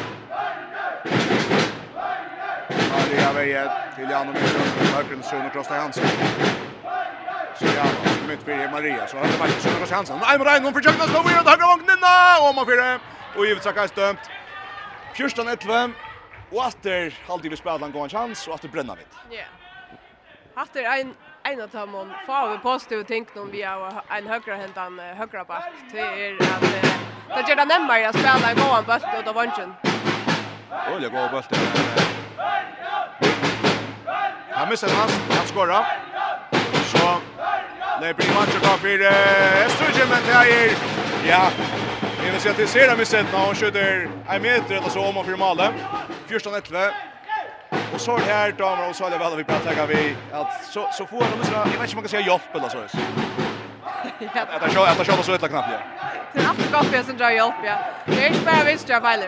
Mario 2.93 3.33
Veje 3.35 3.71
till 3.97 4.11
Jana 4.11 4.33
mitt 4.33 4.55
och 4.55 4.87
högre 4.87 5.23
zon 5.23 5.47
och 5.47 5.53
krossar 5.53 5.79
Hansen. 5.79 6.05
Så 7.59 7.65
Jana 7.65 7.91
mitt 8.29 8.43
fyra 8.43 8.71
Maria. 8.71 9.07
Så 9.07 9.17
har 9.17 9.25
det 9.25 9.33
faktiskt 9.33 9.75
Jonas 9.75 9.91
Hansen. 9.91 10.19
Nej, 10.21 10.39
men 10.39 10.47
Ryan 10.47 10.65
hon 10.65 10.75
försöker 10.75 10.99
nästan. 10.99 11.25
Vi 11.27 11.35
har 11.35 11.45
högre 11.45 11.67
vågen 11.67 11.97
innan. 11.99 12.49
Och 12.49 12.55
man 12.55 12.67
fyra. 12.67 13.01
Och 13.37 13.47
givet 13.47 13.63
sig 13.63 13.73
dömt. 13.95 14.21
14-11. 15.15 15.93
Och 16.55 16.67
att 16.67 16.83
det 16.83 17.13
alltid 17.29 17.51
vi 17.51 17.57
spelar 17.57 17.87
en 17.87 17.93
gång 17.93 18.09
chans 18.09 18.49
och 18.49 18.55
att 18.55 18.63
det 18.63 18.69
bränner 18.69 18.97
vid. 18.97 19.07
Ja. 19.31 19.45
Att 20.55 20.73
det 20.73 20.85
en 20.85 21.15
en 21.47 21.61
av 21.61 21.69
dem 21.69 21.95
om 21.95 22.15
får 22.27 22.49
vi 22.51 22.59
positiv 22.59 23.05
tänk 23.09 23.35
någon 23.35 23.51
vi 23.51 23.63
har 23.63 24.03
en 24.09 24.27
högra 24.27 24.57
händan 24.57 24.99
högra 24.99 25.45
back 25.45 25.91
till 25.91 25.99
er 25.99 26.37
att 26.43 27.47
det 27.47 27.49
gör 27.49 27.57
det 27.57 27.65
närmare 27.65 28.09
att 28.09 28.19
spela 28.19 28.51
en 28.51 28.57
gång 28.57 28.77
en 28.79 28.85
boll 28.85 29.19
och 29.19 29.25
då 29.25 29.33
Åh, 30.91 31.01
det 31.01 31.09
går 31.09 31.29
bollen. 31.29 31.45
Han 34.57 34.69
missar 34.69 34.89
hans, 34.89 35.13
han 35.39 35.47
skorar. 35.47 35.85
Så 36.93 37.21
det 38.01 38.15
blir 38.15 38.35
match 38.35 38.55
och 38.57 38.81
för 38.81 39.01
Estrugen 39.67 40.09
men 40.11 40.23
det 40.27 40.33
är 40.33 40.77
ja. 41.29 41.51
Jag 42.25 42.33
vill 42.33 42.41
säga 42.41 42.53
att 42.53 42.59
det 42.59 42.67
ser 42.67 42.91
det 42.91 42.97
med 42.97 43.07
sätt 43.07 43.27
när 43.33 43.47
hon 43.47 43.55
skjuter 43.55 44.09
en 44.29 44.43
meter 44.43 44.75
eller 44.75 44.89
så 44.89 45.01
om 45.01 45.17
och 45.17 45.27
för 45.27 45.37
målet. 45.37 45.75
14-11. 46.39 46.91
Och 47.95 48.01
så 48.01 48.17
är 48.17 48.21
det 48.21 48.33
här 48.33 48.53
damer 48.53 48.89
och 48.89 48.97
så 48.97 49.07
är 49.07 49.11
det 49.11 49.19
väl 49.19 49.37
vi 49.37 49.45
pratar 49.45 49.75
kan 49.75 49.89
vi 49.89 50.17
att 50.33 50.65
så 50.65 50.89
så 50.93 51.07
får 51.07 51.21
de 51.21 51.45
så 51.45 51.53
jag 51.53 51.65
vet 51.65 51.73
inte 51.73 51.83
om 51.83 51.95
man 51.95 52.03
kan 52.03 52.09
säga 52.09 52.27
hjälp 52.27 52.55
eller 52.55 52.69
så. 52.69 52.79
Att 52.79 54.63
att 54.63 54.75
jag 54.75 54.89
att 54.89 55.09
jag 55.09 55.25
så 55.25 55.33
ett 55.33 55.49
knappt. 55.49 55.69
Det 56.33 56.41
är 56.41 56.49
absolut 56.51 56.73
gott 56.73 56.87
för 56.87 57.03
som 57.03 57.17
drar 57.17 57.31
hjälp 57.31 57.55
ja. 57.65 57.77
Det 58.07 58.27
är 58.27 58.45
bara 58.45 58.65
visst 58.65 58.89
jag 58.89 59.01
väl. 59.01 59.21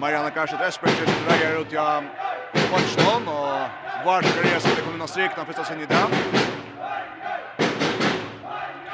Mariana 0.00 0.30
Karsha 0.30 0.56
Dresberger 0.56 1.06
drar 1.26 1.60
ut 1.60 1.72
ja 1.72 2.02
Watchdown 2.72 3.28
och 3.28 3.60
var 4.06 4.22
ska 4.22 4.42
det 4.42 4.60
så 4.60 4.68
det 4.68 4.82
kommer 4.82 4.98
någon 4.98 5.08
stryk 5.08 5.30
när 5.36 5.44
första 5.44 5.64
sen 5.64 5.80
i 5.80 5.86
dag. 5.86 6.10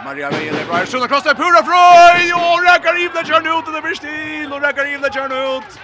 Maria 0.05 0.31
Reyes 0.31 0.57
där 0.57 0.65
var 0.65 0.87
sjunde 0.87 1.09
crossar 1.09 1.35
pura 1.35 1.63
Freud 1.69 2.33
och 2.35 2.59
räcker 2.69 3.05
in 3.05 3.11
det 3.15 3.25
kör 3.29 3.59
ut 3.59 3.75
det 3.75 3.83
blir 3.83 3.95
stil 3.95 4.53
och 4.53 4.61
räcker 4.61 4.95
in 4.95 5.01
det 5.01 5.13
kör 5.15 5.57
ut. 5.59 5.81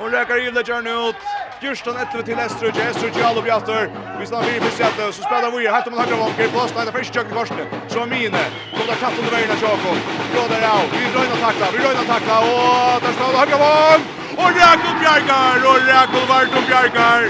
Och 0.00 0.10
räcker 0.10 0.48
in 0.48 0.54
det 0.54 0.68
gjerne 0.68 1.08
ut. 1.08 1.16
Gjørsten 1.62 1.96
etter 2.02 2.22
til 2.26 2.40
Estrøk. 2.44 2.76
Estrøk 2.76 3.14
gjør 3.16 3.28
alle 3.28 3.42
bjatter. 3.46 3.86
Vi 4.18 4.26
står 4.26 4.42
vid 4.48 4.60
besätt. 4.66 4.98
Så 5.14 5.22
spelar 5.22 5.50
vi. 5.54 5.66
Hette 5.66 5.90
man 5.90 6.02
høyre 6.02 6.18
vanker. 6.18 6.48
på 6.54 6.66
Nei, 6.76 6.84
det 6.84 6.92
första 6.92 7.24
første 7.36 7.54
kjøkken. 7.54 7.88
Så 7.88 8.00
er 8.00 8.06
mine. 8.06 8.42
Kom 8.74 8.86
katten 9.04 9.24
över 9.24 9.46
när 9.50 9.60
Jakob. 9.62 9.98
av 10.42 10.48
där 10.50 10.60
Blå 10.60 10.98
Vi 10.98 11.04
drar 11.12 11.24
in 11.24 11.30
røyner 11.30 11.40
takla. 11.46 11.66
Vi 11.72 11.78
røyner 11.78 12.06
takla. 12.12 12.36
och 12.40 13.02
der 13.02 13.12
spiller 13.12 13.38
høyre 13.38 13.58
vanker. 13.64 14.23
Og 14.38 14.50
Rakel 14.60 14.94
Bjarkar, 15.00 15.64
og 15.70 15.76
Rakel 15.90 16.24
Varto 16.30 16.60
Bjarkar. 16.68 17.22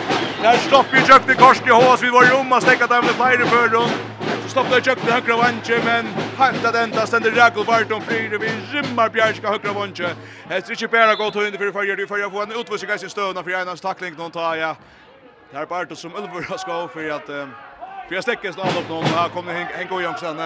Der 0.43 0.57
stopper 0.67 0.97
i 0.97 1.05
kjøkken 1.09 1.31
i 1.31 1.37
korsen 1.43 1.69
i 1.69 1.71
Hås, 1.71 2.03
vi 2.03 2.11
var 2.13 2.29
rom 2.33 2.53
og 2.53 2.63
stekket 2.63 2.91
dem 2.91 3.05
med 3.05 3.15
flere 3.21 3.47
før 3.53 3.69
dem. 3.75 3.91
Så 4.43 4.49
stopper 4.55 4.77
i 4.77 4.85
kjøkken 4.87 5.09
i 5.09 5.13
høyre 5.17 5.37
vantje, 5.43 5.79
men 5.85 6.09
helt 6.41 6.67
at 6.71 6.81
enda 6.85 7.07
stender 7.07 7.37
Rakel 7.41 7.67
Varto 7.69 8.01
flyr, 8.09 8.39
vi 8.39 8.53
rymmer 8.73 9.09
Bjergar 9.09 9.57
høyre 9.57 9.75
vantje. 9.81 10.15
Hester 10.51 10.77
ikke 10.77 10.89
bare 10.97 11.17
gått 11.17 11.39
høyre 11.41 11.59
for 11.61 11.77
førre, 11.79 11.97
du 11.97 12.07
førre 12.07 12.31
får 12.31 12.49
en 12.49 12.59
utvisning 12.61 12.93
av 12.93 12.99
sin 13.05 13.13
støvna 13.13 13.43
for 13.43 13.61
Einars 13.61 13.85
takling 13.85 14.17
noen 14.19 14.33
tar, 14.33 14.57
ja. 14.61 14.75
Det 15.53 15.61
er 15.61 15.71
Bartos 15.71 16.01
som 16.03 16.17
Ulver 16.17 16.43
har 16.49 16.59
skått 16.59 16.93
for 16.93 17.15
at... 17.19 17.31
Fyra 18.09 18.23
stycken 18.23 18.53
står 18.53 18.67
upp 18.67 18.89
någon 18.89 19.05
här 19.05 19.29
kommer 19.29 19.53
Henko 19.53 20.01
Jönsson. 20.01 20.41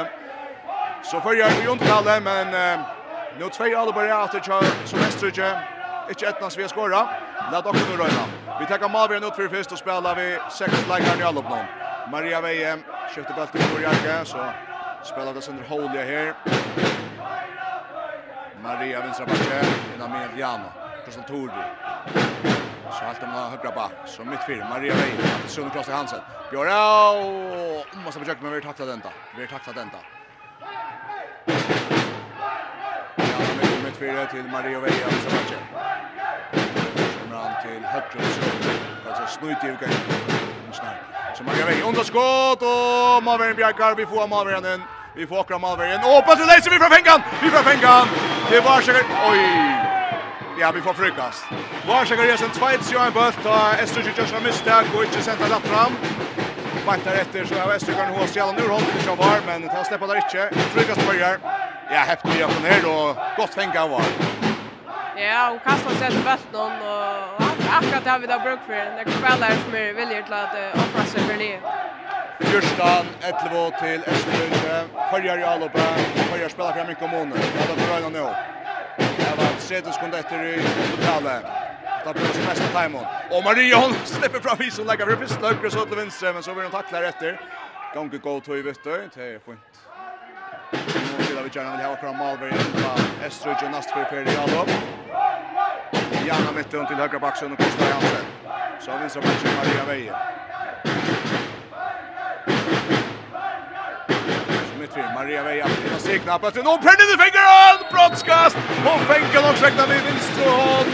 Så 1.02 1.20
förjar 1.20 1.51
vi 1.51 1.62
ju 1.64 1.72
inte 1.72 2.20
men 2.20 2.80
nu 3.39 3.48
två 3.48 3.64
alla 3.64 3.93
bara 3.93 4.24
åter 4.24 4.40
kör 4.40 4.64
som 4.85 4.98
Österrike. 4.98 5.77
Ikke 6.09 6.28
etnans 6.28 6.56
vi 6.56 6.62
har 6.62 6.68
skåret. 6.68 7.09
Lad 7.52 7.62
dere 7.62 7.72
nu 7.72 7.97
røyna. 8.02 8.24
Vi 8.60 8.66
tar 8.66 8.89
Malbjørn 8.89 9.24
ut 9.24 9.36
for 9.36 9.48
først 9.52 9.72
og 9.72 9.78
spiller 9.78 10.14
vi 10.14 10.26
sekund 10.51 10.89
leik 10.90 11.05
her 11.05 11.20
i 11.20 11.26
alle 11.28 11.39
oppnån. 11.39 11.66
Maria 12.10 12.40
Veie 12.40 12.72
skifter 13.12 13.35
belt 13.35 13.51
til 13.52 13.60
Norge, 13.60 14.24
så 14.24 14.47
spiller 15.05 15.32
det 15.32 15.44
Sønder 15.44 15.64
Holje 15.68 16.05
her. 16.05 16.32
Maria 18.62 19.01
vinstra 19.05 19.24
bakke, 19.24 19.60
innan 19.94 20.10
med 20.10 20.39
Jano. 20.39 20.70
Kristian 21.05 21.24
Tordi. 21.24 21.64
Så 22.93 23.05
halt 23.05 23.22
man 23.22 23.51
högra 23.51 23.70
back, 23.70 23.93
så 24.06 24.24
mitt 24.24 24.44
fyra, 24.47 24.68
Maria 24.68 24.94
Veie, 24.94 25.48
Sønder 25.48 25.70
Kloster 25.70 25.94
Hansen. 25.94 26.20
Bjørn, 26.51 26.68
og 26.68 28.05
måste 28.05 28.20
försöka 28.20 28.43
men 28.43 28.52
vi 28.52 28.60
tacklar 28.60 28.86
den 28.86 29.01
då. 29.01 29.10
Vi 29.36 29.47
tacklar 29.47 29.74
den 29.74 29.90
där 29.93 30.18
fyra 33.98 34.26
till 34.26 34.44
Mario 34.52 34.80
Veja 34.80 35.08
som 35.10 35.32
matchen. 35.36 35.62
Kommer 37.22 37.36
han 37.36 37.62
till 37.62 37.82
högre 37.84 38.28
så 38.34 39.08
alltså 39.08 39.38
snöjt 39.38 39.64
i 39.64 39.66
ukan. 39.66 39.88
Så 41.36 41.44
Mario 41.44 41.66
Veja 41.66 41.84
under 41.88 42.04
skott 42.04 42.62
och 42.62 43.24
Maverick 43.24 43.56
Bjarkar 43.56 43.94
vi 43.94 44.06
får 44.06 44.28
Maverick 44.28 44.62
den. 44.62 44.82
Vi 45.14 45.26
får 45.26 45.38
åkra 45.38 45.58
Malvergen. 45.58 46.00
Och 46.04 46.24
på 46.26 46.36
till 46.36 46.46
Leicester 46.46 46.70
vi 46.70 46.78
från 46.78 46.90
fängan. 46.90 47.20
Vi 47.42 47.50
från 47.50 47.64
fängan. 47.64 48.06
Det 48.50 48.60
var 48.60 48.80
säkert 48.80 49.06
oj. 49.30 49.42
Ja, 50.60 50.72
vi 50.72 50.80
får 50.80 50.92
frukast. 50.92 51.44
Var 51.88 52.04
säkert 52.04 52.24
resen 52.24 52.50
2-1 52.50 52.94
i 52.94 53.06
en 53.06 53.12
bult. 53.12 53.38
Estor 53.82 54.34
har 54.34 54.40
misstag 54.40 54.84
och 54.96 55.04
inte 55.04 55.22
senta 55.22 55.44
rätt 55.44 55.66
fram 55.72 55.92
sparkar 56.89 57.15
efter 57.20 57.44
så 57.44 57.55
har 57.55 57.73
Östergården 57.73 58.15
hos 58.15 58.36
Jallan 58.36 58.55
nu 58.55 58.62
håller 58.62 58.86
det 59.06 59.16
var 59.16 59.40
men 59.47 59.62
det 59.62 59.69
har 59.69 59.85
släppt 59.85 60.09
där 60.09 60.16
inte. 60.16 60.56
Frukast 60.74 61.06
börjar. 61.06 61.39
Ja, 61.93 61.98
häft 61.98 62.24
vi 62.24 62.43
upp 62.44 62.62
ner 62.62 62.82
då. 62.82 63.16
Gott 63.36 63.55
fänga 63.55 63.86
var. 63.86 64.02
Ja, 65.16 65.51
och 65.51 65.62
kastar 65.65 65.90
sig 65.90 66.10
till 66.10 66.24
bulten 66.28 66.73
och 66.90 67.43
akkurat 67.78 68.05
det 68.05 68.10
har 68.10 68.19
vi 68.19 68.27
där 68.27 68.39
bruk 68.39 68.60
för. 68.66 68.74
Det 68.74 69.01
är 69.01 69.10
spelar 69.19 69.51
som 69.65 69.74
är 69.74 69.93
villig 69.93 70.24
till 70.24 70.35
att 70.35 70.55
offra 70.82 71.05
sig 71.05 71.20
för 71.20 71.39
det. 71.39 71.59
Fyrstan, 72.40 73.06
11 73.23 73.70
til 73.81 74.01
Østerlunde, 74.12 74.85
Førjar 75.10 75.36
i 75.39 75.43
Alupa, 75.43 75.86
Førjar 76.31 76.48
spiller 76.48 76.73
frem 76.73 76.90
i 76.90 76.94
kommunen. 76.94 77.39
Ja, 77.56 77.62
det 77.69 77.82
er 77.82 78.01
bra 78.01 78.09
nå. 78.09 78.27
Det 79.19 79.32
var 79.39 79.51
30 79.69 79.93
sekunder 79.93 80.19
etter 80.19 80.39
i 80.44 80.62
totale. 80.97 81.57
Det 82.09 82.14
blir 82.14 82.40
ju 82.40 82.47
mest 82.47 82.62
timon. 82.72 83.05
Och 83.30 83.44
Maria 83.44 83.76
hon 83.76 83.94
släpper 84.05 84.40
fram 84.40 84.62
isen 84.62 84.86
lägger 84.86 85.06
för 85.06 85.16
fist 85.16 85.40
löker 85.43 85.68
så 85.68 85.85
till 85.85 85.97
vänster 85.97 86.32
men 86.32 86.43
så 86.43 86.55
blir 86.55 86.62
hon 86.62 86.72
tacklad 86.72 87.05
efter. 87.05 87.40
Gång 87.94 88.10
gå 88.22 88.40
to 88.40 88.56
i 88.56 88.62
vänster. 88.62 89.10
Det 89.14 89.22
är 89.22 89.39
fint. 89.39 89.59
Nu 90.72 91.24
vill 91.35 91.44
vi 91.44 91.59
gärna 91.59 91.86
ha 91.86 91.97
fram 91.97 92.16
Malberg 92.16 92.51
på 92.51 93.24
Estrud 93.26 93.56
och 93.64 93.70
Nast 93.70 93.90
för 93.90 94.05
Ferdi 94.05 94.35
Jakob. 94.35 94.68
Janna 96.26 96.52
mitten 96.56 96.86
till 96.86 96.97
högra 96.97 97.18
backen 97.18 97.52
och 97.52 97.59
Kostar 97.59 97.89
Jansen. 97.89 98.24
Så 98.80 98.90
vinner 98.93 99.09
så 99.09 99.18
matchen 99.18 99.51
Maria 99.59 99.85
Veje. 99.85 100.14
Mittfyr, 104.80 105.09
Maria 105.14 105.43
Veja, 105.43 105.66
Stigna, 105.98 106.39
Bötten, 106.39 106.66
och 106.66 106.80
Pernille 106.82 107.16
Fingeren! 107.22 107.78
brottskast, 107.93 108.56
och 108.85 109.01
Fenkel 109.01 109.44
och 109.51 109.56
Träckna 109.56 109.86
vid 109.86 110.01
hånd. 110.47 110.88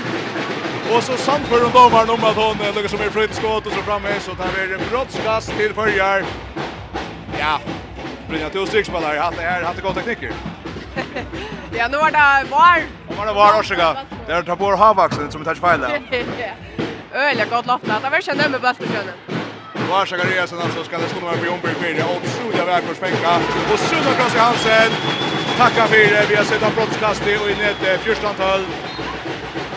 Och 0.93 1.03
så 1.03 1.17
samför 1.17 1.61
de 1.61 1.73
domaren 1.73 2.11
om 2.11 2.25
att 2.25 2.37
hon 2.37 2.57
lyckas 2.75 2.91
som 2.91 3.01
är 3.01 3.11
flyttskott 3.11 3.67
och 3.67 3.73
så 3.73 3.83
framme 3.83 4.21
så 4.21 4.35
tar 4.35 4.49
vi 4.57 4.75
en 4.75 4.81
brottskast 4.91 5.57
till 5.57 5.75
följar. 5.75 6.25
Ja, 7.39 7.61
Brynja 8.29 8.51
till 8.51 8.67
strykspelare, 8.67 9.19
hade 9.19 9.43
här, 9.43 9.63
hade 9.63 9.83
gått 9.83 9.95
tekniker. 9.95 10.33
ja, 11.79 11.89
nu 11.89 11.97
var 11.97 12.11
det 12.11 12.51
var. 12.51 12.77
Nu 13.09 13.17
var 13.17 13.27
det 13.27 13.33
var 13.33 13.61
Orsaga. 13.61 13.97
Där 14.27 14.43
tar 14.43 14.57
på 14.57 14.77
Havaxen 14.77 15.33
som 15.33 15.45
tar 15.45 15.55
fel 15.55 15.81
där. 15.81 16.03
Öliga 17.15 17.45
gott 17.45 17.67
loftat. 17.67 18.03
Det 18.03 18.11
var 18.11 18.21
ju 18.21 18.43
dömme 18.43 18.59
bäst 18.59 18.81
på 18.81 18.87
sjön. 18.87 19.09
Var 19.91 20.07
ska 20.07 20.17
resan 20.17 20.59
alltså 20.59 20.85
ska 20.85 20.99
det 20.99 21.09
stå 21.09 21.21
med 21.21 21.41
på 21.41 21.47
Jomberg 21.47 21.75
Berg 21.81 22.03
och 22.03 22.27
Suda 22.27 22.65
Värkors 22.65 22.99
fänka 22.99 23.37
och 23.73 23.79
Suda 23.79 24.13
Klaus 24.17 24.35
Hansen. 24.37 24.93
Tacka 25.59 25.87
för 25.87 25.97
det. 25.97 26.27
Vi 26.29 26.37
har 26.37 26.45
sett 26.45 26.63
en 26.63 26.75
brottskast 26.75 27.23
och 27.23 27.51
i 27.51 27.55
nätet 27.55 28.01
14 28.01 28.35
12 28.37 28.65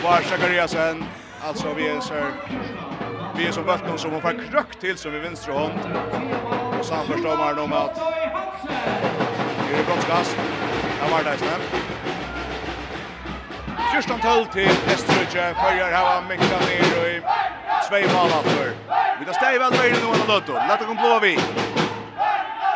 var 0.04 0.22
Zachariasen, 0.22 1.04
Alltså 1.42 1.74
vi 1.74 1.88
är 1.88 2.00
så 2.00 2.14
vi 3.36 3.46
är 3.46 3.52
som 3.52 3.64
Bötton 3.64 3.98
som 3.98 4.20
får 4.20 4.50
krökt 4.50 4.80
till 4.80 4.98
som 4.98 5.14
i 5.14 5.18
vänster 5.18 5.52
hand. 5.52 5.80
Och 6.78 6.84
så 6.84 6.94
förstår 6.94 7.36
man 7.36 7.56
nog 7.56 7.72
att 7.72 7.94
det 9.68 9.78
är 9.78 9.84
gott 9.84 10.06
kast. 10.06 10.36
Var 11.10 11.18
det 11.24 11.38
snabbt. 11.38 11.74
Kirsten 13.92 14.20
Tull 14.20 14.46
till 14.46 14.70
Följer 15.64 15.92
här 15.92 16.04
var 16.04 16.28
mikka 16.28 16.44
ner 16.44 17.00
og 17.00 17.08
i 17.08 17.20
mål 17.90 18.12
malaffer. 18.14 18.72
Vi 19.18 19.24
tar 19.24 19.32
steg 19.32 19.60
väl 19.60 19.72
vägen 19.72 19.98
nu 20.02 20.08
enn 20.08 20.28
Lotto, 20.28 20.52
Låt 20.68 20.86
kom 20.86 20.96
blå 20.96 21.18
vi. 21.22 21.38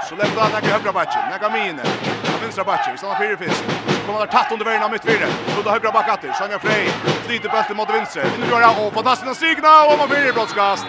Så 0.09 0.15
lett 0.15 0.37
å 0.37 0.41
attakke 0.41 0.69
høyre 0.69 0.93
bakken, 0.93 1.31
nekka 1.31 1.49
mine 1.49 2.32
vänstra 2.53 2.65
backen. 2.65 2.99
Stannar 2.99 3.19
fyra 3.19 3.37
fisk. 3.37 3.65
Kommer 4.07 4.19
han 4.19 4.29
tatt 4.29 4.53
under 4.53 4.65
vägen 4.65 4.83
av 4.83 4.91
mitt 4.91 5.05
mittfyrre. 5.05 5.29
Lunda 5.57 5.71
högra 5.71 5.93
back 5.93 6.09
åter. 6.19 6.33
Sanja 6.33 6.59
Frey. 6.59 6.89
Flyter 7.27 7.49
bulten 7.49 7.77
mot 7.77 7.91
vänster. 7.91 8.25
Nu 8.41 8.47
gör 8.47 8.61
han 8.61 8.87
och 8.87 8.93
fantastiskt 8.93 9.37
strikna 9.37 9.85
och 9.85 9.99
man 9.99 10.09
fyra 10.09 10.33
brottskast. 10.33 10.87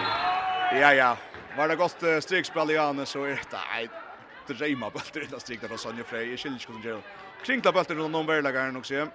Ja 0.82 0.94
ja. 0.94 1.18
Var 1.58 1.68
det 1.68 1.76
gott 1.76 2.04
strikspel 2.24 2.72
i 2.72 2.78
Anne 2.78 3.06
så 3.06 3.24
är 3.24 3.30
det 3.30 3.58
nej. 3.72 3.90
Det 4.48 4.54
bulten 4.54 5.38
i 5.38 5.40
strikna 5.40 5.68
från 5.68 5.78
Sanja 5.78 6.04
Frey. 6.04 6.30
Jag 6.30 6.40
skiljer 6.40 6.60
skulle 6.60 6.90
göra. 6.90 7.02
Kringla 7.46 7.72
bulten 7.72 7.98
runt 7.98 8.16
om 8.16 8.26
värlagaren 8.26 8.78
också. 8.78 9.08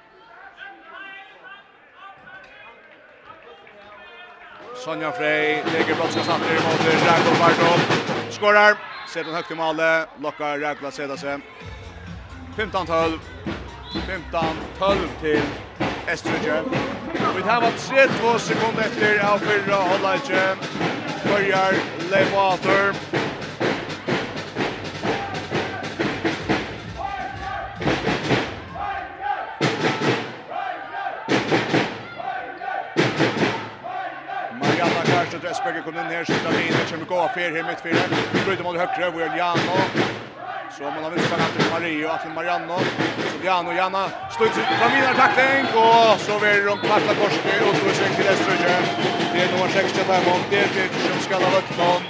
Sonja 4.85 5.13
Frey 5.13 5.63
lägger 5.73 5.95
brottskastatter 5.95 6.55
mot 6.55 6.81
Ragnar 7.07 7.39
Bartov. 7.41 7.79
Skorar. 8.31 8.77
Sedan 9.09 9.35
högt 9.35 9.51
i 9.51 9.55
målet. 9.55 10.09
Lockar 10.19 10.59
Jakob 10.59 10.87
att 10.87 10.95
sätta 10.95 11.17
sig. 11.17 11.39
15-12. 12.59 13.19
15-12 13.93 14.97
till 15.21 15.43
Estrøtje. 16.07 16.63
Vi 17.37 17.43
tar 17.43 17.61
var 17.61 17.71
3-2 17.71 18.39
sekunder 18.39 18.83
efter 18.83 19.33
av 19.33 19.39
fyrra 19.39 19.75
hållage. 19.75 20.57
Börjar 21.25 21.75
Levator. 22.11 22.95
Marianna 34.53 35.03
Karstad 35.05 35.51
Esberger 35.51 35.83
kom 35.83 35.99
in 35.99 36.11
här, 36.11 36.25
skjuter 36.25 36.61
in, 36.61 36.73
kommer 36.91 37.05
gå 37.05 37.15
av 37.15 37.29
fer 37.29 37.51
här 37.51 37.63
mittfyrer. 37.63 38.09
Bryter 38.47 38.65
mot 38.65 38.77
högre, 38.77 39.21
Jan 39.21 39.37
Jano. 39.37 40.09
Så 40.71 40.83
man 40.85 41.05
har 41.05 41.11
vunnit 41.11 41.27
fram 41.27 41.51
till 41.57 41.71
Marie 41.71 42.07
och 42.07 42.21
till 42.21 42.31
Marianne. 42.31 42.79
Så 43.33 43.39
Diano 43.43 43.73
Janna 43.73 44.11
stod 44.31 44.47
ut 44.47 44.53
från 44.53 44.93
mina 44.93 45.15
tackling 45.15 45.67
och 45.75 46.21
så 46.21 46.39
blir 46.39 46.67
de 46.67 46.79
kvarta 46.79 47.15
korske 47.15 47.55
och 47.69 47.77
så 47.77 47.95
sväng 47.95 48.15
till 48.17 48.27
Eströjö. 48.27 48.77
Det 49.33 49.41
är 49.43 49.53
nummer 49.53 49.69
6 49.69 49.93
där 49.93 50.31
mot 50.31 50.45
det 50.51 50.69
till 50.69 50.89
som 51.11 51.21
ska 51.21 51.35
ha 51.35 51.51
vunnit 51.51 51.79
någon. 51.79 52.03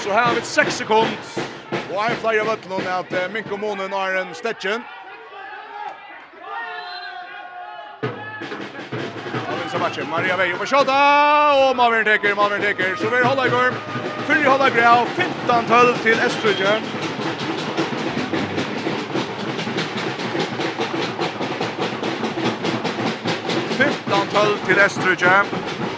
Så 0.00 0.12
här 0.12 0.24
har 0.26 0.34
vi 0.34 0.40
6 0.40 0.76
sekund. 0.76 1.16
Och 1.94 2.02
här 2.02 2.14
flyger 2.14 2.44
vunnit 2.44 2.68
någon 2.68 2.86
att 2.86 3.32
Minko 3.32 3.56
Monen 3.56 3.92
har 3.92 4.14
en 4.14 4.34
stetchen. 4.34 4.82
in 9.66 9.70
så 9.70 9.78
matchen. 9.78 10.10
Maria 10.10 10.36
Vejo 10.36 10.56
på 10.56 10.66
skott. 10.66 10.88
Och 10.88 11.76
Mavern 11.76 12.04
teker, 12.04 12.34
Mavern 12.34 12.60
teker. 12.60 12.96
Så 12.96 13.10
vi 13.10 13.24
håller 13.24 13.46
igång. 13.46 13.72
Fyra 14.26 14.50
håller 14.50 14.70
grå. 14.70 15.06
15-12 15.46 16.02
till 16.02 16.20
Östergötland. 16.20 16.84
till 24.66 24.78
Östergötland. 24.78 25.48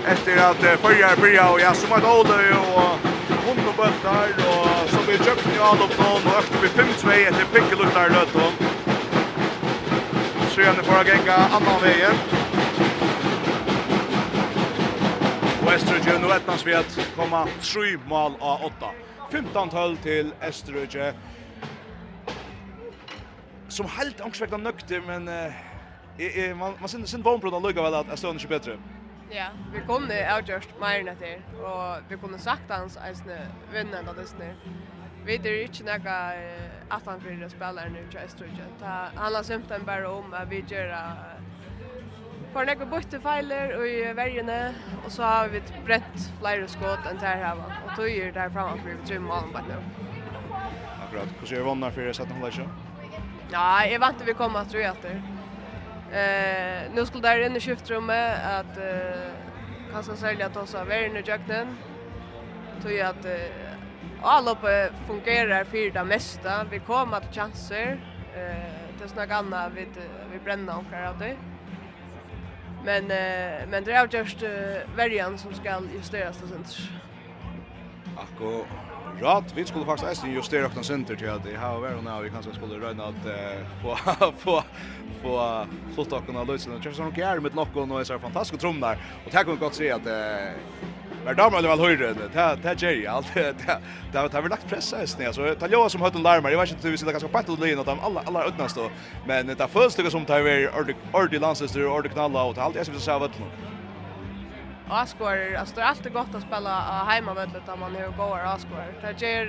Efter 0.06 0.36
att 0.36 0.56
förra 0.56 1.16
börja 1.16 1.50
och 1.50 1.60
jag 1.60 1.76
som 1.76 1.92
att 1.92 2.04
Ole 2.04 2.56
och 2.74 2.98
hon 3.46 3.56
på 3.56 3.82
bultar 3.82 4.28
och 4.48 4.90
så 4.90 4.96
vi 5.08 5.18
köpte 5.18 5.56
i 5.56 5.58
all 5.58 5.76
upp 5.76 5.98
någon 5.98 6.32
och 6.32 6.38
efter 6.38 6.58
vi 6.62 6.68
5-2 6.68 7.28
efter 7.28 7.44
pickeluttar 7.44 8.08
löt 8.08 8.32
Så 8.32 8.40
Så 10.54 10.60
jag 10.60 10.74
får 10.74 11.06
gänga 11.06 11.34
annan 11.34 11.80
vägen. 11.82 12.14
Vesterøyge 15.68 16.14
nå 16.22 16.28
etnast 16.32 16.64
vi 16.64 16.72
at 16.72 16.94
komma 17.12 17.42
3 17.60 17.98
mål 18.08 18.38
av 18.40 18.62
8. 18.70 18.88
15 19.28 19.72
tøll 19.74 19.96
til 20.00 20.30
Esterøyge. 20.46 21.10
Som 23.68 23.90
helt 23.98 24.22
angstväckna 24.24 24.56
nökter, 24.62 25.02
men 25.04 25.28
uh, 25.28 25.58
eh, 26.16 26.38
eh, 26.44 26.56
man, 26.56 26.78
man 26.80 26.88
sin, 26.88 27.04
sin 27.06 27.24
vånbrunn 27.24 27.52
har 27.52 27.60
lugga 27.60 27.82
väl 27.82 27.94
att 27.94 28.08
Esterøyge 28.08 28.34
inte 28.34 28.48
bättre. 28.48 28.78
Ja, 29.30 29.50
vi 29.72 29.84
kunne 29.84 30.16
avgjørst 30.38 30.72
mer 30.80 31.02
enn 31.02 31.12
etter, 31.12 31.44
og 31.60 32.08
vi 32.08 32.16
kunne 32.16 32.40
sagt 32.40 32.72
hans 32.72 32.96
eisne 33.04 33.36
vinnan 33.72 34.08
av 34.08 34.16
dessne. 34.16 34.54
Vi 35.26 35.36
er 35.36 35.66
ikke 35.66 35.84
nekka 35.84 36.16
at 36.88 37.04
han 37.04 37.20
fyrir 37.20 37.52
spillerne 37.52 38.08
til 38.08 38.24
Estrøyge. 38.24 38.72
Han 38.80 39.34
har 39.36 39.42
simpelthen 39.42 39.84
bare 39.84 40.08
om 40.08 40.32
at 40.32 40.48
vi 40.50 40.64
gjør 40.64 40.96
får 42.52 42.68
nekka 42.68 42.88
bøtte 42.88 43.20
feiler 43.20 43.74
i 43.84 43.94
vergene, 44.16 44.58
og 45.04 45.12
så 45.12 45.22
har 45.22 45.48
vi 45.52 45.62
brett 45.86 46.20
flere 46.40 46.68
skåt 46.68 47.08
enn 47.10 47.20
der 47.22 47.42
her, 47.44 47.64
og 47.84 47.96
tog 47.96 48.08
er 48.10 48.32
der 48.34 48.52
framme 48.54 48.78
for 48.82 48.92
vi 48.92 49.08
tror 49.08 49.24
malen 49.24 49.52
bare 49.52 49.68
nå. 49.68 49.80
Akkurat. 51.04 51.34
Hvordan 51.40 51.58
er 51.58 51.66
vannet 51.70 51.96
for 51.96 52.12
1700-tallet? 52.12 52.86
Ja, 53.52 53.66
jeg 53.88 54.00
vant 54.00 54.18
til 54.20 54.28
vi 54.28 54.36
kom 54.36 54.56
at 54.60 54.68
tro 54.72 54.80
etter. 54.84 55.20
Eh, 56.12 56.92
nu 56.94 57.06
skulle 57.06 57.28
där 57.28 57.56
i 57.56 57.60
skiftrummet 57.60 58.38
att 58.44 58.78
eh 58.78 59.32
kanske 59.92 60.16
sälja 60.16 60.46
att 60.46 60.56
oss 60.56 60.74
av 60.74 60.92
i 60.92 61.22
jakten. 61.26 61.78
Tog 62.82 62.92
ju 62.92 63.00
att 63.00 63.24
eh, 63.24 64.22
alla 64.22 64.54
på 64.54 64.88
fungerar 65.06 65.64
för 65.64 65.90
det 65.90 66.04
mesta. 66.04 66.64
Vi 66.70 66.78
kom 66.78 67.14
att 67.14 67.34
chanser. 67.34 68.00
Eh, 68.34 69.00
det 69.02 69.08
snackar 69.08 69.34
annat 69.34 69.72
vi 69.74 69.86
vi 70.32 70.38
bränner 70.44 70.76
omkring 70.76 71.06
av 71.06 71.18
det. 71.18 71.36
Men 72.84 73.10
eh 73.10 73.68
men 73.70 73.84
det 73.84 73.92
är 73.92 74.08
just 74.12 74.42
uh, 74.42 74.48
värjan 74.96 75.38
som 75.38 75.54
ska 75.54 75.80
justeras 75.94 76.42
och 76.42 76.48
sånt. 76.48 76.76
Akko 78.16 78.64
Rat, 79.20 79.52
vi 79.56 79.64
skulle 79.64 79.84
faktiskt 79.84 80.12
äsna 80.12 80.28
justera 80.28 80.66
ökna 80.66 80.82
center 80.82 81.16
till 81.16 81.30
att 81.30 81.44
det 81.44 81.56
har 81.56 81.80
var 81.80 81.90
nu 82.02 82.22
vi 82.22 82.30
kanske 82.30 82.54
skulle 82.54 82.86
röna 82.86 83.04
att 83.04 83.26
få 83.82 83.96
få 84.38 84.62
få 85.22 85.66
fotokken 85.96 86.36
av 86.36 86.46
Lutzen. 86.46 86.72
Det 86.76 86.82
känns 86.82 86.96
som 86.96 87.08
att 87.08 87.42
med 87.42 87.54
någon 87.54 87.90
och 87.90 88.00
är 88.00 88.04
så 88.04 88.18
fantastiskt 88.18 88.60
trum 88.60 88.80
där. 88.80 88.98
Och 89.26 89.32
tack 89.32 89.48
och 89.48 89.58
gott 89.58 89.74
se 89.74 89.90
att 89.90 90.06
Men 91.24 91.36
där 91.36 91.50
man 91.50 91.62
vel 91.62 91.80
höjde 91.80 92.14
det. 92.14 92.28
Det 92.32 92.56
ta 92.62 92.72
Jerry 92.72 93.06
allt. 93.06 93.34
det. 93.34 93.54
Det 94.12 94.18
har 94.18 94.42
vi 94.42 94.48
lagt 94.48 94.68
press 94.68 94.94
här 94.98 95.06
snä 95.06 95.32
så 95.32 95.54
ta 95.54 95.66
Joa 95.66 95.88
som 95.88 96.00
hade 96.02 96.18
larmar. 96.18 96.50
Jag 96.50 96.60
vet 96.60 96.70
inte 96.70 96.82
hur 96.82 96.90
vi 96.90 96.98
ska 96.98 97.10
kanske 97.10 97.28
på 97.28 97.38
att 97.38 97.60
lägga 97.60 97.76
något 97.76 97.88
alla 97.88 98.22
alla 98.26 98.44
ödnas 98.44 98.74
då. 98.74 98.90
Men 99.26 99.46
det 99.46 99.68
första 99.68 100.10
som 100.10 100.24
tar 100.24 100.40
vi 100.40 100.68
ordentligt 101.12 101.40
landsister 101.40 101.86
ordentligt 101.86 102.12
knalla 102.12 102.44
och 102.44 102.58
allt 102.58 102.76
jag 102.76 102.86
ska 102.86 102.98
säga 102.98 103.18
vad 103.18 103.30
Askor, 104.90 105.54
alltså 105.54 105.74
det 105.74 105.80
är 105.80 105.84
alltid 105.84 106.12
gott 106.12 106.34
att 106.34 106.42
spela 106.42 107.00
av 107.00 107.06
hemmavället 107.06 107.66
där 107.66 107.76
man 107.76 107.94
har 107.94 108.08
goda 108.10 108.42
askor. 108.42 108.84
Det 109.00 109.22
ger 109.22 109.46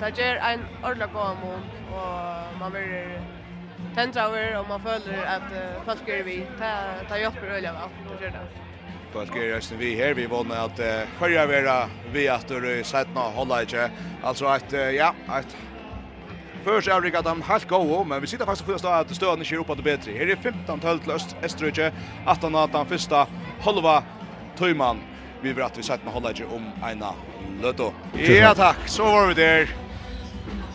det 0.00 0.18
ger 0.18 0.36
en 0.36 0.60
ordla 0.84 1.06
gå 1.06 1.18
om 1.18 1.38
och 1.44 2.58
man 2.60 2.70
blir 2.72 3.20
tända 3.94 4.22
över 4.22 4.60
och 4.60 4.68
man 4.68 4.80
följer 4.80 5.24
att 5.26 5.52
folk 5.84 6.08
är 6.08 6.22
vi. 6.22 6.46
Det 7.08 7.20
hjälper 7.20 7.46
öliga 7.46 7.72
väl. 7.72 8.18
Det 8.18 8.24
gör 8.24 8.30
det 8.30 8.65
folk 9.12 9.36
er 9.36 9.54
resten 9.56 9.78
vi 9.80 9.94
her. 9.98 10.14
Vi 10.14 10.26
vann 10.30 10.52
at 10.52 10.80
uh, 10.82 11.14
førja 11.20 11.46
vera 11.50 11.76
vi 12.12 12.26
at 12.32 12.48
du 12.48 12.66
i 12.70 12.82
setna 12.84 13.28
holda 13.36 13.62
ikkje. 13.64 13.88
Altså 14.24 14.50
at, 14.52 14.72
uh, 14.72 14.90
ja, 14.94 15.12
at 15.28 15.56
Først 16.66 16.88
er 16.88 17.00
det 17.00 17.26
han 17.26 17.42
helt 17.46 17.68
god, 17.68 18.06
men 18.06 18.22
vi 18.22 18.26
sitter 18.26 18.46
faktisk 18.46 18.66
på 18.66 18.72
første 18.72 18.88
at 18.88 19.10
støen 19.14 19.40
ikke 19.40 19.54
er 19.54 19.60
oppe 19.60 19.74
til 19.74 19.84
bedre. 19.84 20.12
Her 20.12 20.32
er 20.32 20.40
15 20.42 20.80
tøll 20.80 20.98
til 21.00 21.12
Øst, 21.14 21.36
Østrøkje, 21.44 21.92
18 22.26 22.56
at 22.56 22.72
den 22.72 22.86
første 22.86 23.20
halva 23.62 24.02
tøyman. 24.58 24.98
Vi 25.42 25.52
vil 25.52 25.62
at 25.62 25.78
vi 25.78 25.82
setter 25.82 26.04
med 26.04 26.12
holdet 26.12 26.42
om 26.50 26.66
Eina 26.82 27.12
Løtto. 27.62 27.92
Ja 28.18 28.52
takk, 28.54 28.82
så 28.86 29.04
var 29.04 29.26
vi 29.26 29.34
der. 29.34 29.66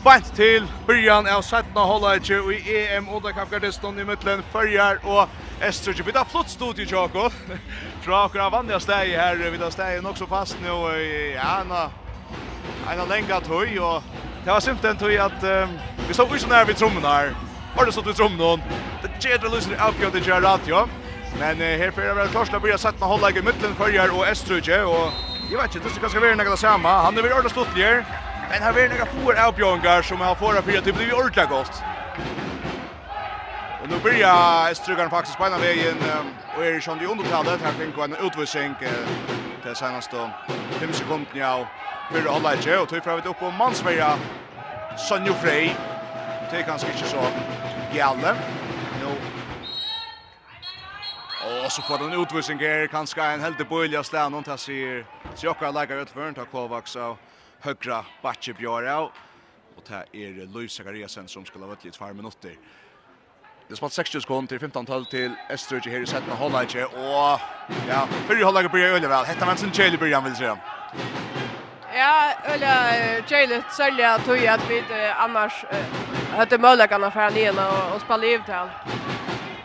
Bant 0.04 0.32
til 0.36 0.64
byrjan 0.88 1.28
av 1.28 1.44
Sætna 1.44 1.84
Hollage 1.86 2.40
og 2.40 2.54
i 2.54 2.62
EM 2.72 3.10
Oda 3.10 3.30
i 3.30 4.06
mittlen 4.06 4.44
Førjar 4.54 4.98
og 5.04 5.28
Estrøkje. 5.62 6.06
Vi 6.06 6.12
tar 6.12 6.24
flott 6.26 6.50
studio, 6.50 6.86
Jakob. 7.02 7.34
fra 8.02 8.26
akkurat 8.26 8.52
vanliga 8.52 8.80
steg 8.80 9.16
her, 9.18 9.52
Vi 9.52 9.58
tar 9.58 9.70
steg 9.70 10.04
nok 10.04 10.18
så 10.18 10.28
fast 10.28 10.58
nu 10.62 10.74
i 10.98 11.34
ena, 11.34 11.90
ena 12.92 13.06
länga 13.06 13.40
tøy. 13.40 13.80
og 13.80 14.04
det 14.46 14.52
var 14.52 14.60
simpelthen 14.60 14.98
tøy 14.98 15.18
at 15.22 15.44
um, 15.44 15.80
vi 16.08 16.14
stod 16.14 16.26
ikke 16.26 16.40
så 16.40 16.48
nær 16.48 16.66
vid 16.66 16.76
trommen 16.76 17.04
her. 17.04 17.34
Har 17.76 17.86
det 17.86 17.94
stått 17.94 18.08
vid 18.08 18.16
trommen? 18.16 18.64
Det 19.02 19.12
gjer 19.20 19.38
lyser 19.38 19.56
lysen 19.56 19.74
avgjort 19.80 20.14
det 20.14 20.44
radio. 20.44 20.88
Men 21.40 21.62
uh, 21.62 21.78
her 21.78 21.92
fyrir 21.92 22.14
vel 22.14 22.30
Torsla 22.34 22.60
blir 22.60 22.78
sett 22.78 23.00
med 23.00 23.08
hållag 23.08 23.38
i 23.38 23.42
mittlen 23.42 23.76
fyrjar 23.76 24.10
og 24.10 24.26
Estrøyje. 24.32 24.82
Og 24.86 25.12
jeg 25.52 25.58
vet 25.58 25.76
ikke, 25.76 25.84
det 25.84 25.92
skal 25.92 26.02
kanskje 26.02 26.22
være 26.22 26.36
nekka 26.36 26.52
det 26.52 26.60
samme. 26.60 26.90
Han 26.90 27.18
er 27.18 27.22
vel 27.22 27.34
ordentlig 27.34 27.52
stuttligere. 27.52 28.06
Men 28.50 28.64
her 28.66 28.78
er 28.78 28.90
nekka 28.90 29.06
få 29.14 29.32
avgjørnger 29.32 30.02
som 30.02 30.26
har 30.26 30.36
fått 30.36 30.58
av 30.58 30.66
fyra 30.66 30.82
til 30.82 30.94
blir 30.94 31.14
ordentlig 31.14 31.48
godt 31.48 31.84
nu 33.92 34.00
börjar 34.00 34.74
Strugaren 34.74 35.10
faktiskt 35.10 35.38
på 35.38 35.46
ena 35.46 35.58
vägen 35.58 35.98
och 36.56 36.66
är 36.66 36.80
som 36.80 37.00
det 37.00 37.06
undertalet. 37.06 37.62
Här 37.62 37.72
fick 37.72 37.98
en 37.98 38.16
utvisning 38.28 38.76
till 39.64 39.76
senaste 39.76 40.30
fem 40.80 40.94
sekunder 40.94 41.28
ja 41.34 41.68
för 42.12 42.36
alla 42.36 42.54
inte. 42.54 42.78
Och 42.78 42.90
tog 42.90 43.04
fravet 43.04 43.26
upp 43.26 43.40
på 43.40 43.52
Mansberga. 43.52 44.18
Sonjo 44.98 45.34
Frey. 45.34 45.70
Det 46.52 46.58
är 46.58 46.64
kanske 46.64 46.88
inte 46.92 47.08
så 47.08 47.24
gällande. 47.94 48.36
nu 49.02 49.08
Och 51.66 51.72
så 51.72 51.82
får 51.82 51.98
den 51.98 52.22
utvisning 52.22 52.60
här, 52.60 52.88
kanske 52.88 53.24
en 53.24 53.42
helt 53.42 53.70
bölja 53.70 54.00
av 54.00 54.04
ställen 54.04 54.34
och 54.34 54.46
tar 54.46 54.58
sig 54.58 55.06
så 55.36 55.46
jag 55.46 55.60
kan 55.60 55.74
lägga 55.74 55.96
ut 55.96 56.10
för 56.10 56.28
en 56.28 56.34
tak 56.34 56.52
Kovacs 56.52 56.96
och 56.96 57.18
högra 57.60 58.06
Batchebjörn 58.22 59.10
och 59.76 59.84
det 59.88 60.26
är 60.26 60.46
Louis 60.46 60.72
Zachariasen 60.72 61.28
som 61.28 61.46
skulle 61.46 61.64
ha 61.64 61.70
varit 61.70 61.84
lite 61.84 61.98
fem 61.98 62.18
minuter. 62.18 62.58
Det 63.72 63.78
spalt 63.78 63.94
60 63.94 64.22
sekund 64.22 64.48
til 64.48 64.60
15-12 64.60 65.06
til 65.12 65.36
Estrøyge 65.50 65.92
her 65.92 66.02
i 66.04 66.06
setten 66.06 66.32
halvleitje, 66.36 66.86
og 66.86 67.40
ja, 67.88 68.02
fyrir 68.28 68.44
halvleitje 68.44 68.70
blir 68.74 68.96
øyne 68.96 69.08
vel. 69.08 69.24
Hetta 69.30 69.46
var 69.48 69.56
en 69.56 69.62
sin 69.62 69.72
kjøylig 69.72 70.00
blir 70.00 70.12
han 70.16 70.26
vil 70.26 70.36
se. 70.36 70.50
Ja, 71.96 72.12
øyne 72.52 72.74
kjøylig 73.30 73.62
særlig 73.78 74.06
at 74.10 74.28
vi 74.28 74.46
at 74.46 74.66
vi 74.70 74.82
annars 75.24 75.64
høyte 76.36 76.58
møllegene 76.58 77.12
fra 77.16 77.30
nina 77.30 77.70
og, 77.78 77.94
og 77.94 78.02
spalt 78.04 78.28
i 78.28 78.36
til. 78.50 78.76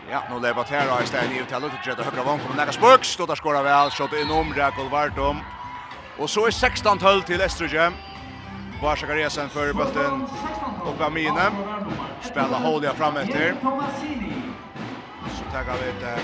Ja, 0.09 0.23
nu 0.29 0.39
lever 0.39 0.63
Tera 0.63 0.85
i 0.85 0.87
har 0.87 0.99
jeg 0.99 1.07
stedet 1.07 1.29
liv 1.29 1.45
til, 1.45 1.63
og 1.67 1.71
til 1.83 2.03
høyre 2.03 2.25
vann 2.25 2.39
kommer 2.39 2.63
nære 2.63 2.79
spøks, 2.79 3.07
stod 3.07 3.27
der 3.27 3.35
skåret 3.35 3.65
vel, 3.67 3.91
skjøtt 3.91 4.21
innom, 4.21 4.55
rekker 4.55 4.87
Vardom. 4.91 5.43
Og 6.17 6.29
så 6.29 6.47
er 6.47 6.55
16-12 6.55 7.25
til 7.25 7.41
Estrøyge. 7.41 7.91
Barsak 8.81 9.09
resan 9.09 9.49
för 9.49 9.73
bulten 9.73 10.25
och 10.85 11.13
mine. 11.13 11.51
spelar 12.21 12.59
håliga 12.59 12.93
fram 12.93 13.17
efter. 13.17 13.55
Så 15.29 15.51
tager 15.51 15.73
vi 15.83 15.89
ett 15.89 16.17
eh, 16.17 16.23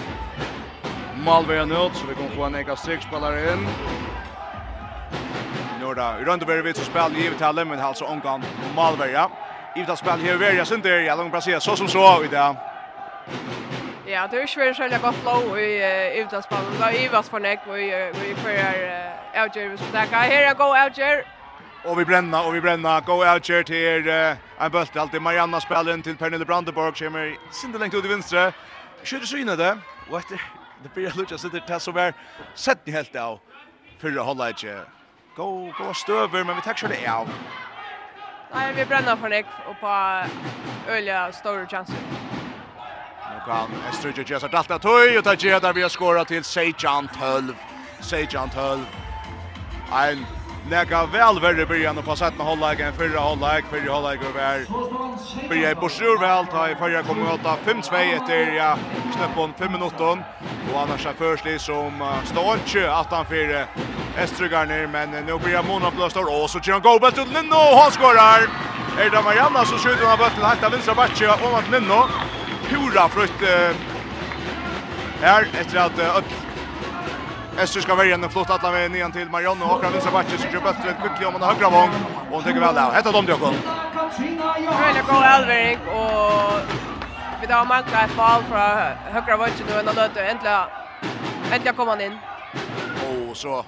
Malvea 1.26 1.66
nöd 1.66 1.92
så 1.94 2.08
vi 2.08 2.16
kommer 2.16 2.30
få 2.30 2.44
en 2.44 2.56
eka 2.56 2.76
sex 2.76 3.06
spelare 3.06 3.54
in. 3.54 3.68
Norda 5.82 6.18
Röndeberg 6.20 6.62
vet 6.62 6.78
som 6.78 6.86
spelar 6.86 7.10
givet 7.10 7.42
här 7.42 7.66
men 7.66 7.80
alltså 7.80 8.06
omgång 8.06 8.44
Malvea. 8.76 9.30
Givet 9.76 9.90
att 9.90 10.00
spel 10.00 10.20
här 10.20 10.38
Verja 10.38 10.66
sen 10.66 10.82
där 10.82 11.00
jag 11.00 11.18
långt 11.18 11.32
placera 11.32 11.60
så 11.60 11.76
som 11.76 11.88
så 11.88 12.24
i 12.24 12.28
det. 12.28 12.56
Ja, 14.06 14.28
det 14.32 14.42
är 14.42 14.48
svårt 14.48 14.94
att 14.94 15.02
gå 15.02 15.12
flow 15.12 15.60
i 15.60 16.22
utlandsbanan. 16.22 16.66
Det 16.74 16.80
var 16.80 16.92
Ivas 16.92 17.30
för 17.30 17.40
näck 17.40 17.60
och 17.68 17.78
vi 17.78 18.12
vi 18.14 18.36
för 18.36 18.50
avgör 19.42 19.70
vi 19.70 19.78
så 19.78 19.84
där. 19.92 20.06
Här 20.12 20.32
är 20.32 20.54
go 20.56 20.64
avgör 20.64 21.24
Och 21.84 22.00
vi 22.00 22.06
bränna 22.06 22.44
och 22.44 22.56
vi 22.56 22.62
bränna. 22.62 23.00
Go 23.02 23.14
out 23.14 23.50
here 23.50 23.64
till 23.64 24.08
en 24.60 24.72
bult 24.72 24.96
alltid 24.96 25.22
Marianna 25.22 25.62
spelen 25.62 26.02
till 26.02 26.18
Pernille 26.18 26.46
Brandenborg 26.46 26.94
Kommer 26.94 27.20
är 27.20 27.38
sinde 27.52 27.78
längt 27.78 27.94
ut 27.94 28.06
i 28.06 28.08
vänstra. 28.08 28.52
Skjuter 29.04 29.26
så 29.26 29.38
in 29.38 29.48
det. 29.48 29.78
Och 30.10 30.18
efter 30.18 30.42
det 30.84 30.94
blir 30.94 31.14
Lucas 31.18 31.42
sitter 31.42 31.60
tas 31.60 31.88
över 31.88 32.14
ni 32.86 32.92
helt 32.92 33.16
av 33.16 33.40
för 34.00 34.20
att 34.20 34.26
hålla 34.26 34.50
inte. 34.50 34.86
Go 35.36 35.74
go 35.78 35.94
stöver 35.94 36.44
men 36.44 36.56
vi 36.56 36.62
tar 36.62 36.88
det 36.88 37.08
av. 37.08 37.30
Nej, 38.54 38.74
vi 38.76 38.86
bränner 38.86 39.16
för 39.16 39.30
Nick 39.30 39.46
och 39.68 39.80
på 39.80 40.24
öliga 40.88 41.32
stora 41.32 41.68
chanser. 41.68 41.96
Nu 43.34 43.40
kan 43.46 43.70
Estrudge 43.90 44.32
Jess 44.32 44.44
att 44.44 44.52
dalta 44.52 44.80
tøy 44.80 45.18
och 45.18 45.24
ta 45.24 45.34
Jeda 45.34 45.74
vi 45.74 45.82
har 45.82 45.90
skårat 45.90 46.28
till 46.28 46.44
Sejan 46.44 47.10
12. 47.20 47.56
Sejan 48.00 48.50
12. 48.50 48.86
Ein 49.92 50.26
Nega 50.70 51.06
vel 51.06 51.40
verre 51.40 51.66
byrjan 51.66 51.98
och 51.98 52.06
passat 52.06 52.38
med 52.38 52.46
Hållag 52.46 52.80
enn 52.82 52.94
förra 52.94 53.20
Hållag, 53.20 53.64
igen 53.74 53.88
Hållag 53.88 54.20
og 54.24 54.36
vær. 54.36 54.62
Byrja 55.50 55.72
i 55.72 55.76
Borsur 55.76 56.20
vel, 56.20 56.46
ta 56.46 56.70
i 56.70 56.76
förra 56.76 57.04
kommer 57.04 57.34
åtta 57.34 57.58
5-2 57.66 58.16
etter, 58.16 58.56
ja 58.56 58.78
knappt 59.16 59.60
5 59.60 59.72
minutter. 59.72 60.24
Og 60.74 60.82
annars 60.82 61.06
är 61.06 61.14
försli 61.14 61.60
som 61.60 61.92
står 62.26 62.56
ikke 62.56 62.94
att 62.94 63.12
han 63.12 63.26
för 63.26 63.66
Estrugar 64.18 64.66
ner 64.66 64.88
men 64.88 65.12
nu 65.12 65.38
blir 65.40 65.64
Mona 65.68 65.92
blåstar 65.92 66.42
og 66.42 66.50
så 66.50 66.60
kör 66.60 66.74
han 66.74 66.82
goal 66.82 67.12
till 67.12 67.34
Lindno 67.34 67.56
og 67.56 67.80
han 67.82 67.92
skorar. 67.92 68.42
Är 69.00 69.10
det 69.10 69.22
Marianna 69.22 69.66
som 69.66 69.78
skjuter 69.78 70.06
han 70.06 70.18
bollen 70.18 70.46
helt 70.46 70.64
av 70.64 70.72
vänstra 70.72 70.96
backe 70.96 71.30
och 71.30 71.52
mot 71.52 71.72
Lindno. 71.72 72.04
Pura 72.70 73.10
frukt 73.10 73.42
uh, 73.42 73.76
her, 75.22 75.48
etter 75.60 75.80
at 75.80 76.00
uh, 76.00 76.24
Ester 77.60 77.82
ska 77.82 77.96
välja 77.96 78.16
en 78.16 78.30
flott 78.30 78.50
alla 78.50 78.72
med 78.72 78.92
nian 78.92 79.12
till 79.12 79.30
Mariano 79.30 79.66
och 79.66 79.82
Karl 79.82 80.02
Sabatche 80.02 80.38
som 80.38 80.52
kör 80.52 80.62
bättre 80.62 80.94
quickly 81.02 81.26
om 81.26 81.34
den 81.34 81.44
högra 81.44 81.70
vång 81.70 81.90
och 82.30 82.36
hon 82.36 82.44
tycker 82.44 82.60
väl 82.60 82.76
där. 82.76 82.92
Hetta 82.92 83.12
dom 83.12 83.26
Djokon. 83.26 83.54
Really 84.18 85.02
go 85.08 85.16
Elvering 85.36 85.78
och 85.88 86.60
vi 87.42 87.54
har 87.54 87.66
manka 87.66 88.02
ett 88.02 88.12
fall 88.12 88.44
från 88.44 88.60
högra 89.14 89.38
vången 89.38 89.54
nu 89.68 89.80
ändå 89.80 89.92
då 89.96 90.02
äntligen 90.02 90.38
äntligen 91.52 91.76
kommer 91.76 91.92
han 91.92 92.02
in. 92.02 92.18
Och 93.30 93.38
så 93.38 93.66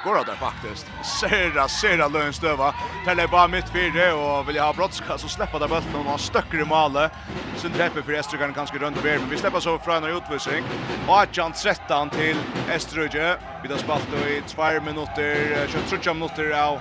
skorar 0.00 0.24
där 0.24 0.34
faktiskt. 0.34 0.86
Sera, 1.20 1.68
sera 1.68 2.08
lönstöva. 2.08 2.74
Täller 3.04 3.26
bara 3.26 3.48
mitt 3.48 3.68
fyra 3.68 4.14
och 4.14 4.48
vill 4.48 4.58
ha 4.58 4.72
brottska 4.72 5.18
så 5.18 5.28
släppa 5.28 5.58
där 5.58 5.68
bulten 5.68 5.94
och 5.94 6.04
han 6.04 6.18
stöcker 6.18 6.60
i 6.60 6.64
målet. 6.64 7.12
Sen 7.56 7.72
dräpper 7.72 8.02
för 8.02 8.12
Eströgan 8.12 8.52
ganska 8.52 8.78
runt 8.78 8.96
över. 8.96 9.18
Men 9.18 9.30
vi 9.30 9.36
släpper 9.36 9.60
så 9.60 9.78
från 9.78 10.04
en 10.04 10.16
utvisning. 10.16 10.64
Achan 11.08 11.52
13 11.52 12.10
till 12.10 12.36
Eströge. 12.70 13.36
Vi 13.62 13.68
har 13.68 13.78
spalt 13.78 14.08
i 14.28 14.42
2 14.48 14.62
minuter, 14.62 15.66
23 15.90 16.14
minuter 16.14 16.62
av 16.62 16.80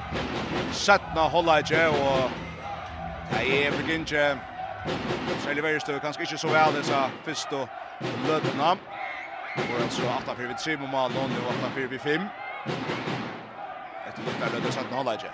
Sätna 0.71 1.21
Hollage 1.21 1.87
och 1.89 2.31
Nej, 3.31 3.63
jag 3.63 3.71
vill 3.71 3.95
inte 3.95 4.37
Særlig 5.39 5.63
verrestøv, 5.63 5.99
kanskje 5.99 6.23
ikke 6.23 6.37
så 6.37 6.47
vel 6.47 6.75
disse 6.77 6.99
første 7.25 7.61
løtene. 8.27 8.71
Og 9.59 9.79
han 9.79 9.89
så 9.91 10.01
8-4-3 10.01 10.77
med 10.81 10.89
Malon, 10.91 11.31
og 11.39 11.53
8-4-5. 11.75 12.48
Etter 14.07 14.23
lucka 14.23 14.49
lödde 14.53 14.71
satt 14.71 14.91
nolla 14.91 15.13
inte. 15.13 15.31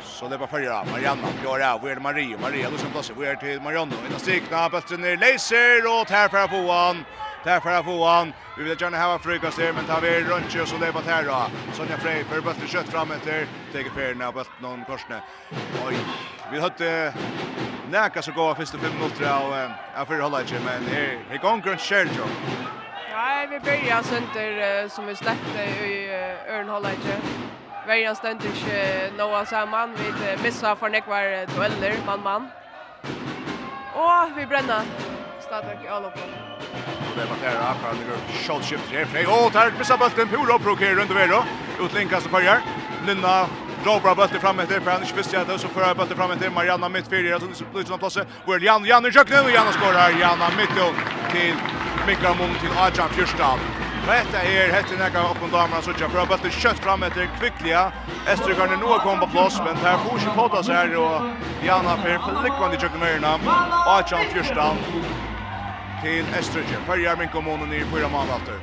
Så 0.00 0.28
det 0.28 0.36
var 0.36 0.46
förra 0.46 0.84
Marianna 0.84 1.28
gör 1.42 1.58
det, 1.58 1.80
vi 1.82 1.90
är 1.90 1.96
Marie, 1.96 2.38
Maria 2.38 2.70
Lucien 2.70 2.90
Plasse, 2.90 3.12
vi 3.18 3.26
är 3.26 3.36
till 3.36 3.60
Marianna. 3.60 3.94
Innan 4.06 4.20
strikna 4.20 4.68
bulten 4.68 5.00
ner 5.00 5.16
Leiser 5.16 6.00
och 6.00 6.10
här 6.10 6.28
för 6.28 6.38
att 6.44 6.50
få 6.50 6.72
han, 6.72 7.04
Där 7.42 7.60
för 7.60 7.70
att 7.70 7.84
få 7.84 8.06
han, 8.06 8.32
Vi 8.56 8.62
vill 8.62 8.80
gärna 8.80 8.98
ha 8.98 9.18
frukast 9.18 9.56
där 9.58 9.72
men 9.72 9.84
tar 9.84 10.00
vi 10.00 10.20
runt 10.20 10.62
och 10.62 10.68
så 10.68 10.76
det 10.78 10.92
här 11.06 11.24
då. 11.24 11.50
Sonja 11.76 11.98
Frey 11.98 12.24
för 12.24 12.40
bulten 12.40 12.68
kött 12.68 12.88
fram 12.88 13.10
efter. 13.10 13.46
Tar 13.72 14.26
av 14.26 14.34
bulten 14.34 14.52
någon 14.58 14.84
korsne. 14.84 15.20
Oj. 15.86 15.96
Vi 16.50 16.60
hade 16.60 17.14
näka 17.90 18.22
så 18.22 18.32
gå 18.32 18.54
första 18.54 18.78
fem 18.78 18.94
minuter 18.94 19.24
av, 19.30 19.72
jag 19.94 20.06
förhåller 20.06 20.40
inte 20.40 20.60
men 20.64 20.84
här 20.84 21.24
här 21.28 21.34
är 21.34 21.38
gången 21.38 21.78
Sherjo. 21.78 22.24
Nej, 23.16 23.46
vi 23.50 23.60
börjar 23.60 24.02
sönder 24.02 24.88
som 24.88 25.06
vi 25.06 25.16
släppte 25.16 25.62
i 25.62 26.10
Örnhålla 26.48 26.90
inte. 26.90 27.16
Värjan 27.86 28.16
ständer 28.16 28.46
inte 28.46 29.10
några 29.18 29.46
samman. 29.46 29.94
Vi 29.94 30.42
missar 30.42 30.76
för 30.76 30.88
nekvar 30.88 31.46
dueller, 31.56 31.94
man-man. 32.06 32.48
Och 33.94 34.38
vi 34.38 34.46
bränner 34.46 34.82
stadig 35.40 35.78
i 35.84 35.88
alla 35.88 36.10
på. 36.10 36.20
Och 37.10 37.16
det 37.16 37.24
var 37.24 37.36
där 37.42 37.58
Akran 37.58 37.96
i 38.28 38.44
shot 38.44 38.64
shift 38.64 38.92
här. 38.92 39.26
Åh, 39.28 39.52
där 39.52 39.72
missar 39.78 39.98
bulten. 39.98 40.28
Pura 40.28 40.54
och 40.54 40.62
prokerar 40.62 40.94
runt 40.94 41.10
över 41.10 41.28
då. 41.28 41.44
Utlinkas 41.84 42.24
och 42.24 42.30
följer. 42.30 42.58
Linda 43.06 43.46
drar 43.84 44.00
bra 44.00 44.14
bollen 44.14 44.40
fram 44.40 44.58
efter 44.58 44.80
för 44.80 44.90
Anders 44.90 45.12
det, 45.12 45.58
så 45.58 45.68
för 45.68 45.94
bollen 45.94 46.16
fram 46.16 46.30
efter 46.30 46.50
Marianna 46.50 46.88
mitt 46.88 47.08
fyra 47.08 47.40
så 47.40 47.46
det 47.46 47.72
blir 47.72 47.84
såna 47.84 47.98
platser. 47.98 48.24
Where 48.46 48.64
Jan 48.64 48.84
Jan 48.84 49.04
Jack 49.14 49.28
nu 49.30 49.50
Jan 49.56 49.72
skorar 49.72 50.10
Janna 50.20 50.48
mitt 50.58 50.74
till 51.32 51.54
Mikael 52.06 52.36
Mung 52.38 52.54
till 52.60 52.72
Arjan 52.84 53.08
Fjörstad. 53.08 53.58
Detta 54.06 54.42
är 54.42 54.72
hette 54.72 54.96
näka 54.96 55.20
upp 55.30 55.40
på 55.40 55.46
damerna 55.56 55.82
så 55.82 55.90
jag 56.00 56.10
bra 56.10 56.26
bollen 56.26 56.50
kött 56.50 56.78
fram 56.78 57.02
efter 57.02 57.28
kvickliga. 57.38 57.92
Estergarn 58.32 58.80
nu 58.80 58.86
har 58.86 58.98
kommit 58.98 59.20
på 59.20 59.26
plats 59.26 59.58
men 59.64 59.76
här 59.76 59.98
får 59.98 60.18
sig 60.18 60.32
på 60.36 60.62
så 60.62 60.72
här 60.72 60.96
och 60.96 61.20
Janna 61.66 61.96
för 61.96 62.40
flickvande 62.42 62.76
Jack 62.82 62.94
Mörna 63.00 63.32
Arjan 63.96 64.24
Fjörstad 64.32 64.76
till 66.02 66.24
Estergarn. 66.38 66.82
Färjar 66.86 67.16
min 67.16 67.28
kommunen 67.28 67.72
i 67.72 67.80
fyra 67.92 68.08
månader. 68.08 68.58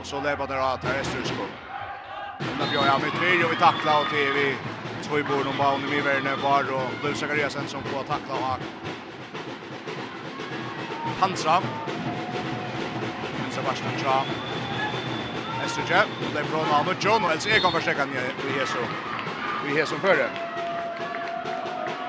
Och 0.00 0.06
så 0.06 0.20
lever 0.20 0.46
det 0.46 0.72
att 0.72 0.84
här 0.84 1.00
Men 2.46 2.58
bra 2.58 2.86
jag 2.86 3.00
med 3.00 3.12
tre 3.20 3.44
och 3.44 3.52
vi 3.52 3.56
tackla 3.56 4.00
och 4.00 4.08
till 4.08 4.32
vi 4.32 4.58
två 5.06 5.18
i 5.18 5.22
bord 5.22 5.46
och 5.46 5.54
bara 5.54 5.74
under 5.74 5.88
mig 5.88 6.00
värne 6.00 6.36
var 6.36 6.64
och 6.72 6.90
blev 7.02 7.14
Zachariasen 7.14 7.68
som 7.68 7.82
får 7.82 8.04
tackla 8.04 8.34
och 8.34 8.58
Hansa. 11.20 11.62
Men 13.40 13.52
Sebastian 13.52 13.96
Tra. 14.00 14.24
Estrige, 15.64 16.00
och 16.26 16.32
det 16.34 16.40
är 16.40 16.44
bra 16.44 16.64
namn 16.64 16.88
och 16.88 17.04
John 17.04 17.24
och 17.24 17.32
Elsie 17.32 17.60
kan 17.60 17.72
försöka 17.72 18.04
ner 18.04 18.32
i 18.48 18.56
Jesu. 18.58 18.78
Vi 19.64 19.80
är 19.80 19.86
som 19.86 20.00
före. 20.00 20.49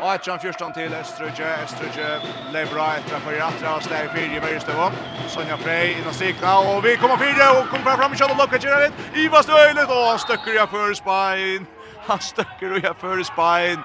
Och 0.01 0.13
ett 0.13 0.57
från 0.57 0.73
till 0.73 0.93
Öströjö. 0.93 1.63
Öströjö 1.63 2.19
blev 2.51 2.73
bra 2.73 2.93
efter 2.95 3.19
för 3.19 3.33
Jatra 3.33 3.75
och 3.75 3.83
stäv 3.83 4.09
fyrje 4.09 4.41
med 4.41 4.57
Östervåg. 4.57 4.91
Sonja 5.27 5.57
Frey 5.57 5.91
in 5.91 6.07
och 6.07 6.15
sikta 6.15 6.59
och 6.59 6.85
vi 6.85 6.97
kommer 6.97 7.17
fyrje 7.17 7.61
och 7.61 7.69
kommer 7.69 7.97
fram 7.97 8.13
i 8.13 8.17
kött 8.17 8.31
och 8.31 8.37
lockar 8.37 8.57
till 8.57 8.69
det. 8.69 9.19
Iva 9.19 9.43
Stöjlet 9.43 9.89
och 9.89 9.95
han 9.95 10.19
stöcker 10.19 10.51
jag 10.51 10.69
för 10.69 10.93
Spain. 10.93 11.67
Han 12.07 12.19
stöcker 12.19 12.71
och 12.71 12.79
jag 12.79 12.97
för 12.97 13.23
Spain. 13.23 13.83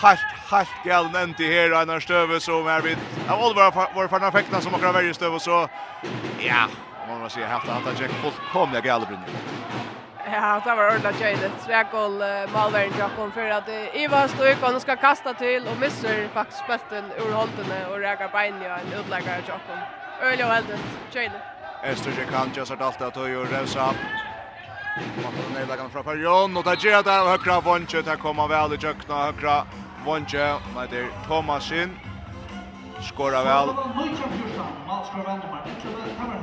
Halt, 0.00 0.26
halt 0.50 0.82
galen 0.82 1.14
änt 1.14 1.40
i 1.40 1.52
här 1.52 1.70
Einar 1.70 2.00
Stöve 2.00 2.40
som 2.40 2.66
är 2.66 2.80
vid. 2.80 2.98
Av 3.28 3.44
Oliver 3.44 3.94
var 3.94 4.08
förna 4.08 4.32
fäktarna 4.32 4.60
som 4.60 4.74
åker 4.74 4.86
av 4.86 5.12
Stöve 5.12 5.40
så 5.40 5.68
ja, 6.38 6.68
man 7.06 7.20
måste 7.20 7.34
säga 7.34 7.48
helt 7.48 7.68
att 7.68 7.84
han 7.84 7.96
checkar 7.96 8.14
fullkomliga 8.14 8.80
galbrinner. 8.80 9.28
Ja, 10.32 10.60
det 10.64 10.74
var 10.74 10.86
ordentligt 10.86 11.18
tjejligt. 11.18 11.66
Träkål 11.66 12.22
Malvern 12.52 12.92
Jakob 12.98 13.32
för 13.32 13.50
att 13.50 13.68
Iva 13.94 14.28
Stoikon 14.28 14.80
ska 14.80 14.96
kasta 14.96 15.34
till 15.34 15.68
och 15.68 15.80
missar 15.80 16.28
faktiskt 16.34 16.64
spötten 16.64 17.04
ur 17.16 17.32
hållarna 17.32 17.88
och 17.90 17.98
räkar 17.98 18.28
bein 18.28 18.62
i 18.62 18.64
en 18.64 19.00
utläggare 19.00 19.42
Jakob. 19.48 19.78
Öl 20.22 20.40
och 20.40 20.54
elden, 20.54 20.78
tjejligt. 21.10 21.42
Esterje 21.82 22.24
kan 22.24 22.50
just 22.54 22.70
att 22.70 22.80
allt 22.80 23.02
att 23.02 23.16
höja 23.16 23.40
och 23.40 23.50
revsa. 23.50 23.94
Mattar 25.16 25.60
nedläggande 25.60 25.92
från 25.92 26.04
Färjon 26.04 26.56
och 26.56 26.64
där 26.64 26.76
ger 26.76 27.02
det 27.02 27.10
högra 27.10 27.60
vånche. 27.60 28.02
Där 28.02 28.16
kommer 28.16 28.48
väl 28.48 28.72
i 28.72 28.76
jökna 28.80 29.14
högra 29.24 29.66
vånche. 30.04 30.56
med 30.74 30.88
det 30.90 30.98
är 30.98 31.08
Thomasin 31.28 32.09
skora 33.02 33.42
väl. 33.44 33.68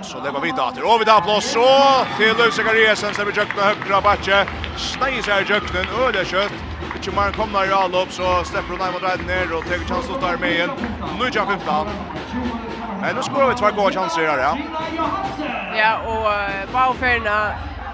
Så 0.01 0.23
lägger 0.23 0.39
vi 0.39 0.51
dator. 0.51 0.84
Och 0.93 1.01
vi 1.01 1.05
tar 1.05 1.21
plås 1.21 1.45
så 1.51 1.67
till 2.17 2.38
Luis 2.38 2.57
Gariesen 2.57 3.13
som 3.13 3.25
vi 3.25 3.31
jökna 3.31 3.61
högra 3.61 4.01
backe. 4.01 4.47
Stein 4.77 5.23
sig 5.23 5.45
jökna 5.49 5.79
och 6.05 6.13
det 6.13 6.25
kött. 6.25 6.53
Inte 6.95 7.11
man 7.11 7.31
kommer 7.34 7.69
i 7.69 7.71
allopp 7.71 8.11
så 8.11 8.43
släpper 8.43 8.69
hon 8.69 8.93
mot 8.93 9.03
rätt 9.03 9.27
ner 9.27 9.57
och 9.57 9.63
tar 9.65 9.85
chans 9.88 10.09
att 10.09 10.21
ta 10.21 10.38
med 10.38 10.51
igen. 10.51 10.69
Nu 11.19 11.25
jump 11.25 11.49
upp 11.49 11.65
down. 11.65 11.88
Men 13.01 13.15
nu 13.15 13.23
skorar 13.23 13.47
vi 13.47 13.55
två 13.55 13.71
goda 13.71 13.91
chanser 13.91 14.27
här 14.27 14.38
ja. 14.38 14.57
Ja 15.77 15.97
och 16.11 16.73
Bauferna 16.73 17.49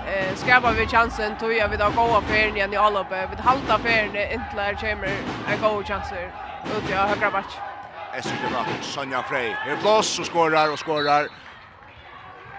eh 0.07 0.35
skapar 0.35 0.71
vi 0.71 0.87
chansen 0.87 1.35
tog 1.39 1.53
jag 1.53 1.69
vid 1.69 1.81
att 1.81 1.95
gå 1.95 2.01
av 2.01 2.21
igen 2.31 2.73
i 2.73 2.75
alloppet. 2.75 3.29
Vi 3.31 3.41
halta 3.41 3.77
färden 3.77 4.31
inte 4.31 4.55
lär 4.55 4.75
kommer 4.75 5.09
en 5.51 5.61
god 5.61 5.87
chanser 5.87 6.31
ut 6.77 6.89
i 6.89 6.93
högra 6.93 7.31
backe. 7.31 7.72
SU-bra 8.21 8.65
Sonja 8.81 9.23
Frey. 9.23 9.55
Her 9.65 9.75
blås 9.75 10.19
og 10.19 10.25
skorrar 10.25 10.71
och 10.71 10.79
skorar. 10.79 11.27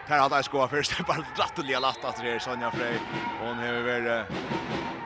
Här 0.09 0.19
hade 0.19 0.35
jag 0.35 0.45
skoat 0.45 0.71
först. 0.71 1.07
Bara 1.07 1.19
ratteliga 1.37 1.81
latt 1.81 2.05
att 2.05 2.17
det 2.17 2.31
är 2.31 2.39
Sonja 2.39 2.71
Frey. 2.71 2.99
Hon 3.41 3.59
har 3.59 3.83
väl 3.83 4.27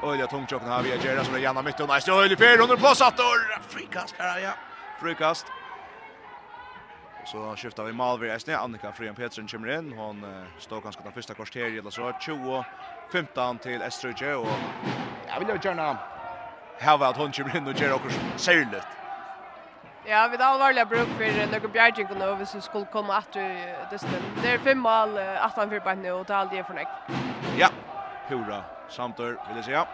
öliga 0.02 0.26
tungtjocken 0.26 0.68
här 0.68 0.82
via 0.82 0.96
Gerra 0.96 1.24
som 1.24 1.34
är 1.34 1.38
gärna 1.38 1.62
mitt 1.62 1.80
och 1.80 1.94
nice. 1.94 2.12
Ölig 2.12 2.38
fel 2.38 2.60
under 2.60 2.76
blåsattor. 2.76 3.60
Frikast 3.68 4.14
här, 4.18 4.38
ja. 4.38 4.52
Frikast. 4.96 5.52
Så 7.24 7.56
skiftar 7.56 7.84
vi 7.84 7.92
Malvi 7.92 8.30
Esne. 8.30 8.56
Annika 8.56 8.92
Frian 8.92 9.14
Petersen 9.14 9.48
kommer 9.48 9.78
in. 9.78 9.92
Hon 9.92 10.24
uh, 10.24 10.46
står 10.58 10.80
ganska 10.80 11.02
den 11.02 11.12
första 11.12 11.34
kvarteriet 11.34 11.80
eller 11.80 11.90
så. 11.90 12.10
20-15 12.10 13.58
till 13.58 13.82
Estrøyje. 13.82 14.34
Och 14.34 14.48
jag 15.26 15.38
vill 15.38 15.48
ju 15.48 15.58
gärna 15.62 15.98
häva 16.76 17.08
att 17.08 17.16
hon 17.16 17.32
kommer 17.32 17.56
in 17.56 17.66
och 17.66 17.80
gör 17.80 17.92
också 17.92 18.18
särligt. 18.36 19.07
Ja, 20.08 20.28
vi 20.28 20.36
har 20.36 20.52
alvorlig 20.52 20.86
bruk 20.88 21.08
för 21.18 21.46
några 21.46 21.68
bjergjeng 21.68 22.18
nu 22.18 22.34
hvis 22.34 22.54
vi 22.54 22.60
skulle 22.60 22.86
komma 22.86 23.16
att 23.16 23.36
etter 23.36 23.90
dysten. 23.90 24.22
Det 24.42 24.48
är 24.48 24.58
fem 24.58 24.78
mål, 24.78 25.18
att 25.18 25.56
han 25.56 25.68
for 25.70 25.80
bare 25.80 25.96
nu 25.96 26.12
och 26.12 26.24
det 26.24 26.32
är 26.32 26.38
aldrig 26.38 26.66
för 26.66 26.74
nek. 26.74 26.88
Ja, 27.58 27.68
pura 28.28 28.62
samtør, 28.88 29.36
vil 29.48 29.56
jeg 29.56 29.64
si, 29.64 29.72
ja. 29.72 29.84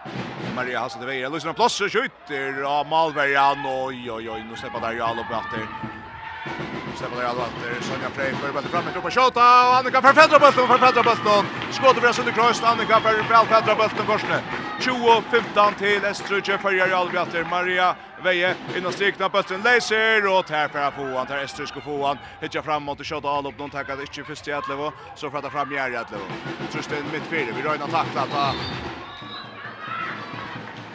Maria 0.55 0.79
Hassan 0.79 1.01
til 1.01 1.09
veier, 1.09 1.29
løsner 1.29 1.53
plass, 1.53 1.81
skjuter 1.81 2.63
av 2.63 2.87
Malverjan, 2.87 3.65
Oj, 3.65 4.11
oj, 4.11 4.29
oj, 4.29 4.43
nu 4.43 4.55
släpper 4.55 4.79
där 4.79 4.93
ju 4.93 5.01
alle 5.01 5.21
upp 5.21 5.31
efter. 5.31 6.74
Stefan 6.95 7.25
Alvander, 7.25 7.81
Sonja 7.81 8.09
Frey, 8.09 8.33
förbereder 8.33 8.69
fram 8.69 8.85
med 8.85 8.93
på 8.93 9.01
skjuta 9.01 9.69
och 9.69 9.75
Annika 9.77 10.01
för 10.01 10.13
fädra 10.13 10.39
bulten, 10.39 10.67
för 10.67 10.77
fädra 10.77 11.03
bulten. 11.03 11.45
Skottet 11.71 11.97
över 12.03 12.13
Sunde 12.13 12.31
Kroos, 12.31 12.63
Annika 12.63 12.99
för 12.99 13.13
väl 13.13 13.45
fädra 13.45 13.75
bulten 13.75 14.05
korsne. 14.05 14.39
20-15 14.79 15.73
till 15.77 16.05
Estrøyje 16.05 16.57
Färjar 16.57 16.89
Alvander, 16.89 17.43
Maria 17.49 17.95
Veje 18.23 18.55
innan 18.77 18.93
strikna 18.93 19.29
bulten 19.29 19.61
Leiser 19.61 20.27
och 20.27 20.45
tar 20.47 20.67
för 20.67 20.91
på 20.91 21.17
han 21.17 21.27
tar 21.27 21.37
Estrøy 21.37 21.67
ska 21.67 21.81
få 21.81 22.07
han. 22.07 22.17
Hittar 22.41 22.61
fram 22.61 22.83
mot 22.83 23.05
skjuta 23.05 23.29
all 23.29 23.47
upp, 23.47 23.57
de 23.57 23.69
tackar 23.69 24.01
inte 24.01 24.23
först 24.23 24.47
i 24.47 24.53
Atlevo, 24.53 24.91
så 25.15 25.31
fattar 25.31 25.49
fram 25.49 25.71
Jerry 25.71 25.95
Atlevo. 25.95 26.25
Trusten 26.71 27.03
mitt 27.13 27.23
fyra, 27.23 27.55
vi 27.55 27.61
rör 27.61 27.75
in 27.75 27.81
tackla 27.91 28.21
att 28.21 28.55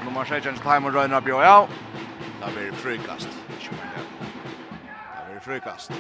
Nummer 0.05 0.25
16 0.25 0.55
timer 0.55 0.91
røyner 0.91 1.21
på, 1.21 1.43
ja. 1.43 1.69
Det 2.41 2.53
blir 2.55 2.73
frykast 2.73 3.40
för 5.41 5.51
frukast. 5.51 5.93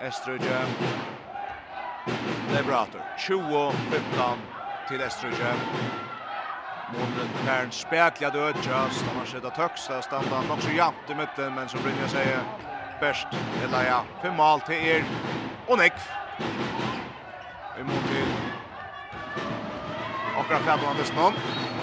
Estrødje. 0.00 0.66
Det 2.50 2.58
er 2.58 2.62
bra 2.62 2.86
20-15 3.16 4.38
til 4.86 5.00
Estrøgje. 5.00 5.52
Månen 6.88 7.30
Kern 7.44 7.72
spekla 7.72 8.30
dødjas. 8.30 9.00
De 9.02 9.16
har 9.18 9.26
skjedd 9.26 9.50
høgsta 9.56 10.00
standa 10.02 10.42
nok 10.48 10.62
så 10.62 10.70
jant 10.70 11.10
i 11.10 11.14
mitten, 11.14 11.54
men 11.54 11.68
som 11.68 11.82
Brynja 11.82 12.08
sier, 12.08 12.44
best 13.00 13.34
eller 13.64 13.88
ja, 13.88 14.02
fem 14.22 14.34
mål 14.34 14.62
til 14.68 14.86
er. 14.96 15.08
Og 15.68 15.78
nekv. 15.78 16.06
Vi 17.76 17.82
må 17.82 17.98
til 18.08 18.30
akkurat 20.40 20.62
Fjallan 20.62 20.86
Andersson. 20.86 21.32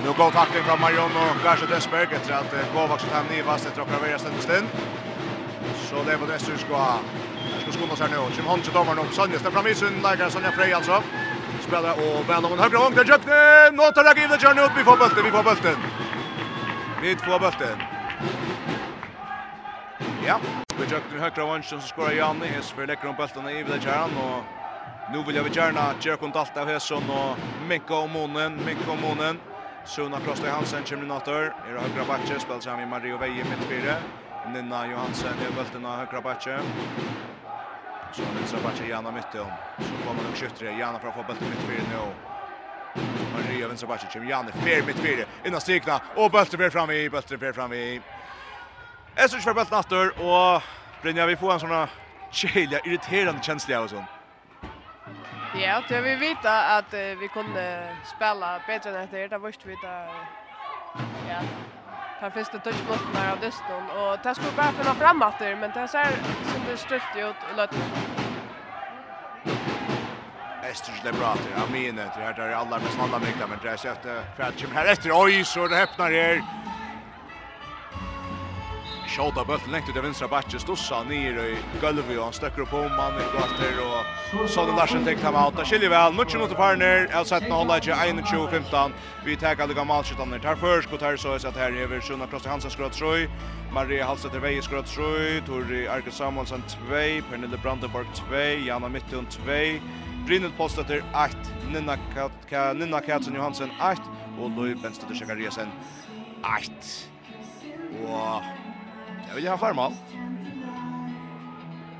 Nu 0.04 0.10
går 0.18 0.32
tackling 0.32 0.64
från 0.64 0.82
Marion 0.82 1.12
och 1.22 1.44
Garcia 1.44 1.68
Desberg 1.68 2.04
efter 2.04 2.34
att 2.34 2.52
Kovac 2.74 3.04
och 3.04 3.10
Tamni 3.14 3.42
vast 3.42 3.66
efter 3.68 3.82
att 3.82 4.02
värja 4.04 4.20
stund 4.20 4.42
stund. 4.42 4.68
Så 5.90 5.96
det 6.04 6.18
var 6.18 6.28
det 6.28 6.40
som 6.40 6.58
ska 6.58 6.98
ska 7.64 7.72
skona 7.72 7.96
sig 7.96 8.08
nu. 8.10 8.36
Kim 8.36 8.46
Hansen 8.46 8.74
domaren 8.74 8.98
nu. 8.98 9.12
Sonja 9.12 9.40
står 9.40 9.52
fram 9.52 9.68
i 9.68 9.76
sin 9.76 10.02
lägger 10.04 10.30
Sonja 10.30 10.52
Frey 10.52 10.74
alltså. 10.74 11.04
Spelar 11.62 11.94
och 11.94 12.30
väl 12.30 12.42
någon 12.42 12.60
högra 12.60 12.80
vång 12.80 12.94
till 12.94 13.10
Jökne. 13.10 13.72
Nåtar 13.72 14.04
lägger 14.04 14.24
in 14.24 14.30
det 14.30 14.40
kör 14.40 14.66
upp. 14.66 14.72
Vi 14.78 14.84
får 14.84 14.98
bulten, 14.98 15.24
vi 15.24 15.32
får 15.32 15.44
bulten. 15.44 15.78
Vi 17.02 17.16
får 17.16 17.40
bulten. 17.40 17.78
Ja, 20.28 20.40
vi 20.78 20.84
Jökne 20.92 21.20
högra 21.20 21.46
vång 21.46 21.64
som 21.64 21.82
skorar 21.82 22.12
Janne. 22.12 22.46
Hes 22.46 22.72
för 22.72 22.88
läcker 22.88 23.08
om 23.08 23.16
bulten 23.16 23.50
i 23.50 23.64
vid 23.64 23.66
det 23.66 23.82
kärnan 23.82 24.10
och 24.18 24.62
Nu 25.12 25.24
vill 25.24 25.36
jag 25.36 25.44
väl 25.44 25.56
gärna 25.56 25.94
göra 26.02 26.18
kontakt 26.18 26.58
av 26.58 26.68
Hesson 26.68 27.04
och 27.10 27.38
Mikko 27.68 27.94
och 27.96 28.10
Monen, 28.10 28.60
Mikko 28.66 28.92
och 28.92 29.02
Monen. 29.02 29.40
Suna 29.86 30.20
Krosta 30.20 30.50
Hansen 30.50 30.84
kommer 30.84 31.06
natter. 31.06 31.54
Är 31.68 31.78
högra 31.78 32.06
backen 32.08 32.40
spelar 32.40 32.60
sig 32.60 32.78
med 32.78 32.88
Mario 32.88 33.18
Veje 33.18 33.44
mitt 33.44 33.70
fyra. 33.70 33.96
Nina 34.48 34.88
Johansen 34.88 35.34
är 35.48 35.56
bulten 35.56 35.86
av 35.86 35.98
högra 35.98 36.22
backen. 36.22 36.60
Så 38.12 38.22
nu 38.22 38.48
så 38.78 38.84
Jana 38.90 39.12
mitt 39.12 39.36
om. 39.36 39.52
Så 39.78 40.08
kommer 40.08 40.24
den 40.24 40.34
skjuter 40.36 40.66
Jana 40.66 41.00
för 41.00 41.08
att 41.08 41.14
få 41.14 41.24
bulten 41.24 41.48
mitt 41.50 41.60
fyra 41.60 41.84
nu. 41.92 43.02
Mario 43.34 43.68
Veje 43.68 43.88
backe 43.88 44.08
kommer 44.14 44.28
Jana 44.28 44.52
fer 44.52 44.86
mitt 44.86 45.00
fyra. 45.00 45.26
Innan 45.46 45.62
strikna 45.62 46.02
och 46.16 46.32
bulten 46.32 46.60
fer 46.60 46.70
fram 46.70 46.92
i 46.92 47.10
bulten 47.10 47.40
fer 47.40 47.54
fram 47.54 47.74
i. 47.74 48.02
Är 49.16 49.28
så 49.28 49.38
kvar 49.38 49.54
bulten 49.54 49.78
natter 49.78 50.10
och 50.10 50.62
Brynja 51.02 51.26
vi 51.26 51.36
får 51.36 51.54
en 51.54 51.60
såna 51.60 51.90
Kjelja 52.32 52.80
irriterande 52.80 53.44
känsliga 53.44 53.82
av 53.82 53.88
sånt. 53.88 54.23
Ja, 55.56 55.82
det 55.88 56.02
vi 56.02 56.16
vet 56.16 56.46
att 56.46 56.94
uh, 56.94 57.00
vi 57.00 57.30
kunde 57.30 57.96
spela 58.04 58.60
bättre 58.68 59.00
än 59.00 59.08
det. 59.12 59.28
Det 59.28 59.38
visste 59.38 59.68
vi 59.68 59.74
att 59.74 60.28
ja. 61.30 61.42
Ta 62.20 62.32
första 62.32 62.60
touchbollen 62.60 63.16
här 63.16 63.32
av 63.32 63.40
Dustin 63.40 63.90
och 63.90 64.20
det 64.24 64.36
skulle 64.36 64.52
bara 64.58 64.72
finna 64.72 64.96
framåt 64.96 65.40
där, 65.40 65.56
men 65.56 65.72
det 65.72 65.88
ser 65.88 66.12
som 66.54 66.62
det 66.68 66.78
stört 66.78 67.16
ut 67.16 67.36
i 67.52 67.54
löten. 67.54 67.80
Esters 70.72 71.02
det 71.02 71.14
bra 71.14 71.36
till. 71.36 71.52
Jag 71.58 71.72
menar 71.72 72.10
det 72.16 72.24
här 72.24 72.34
där 72.34 72.52
alla 72.52 72.80
med 72.80 72.92
snälla 72.92 73.20
mycket 73.20 73.50
men 73.50 73.60
det 73.62 73.70
är 73.70 73.78
så 73.78 73.90
att 73.90 74.06
kvart 74.36 74.60
som 74.60 74.72
här 74.72 74.86
efter 74.86 75.12
oj 75.14 75.46
så 75.46 75.68
det 75.68 75.84
öppnar 75.84 76.12
här. 76.12 76.42
Sjåta 79.14 79.44
bøtten 79.45 79.69
lengt 79.69 79.85
ut 79.85 79.98
i 79.99 80.02
vinstra 80.02 80.26
bakke, 80.26 80.57
stussa 80.57 81.03
nir 81.06 81.35
i 81.38 81.52
gulvet, 81.77 82.15
og 82.18 82.23
han 82.31 82.34
stekker 82.34 82.64
opp 82.64 82.72
om 82.80 82.95
han 82.98 83.19
i 83.22 83.26
kvarter, 83.30 83.76
og 83.84 84.48
Sonny 84.49 84.73
Larsen 84.73 85.03
tekte 85.06 85.27
ham 85.27 85.35
out. 85.38 85.53
Det 85.53 85.68
skiljer 85.69 85.91
vel, 85.94 86.15
nuttje 86.18 86.40
mot 86.41 86.56
far 86.57 86.80
nir, 86.81 87.06
el 87.14 87.27
sett 87.30 87.45
nå 87.45 87.60
holder 87.60 87.85
21-15. 87.94 88.95
Vi 89.27 89.35
teker 89.38 89.68
alle 89.68 89.77
gamle 89.77 89.99
alskjøttene 90.02 90.40
her 90.41 90.57
først, 90.57 90.90
og 90.90 91.03
tar 91.03 91.19
så 91.22 91.35
er 91.35 91.45
det 91.45 91.61
her 91.61 91.77
hever 91.77 92.02
Sunna 92.02 92.26
Kloster 92.31 92.49
Hansen 92.49 92.73
skrøt 92.73 92.98
trøy, 92.98 93.27
Maria 93.76 94.07
Halstetter 94.10 94.41
Veie 94.41 94.65
skrøt 94.65 94.90
trøy, 94.90 95.44
Tori 95.45 95.84
Arke 95.85 96.10
Samuelsen 96.10 96.65
2, 96.73 97.06
Pernille 97.30 97.61
Brandenborg 97.61 98.10
2, 98.18 98.41
Jana 98.65 98.90
Mittun 98.90 99.30
2, 99.30 99.61
Brynhild 100.26 100.57
Polstetter 100.57 101.06
8, 101.14 101.53
Nina, 101.69 101.99
Kat 102.15 102.76
Nina 102.81 103.03
Katsen 103.06 103.38
Johansen 103.38 103.69
8, 103.77 104.10
og 104.40 104.57
Louis 104.57 104.81
Benstetter 104.81 105.22
Sjekariasen 105.22 105.69
8. 106.41 106.94
Og 108.10 108.62
Jag 109.34 109.36
vill 109.36 109.48
ha 109.48 109.58
farmal. 109.58 109.94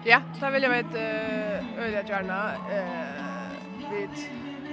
Ja, 0.04 0.22
där 0.40 0.52
vill 0.52 0.64
jag 0.64 0.70
vet 0.70 0.96
eh 0.96 1.84
öliga 1.84 2.04
gärna 2.04 2.52
uh, 2.52 3.92
vid 3.92 4.10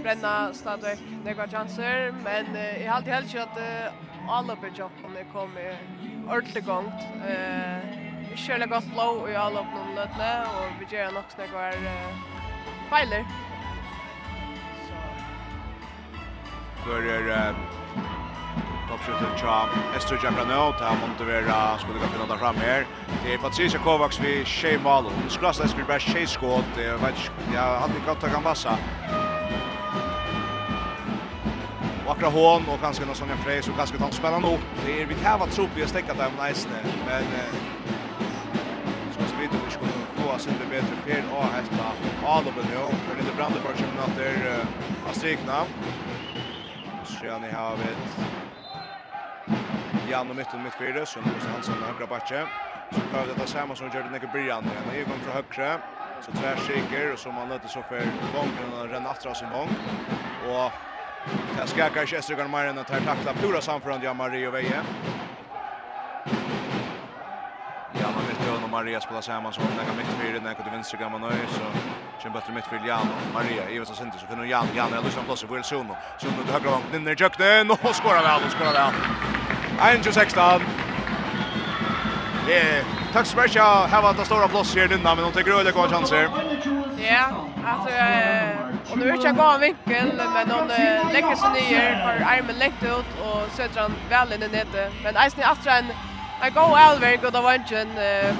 bränna 0.03 0.53
stadväck 0.53 0.99
nekva 1.25 1.49
chanser 1.49 2.13
men 2.25 2.47
uh, 2.57 2.83
jag 2.83 2.91
har 2.91 2.97
alltid 2.97 3.13
helst 3.13 3.35
att 3.35 3.59
uh, 3.59 4.31
alla 4.31 4.57
på 4.57 4.67
jobben 4.67 5.15
det 5.15 5.25
kommer 5.33 5.77
ordentligt 6.29 6.67
gångt 6.67 7.01
eh 7.29 7.79
vi 8.31 8.37
kör 8.37 8.67
gott 8.67 8.85
flow 8.85 9.31
i 9.31 9.37
alla 9.37 9.61
på 9.61 9.79
lötne 9.97 10.43
och 10.43 10.71
vi 10.81 10.97
gör 10.97 11.13
nog 11.13 11.23
snägg 11.29 11.51
uh, 11.51 11.81
feiler. 12.91 13.25
Så. 14.89 14.95
För 16.85 17.03
är 17.03 17.55
Toppskjutter 18.91 19.37
tja 19.39 19.69
Esther 19.95 20.19
Jabrano, 20.19 20.73
ta 20.79 20.91
her 20.91 20.99
Montevera 20.99 21.79
skulle 21.79 22.01
gå 22.03 22.09
finna 22.11 22.39
fram 22.39 22.57
her. 22.59 22.87
Det 23.23 23.35
er 23.35 23.39
Patricia 23.39 23.79
Kovacs 23.79 24.19
vid 24.19 24.47
tjej 24.47 24.79
mal 24.83 25.05
Hun 25.05 25.31
skulle 25.31 25.47
ha 25.47 25.67
skulle 25.69 25.87
bare 25.87 26.01
tjej 26.01 26.27
skåd 26.27 26.65
Jeg 26.77 26.97
vet 27.03 27.21
ikke, 27.23 27.53
jeg 27.53 27.63
hadde 27.83 27.97
ikke 28.01 28.11
hatt 28.11 28.25
kan 28.33 28.43
passa 28.43 28.75
Vakra 32.07 32.31
hån 32.35 32.67
og 32.67 32.81
kanskje 32.83 33.07
noen 33.07 33.19
sånne 33.21 33.37
frey 33.45 33.63
som 33.63 33.77
kanskje 33.79 34.01
tar 34.03 34.17
spennende 34.17 34.51
opp 34.51 34.65
Det 34.83 34.97
er 35.03 35.07
vi 35.07 35.19
kan 35.21 35.39
ha 35.39 35.47
tropp 35.47 35.79
i 35.79 35.85
å 35.87 35.91
stekka 35.91 36.17
dem 36.19 36.35
neisne 36.41 36.81
Men 37.07 37.31
Skal 39.15 39.29
vi 39.37 39.45
vite 39.45 39.63
vi 39.63 39.71
skulle 39.77 40.03
få 40.19 40.33
oss 40.35 40.49
litt 40.51 40.65
bedre 40.65 40.99
Per 41.05 41.31
og 41.31 41.47
hesta 41.55 41.93
nu, 42.03 42.65
jo 42.75 42.89
Det 43.05 43.15
er 43.15 43.23
litt 43.23 43.37
brandebar 43.39 43.79
som 43.79 43.95
natter 43.95 44.67
Astrikna 45.07 45.63
Sjøni 47.07 47.55
har 47.55 47.79
vi 47.79 47.95
Jan 50.11 50.31
och 50.31 50.37
mitten 50.37 50.63
mitt 50.63 50.75
fyra 50.75 51.07
som 51.07 51.23
måste 51.25 51.49
han 51.51 51.63
som 51.63 51.83
högra 51.83 52.07
backe. 52.07 52.47
Så 52.91 53.01
kör 53.13 53.35
det 53.39 53.47
samma 53.47 53.77
som 53.77 53.89
gjorde 53.89 54.09
Nick 54.09 54.33
Brian. 54.33 54.65
Han 54.65 54.95
är 54.95 55.01
igång 55.01 55.19
från 55.25 55.35
högra. 55.35 55.81
Så 56.21 56.33
tvärsiker 56.33 57.13
och 57.13 57.19
som 57.19 57.37
han 57.37 57.49
låter 57.49 57.69
så 57.69 57.83
för 57.83 58.03
gången 58.35 58.73
och 58.81 58.89
den 58.89 59.07
attra 59.07 59.35
sin 59.35 59.51
gång. 59.51 59.69
Och 60.47 60.73
Jag 61.59 61.69
ska 61.69 61.89
kanske 61.89 62.19
Estergan 62.19 62.51
Maren 62.51 62.79
att 62.79 62.91
här 62.91 63.01
tackla 63.01 63.35
Plura 63.35 63.61
samförande 63.61 64.11
av 64.11 64.19
Jan 64.19 64.47
och 64.47 64.55
Veje. 64.55 64.83
Jan 67.93 68.15
och 68.15 68.23
mitten 68.29 68.65
och 68.65 68.71
Maria 68.71 69.01
spelar 69.01 69.21
samman 69.21 69.53
som 69.53 69.65
näka 69.65 69.93
mitt 69.97 70.07
fyra 70.07 70.41
näka 70.41 70.63
till 70.63 70.73
vänster 70.73 70.99
gamla 70.99 71.19
nöj 71.19 71.39
så 71.49 71.61
Kjem 72.19 72.33
bättre 72.33 72.53
mitt 72.53 72.67
för 72.67 72.79
Jan 72.79 73.09
och 73.11 73.35
Maria. 73.35 73.71
Ivas 73.71 73.91
och 73.91 73.97
Sinti 73.97 74.19
så 74.19 74.27
finner 74.27 74.45
Jan. 74.45 74.67
Jan 74.77 74.93
är 74.93 75.03
Lucian 75.03 75.25
Plosser. 75.25 75.47
Wilson. 75.47 75.97
Suno 76.17 76.43
till 76.43 76.53
högra 76.53 76.71
vången. 76.71 76.87
Ninner 76.93 77.13
i 77.13 77.17
köknen. 77.17 77.71
Och 77.71 77.97
skorar 77.97 78.23
väl. 78.23 78.45
Och 78.45 78.53
skorar 78.53 78.73
väl. 78.73 79.60
1-16. 79.81 80.63
Yeah. 82.49 82.85
tack 83.13 83.27
så 83.27 83.37
mycket. 83.37 83.63
Här 83.63 84.03
var 84.03 84.15
det 84.15 84.25
stora 84.25 84.49
plats 84.49 84.75
här 84.75 84.93
innan, 84.93 85.17
men 85.17 85.25
de 85.25 85.33
tycker 85.33 85.51
öliga 85.51 85.73
goda 85.73 85.89
chanser. 85.89 86.29
Ja, 86.99 87.31
alltså, 87.67 87.95
och 88.93 88.99
nu 88.99 89.09
är 89.09 89.25
jag 89.25 89.37
gå 89.37 89.43
en 89.43 89.61
vinkel, 89.61 90.13
men 90.35 90.49
de 90.49 90.69
lägger 91.13 91.35
sig 91.37 91.51
ner, 91.51 91.95
har 91.95 92.13
armen 92.13 92.59
läckt 92.59 92.83
ut 92.83 93.07
och 93.25 93.57
söder 93.57 93.81
han 93.81 93.95
väl 94.11 94.33
in 94.33 94.43
i 94.43 94.49
nätet. 94.49 94.93
Men 95.05 95.17
Eisen 95.17 95.41
är 95.43 95.53
efter 95.53 95.71
en 95.71 95.87
en 96.43 96.53
god 96.55 96.79
allverk 96.79 97.25
och 97.25 97.33
då 97.33 97.41
var 97.41 97.55
inte 97.55 97.79
en 97.79 97.91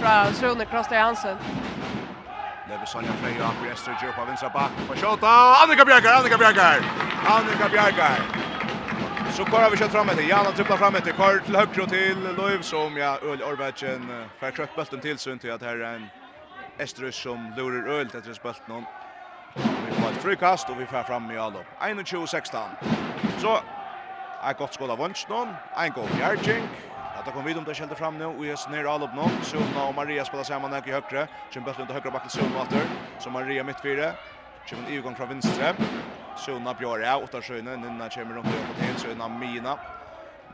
från 0.01 0.35
Sune 0.35 0.65
Kroster 0.65 1.01
Hansen. 1.01 1.37
Lever 2.69 2.87
Sonja 2.87 3.13
Freja 3.23 3.51
på 3.61 3.73
Ester 3.73 3.97
Djurpa, 4.03 4.25
vinstra 4.25 4.49
back 4.49 4.71
på 4.89 4.95
Kjota. 4.97 5.27
Annika 5.63 5.85
Bjergar, 5.85 6.15
Annika 6.15 6.39
Bjergar! 6.39 6.81
Annika 7.27 7.69
Bjergar! 7.69 8.50
Så 9.37 9.45
bara 9.45 9.71
vi 9.71 9.77
kör 9.77 9.89
fram 9.89 10.09
efter. 10.09 10.23
Jan 10.23 10.55
tripplar 10.55 10.77
fram 10.77 10.95
efter. 10.95 11.13
Kör 11.13 11.41
till 11.41 11.57
höger 11.57 11.83
och 11.83 11.89
till 11.89 12.23
Löv 12.37 12.63
som 12.63 12.97
ja 12.97 13.19
Öl 13.23 13.43
Orbatchen 13.43 14.29
får 14.41 14.53
kött 14.53 14.75
bulten 14.75 15.01
till 15.01 15.19
sunt 15.19 15.41
till 15.41 15.53
att 15.53 15.63
här 15.63 15.77
är 15.77 15.95
en 15.95 16.11
Estrus 16.79 17.23
som 17.23 17.53
lurar 17.57 17.93
Öl 17.93 18.11
till 18.11 18.31
att 18.31 18.37
spela 18.37 18.55
någon. 18.65 18.87
Vi 19.87 19.93
får 19.93 20.11
ett 20.11 20.23
frikast 20.23 20.71
och 20.71 20.81
vi 20.81 20.87
får 20.87 21.05
fram 21.05 21.31
i 21.31 21.37
allop. 21.37 21.67
21-16. 21.79 22.69
Så 23.41 23.59
är 24.41 24.55
gott 24.55 24.75
skål 24.75 24.91
av 24.91 25.13
någon. 25.29 25.57
En 25.77 25.93
gång 25.93 26.09
Jarchink. 26.19 26.71
Att 27.15 27.25
det 27.25 27.33
kom 27.33 27.45
vid 27.45 27.59
om 27.59 27.65
det 27.65 27.75
skälde 27.75 27.97
fram 27.97 28.19
nu 28.19 28.25
och 28.25 28.47
ges 28.47 28.69
ner 28.69 28.85
allop 28.85 29.13
någon. 29.13 29.31
Suna 29.45 29.89
och 29.89 29.95
Maria 29.95 30.25
spelar 30.25 30.45
samman 30.45 30.73
här 30.73 30.89
i 30.89 30.93
högre. 30.93 31.29
Kjön 31.51 31.65
bulten 31.65 31.87
till 31.87 31.95
högra 31.95 32.11
backen 32.11 32.31
Suna 32.31 32.63
åter. 32.63 32.83
Så 33.19 33.31
Maria 33.31 33.65
mittfyra. 33.65 34.13
Kjön 34.65 34.81
en 34.81 34.87
övergång 34.87 35.17
från 35.17 35.29
vänster. 35.29 35.75
Sjona 36.47 36.75
Björja, 36.75 37.17
åtta 37.17 37.43
sjöna, 37.43 37.77
Nina 37.77 38.09
kommer 38.09 38.35
runt 38.35 38.47
och 38.47 38.77
till 38.79 39.09
Sjona 39.09 39.29
Mina. 39.29 39.79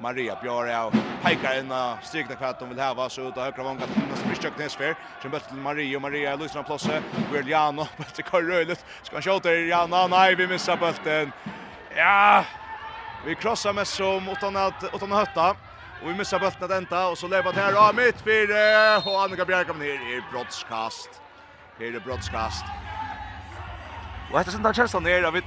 Maria 0.00 0.38
Björja 0.42 0.90
pekar 1.22 1.58
in 1.58 1.72
och 1.72 2.04
strykna 2.04 2.34
kvart 2.34 2.58
de 2.58 2.68
vill 2.68 2.78
häva 2.78 3.08
så 3.08 3.28
ut 3.28 3.36
och 3.36 3.42
högra 3.42 3.62
vånga 3.62 3.86
till 3.86 4.02
Nina 4.02 4.16
som 4.16 4.28
blir 4.28 4.42
kökt 4.42 4.58
nesfer. 4.58 4.94
Sen 5.22 5.30
bättre 5.30 5.48
till 5.48 5.56
Maria, 5.56 5.98
och 5.98 6.02
Maria 6.02 6.32
är 6.32 6.36
lyssnar 6.36 6.62
på 6.62 6.66
plåse. 6.66 7.02
Guerliano, 7.32 7.86
bättre 7.96 8.22
kvar 8.22 8.42
röjligt. 8.42 8.84
Ska 9.02 9.16
han 9.16 9.22
skjuta 9.22 9.52
i 9.52 9.62
Rihanna? 9.62 10.06
Nej, 10.06 10.34
vi 10.34 10.46
missar 10.46 10.76
bulten. 10.76 11.32
Ja, 11.96 12.44
vi 13.26 13.34
krossar 13.34 13.72
med 13.72 13.86
som 13.86 14.28
utan 14.28 14.56
att, 14.56 14.84
utan 14.94 15.12
att 15.12 15.18
hötta. 15.18 15.50
Och 16.02 16.10
vi 16.10 16.14
missar 16.14 16.38
bulten 16.38 16.64
att 16.64 16.70
änta 16.70 17.08
och 17.08 17.18
så 17.18 17.28
lever 17.28 17.52
det 17.52 17.60
här 17.60 17.88
av 17.88 17.94
mitt 17.94 18.20
fyra. 18.20 18.98
Och 18.98 19.22
Annika 19.22 19.44
Bjerg 19.44 19.64
kommer 19.64 19.84
ner 19.84 20.16
i 20.16 20.22
brottskast. 20.32 21.10
Här 21.78 21.96
är 21.96 22.00
brottskast. 22.00 22.64
Och 24.32 24.40
efter 24.40 24.52
sin 24.52 24.62
där 24.62 24.72
känslan 24.72 25.06
är 25.06 25.22
att 25.22 25.34
vi 25.34 25.42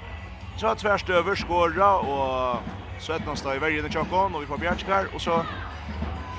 Så 0.60 0.76
tvärst 0.76 1.10
över 1.10 1.36
skåra 1.36 1.96
och 1.96 2.58
så 2.98 3.14
ett 3.14 3.22
någonstans 3.22 3.56
i 3.56 3.60
vägen 3.60 3.86
i 3.86 3.90
Chakon 3.90 4.36
och 4.36 4.42
vi 4.42 4.46
får 4.46 4.58
Bjärskar 4.58 5.08
och 5.14 5.22
så 5.22 5.46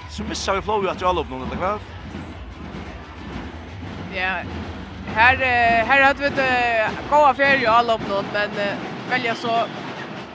så 0.09 0.23
missar 0.25 0.55
vi 0.55 0.63
flow 0.63 0.89
att 0.89 1.01
jag 1.01 1.15
lopp 1.15 1.31
någon 1.31 1.43
eller 1.43 1.57
kväll. 1.57 1.79
Ja. 4.15 4.43
Här 5.15 5.37
här 5.85 6.03
hade 6.03 6.21
vi 6.21 6.27
ett 6.27 6.91
goda 7.11 7.35
färg 7.35 7.63
jag 7.63 7.85
upp 7.85 8.09
någon 8.09 8.25
men 8.33 8.51
välja 9.11 9.35
så 9.35 9.65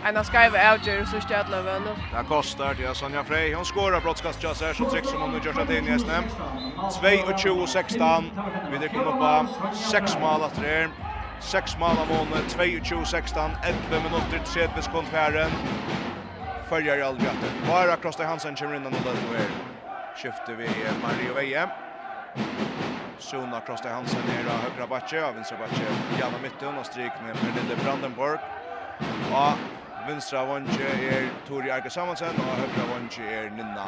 en 0.03 0.17
av 0.17 0.23
Skyve 0.23 0.71
avgör 0.71 1.05
så 1.05 1.21
stjärtlar 1.21 1.61
vi 1.61 1.79
nu. 1.79 1.95
Det 2.13 2.23
kostar 2.27 2.73
till 2.73 2.95
Sonja 2.95 3.23
Frey. 3.23 3.53
Hon 3.53 3.65
skårar 3.65 4.01
brottskast 4.01 4.43
just 4.43 4.61
här 4.61 4.73
så 4.73 4.89
tryck 4.89 5.05
som 5.05 5.21
hon 5.21 5.31
nu 5.31 5.39
görs 5.45 5.57
att 5.57 5.69
in 5.69 5.87
i 5.87 5.99
SNM. 5.99 6.23
22-16. 7.01 8.23
Vi 8.71 8.77
det 8.77 8.89
upp 8.99 9.19
på 9.19 9.45
sex 9.91 10.17
mål 10.21 10.41
att 10.41 10.55
det 10.61 10.89
6 11.45 11.77
mål 11.77 11.97
av 11.97 12.07
mån, 12.07 12.27
22-16, 12.27 13.55
11 13.63 14.03
minutter, 14.03 14.39
30 14.45 14.81
sekund 14.81 15.07
færre. 15.07 15.45
Følger 16.69 16.97
i 16.97 17.01
all 17.01 17.17
grattet. 17.17 17.51
Bara 17.67 17.97
Krosta 17.97 18.25
Hansen 18.25 18.55
kommer 18.55 18.75
innan 18.75 18.93
og 18.93 19.05
lödde 19.05 19.19
över. 19.29 19.49
Skifter 20.15 20.55
vi 20.55 20.67
Mario 21.01 21.33
Veie. 21.33 21.67
Sona 23.19 23.59
Krosta 23.59 23.89
Hansen 23.89 24.23
er 24.39 24.49
av 24.49 24.63
høyre 24.63 24.87
batje, 24.87 25.21
av 25.21 25.35
vinstre 25.35 25.57
batje, 25.57 25.85
gärna 26.17 26.41
mitten 26.41 26.77
og 26.77 26.85
stryk 26.85 27.21
med 27.21 27.37
Lille 27.55 27.77
Brandenborg. 27.83 28.41
Og 29.31 29.61
vinstre 30.07 30.41
vantje 30.49 30.89
er 31.11 31.29
Tori 31.47 31.69
Arke 31.69 31.93
Samansen 31.93 32.41
og 32.41 32.57
høyre 32.63 32.89
vantje 32.89 33.29
er 33.29 33.53
Nina 33.53 33.85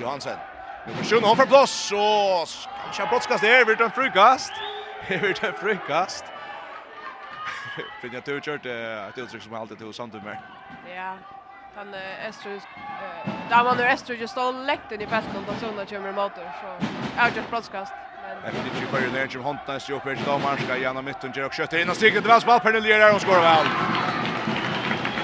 Johansen. 0.00 0.40
Nu 0.86 0.94
får 0.94 1.04
7, 1.04 1.20
hon 1.20 1.36
får 1.36 1.46
plats 1.46 1.92
och 1.92 2.48
kanske 2.84 3.06
brottskast 3.06 3.44
där, 3.44 3.64
vi 3.64 3.76
tar 3.76 3.84
en 3.84 3.90
frukast. 3.90 4.52
Vi 5.08 5.34
tar 5.34 5.48
en 5.48 5.54
frukast. 5.54 6.24
för 8.00 8.14
jag 8.14 8.24
tror 8.24 8.40
kört 8.40 8.66
ett 8.66 9.18
uttryck 9.18 9.42
som 9.42 9.54
alltid 9.54 9.78
till 9.78 9.92
samt 9.92 10.14
med. 10.14 10.36
Ja. 10.96 11.16
Han 11.76 11.94
Estru 12.28 12.56
Esther 12.56 13.48
där 13.50 13.64
man 13.64 13.76
nu 13.76 13.82
Esther 13.82 14.14
just 14.14 14.32
stod 14.32 14.54
läkten 14.54 15.00
i 15.00 15.06
fältet 15.06 15.48
och 15.48 15.54
såna 15.60 15.86
kommer 15.86 16.12
motor 16.12 16.44
så 16.60 16.68
är 17.20 17.30
just 17.36 17.50
broadcast. 17.50 17.92
Men 18.22 18.42
det 18.42 18.48
är 18.48 18.80
ju 18.80 18.86
för 18.86 19.18
den 19.18 19.30
som 19.30 19.44
huntar 19.44 19.78
sig 19.78 19.94
uppe 19.94 20.12
i 20.12 20.14
domaren 20.14 20.58
ska 20.58 20.76
gärna 20.76 21.02
mitten 21.02 21.44
och 21.44 21.54
skjuter 21.54 21.82
in 21.82 21.90
och 21.90 21.96
sticker 21.96 22.20
till 22.20 22.28
vänster 22.28 22.58
Pernille 22.58 22.88
Pernelier 22.88 23.14
och 23.14 23.20
skorar 23.20 23.40
väl. 23.40 24.27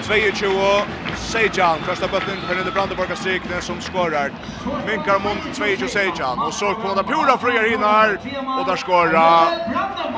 22 0.07 0.47
år. 0.47 0.85
Sejan 1.17 1.79
kastar 1.85 2.07
bollen 2.07 2.65
för 2.65 2.71
Brandenborg 2.71 3.11
och 3.11 3.17
strikten 3.17 3.61
som 3.61 3.81
skorar. 3.81 4.31
Minkar 4.87 5.19
mot 5.19 5.57
22 5.57 5.87
Sejan 5.87 6.39
och 6.39 6.53
så 6.53 6.73
kommer 6.73 6.95
det 6.95 7.03
Pura 7.03 7.37
flyger 7.37 7.73
in 7.73 7.83
här. 7.83 8.19
och 8.59 8.65
där 8.65 8.75
skorar. 8.75 9.45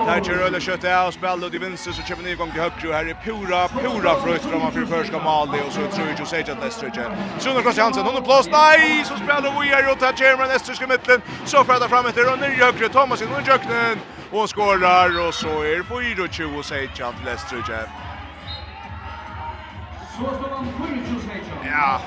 Där 0.05 0.23
kör 0.23 0.45
Öle 0.45 0.59
kött 0.59 0.83
är 0.83 1.07
och 1.07 1.13
spelar 1.13 1.49
till 1.49 1.77
så 1.77 2.01
köper 2.01 2.23
ni 2.23 2.29
igång 2.31 2.51
till 2.51 2.61
höger 2.61 2.87
och 2.87 2.93
här 2.93 3.05
är 3.05 3.13
Pura 3.13 3.67
Pura 3.67 4.21
fröjt 4.21 4.41
framför 4.41 4.85
första 4.85 5.19
Mali. 5.23 5.59
och 5.67 5.73
så 5.73 5.81
tror 5.95 6.07
ju 6.19 6.25
Sejan 6.25 6.57
nästa 6.61 6.89
tror 6.89 7.15
Sunnar 7.39 7.61
Klaus 7.61 7.77
Hansen 7.77 8.05
hon 8.05 8.15
är 8.15 8.21
plås. 8.21 8.47
nej 8.51 9.03
så 9.05 9.15
spelar 9.15 9.61
vi 9.61 9.67
här 9.67 9.91
och 9.91 9.99
tar 9.99 10.13
Chamberlain 10.13 10.59
i 10.83 10.87
mitten 10.87 11.21
så 11.45 11.63
färdar 11.63 11.87
fram 11.87 12.05
efter 12.05 12.33
och 12.33 12.39
nu 12.39 12.49
högre 12.63 12.89
Thomas 12.89 13.21
in 13.21 13.27
och 13.27 13.47
jöknen 13.47 13.97
och 14.31 14.49
skorar 14.49 15.27
och 15.27 15.33
så 15.33 15.47
är 15.63 15.79
4-2 15.83 16.61
Sejan 16.61 17.13
till 17.15 17.25
Lestrøje. 17.25 18.06
Ja. 21.65 22.01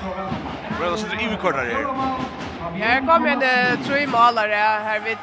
Well, 0.79 0.97
så 0.97 1.07
det 1.07 1.15
är 1.15 1.31
ju 1.31 1.37
kortare 1.37 1.69
här. 1.69 1.81
Ja, 1.81 2.77
jag 2.77 3.07
kom 3.07 3.25
en 3.25 3.39
tre 3.83 4.07
målare 4.07 4.55
här 4.55 4.99
vid 4.99 5.17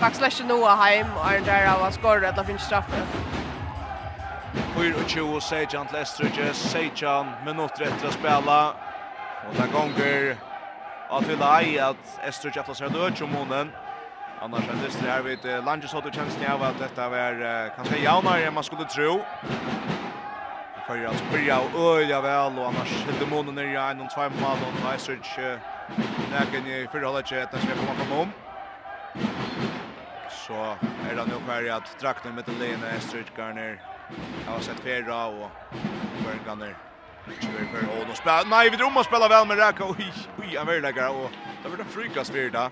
Baxlash 0.00 0.46
Noah 0.46 0.76
heim 0.76 1.06
och 1.16 1.32
är 1.32 1.40
där 1.40 1.86
av 1.86 1.90
skorra 1.90 2.28
att 2.28 2.36
det 2.36 2.44
finns 2.44 2.62
straffar. 2.62 3.00
Fyr 4.76 4.94
och 5.04 5.10
tjo 5.10 5.34
och 5.36 5.42
Sejan 5.42 5.86
Lestridges, 5.92 6.56
Sejan 6.56 7.32
minut 7.44 7.80
rätt 7.80 8.04
att 8.04 8.12
spela. 8.12 8.70
Och 9.48 9.54
den 9.56 9.70
gånger 9.72 10.36
att 11.10 11.28
vi 11.28 11.36
lai 11.36 11.78
att 11.78 12.18
Estridge 12.28 12.60
att 12.60 12.76
sig 12.76 12.90
död 12.90 13.18
som 13.18 13.30
månen. 13.32 13.72
Annars 14.42 14.68
är 14.68 15.02
det 15.02 15.10
här 15.10 15.22
vid 15.22 15.44
uh, 15.44 15.64
Langes 15.64 15.94
återtjänsten 15.94 16.52
av 16.52 16.62
att 16.62 16.78
detta 16.78 17.08
var 17.08 17.32
uh, 17.42 17.72
kanske 17.76 17.98
jaunare 17.98 18.44
än 18.44 18.54
man 18.54 18.64
skulle 18.64 18.84
tro 18.84 19.20
för 20.86 21.06
som 21.18 21.26
byrja 21.32 21.58
og 21.58 21.98
øya 21.98 22.20
vel, 22.20 22.58
og 22.58 22.68
annars 22.68 22.90
hilde 23.06 23.26
månen 23.26 23.54
nere 23.54 23.90
en 23.90 24.00
och 24.00 24.10
två 24.10 24.28
mål 24.28 24.58
och 24.66 24.74
nei, 24.84 25.58
näken 26.30 26.66
i 26.66 26.86
fyrre 26.88 27.06
hållet 27.06 27.26
att 27.26 27.32
etter 27.32 27.58
ska 27.58 27.74
komma 27.74 27.94
komme 27.98 28.14
om. 28.14 28.32
Så 30.28 30.78
är 31.10 31.14
det 31.16 31.24
nå 31.26 31.40
Kvarja 31.44 31.76
att 31.76 31.98
drakten 31.98 32.30
i 32.30 32.34
midtelen 32.34 32.84
er 32.84 32.96
Estrøytgarner, 32.98 33.78
jeg 34.10 34.46
har 34.46 34.60
sett 34.60 34.80
fyrra, 34.80 35.26
og 35.26 35.50
Kvarganer, 36.22 36.74
ikke 37.30 37.52
veldig 37.52 37.70
fyrre, 37.72 38.00
og 38.00 38.06
nå 38.06 38.14
spiller, 38.14 38.46
nei, 38.46 38.68
vi 38.70 38.76
drømmer 38.76 39.00
å 39.00 39.08
spille 39.08 39.28
vel 39.28 39.46
med 39.46 39.58
Raka, 39.58 39.84
oi, 39.84 40.12
oi, 40.38 40.54
han 40.54 40.66
vil 40.66 40.82
legge, 40.82 41.08
og 41.08 41.30
det 41.62 41.72
blir 41.72 41.82
det 41.82 41.92
frykast 41.94 42.32
fyrre 42.32 42.50
da 42.54 42.70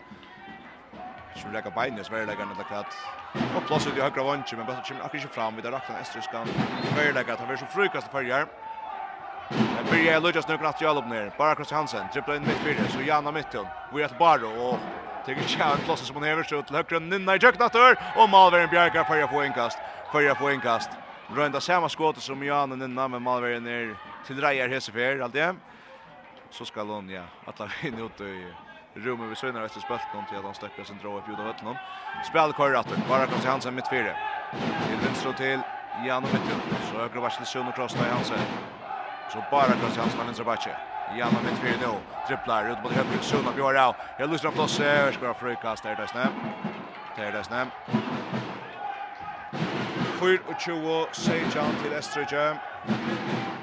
som 1.35 1.53
räcker 1.53 1.71
beinne 1.71 2.05
så 2.05 2.15
är 2.15 2.19
det 2.19 2.27
lägger 2.27 2.47
det 2.47 2.65
klart. 2.65 2.95
Och 3.57 3.67
plats 3.67 3.87
ut 3.87 3.97
i 3.97 4.01
högra 4.01 4.23
vånchen 4.23 4.57
men 4.57 4.67
bara 4.67 4.83
kommer 4.83 5.05
akkurat 5.05 5.23
inte 5.23 5.35
fram 5.35 5.57
vid 5.57 5.65
rakt 5.65 5.91
en 5.91 5.97
Estriskan. 5.97 6.49
Mer 6.97 7.13
lägger 7.13 7.33
att 7.33 7.41
han 7.41 7.51
är 7.51 7.57
så 7.57 7.67
frukast 7.67 8.11
på 8.11 8.19
här. 8.21 8.47
Men 9.49 9.85
blir 9.91 10.05
jag 10.13 10.23
Lucas 10.23 10.49
nu 10.49 10.59
knappt 10.59 10.81
jag 10.81 10.97
upp 10.97 11.07
ner. 11.07 11.33
Bara 11.37 11.55
Chris 11.55 11.71
Hansen 11.71 12.09
dribblar 12.09 12.37
in 12.37 12.43
mitt 12.43 12.57
fyra 12.57 12.89
så 12.89 13.01
Janna 13.01 13.33
mitten. 13.33 13.71
Vi 13.95 14.03
är 14.03 14.09
bara 14.09 14.47
och 14.49 14.79
tycker 15.25 15.43
en 15.43 15.49
chans 15.49 16.07
som 16.07 16.17
hon 16.17 16.23
hever 16.23 16.33
överskjuter 16.33 16.63
till 16.63 16.77
högra 16.77 16.99
ninna 16.99 17.37
i 17.37 17.39
jöknatter 17.39 17.99
och 18.15 18.29
Malvern 18.29 18.71
Bjerga 18.71 19.05
för 19.05 19.17
jag 19.17 19.31
får 19.31 19.45
inkast. 19.45 19.79
För 20.11 20.21
jag 20.21 20.39
får 20.39 20.53
inkast. 20.53 20.91
Rönda 21.29 21.61
samma 21.61 21.89
skåte 21.89 22.21
som 22.21 22.43
Janne 22.43 22.77
ninna 22.77 23.09
men 23.09 23.23
Malvern 23.23 23.67
är 23.67 23.99
till 24.27 24.41
Rejer 24.41 24.69
Hesefer 24.69 25.19
allt 25.19 25.33
det. 25.33 25.57
Så 26.51 26.65
ska 26.65 26.83
hon 26.83 27.09
ja 27.09 27.25
att 27.47 27.59
la 27.59 27.69
in 27.83 27.99
ut 27.99 28.21
i 28.21 28.55
rummet 28.97 29.31
vi 29.31 29.37
søgner 29.37 29.65
etter 29.67 29.83
spelt 29.83 30.13
noen 30.15 30.27
til 30.31 30.39
at 30.39 30.47
han 30.47 30.55
stekker 30.55 30.87
sin 30.87 30.99
drå 31.03 31.19
opp 31.19 31.29
ut 31.29 31.39
av 31.39 31.51
høttene. 31.51 31.75
Spel 32.23 32.55
køyratten, 32.55 33.07
bare 33.09 33.27
kommer 33.27 33.43
til 33.43 33.51
Hansen 33.51 33.75
midt 33.75 33.91
fire. 33.91 34.15
Til 34.55 34.99
venstre 35.03 35.33
til 35.41 35.65
Jan 36.05 36.25
og 36.25 36.35
Mittun, 36.35 36.63
så 36.89 37.03
høyre 37.03 37.23
vers 37.27 37.39
til 37.41 37.47
Sjøen 37.47 37.71
og 37.71 37.75
Krosta 37.75 38.07
i 38.07 38.13
Hansen. 38.13 38.51
Så 39.29 39.43
bare 39.51 39.75
kommer 39.75 39.91
til 39.95 40.03
Hansen 40.03 40.21
av 40.21 40.31
venstre 40.31 40.47
bakke. 40.47 40.77
Jan 41.15 41.37
og 41.37 41.45
midt 41.45 41.61
fire 41.65 41.81
nå, 41.83 41.95
trippler 42.29 42.73
ut 42.73 42.83
mot 42.85 42.95
høyre, 42.95 43.23
Sjøen 43.23 43.51
og 43.51 43.59
Bjørn 43.59 43.81
av. 43.83 43.97
Jeg 44.19 44.31
lyser 44.31 44.51
opp 44.53 44.59
oss. 44.67 44.81
og 44.81 45.15
skal 45.15 45.27
ha 45.27 45.35
frukast. 45.35 45.83
Det 45.83 45.91
är 45.91 45.97
det 45.97 46.09
frøykast 46.11 46.15
her 46.15 46.23
desne. 46.23 46.33
Her 47.17 47.33
desne. 47.33 47.71
24, 50.19 51.07
Sejan 51.13 51.75
til 51.83 51.93
Estridje. 51.93 53.54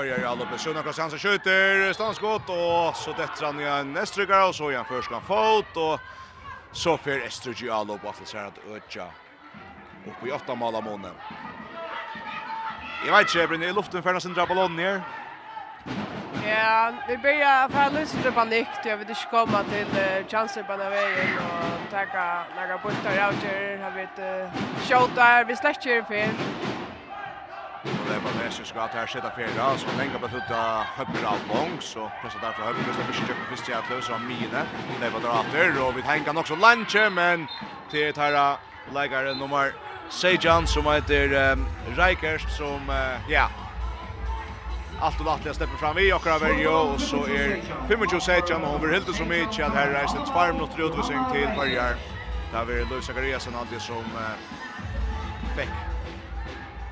börjar 0.00 0.28
alla 0.28 0.46
på 0.46 0.58
Sunna 0.58 0.82
Krasans 0.82 1.14
och 1.14 1.20
skjuter 1.20 1.92
stanskott 1.92 2.48
och 2.48 2.96
så 2.96 3.12
detta 3.12 3.46
han 3.46 3.60
igen 3.60 3.96
Estrygga 3.96 4.46
och 4.46 4.54
så 4.54 4.70
igen 4.70 4.84
förskan 4.84 5.22
fot 5.22 5.76
och 5.76 6.00
så 6.72 6.96
för 6.96 7.26
Estrygga 7.26 7.74
alla 7.74 7.98
på 7.98 8.08
att 8.08 8.28
säga 8.28 8.46
att 8.46 8.58
öka 8.76 9.04
upp 10.06 10.26
i 10.26 10.30
åtta 10.30 10.54
mål 10.54 10.74
av 10.74 10.84
månen. 10.84 11.14
Jag 13.06 13.12
vet 13.16 13.34
inte, 13.34 13.46
Brynne, 13.46 13.66
i 13.66 13.72
luften 13.72 14.02
för 14.02 14.14
nästan 14.14 14.34
dra 14.34 14.68
ner. 14.68 15.02
Ja, 16.46 16.92
vi 17.08 17.16
börjar 17.16 17.68
få 17.68 17.94
lite 17.98 18.32
panik, 18.32 18.68
jag 18.84 18.96
vet 18.96 19.08
inte 19.08 19.26
komma 19.30 19.62
till 19.62 19.92
chanser 20.28 20.62
på 20.62 20.76
den 20.76 20.90
vägen 20.90 21.38
och 21.38 21.90
tacka 21.90 22.44
några 22.56 22.78
bultar 22.78 23.26
out 23.26 23.42
här, 23.42 23.78
jag 23.84 23.90
vet, 23.90 24.16
shot 24.88 25.14
där, 25.14 25.44
vi 25.44 25.56
släcker 25.56 26.02
för. 26.02 26.69
Och 27.82 28.06
det 28.08 28.18
var 28.24 28.44
Messi 28.44 28.64
ska 28.64 28.88
ta 28.88 29.06
sätta 29.06 29.30
fjärda 29.30 29.78
så 29.78 29.86
länge 29.98 30.18
på 30.18 30.28
tutta 30.28 30.86
högra 30.96 31.28
av 31.28 31.38
Bong 31.48 31.80
så 31.80 32.10
pressar 32.20 32.40
där 32.40 32.52
för 32.52 32.62
högra 32.62 32.92
så 32.92 33.00
mycket 33.00 33.26
köp 33.28 33.36
för 33.48 33.56
Seattle 33.56 34.02
så 34.02 34.18
Mine. 34.18 34.62
Det 35.00 35.10
var 35.10 35.20
drater, 35.20 35.88
och 35.88 35.98
vi 35.98 36.02
tänker 36.02 36.38
också 36.38 36.56
lunche 36.56 37.10
men 37.10 37.48
till 37.90 38.14
Tara 38.14 38.58
lägger 38.92 39.34
nummer 39.34 39.72
Sejan 40.08 40.66
som 40.66 40.86
heter 40.86 41.52
um, 41.52 41.66
Reikers, 41.96 42.56
som 42.56 42.90
uh, 42.90 43.30
ja 43.32 43.50
allt 45.00 45.20
och 45.20 45.26
lättliga 45.26 45.54
släpper 45.54 45.76
fram 45.76 45.98
i 45.98 46.12
och 46.12 46.26
över 46.26 46.66
och 46.68 47.00
så 47.00 47.26
är 47.26 47.62
25 47.88 48.20
Sejan 48.20 48.64
och 48.64 48.74
över 48.74 48.92
helt 48.92 49.16
så 49.16 49.24
mycket 49.24 49.66
att 49.66 49.74
här 49.74 49.90
reist 49.90 50.16
en 50.16 50.26
farm 50.26 50.56
något 50.56 50.78
utvisning 50.78 51.18
till 51.32 51.48
varje. 51.56 51.82
Där 52.52 52.64
vi 52.64 52.84
Luis 52.84 53.04
Zachariasen 53.04 53.54
alltid 53.54 53.80
som 53.80 53.96
uh, 53.96 54.36
fick 55.56 55.89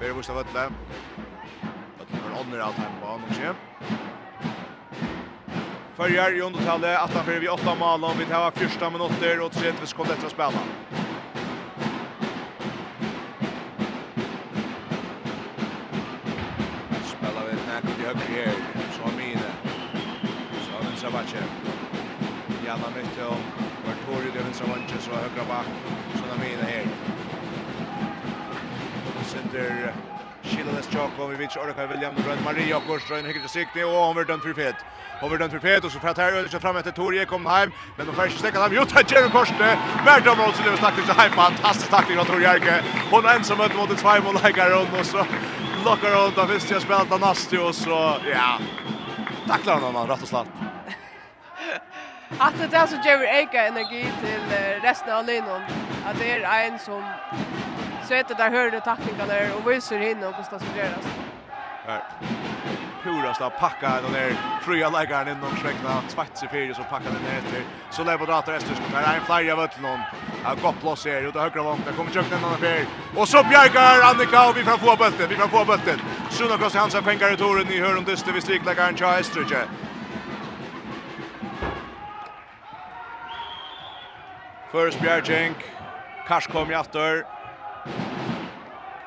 Bär 0.01 0.15
Busta 0.15 0.35
Vettle. 0.35 0.71
Vettle 1.99 2.19
har 2.25 2.41
ånder 2.41 2.59
allt 2.59 2.77
här 2.77 2.91
på 3.01 3.07
honom 3.07 3.31
tje. 3.31 3.55
Följer 5.97 6.37
i 6.37 6.41
undertallet, 6.41 6.99
att 6.99 7.15
han 7.15 7.25
för 7.25 7.41
vi 7.41 7.49
åtta 7.49 7.75
mål 7.75 8.05
om 8.05 8.19
vi 8.19 8.25
tar 8.25 8.51
första 8.51 8.91
minuter 8.91 9.41
och 9.41 9.53
30 9.53 9.87
sekunder 9.87 10.13
efter 10.13 10.27
att 10.27 10.33
spela. 10.33 10.61
Spelar 17.05 17.45
vi 17.47 17.53
näkert 17.67 18.01
i 18.01 18.03
högre 18.03 18.45
här, 18.45 18.55
så 18.97 19.03
har 19.03 19.13
Mine, 19.17 19.51
så 20.67 20.73
har 20.73 20.83
Vinsabatje. 20.91 21.43
Gärna 22.65 22.91
mitt 22.97 23.19
om 23.23 23.43
Vartori, 23.87 24.31
det 24.33 24.39
är 24.39 24.45
Vinsabatje, 24.45 25.01
så 25.01 25.11
har 25.11 25.19
högra 25.19 25.45
back, 25.45 25.67
så 26.15 26.27
har 26.27 26.39
Mine 26.39 26.63
här. 26.63 27.18
Sinter 29.29 29.95
Shilas 30.43 30.89
Djokovic 30.93 31.57
och 31.57 31.63
Orka 31.65 31.87
William 31.87 32.15
Röd 32.27 32.39
Maria 32.45 32.81
Korsström 32.87 33.25
hygger 33.27 33.41
till 33.41 33.49
sikte 33.49 33.85
och 33.85 34.05
han 34.05 34.15
vart 34.17 34.43
för 34.43 34.55
fet. 34.55 34.77
Han 35.21 35.31
vart 35.31 35.51
för 35.51 35.59
fet 35.59 35.85
och 35.85 35.93
så 35.93 35.99
fratar 36.01 36.49
så 36.49 36.61
fram 36.61 36.77
efter 36.77 36.91
Torje 36.91 37.25
kom 37.25 37.47
hem 37.47 37.71
men 37.97 38.07
de 38.07 38.15
första 38.15 38.39
stäckan 38.39 38.63
han 38.63 38.75
gjort 38.75 38.97
att 38.97 39.13
Jerry 39.13 39.31
Korsström 39.31 39.79
vart 40.07 40.27
av 40.27 40.37
mål 40.37 40.53
så 40.53 40.63
det 40.63 40.71
var 40.71 40.77
tackling 40.77 41.07
så 41.07 41.13
här 41.13 41.29
fantastiskt 41.29 41.91
tackling 41.91 42.19
av 42.19 42.25
Torje. 42.25 42.49
Jerke. 42.53 42.85
Hon 43.11 43.25
är 43.25 43.35
ensam 43.35 43.61
ut 43.61 43.77
mot 43.77 43.99
två 43.99 44.23
mål 44.25 44.37
lägger 44.43 44.77
hon 44.77 45.01
och 45.01 45.07
så 45.07 45.27
lockar 45.85 46.23
hon 46.23 46.33
då 46.37 46.45
visst 46.53 46.71
jag 46.71 46.83
spelat 46.83 47.21
Nastio 47.21 47.73
så 47.73 48.17
ja. 48.33 48.59
Tacklar 49.49 49.81
honom 49.81 50.07
rätt 50.07 50.23
och 50.23 50.29
slett 50.29 50.47
att 52.39 52.71
det 52.71 52.77
är 52.77 52.87
så 52.87 52.97
ger 52.97 53.23
eka 53.23 53.67
energi 53.67 54.13
till 54.21 54.57
resten 54.83 55.15
av 55.15 55.25
linan. 55.25 55.63
Att 56.07 56.19
det 56.19 56.33
är 56.33 56.67
en 56.67 56.79
som 56.79 57.03
sätter 58.09 58.35
där 58.35 58.51
högre 58.51 58.81
tacklingarna 58.81 59.35
och 59.57 59.71
visar 59.71 60.01
in 60.11 60.25
och 60.25 60.37
kostar 60.37 60.59
sig 60.59 60.69
göras. 60.77 61.07
Här. 61.87 62.03
Purast 63.03 63.41
har 63.41 63.51
packat 63.51 64.03
den 64.03 64.13
där 64.13 64.33
frya 64.63 64.91
läggaren 64.91 65.29
in 65.29 65.43
och 65.43 65.59
skräckna 65.59 66.03
tvätts 66.09 66.45
fyra 66.51 66.75
som 66.75 66.85
packar 66.85 67.11
den 67.11 67.23
ner 67.23 67.41
till. 67.51 67.63
Så 67.91 68.05
lever 68.05 68.27
det 68.27 68.37
att 68.37 68.49
resten 68.49 68.77
ska 68.77 68.85
vara 68.93 69.15
en 69.15 69.21
flyer 69.21 69.53
av 69.53 69.61
Ötlund. 69.61 70.03
har 70.45 70.57
gott 70.57 70.83
loss 70.85 71.05
här 71.05 71.23
ut 71.23 71.35
högra 71.35 71.63
vångt. 71.63 71.85
Där 71.87 71.93
kommer 71.93 72.11
kökna 72.11 72.39
någon 72.39 72.55
affär. 72.55 72.87
Och 73.17 73.29
så 73.29 73.43
bjärgar 73.43 74.01
Annika 74.03 74.49
och 74.49 74.57
vi 74.57 74.65
kan 74.65 74.79
få 74.79 74.97
bulten. 74.97 75.29
Vi 75.29 75.35
kan 75.37 75.49
få 75.49 75.65
bulten. 75.65 76.01
Sunakos 76.31 76.75
Hansa 76.75 77.03
pengar 77.03 77.35
i 77.35 77.37
toren 77.37 77.73
i 77.73 77.99
om 77.99 78.05
dyster 78.05 78.33
vid 78.33 78.43
strikläggaren 78.43 78.97
Tja 78.97 79.19
Estrudje. 79.19 79.59
Först 84.71 85.01
Bjergjeng. 85.01 85.55
Kars 86.25 86.47
kom 86.47 86.71
i 86.71 86.75
aftur. 86.75 87.27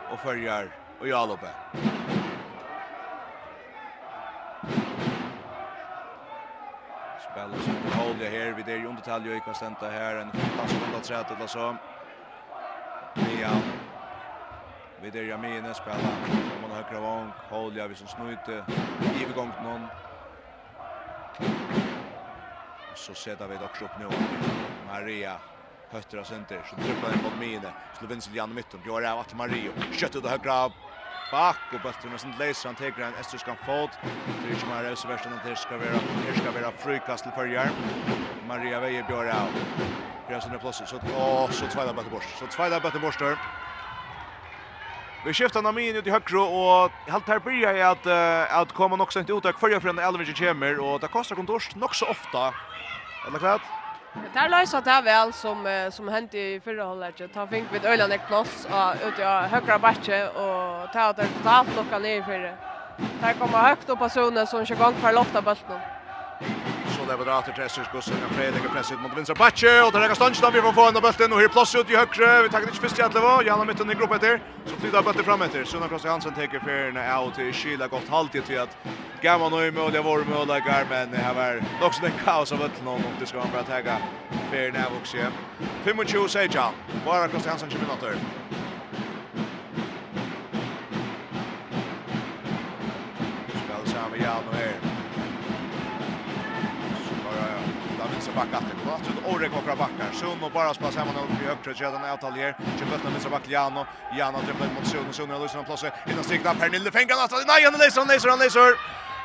Och 0.08 0.20
följer 0.20 0.72
og 1.00 1.08
Jalope. 1.08 1.48
Spellar 7.18 7.60
sig 7.60 7.74
på 7.92 8.10
Olja 8.10 8.30
här. 8.30 8.52
Vi 8.52 8.64
der 8.64 8.78
i 8.78 8.86
undertal 8.86 9.26
jo 9.26 9.34
ikke 9.34 9.54
stenta 9.54 9.90
här. 9.90 10.16
En 10.16 10.32
fantastisk 10.32 10.86
undertræt 10.88 11.32
eller 11.32 11.48
så. 11.48 11.78
Mia. 13.14 13.52
Vi 15.02 15.10
der 15.10 15.24
i 15.24 15.32
Amine 15.32 15.74
om 16.56 16.62
Man 16.62 16.72
har 16.72 17.00
vång 17.00 17.34
Olja 17.50 17.88
vi 17.88 17.96
som 17.96 18.08
snuite. 18.08 18.66
Ivegångt 19.22 19.62
någon. 19.62 19.90
Och 22.92 22.98
så 22.98 23.16
sätter 23.16 23.48
vi 23.48 23.60
också 23.60 23.86
upp 23.86 23.98
nu. 23.98 24.10
Maria 24.88 25.40
höttra 25.92 26.26
center. 26.26 26.64
Så 26.70 26.76
dribblar 26.76 27.10
den 27.10 27.24
mot 27.24 27.40
Mine. 27.40 27.74
Skulle 27.94 28.10
vinna 28.10 28.22
sig 28.22 28.34
genom 28.34 28.56
mitten. 28.56 28.82
Gör 28.86 29.02
det 29.02 29.24
till 29.28 29.38
Mario. 29.38 29.72
Kött 29.94 30.16
ut 30.16 30.24
och 30.24 30.30
högra 30.30 30.72
back. 31.32 31.60
Och 31.74 31.82
bulten 31.82 32.14
och 32.14 32.22
sånt 32.22 32.38
läser 32.38 32.70
han 32.70 32.76
tegra 32.76 33.08
en 33.08 33.16
esterskan 33.16 33.58
fot. 33.66 34.00
Det 34.44 34.50
är 34.50 34.54
inte 34.54 34.66
mer 34.66 34.96
så 34.96 35.08
värst 35.08 35.26
att 35.26 35.44
det 35.44 35.56
ska 35.56 35.78
vara. 35.78 36.00
Det 36.28 36.40
ska 36.40 36.52
vara 36.52 36.72
frukast 36.72 37.24
till 37.24 37.34
förjar. 37.34 37.70
Maria 38.48 38.80
Veje 38.80 39.04
björ 39.04 39.26
av. 39.26 39.50
Det 40.28 40.34
är 40.34 40.60
plötsligt. 40.60 40.90
Så 40.90 41.00
åh, 41.18 41.50
så 41.52 41.68
tvåda 41.68 41.94
bättre 41.94 42.10
bort. 42.10 42.24
Så 42.24 42.48
tvåda 42.48 42.80
bättre 42.80 43.00
bort 43.00 43.20
där. 43.20 43.38
Vi 45.26 45.34
skiftar 45.34 45.62
namn 45.62 45.80
in 45.80 45.96
ut 45.96 46.08
i 46.08 46.10
högra 46.10 46.42
och 46.42 46.92
helt 47.08 47.28
här 47.28 47.40
börjar 47.40 47.74
jag 47.74 47.92
att 47.92 48.08
att 48.52 48.72
komma 48.72 49.04
också 49.04 49.20
inte 49.20 49.34
uttag 49.34 49.54
och 49.54 49.60
för 49.60 49.94
den 49.94 50.00
Elvin 50.00 50.36
kommer 50.36 50.80
och 50.80 51.00
det 51.00 51.08
kostar 51.08 51.36
kontorst 51.36 51.76
nog 51.76 51.96
så 51.96 52.06
ofta 52.06 52.54
Eller 53.28 53.40
kvart. 53.40 53.62
Det 54.34 54.40
här 54.40 54.50
löser 54.50 54.82
det 54.82 54.90
här 54.90 55.02
väl 55.02 55.34
som, 55.34 55.90
som 55.92 56.08
hände 56.08 56.38
i 56.38 56.60
förra 56.60 56.84
hållet. 56.84 57.34
Ta 57.34 57.48
fink 57.48 57.68
vid 57.74 57.86
Öland 57.86 58.14
ett 58.14 58.28
plats 58.28 58.66
och 58.66 59.08
ut 59.08 59.20
i 59.20 59.24
högra 59.24 59.80
batche 59.80 60.28
och 60.28 60.92
ta 60.94 61.02
att 61.02 61.18
det 61.18 61.28
totalt 61.28 61.76
lockar 61.76 62.00
ner 62.00 62.20
i 62.20 62.24
förra. 62.24 62.52
Det 62.98 63.26
här 63.26 63.34
kommer 63.34 63.58
högt 63.58 63.90
upp 63.90 64.02
av 64.02 64.10
zonen 64.10 64.48
som 64.48 64.66
kör 64.66 64.76
gång 64.76 64.94
för 64.94 65.14
lofta 65.14 65.42
bulten 65.42 65.80
leverat 67.12 67.46
till 67.46 67.64
Essers 67.64 67.88
Gustav 67.94 68.16
Fredrik 68.38 68.66
och 68.66 68.72
press 68.72 68.92
ut 68.92 69.02
mot 69.02 69.18
vänster 69.18 69.36
backe 69.36 69.82
och 69.82 69.92
där 69.92 70.02
är 70.02 70.14
Stanstam 70.14 70.54
vi 70.54 70.62
får 70.62 70.74
få 70.74 70.88
en 70.88 70.94
bollen 70.94 71.34
och 71.34 71.40
här 71.40 71.48
plats 71.48 71.76
ut 71.76 71.90
i 71.90 71.96
högre 71.96 72.44
vi 72.44 72.50
tar 72.50 72.60
inte 72.60 72.74
först 72.74 73.00
jätte 73.00 73.20
var 73.20 73.44
Janna 73.44 73.66
mitten 73.66 73.92
i 73.92 73.96
gruppen 73.96 74.20
där 74.20 74.42
så 74.66 74.76
flyttar 74.76 75.02
bollen 75.02 75.24
fram 75.24 75.42
efter 75.42 75.64
Sunna 75.66 75.88
Kross 75.88 76.06
Hansen 76.06 76.34
tar 76.34 76.60
färna 76.60 77.20
out 77.20 77.36
till 77.36 77.54
Kyla 77.54 77.88
gott 77.88 78.10
halt 78.10 78.32
till 78.32 78.60
att 78.60 78.78
Gamma 79.22 79.50
nu 79.50 79.72
med 79.72 79.84
Olja 79.84 80.02
Vorm 80.02 80.34
och 80.34 80.48
Lagar 80.48 80.86
men 80.90 81.12
det 81.12 81.18
här 81.18 81.34
var 81.34 81.64
också 81.88 82.06
en 82.06 82.12
kaos 82.26 82.52
av 82.52 82.62
ett 82.62 82.84
någon 82.84 83.06
och 83.06 83.20
det 83.20 83.26
ska 83.26 83.40
han 83.40 83.52
bara 83.52 83.64
tagga 83.64 83.98
färna 84.52 84.86
också 85.02 85.18
25 85.84 86.30
Sejan 86.30 86.74
bara 87.06 87.28
Kross 87.28 87.46
Hansen 87.46 87.70
20 87.70 87.80
minuter 87.80 88.16
Spel 93.48 93.94
sammen 93.94 94.22
Jan 94.22 94.48
og 94.48 94.61
vänster 98.36 98.52
back 98.52 98.64
att 98.64 98.70
det 98.70 98.86
går 98.86 98.96
att 98.96 99.36
Orek 99.36 99.52
och 99.56 99.78
backar. 99.78 100.12
Sun 100.14 100.44
och 100.44 100.52
bara 100.52 100.74
spelar 100.74 100.92
samman 100.92 101.16
upp 101.16 101.42
i 101.42 101.46
högra 101.46 101.74
kedjan 101.74 102.04
av 102.04 102.18
Talier. 102.18 102.56
Kör 102.80 102.86
bollen 102.86 103.14
vänster 103.14 103.30
back 103.30 103.48
Jano 103.50 103.86
Jano 104.18 104.42
dribblar 104.46 104.68
mot 104.76 104.88
Sun. 104.88 105.14
Sun 105.14 105.30
löser 105.30 105.60
en 105.60 105.66
plats. 105.66 105.86
Innan 106.06 106.24
strikna 106.24 106.54
Pernille 106.54 106.92
fänger 106.92 107.16
han. 107.16 107.30
Nej, 107.48 107.64
han 107.64 107.74
löser, 107.74 108.02
han 108.02 108.08
löser, 108.08 108.30
han 108.30 108.40
löser. 108.40 108.76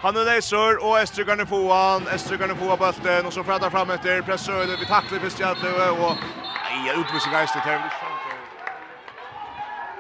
Han 0.03 0.17
är 0.17 0.25
läser 0.25 0.85
och 0.85 1.01
Estrygane 1.01 1.47
får 1.47 1.75
han. 1.75 2.07
Estrygane 2.07 2.55
får 2.55 2.77
bollen 2.77 3.27
och 3.27 3.33
så 3.33 3.45
fräddar 3.45 3.71
fram 3.71 3.91
efter 3.91 4.23
pressar 4.23 4.79
Vi 4.81 4.87
tacklar 4.87 5.19
för 5.19 5.31
Stjärtlöve 5.31 5.91
och 5.91 6.17
nej, 6.65 7.01
utvisning 7.01 7.35
av 7.35 7.41
här 7.41 7.81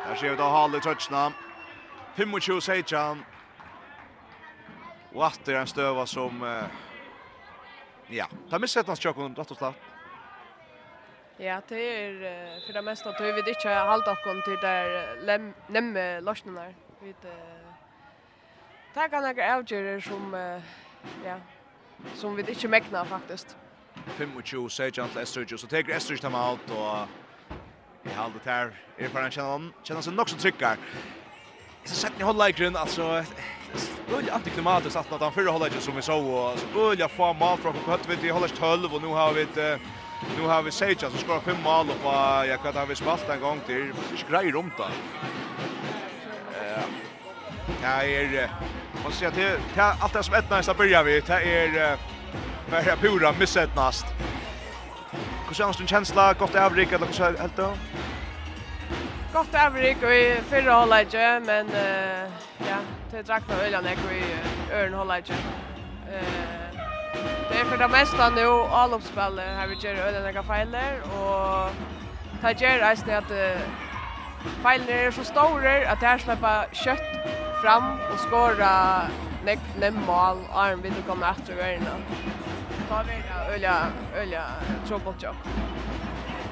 Där 0.08 0.14
ser 0.14 0.30
vi 0.30 0.36
då 0.36 0.42
Halle 0.42 0.80
Trötsna. 0.80 1.32
25 2.16 2.60
Sejan. 2.60 3.24
Och 5.14 5.26
att 5.26 5.40
det 5.44 5.52
är 5.52 5.60
en 5.60 5.66
stöva 5.66 6.06
som 6.06 6.42
eh, 6.42 6.64
Ja, 8.08 8.26
ta 8.50 8.58
missa 8.58 8.82
hans 8.86 8.98
skott 8.98 9.16
rätt 9.16 9.50
och 9.50 9.56
slett. 9.56 9.74
Ja, 11.36 11.60
det 11.68 11.76
är 11.76 12.60
för 12.66 12.72
det 12.72 12.82
mesta 12.82 13.10
att 13.10 13.20
vi 13.20 13.32
vet 13.32 13.48
inte 13.48 13.68
jag 13.68 13.90
hållt 13.90 14.08
upp 14.08 14.24
kom 14.24 14.42
till 14.42 14.56
där 14.62 15.52
nemme 15.72 16.20
lossnar. 16.20 16.74
Vi 17.00 17.06
vet 17.06 17.24
uh, 17.24 17.30
det 18.94 19.08
kan 19.08 19.22
några 19.22 19.56
avgöra 19.56 20.00
som 20.00 20.34
uh, 20.34 20.62
ja, 21.24 21.36
som 22.14 22.36
vi 22.36 22.42
inte 22.42 22.68
mäknar 22.68 23.04
faktiskt. 23.04 23.56
25 24.44 24.68
Sergeant 24.68 25.14
Lester 25.14 25.56
så 25.56 25.66
tar 25.66 25.82
Lester 25.82 26.16
dem 26.22 26.54
ut 26.54 26.70
och 26.70 27.08
i 28.10 28.14
halvt 28.14 28.44
här 28.44 28.72
är 28.96 29.08
för 29.08 29.22
han 29.22 29.30
känner 29.30 29.50
han 29.50 29.72
känner 29.82 30.00
sig 30.00 30.12
nog 30.12 30.30
så 30.30 30.36
tryckar 30.36 30.78
så 31.86 31.94
sett 31.94 32.18
ni 32.18 32.24
hålla 32.24 32.48
i 32.48 32.52
grund 32.52 32.76
alltså 32.76 33.24
Ulla 34.08 34.32
antiklimatiskt 34.32 34.96
att 34.96 35.20
han 35.20 35.32
förra 35.32 35.50
hållet 35.50 35.82
som 35.82 35.96
vi 35.96 36.02
såg 36.02 36.26
och 36.26 36.58
så 36.58 36.80
Ulla 36.80 37.08
får 37.08 37.34
mål 37.34 37.58
från 37.58 37.74
Kött 37.86 38.08
vet 38.08 38.24
i 38.24 38.28
håller 38.28 38.48
12 38.48 38.94
och 38.94 39.02
nu 39.02 39.08
har 39.08 39.32
vi 39.32 39.42
ett 39.42 39.80
nu 40.38 40.46
har 40.46 40.62
vi 40.62 40.70
Sage 40.70 41.00
som 41.00 41.18
skorar 41.18 41.40
fem 41.40 41.62
mål 41.64 41.86
och 42.04 42.12
jag 42.46 42.62
kan 42.62 42.74
ha 42.74 42.84
vi 42.84 42.94
spalt 42.94 43.28
en 43.28 43.40
gång 43.40 43.60
till 43.66 43.92
skrej 44.16 44.52
runt 44.52 44.76
där. 44.76 44.90
Eh 46.54 46.82
Ja, 47.82 48.02
är 48.02 48.50
man 49.02 49.12
ser 49.12 49.30
till 49.30 49.58
allt 49.76 50.12
det 50.12 50.22
som 50.22 50.34
ett 50.34 50.50
nästa 50.50 50.74
börjar 50.74 51.04
vi. 51.04 51.20
Det 51.20 51.32
är 51.32 51.98
bara 52.70 52.96
pura 52.96 53.32
missetnast. 53.38 54.06
Hur 55.48 55.54
känns 55.54 55.76
din 55.76 55.86
känsla? 55.86 56.34
Gott 56.34 56.54
överblick 56.54 56.92
eller 56.92 57.06
hur 57.06 57.38
helt 57.38 57.56
då? 57.56 57.72
gott 59.36 59.54
avrik 59.54 60.02
och 60.02 60.12
i 60.12 60.40
förra 60.50 60.74
hållet 60.74 61.12
men 61.46 61.66
uh, 61.66 62.30
ja, 62.58 62.78
det 63.10 63.22
drack 63.22 63.48
nog 63.48 63.58
ölan 63.58 63.84
jag 63.84 64.16
i 64.18 64.24
örn 64.74 64.94
hållet. 64.94 65.30
Eh 65.30 66.56
det 67.50 67.60
är 67.60 67.64
för 67.64 67.78
det 67.78 67.88
mesta 67.88 68.30
nu 68.30 68.46
allopspel 68.46 69.38
här 69.38 69.66
vi 69.66 69.74
gör 69.74 69.94
öljan 69.94 70.34
jag 70.34 70.44
feiler 70.44 71.00
och 71.02 71.70
det 72.42 72.60
gör 72.60 72.78
är 72.78 73.16
att 73.18 73.60
failer 74.62 75.06
är 75.06 75.10
så 75.10 75.24
stora 75.24 75.90
att 75.92 76.00
det 76.00 76.06
här 76.06 76.18
släppa 76.18 76.66
kött 76.72 77.08
fram 77.62 77.98
och 78.12 78.18
skora 78.18 79.02
nek 79.44 79.58
nemmal 79.78 80.38
arm 80.52 80.82
vid 80.82 80.92
att 80.92 81.06
komma 81.08 81.30
efter 81.30 81.54
värna. 81.54 81.96
Ta 82.88 83.02
vi 83.02 83.54
öla 83.54 83.86
öla 84.16 84.44
trouble 84.88 85.14
job. 85.20 85.36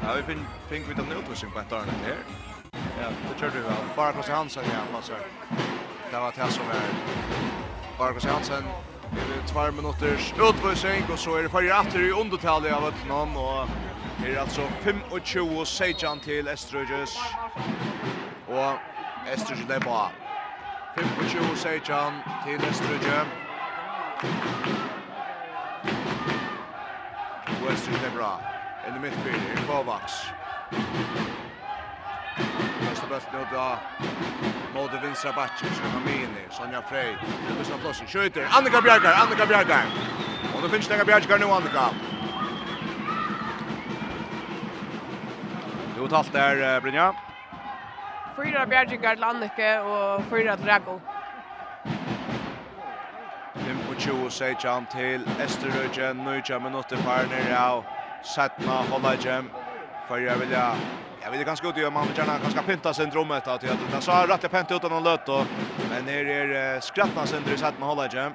Ja, 0.03 0.15
vi 0.17 0.23
finn 0.23 0.47
fink 0.69 0.89
við 0.89 0.97
den 0.97 1.07
nøtrusin 1.09 1.51
på 1.51 1.63
tarna 1.71 1.93
her. 2.05 2.44
Ja, 3.01 3.09
det 3.29 3.39
tror 3.39 3.51
du 3.51 3.61
väl. 3.61 3.73
Bara 3.97 4.13
Kosse 4.13 4.33
Hansen 4.33 4.65
ja, 4.93 5.03
ser. 5.03 5.15
Det 6.11 6.19
var 6.19 6.33
det 6.37 6.53
som 6.53 6.65
är 6.65 6.89
Bara 7.99 8.13
Kosse 8.13 8.29
Hansen 8.29 8.65
i 9.13 9.49
två 9.49 9.71
minuters 9.73 10.33
utvisning 10.33 11.03
och 11.13 11.19
så 11.19 11.37
är 11.37 11.43
det 11.43 11.49
för 11.49 11.81
åter 11.81 12.01
i 12.01 12.11
undertalet 12.11 12.73
av 12.73 12.89
ett 12.89 13.09
namn 13.09 13.37
och 13.37 13.69
det 14.23 14.35
är 14.35 14.41
alltså 14.41 14.61
25 15.25 15.67
sejan 15.67 16.21
till 16.21 16.49
Estrøyes. 16.49 17.19
Och 18.47 18.79
Estrøyes 19.27 19.67
det 19.69 19.81
bara 19.81 20.11
25 20.95 21.57
sejan 21.57 22.23
till 22.45 22.61
Estrøyes. 22.65 23.27
är 28.05 28.11
bra. 28.11 28.41
in 28.87 28.93
the 28.95 29.01
midfield, 29.01 29.67
Kovacs 29.67 30.33
spelt 33.21 33.33
nu 33.33 33.57
då 33.57 33.79
mot 34.75 34.93
vänstra 34.93 35.33
backen 35.33 35.69
som 35.75 35.87
Amini, 35.97 36.45
Sonja 36.51 36.83
Frey, 36.83 37.13
Det 37.13 37.19
blir 37.47 37.57
Lucas 37.59 37.81
Blossin 37.81 38.07
skjuter. 38.07 38.49
Annika 38.51 38.81
Bjergar, 38.81 39.13
Annika 39.13 39.47
Bjergar. 39.47 39.85
Och 40.55 40.63
då 40.63 40.69
finns 40.69 40.89
det 40.89 40.95
Annika 40.95 41.05
Bjergar 41.05 41.39
nu 41.39 41.45
Annika. 41.45 41.91
Du 45.95 46.01
har 46.01 46.09
talt 46.09 46.33
där 46.33 46.81
Brynja. 46.81 47.15
Fyra 48.37 48.67
Bjergar 48.67 49.15
till 49.15 49.25
Annika 49.25 49.83
och 49.83 50.23
fyra 50.31 50.57
till 50.57 50.67
Rago. 50.67 51.01
25 53.99 54.31
Sejan 54.31 54.87
til 54.87 55.29
Esterøygen, 55.41 56.17
nøytja 56.17 56.59
minutter 56.59 56.97
færner 56.97 57.57
av 57.57 57.85
Sætna 58.23 58.83
Hollagem. 58.91 59.51
Fyrir 60.09 60.39
vilja 60.39 60.75
Jag 61.25 61.31
vill 61.31 61.45
ganska 61.45 61.69
ut 61.69 61.77
göra 61.77 61.91
man 61.91 62.07
gärna 62.17 62.39
ganska 62.39 62.63
pynta 62.63 62.95
syndromet 62.95 63.47
att 63.47 63.63
jag 63.63 63.79
det 63.93 64.01
så 64.01 64.11
har 64.11 64.27
rätt 64.27 64.51
pent 64.51 64.71
utan 64.71 64.91
någon 64.91 65.03
löt 65.03 65.29
och 65.29 65.47
men 65.91 66.05
när 66.05 66.25
det 66.25 66.33
är 66.33 66.81
skrattna 66.81 67.27
sönder 67.27 67.57
så 67.57 67.67
att 67.67 67.79
man 67.79 67.89
håller 67.89 68.15
jam. 68.15 68.35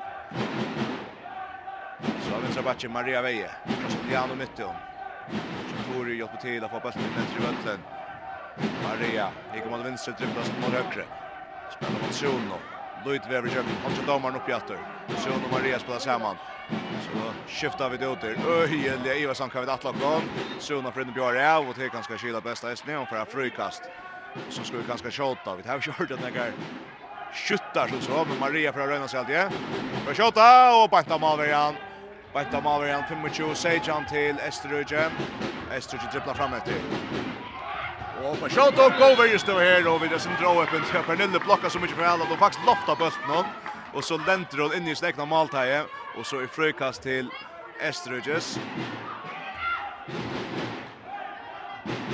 Så 2.00 2.34
har 2.34 2.42
vi 2.48 2.54
så 2.54 2.62
batch 2.62 2.86
Maria 2.86 3.22
Veje. 3.22 3.52
Juliano 4.04 4.36
mitt 4.36 4.60
i 4.60 4.64
hon. 4.64 4.76
Tori 5.88 6.18
hjälper 6.18 6.38
till 6.38 6.64
att 6.64 6.72
få 6.72 6.80
bollen 6.80 7.00
ner 7.00 7.34
till 7.34 7.42
vänster 7.42 7.80
Maria, 8.84 9.32
gick 9.54 9.66
mot 9.66 9.86
vänster 9.86 10.12
dribblar 10.12 10.44
mot 10.62 10.74
högre. 10.74 11.06
Spelar 11.70 11.92
mot 11.92 12.16
Sjono. 12.16 12.62
Lloyd 13.06 13.26
Weber 13.26 13.50
i 13.50 13.52
köket. 13.52 13.72
Och 13.86 13.92
så 13.92 14.02
domaren 14.02 14.36
upp 14.36 14.50
i 14.50 14.54
attor. 14.54 14.78
Så 15.18 15.30
hon 15.30 15.44
och 15.44 15.52
Maria 15.52 15.80
spelar 15.80 16.00
samman. 16.00 16.38
Så 17.06 17.34
skiftar 17.48 17.90
vi 17.90 17.98
det 17.98 18.08
åter. 18.08 18.38
Öjeliga 18.48 19.16
Ivarsson 19.16 19.50
kan 19.50 19.62
vi 19.66 19.72
att 19.72 19.84
locka 19.84 20.22
Så 20.60 20.76
hon 20.76 20.94
Fredrik 20.94 21.14
Björn 21.14 21.46
av 21.56 21.70
och 21.70 21.76
det 21.76 21.90
kan 21.90 22.04
ska 22.04 22.18
bästa 22.42 22.68
hästen 22.68 22.98
om 22.98 23.08
för 23.08 23.16
att 23.16 23.32
frukast. 23.32 23.84
Så 24.50 24.64
ska 24.64 24.78
vi 24.78 24.84
ganska 24.84 25.12
skjuta. 25.12 25.56
Vi 25.56 25.70
har 25.70 25.80
kört 25.80 26.10
den 26.10 26.22
där 26.22 26.54
skjuttar 27.32 27.88
så 27.88 28.02
så 28.02 28.26
men 28.26 28.40
Maria 28.40 28.74
för 28.74 28.80
att 28.80 28.90
röna 28.90 29.08
sig 29.08 29.20
alltid. 29.20 29.36
För 30.06 30.14
skjuta 30.14 30.84
och 30.84 30.90
banta 30.90 31.18
Malverian. 31.18 31.76
Banta 32.34 32.62
Malverian 32.62 33.04
25 33.32 33.56
sejan 33.56 34.06
till 34.06 34.40
Esteröje. 34.40 35.12
Esteröje 35.72 36.08
dribblar 36.08 36.34
fram 36.34 36.54
efter. 36.54 36.74
Og 38.24 38.38
man 38.42 38.50
shot 38.50 38.80
och 38.80 38.92
go 39.00 39.24
just 39.24 39.50
over 39.50 39.62
her 39.62 39.88
og 39.88 40.02
vid 40.02 40.10
det 40.10 40.22
som 40.22 40.32
drar 40.40 40.64
upp 40.64 40.74
en 40.74 41.04
Pernille 41.06 41.40
blokka 41.40 41.70
så 41.70 41.80
mykje 41.80 41.96
för 41.96 42.04
alla 42.04 42.24
och 42.24 42.40
faktiskt 42.40 42.66
loftar 42.66 42.96
bulten 42.96 43.46
Og 43.94 44.04
så 44.04 44.18
lenter 44.28 44.58
hon 44.58 44.74
inn 44.74 44.88
i 44.88 44.96
släckna 44.96 45.26
måltaje 45.26 45.86
og 46.18 46.26
så 46.26 46.36
är 46.42 46.48
frøkast 46.48 47.02
til 47.02 47.32
Estrøges. 47.80 48.60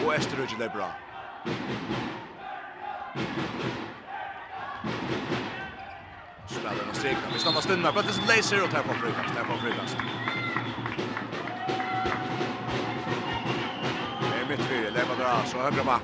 Og 0.05 0.15
Estrøges 0.15 0.53
er 0.53 0.69
bra. 0.69 0.91
Spelar 6.47 6.75
den 6.75 6.89
och 6.89 6.95
strikna, 6.95 7.33
vi 7.33 7.39
stannar 7.39 7.61
stunna, 7.61 7.91
bøttes 7.91 8.27
laser 8.27 8.63
och 8.63 8.69
tar 8.69 8.83
på 8.83 8.93
frukast, 8.93 9.35
tar 9.35 9.43
på 9.43 9.57
frukast. 9.57 9.97
Petri, 14.57 14.91
Leva 14.91 15.15
dra, 15.15 15.45
så 15.45 15.57
högra 15.57 15.83
back. 15.83 16.01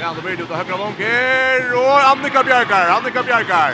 Men 0.00 0.14
då 0.14 0.22
blir 0.22 0.36
det 0.36 0.42
ut 0.42 0.48
högra 0.48 0.76
vånger 0.76 1.74
och 1.74 2.00
Annika 2.10 2.44
Bjerkar, 2.44 2.88
Annika 2.88 3.22
Bjerkar. 3.22 3.72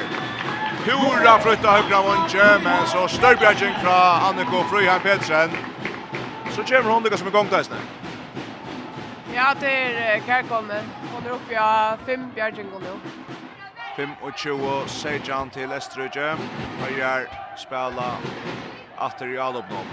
Hurra 0.86 1.38
flytta 1.38 1.70
högra 1.70 2.02
vånger, 2.02 2.58
men 2.64 2.86
så 2.86 3.08
Störbjergen 3.08 3.74
från 3.82 3.92
Annika 4.28 4.64
Fröjan 4.70 5.00
Petersen. 5.00 5.50
Så 6.50 6.62
kommer 6.62 6.90
hon 6.90 7.02
lika 7.02 7.16
som 7.16 7.28
igång 7.28 7.48
där 7.50 7.62
snart. 7.62 7.78
Ja, 9.34 9.54
det 9.60 9.66
er 9.66 10.20
kærkommen. 10.26 10.84
Hon 11.12 11.26
er 11.26 11.30
uppe 11.30 11.60
av 11.60 11.98
fem 12.06 12.30
bjergjengång 12.34 12.82
nu. 12.82 12.94
25 13.96 14.88
Sejan 14.88 15.50
til 15.50 15.72
Estrøyje. 15.72 16.36
Høyre 16.80 17.26
spela 17.56 18.16
Atter 18.96 19.34
i 19.34 19.38
allopnån. 19.38 19.86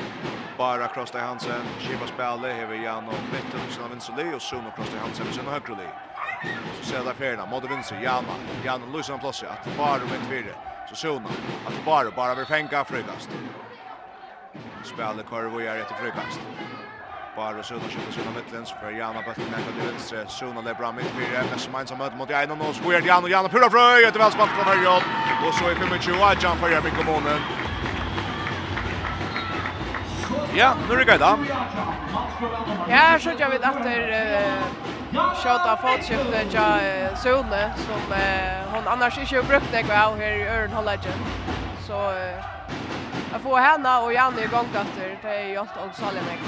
Bara 0.57 0.87
Krosta 0.87 1.19
Hansen, 1.19 1.61
Kiva 1.79 2.07
Spelle, 2.07 2.53
Hever 2.53 2.75
Jan 2.75 3.07
og 3.07 3.15
mitten 3.33 3.71
sina 3.71 3.87
vinsterli 3.87 4.33
och 4.35 4.41
Suno 4.41 4.71
Krosta 4.75 4.97
Hansen 4.99 5.25
med 5.25 5.35
sina 5.35 5.51
högreli. 5.51 5.87
Så 6.79 6.85
ser 6.85 7.03
där 7.03 7.13
färna, 7.13 7.45
Modde 7.45 7.67
vinster, 7.67 8.01
Jana, 8.03 8.35
Jana 8.65 8.85
Lusan 8.93 9.19
Plassi, 9.19 9.45
att 9.45 9.77
bare 9.77 9.99
med 9.99 10.29
fyra. 10.29 10.55
Så 10.89 10.95
Suno, 10.95 11.29
att 11.67 11.85
bare, 11.85 12.11
bare 12.11 12.35
vil 12.35 12.45
fenga 12.45 12.83
frukast. 12.85 13.29
Spelle 14.83 15.23
Korvo 15.23 15.61
gör 15.61 15.75
etter 15.77 15.95
frukast. 15.95 16.39
Bara 17.35 17.63
Suno 17.63 17.79
skjuter 17.79 18.11
sina 18.11 18.31
mittlens 18.35 18.73
för 18.81 18.91
Jana 18.91 19.21
bättre 19.21 19.43
med 19.51 19.59
till 19.65 19.91
vänster. 19.91 20.25
Suno 20.27 20.61
lägger 20.61 20.79
bra 20.79 20.91
mitt 20.91 21.05
fyra. 21.05 21.43
Men 21.49 21.59
som 21.59 21.75
en 21.75 21.87
som 21.87 21.97
möter 21.97 22.17
mot 22.17 22.29
Jana 22.29 22.53
och 22.53 22.75
så 22.75 22.83
går 22.83 22.93
Jana 22.93 23.23
och 23.23 23.29
Jana 23.29 23.49
pura 23.49 23.69
fröj. 23.69 24.03
Ett 24.03 24.15
välspalt 24.15 24.51
från 24.51 24.65
Hörjod. 24.65 25.03
Och 25.47 25.53
så 25.53 25.65
är 25.65 25.99
25 26.01 26.21
Adjan 26.21 26.57
för 26.57 26.69
Jävik 26.69 26.93
kommunen. 26.93 27.39
Ja, 30.55 30.73
nu 30.89 30.93
är 30.93 30.97
det 30.97 31.05
gøyda. 31.05 31.37
Ja, 32.89 33.19
så 33.19 33.31
jag 33.39 33.49
vet 33.49 33.63
att 33.63 33.83
det 33.83 34.43
shot 35.11 35.67
av 35.67 35.77
fotskiftet 35.77 36.53
ja 36.53 36.79
Sole 37.15 37.71
som 37.75 38.15
hon 38.73 38.87
annars 38.87 39.17
inte 39.17 39.35
har 39.35 39.43
brukt 39.43 39.71
det 39.71 40.05
av 40.05 40.17
här 40.17 40.31
i 40.31 40.47
Örn 40.47 40.71
Hollagen. 40.71 41.19
Så 41.87 42.13
jag 43.31 43.41
får 43.41 43.57
henne 43.57 43.97
och 43.97 44.13
Janne 44.13 44.43
igång 44.43 44.67
efter 44.75 45.17
det 45.21 45.35
är 45.35 45.47
ju 45.47 45.57
allt 45.57 45.77
och 45.77 45.95
salen 45.95 46.25
mig. 46.25 46.39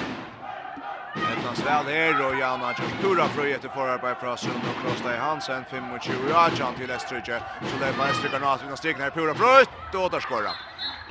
Ettan 1.16 1.56
sväl 1.56 1.86
här 1.86 2.28
och 2.28 2.36
Janna 2.40 2.74
Kjørstura 2.74 3.26
fröj 3.28 3.54
efter 3.54 3.70
förarbeid 3.70 4.18
fra 4.18 4.38
Sund 4.38 4.62
och 4.70 4.82
Krosta 4.82 5.16
i 5.16 5.18
Hansen 5.18 5.66
25 5.70 6.30
i 6.30 6.34
Adjan 6.34 6.74
till 6.76 6.92
Estrydje. 6.92 7.40
Så 7.62 7.78
det 7.80 7.86
är 7.86 7.94
bara 7.94 8.08
Estrydje 8.08 8.40
Granat 8.40 8.64
vinner 8.64 8.76
stegna 8.76 9.08
i 9.08 9.12
Pura 9.12 9.34
Fröjt 9.36 9.70
och 9.94 10.02
återskåra. 10.02 10.52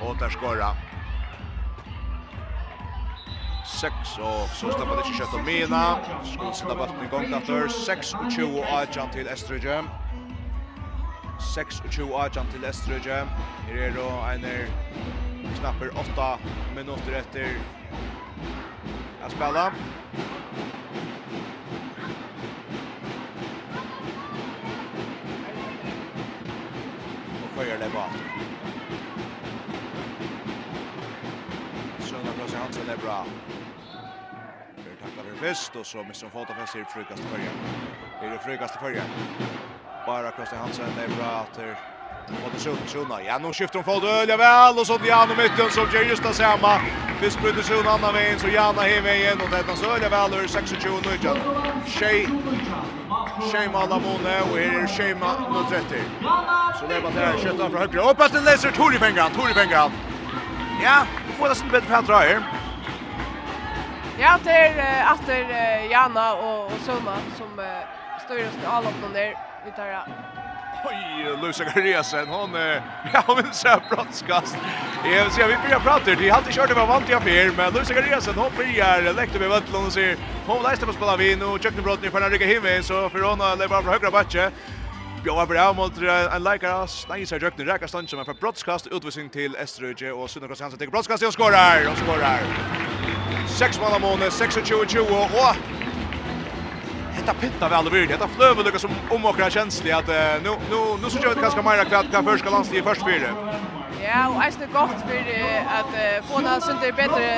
Återskåra. 0.00 0.91
6 3.64 4.18
og 4.18 4.48
så 4.48 4.70
släpper 4.72 4.96
det 4.96 5.04
ikke 5.06 5.18
kjøtt 5.18 5.34
och 5.34 5.44
Mina. 5.44 5.84
Skulle 6.32 6.54
sitta 6.54 6.74
bollen 6.74 7.04
igång 7.04 7.34
efter 7.34 7.68
6 7.68 8.14
och 8.14 8.32
20 8.32 8.58
och 8.58 8.64
Ajan 8.64 9.10
till 9.10 9.26
Estrige. 9.26 9.84
6 11.54 11.80
och 11.80 11.92
20 11.92 12.14
Ajan 12.14 12.46
till 12.52 12.64
Estrige. 12.64 13.26
Här 13.66 13.76
är 13.76 13.90
då 13.90 14.08
en 14.34 14.46
knapper 15.60 15.90
8 15.98 16.38
minutter 16.76 17.12
etter 17.12 17.58
att 19.24 19.32
spela. 19.32 19.72
Och 27.44 27.50
följer 27.56 27.78
det 27.78 27.90
bak. 27.94 28.10
Olsen 32.82 32.98
är 32.98 33.04
bra. 33.06 33.26
Hur 34.76 34.96
tacklar 34.96 35.24
för 35.24 35.46
fest 35.48 35.76
och 35.76 35.86
så 35.86 35.98
missar 35.98 36.14
som 36.14 36.30
fotar 36.30 36.54
fast 36.54 36.76
i 36.76 36.84
frukast 36.84 37.22
förja. 37.22 37.50
Det 38.20 38.26
är 38.26 38.30
det 38.30 38.38
frukast 38.38 38.76
förja. 38.76 39.02
Bara 40.06 40.30
Kosta 40.30 40.56
Hansen 40.56 40.84
är 40.84 41.16
bra 41.16 41.26
att 41.26 41.58
Och 42.44 42.50
det 42.54 42.60
sjunde 42.60 42.86
sjunna. 42.86 43.22
Ja, 43.22 43.38
nu 43.38 43.52
skiftar 43.52 43.78
hon 43.78 43.84
fot 43.84 44.04
öliga 44.04 44.36
väl 44.36 44.78
och 44.78 44.86
så 44.86 44.98
Jan 45.04 45.30
och 45.30 45.36
mitten 45.36 45.70
som 45.70 45.86
gör 45.94 46.02
just 46.02 46.22
det 46.22 46.34
samma. 46.34 46.80
Visst 47.20 47.40
bryter 47.42 47.62
sjunna 47.62 47.90
andra 47.90 48.12
vägen 48.12 48.38
så 48.38 48.48
Jana 48.48 48.82
hem 48.82 49.06
igen 49.06 49.38
och 49.44 49.50
detta 49.50 49.76
så 49.76 49.86
öliga 49.86 50.08
väl 50.08 50.34
ur 50.34 50.48
26 50.48 50.84
nu. 50.84 50.90
nöjan. 50.90 51.38
Tjej. 51.86 52.28
Shema 53.52 53.86
Lamone 53.86 54.40
och 54.42 54.58
här 54.58 54.82
är 54.82 54.86
Shema 54.86 55.48
mot 55.50 55.68
30. 55.70 55.84
Så 56.80 56.86
det 56.88 56.94
är 56.94 57.00
bara 57.00 57.12
där, 57.12 57.38
köttar 57.38 57.68
från 57.70 57.80
högre. 57.80 58.00
Upp 58.10 58.20
att 58.20 58.32
den 58.32 58.44
läser 58.44 58.70
Tori 58.70 58.98
Pengan, 58.98 59.30
Tori 59.30 59.54
Pengan. 59.54 59.90
Ja, 60.82 61.06
vi 61.26 61.32
får 61.32 61.48
det 61.48 61.54
sin 61.54 61.68
bättre 61.68 61.86
för 61.86 61.94
att 61.94 62.06
dra 62.06 62.16
här. 62.16 62.61
Ja, 64.22 64.38
det 64.44 64.50
är 64.50 65.14
efter 65.14 65.50
Jana 65.90 66.34
och 66.34 66.64
och 66.64 66.72
Soma 66.86 67.16
som 67.38 67.60
står 68.24 68.38
just 68.38 68.58
oss 68.58 68.64
alla 68.66 68.90
på 68.90 69.08
där 69.14 69.34
vi 69.64 69.70
tar 69.72 69.86
ja. 69.86 70.06
Oj, 70.84 71.36
Lucia 71.42 71.66
Garesen, 71.66 72.28
hon 72.28 72.54
är 72.54 72.82
ja, 73.12 73.22
hon 73.26 73.36
vill 73.36 73.52
säga 73.52 73.80
brottskast. 73.90 74.56
Jag 75.04 75.24
vill 75.24 75.32
säga 75.32 75.46
vi 75.46 75.56
börjar 75.56 75.80
prata. 75.80 76.14
De 76.14 76.30
har 76.30 76.38
inte 76.38 76.52
kört 76.52 76.68
det 76.68 76.74
var 76.74 76.86
vant 76.86 77.08
jag 77.08 77.22
för, 77.22 77.56
men 77.56 77.74
Lucia 77.74 78.00
Garesen 78.00 78.34
hon 78.34 78.50
börjar 78.56 79.12
läkte 79.14 79.38
med 79.38 79.48
vattnet 79.48 79.86
och 79.86 79.92
säger 79.92 80.16
hon 80.46 80.62
läste 80.62 80.86
på 80.86 80.92
spela 80.92 81.16
vi 81.16 81.36
nu 81.36 81.58
Jökne 81.60 81.82
Brottny 81.82 82.10
för 82.10 82.20
att 82.20 82.32
rycka 82.32 82.46
hem 82.46 82.82
så 82.82 83.08
för 83.08 83.20
hon 83.20 83.40
har 83.40 83.68
bara 83.68 83.82
från 83.82 83.92
högra 83.92 84.10
backe. 84.10 84.50
Bjóa 85.22 85.46
bra 85.46 85.72
mot 85.72 85.98
en 86.32 86.44
likar 86.44 86.82
oss. 86.82 87.06
Nej, 87.08 87.26
så 87.26 87.36
Jökne 87.36 87.64
räcker 87.64 87.86
stund 87.86 88.10
som 88.10 88.24
för 88.24 88.34
brottskast 88.34 88.86
utvisning 88.86 89.28
till 89.28 89.56
Eströge 89.56 90.12
och 90.12 90.30
Sundergård 90.30 90.60
Hansen 90.60 90.78
tar 90.78 90.86
brottskast 90.86 91.22
och 91.22 91.32
skorar 91.32 91.90
och 91.90 91.96
skorar. 91.96 92.40
6 93.48 93.80
mål 93.80 93.92
av 93.98 94.28
26-20, 94.40 94.98
og 95.10 95.56
Hetta 97.22 97.34
pinta 97.34 97.68
väl 97.68 97.86
över 97.86 97.90
virkelig. 97.90 98.18
Hetta 98.18 98.28
fløver 98.28 98.64
lukka 98.64 98.78
som 98.78 98.90
om 99.10 99.24
och 99.24 99.36
kjensli 99.50 99.92
att 99.92 100.08
uh, 100.08 100.14
nu, 100.42 100.50
nu, 100.70 100.78
nu 101.02 101.10
så 101.10 101.18
kjøy 101.18 101.34
vi 101.34 101.40
kanskje 101.40 101.62
mer 101.62 101.84
kvart 101.84 102.10
kan 102.10 102.24
først 102.24 102.42
skal 102.42 102.52
landstid 102.52 102.78
i 102.78 102.82
først 102.82 103.04
fire. 103.04 103.28
Ja, 104.02 104.26
og 104.28 104.40
eis 104.44 104.56
det 104.56 104.68
godt 104.72 105.04
for 105.08 105.30
at 105.78 105.92
uh, 106.02 106.26
få 106.28 106.40
det 106.46 106.56
sunt 106.64 106.82
er 106.88 106.96
bedre 107.02 107.28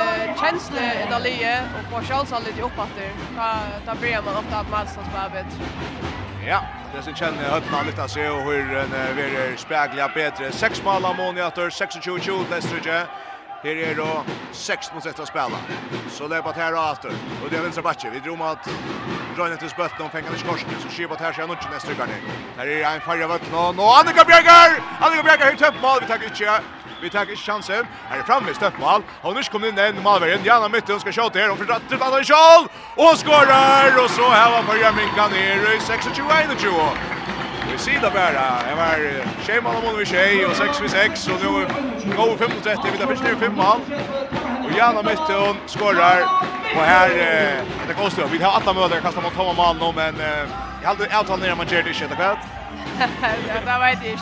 kjensli 0.41 0.87
enn 1.03 1.13
av 1.13 1.21
lije, 1.27 1.57
og 1.77 1.91
få 1.91 2.01
sjålsall 2.09 2.47
litt 2.49 2.63
opp 2.63 2.79
at 2.87 2.97
Da, 3.37 3.51
da 3.87 3.99
blir 4.01 4.25
man 4.25 4.41
ofte 4.41 4.57
at 4.63 4.71
man 4.71 4.89
som 4.95 5.05
spør 5.11 5.29
bedre. 5.37 5.69
Ja, 6.47 6.61
det 6.95 7.05
som 7.05 7.15
kjenner 7.21 7.53
høttene 7.53 7.85
litt 7.91 7.99
av 7.99 8.09
seg 8.09 8.31
og 8.31 8.41
hvor 8.47 8.81
en 8.85 8.97
uh, 8.97 9.13
vil 9.21 9.37
spekla 9.67 10.09
bedre. 10.15 10.53
Seks 10.53 10.83
mål 10.87 11.11
av 11.11 11.21
Moniator 11.21 11.69
26-20 11.69 12.49
Lestrige. 12.49 12.57
Estridje. 12.63 13.24
Her 13.65 13.77
er 13.77 13.95
då 13.95 14.24
6 14.53 14.91
mot 14.95 15.07
1 15.07 15.20
å 15.20 15.27
spela. 15.27 15.57
Så 16.11 16.28
det 16.28 16.36
är 16.36 16.47
og 16.47 16.55
här 16.55 16.93
efter. 16.93 17.09
Och 17.43 17.51
det 17.51 17.59
er 17.59 17.62
venstre 17.62 17.82
batje. 17.82 18.11
Vi 18.11 18.20
drog 18.20 18.39
mot 18.39 18.59
Rönnetus 19.36 19.77
bötten 19.77 20.03
om 20.03 20.11
fängande 20.11 20.39
skorsken. 20.39 20.74
Så 20.82 20.89
sker 20.89 21.07
bara 21.09 21.19
här 21.19 21.32
sedan 21.32 21.49
neste 21.49 21.70
nästa 21.70 22.07
ned. 22.07 22.20
Her 22.57 22.66
er 22.66 22.85
en 22.86 23.01
färja 23.01 23.27
vatten. 23.27 23.55
Och 23.55 23.77
nå 23.77 23.82
Annika 23.82 24.24
Bjerger! 24.24 24.82
Annika 25.01 25.23
Bjerger 25.23 25.45
har 25.45 25.57
tömt 25.57 25.82
mål. 25.82 26.01
Vi 26.01 26.07
tar 26.07 26.15
ikke 26.16 26.61
Vi 27.01 27.11
tar 27.11 27.23
ikke 27.23 27.36
chansen. 27.36 27.86
Her 28.11 28.19
er 28.19 28.23
framme 28.23 28.51
i 28.51 28.55
stöppmål. 28.55 29.03
Och 29.23 29.35
nu 29.35 29.43
kommer 29.43 29.69
in 29.69 29.74
den 29.74 30.03
målvägen. 30.03 30.45
Janna 30.45 30.69
mitt 30.69 30.89
hon 30.89 31.01
ska 31.01 31.12
skjuta 31.12 31.39
här. 31.39 31.49
Hon 31.49 31.59
försöker 31.59 31.95
att 31.95 32.01
ta 32.01 32.19
en 32.19 32.24
skall. 32.24 32.69
Och 32.97 33.19
skårer! 33.19 34.05
Og 34.05 34.11
så 34.11 34.28
her 34.31 34.51
var 34.51 34.62
Farge 34.62 34.93
Minka 34.93 35.28
ned 35.28 35.57
i 35.57 35.78
26-21. 35.78 37.34
Vi 37.75 37.79
ser 37.79 38.01
det 38.01 38.11
bara. 38.11 38.47
Det 38.69 38.75
var 38.77 38.97
tjej 39.47 39.61
mål 39.61 39.75
mot 39.85 40.01
vi 40.01 40.07
tjej 40.07 40.47
och 40.47 40.57
6 40.57 40.81
vid 40.83 40.91
6 40.91 41.29
och 41.29 41.41
nu 41.43 42.17
går 42.17 42.37
5 42.37 42.51
mot 42.55 42.67
Vi 42.67 42.99
tar 42.99 43.07
först 43.07 43.23
nu 43.23 43.37
5 43.37 43.55
mål. 43.55 43.81
Och 44.65 44.79
Jana 44.79 45.03
Metton 45.03 45.57
skorrar. 45.67 46.23
Och 46.77 46.83
här 46.83 47.11
eh, 47.11 47.65
det 47.89 47.95
kostar. 47.95 48.25
Vi 48.33 48.43
har 48.43 48.53
alla 48.53 48.73
möten 48.73 49.03
kasta 49.03 49.21
mot 49.21 49.35
Thomas 49.35 49.57
Mann 49.57 49.77
nu 49.79 49.93
men 49.97 50.21
eh, 50.21 50.45
jag 50.83 50.89
hade 50.89 51.19
avtal 51.19 51.41
ner 51.41 51.55
man 51.55 51.67
gör 51.69 51.83
det 51.83 51.95
shit 51.95 52.13
akkurat. 52.13 52.39
Ja, 53.49 53.55
det 53.61 53.79
var 53.79 53.97
det. 54.03 54.19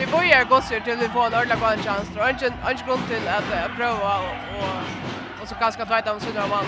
Vi 0.00 0.06
börjar 0.06 0.44
gå 0.44 0.60
så 0.60 0.68
till 0.68 0.96
vi 1.00 1.08
får 1.08 1.26
en 1.26 1.34
ordentlig 1.34 1.60
god 1.60 1.84
chans. 1.84 2.08
Och 2.18 2.28
inte 2.30 2.46
inte 2.46 2.84
grund 2.86 3.02
till 3.08 3.28
att 3.28 3.76
prova 3.76 4.18
och 4.18 4.58
och 5.42 5.48
så 5.48 5.54
kanske 5.54 5.82
att 5.82 5.88
tvärt 5.88 6.08
om 6.08 6.20
södra 6.20 6.46
Mann. 6.46 6.64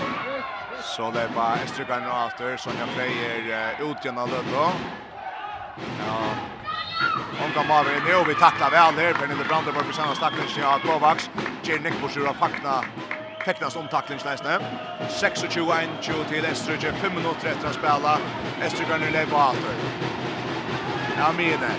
Så 0.83 1.11
det 1.11 1.27
var 1.35 1.53
Estrugan 1.65 2.05
och 2.05 2.17
After 2.17 2.57
Sonja 2.57 2.85
Freyer 2.95 3.91
utgärna 3.91 4.25
då. 4.25 4.71
Ja. 5.77 6.21
Onka 7.45 7.63
Maver 7.63 7.91
är 7.91 8.01
nu 8.01 8.23
vi 8.27 8.35
tacklar 8.35 8.71
väl 8.71 8.93
här 8.93 9.13
för 9.13 9.27
Nille 9.27 9.43
Brandenburg 9.43 9.85
för 9.85 9.93
Sanna 9.93 10.15
Stackens 10.15 10.57
ja 10.57 10.79
Kovacs. 10.85 11.29
Nick 11.83 12.01
på 12.01 12.07
sjura 12.07 12.33
fakna. 12.33 12.83
Fäknas 13.45 13.75
om 13.75 13.87
tacklings 13.87 14.25
nästa. 14.25 14.59
26-1 15.09 15.87
till 16.29 16.45
Estrige 16.45 16.93
5 16.93 17.15
minuter 17.15 17.47
efter 17.47 17.67
att 17.67 17.75
spela. 17.75 18.17
Estrige 18.61 18.97
nu 18.97 19.09
lever 19.11 19.35
åter. 19.35 19.75
Ja 21.17 21.31
mine. 21.37 21.71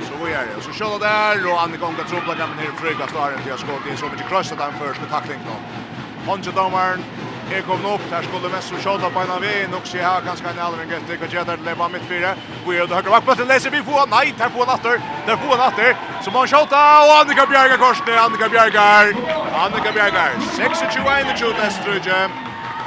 Så 0.00 0.24
vi 0.24 0.32
är 0.32 0.46
det. 0.46 0.56
Och 0.56 0.62
Så 0.62 0.72
kör 0.72 0.98
där 0.98 1.52
och 1.52 1.62
Anne 1.62 1.76
Gonga 1.76 2.04
trubblar 2.08 2.36
gamla 2.36 2.56
ner 2.56 2.70
i 2.74 2.76
fryga 2.82 3.06
staren 3.06 3.42
till 3.42 3.52
skott. 3.52 3.80
Det 3.84 3.90
in. 3.90 3.96
så 3.96 4.06
mycket 4.06 4.28
krossat 4.28 4.58
han 4.58 4.72
först 4.72 5.00
med 5.00 5.10
tacklingen. 5.10 5.44
Honja 6.26 6.52
Domaren 6.52 7.04
Her 7.50 7.62
kom 7.62 7.84
upp, 7.94 8.00
här 8.10 8.22
skulle 8.22 8.48
mest 8.48 8.72
Messi 8.72 8.84
skjuta 8.84 9.10
på 9.10 9.20
en 9.20 9.30
av 9.30 9.40
vägen 9.40 9.74
och 9.74 9.86
se 9.86 10.02
här 10.02 10.20
ganska 10.20 10.50
en 10.50 10.58
halv 10.58 10.76
gång 10.76 10.92
efter 10.92 11.16
Kajer 11.16 11.56
där 11.64 11.74
var 11.74 11.88
mitt 11.88 12.02
fyra. 12.02 12.34
Vi 12.66 12.78
är 12.78 12.86
då 12.86 12.94
högra 12.94 13.10
back 13.10 13.24
på 13.24 13.44
läser 13.44 13.70
vi 13.70 13.82
får 13.82 14.06
nej, 14.10 14.34
där 14.38 14.48
får 14.48 14.66
natter. 14.66 15.00
Där 15.26 15.36
får 15.36 15.56
natter. 15.56 15.96
Så 16.24 16.30
man 16.30 16.46
skjuta 16.46 16.82
och 17.06 17.14
Annika 17.20 17.46
Bjerga 17.46 17.76
korsar, 17.76 18.16
Annika 18.24 18.48
Bjerga. 18.48 18.82
Annika 19.64 19.92
Bjerga 19.92 20.22
26-21 20.56 21.36
i 21.36 21.40
Jonas 21.40 21.74
Ströge. 21.80 22.30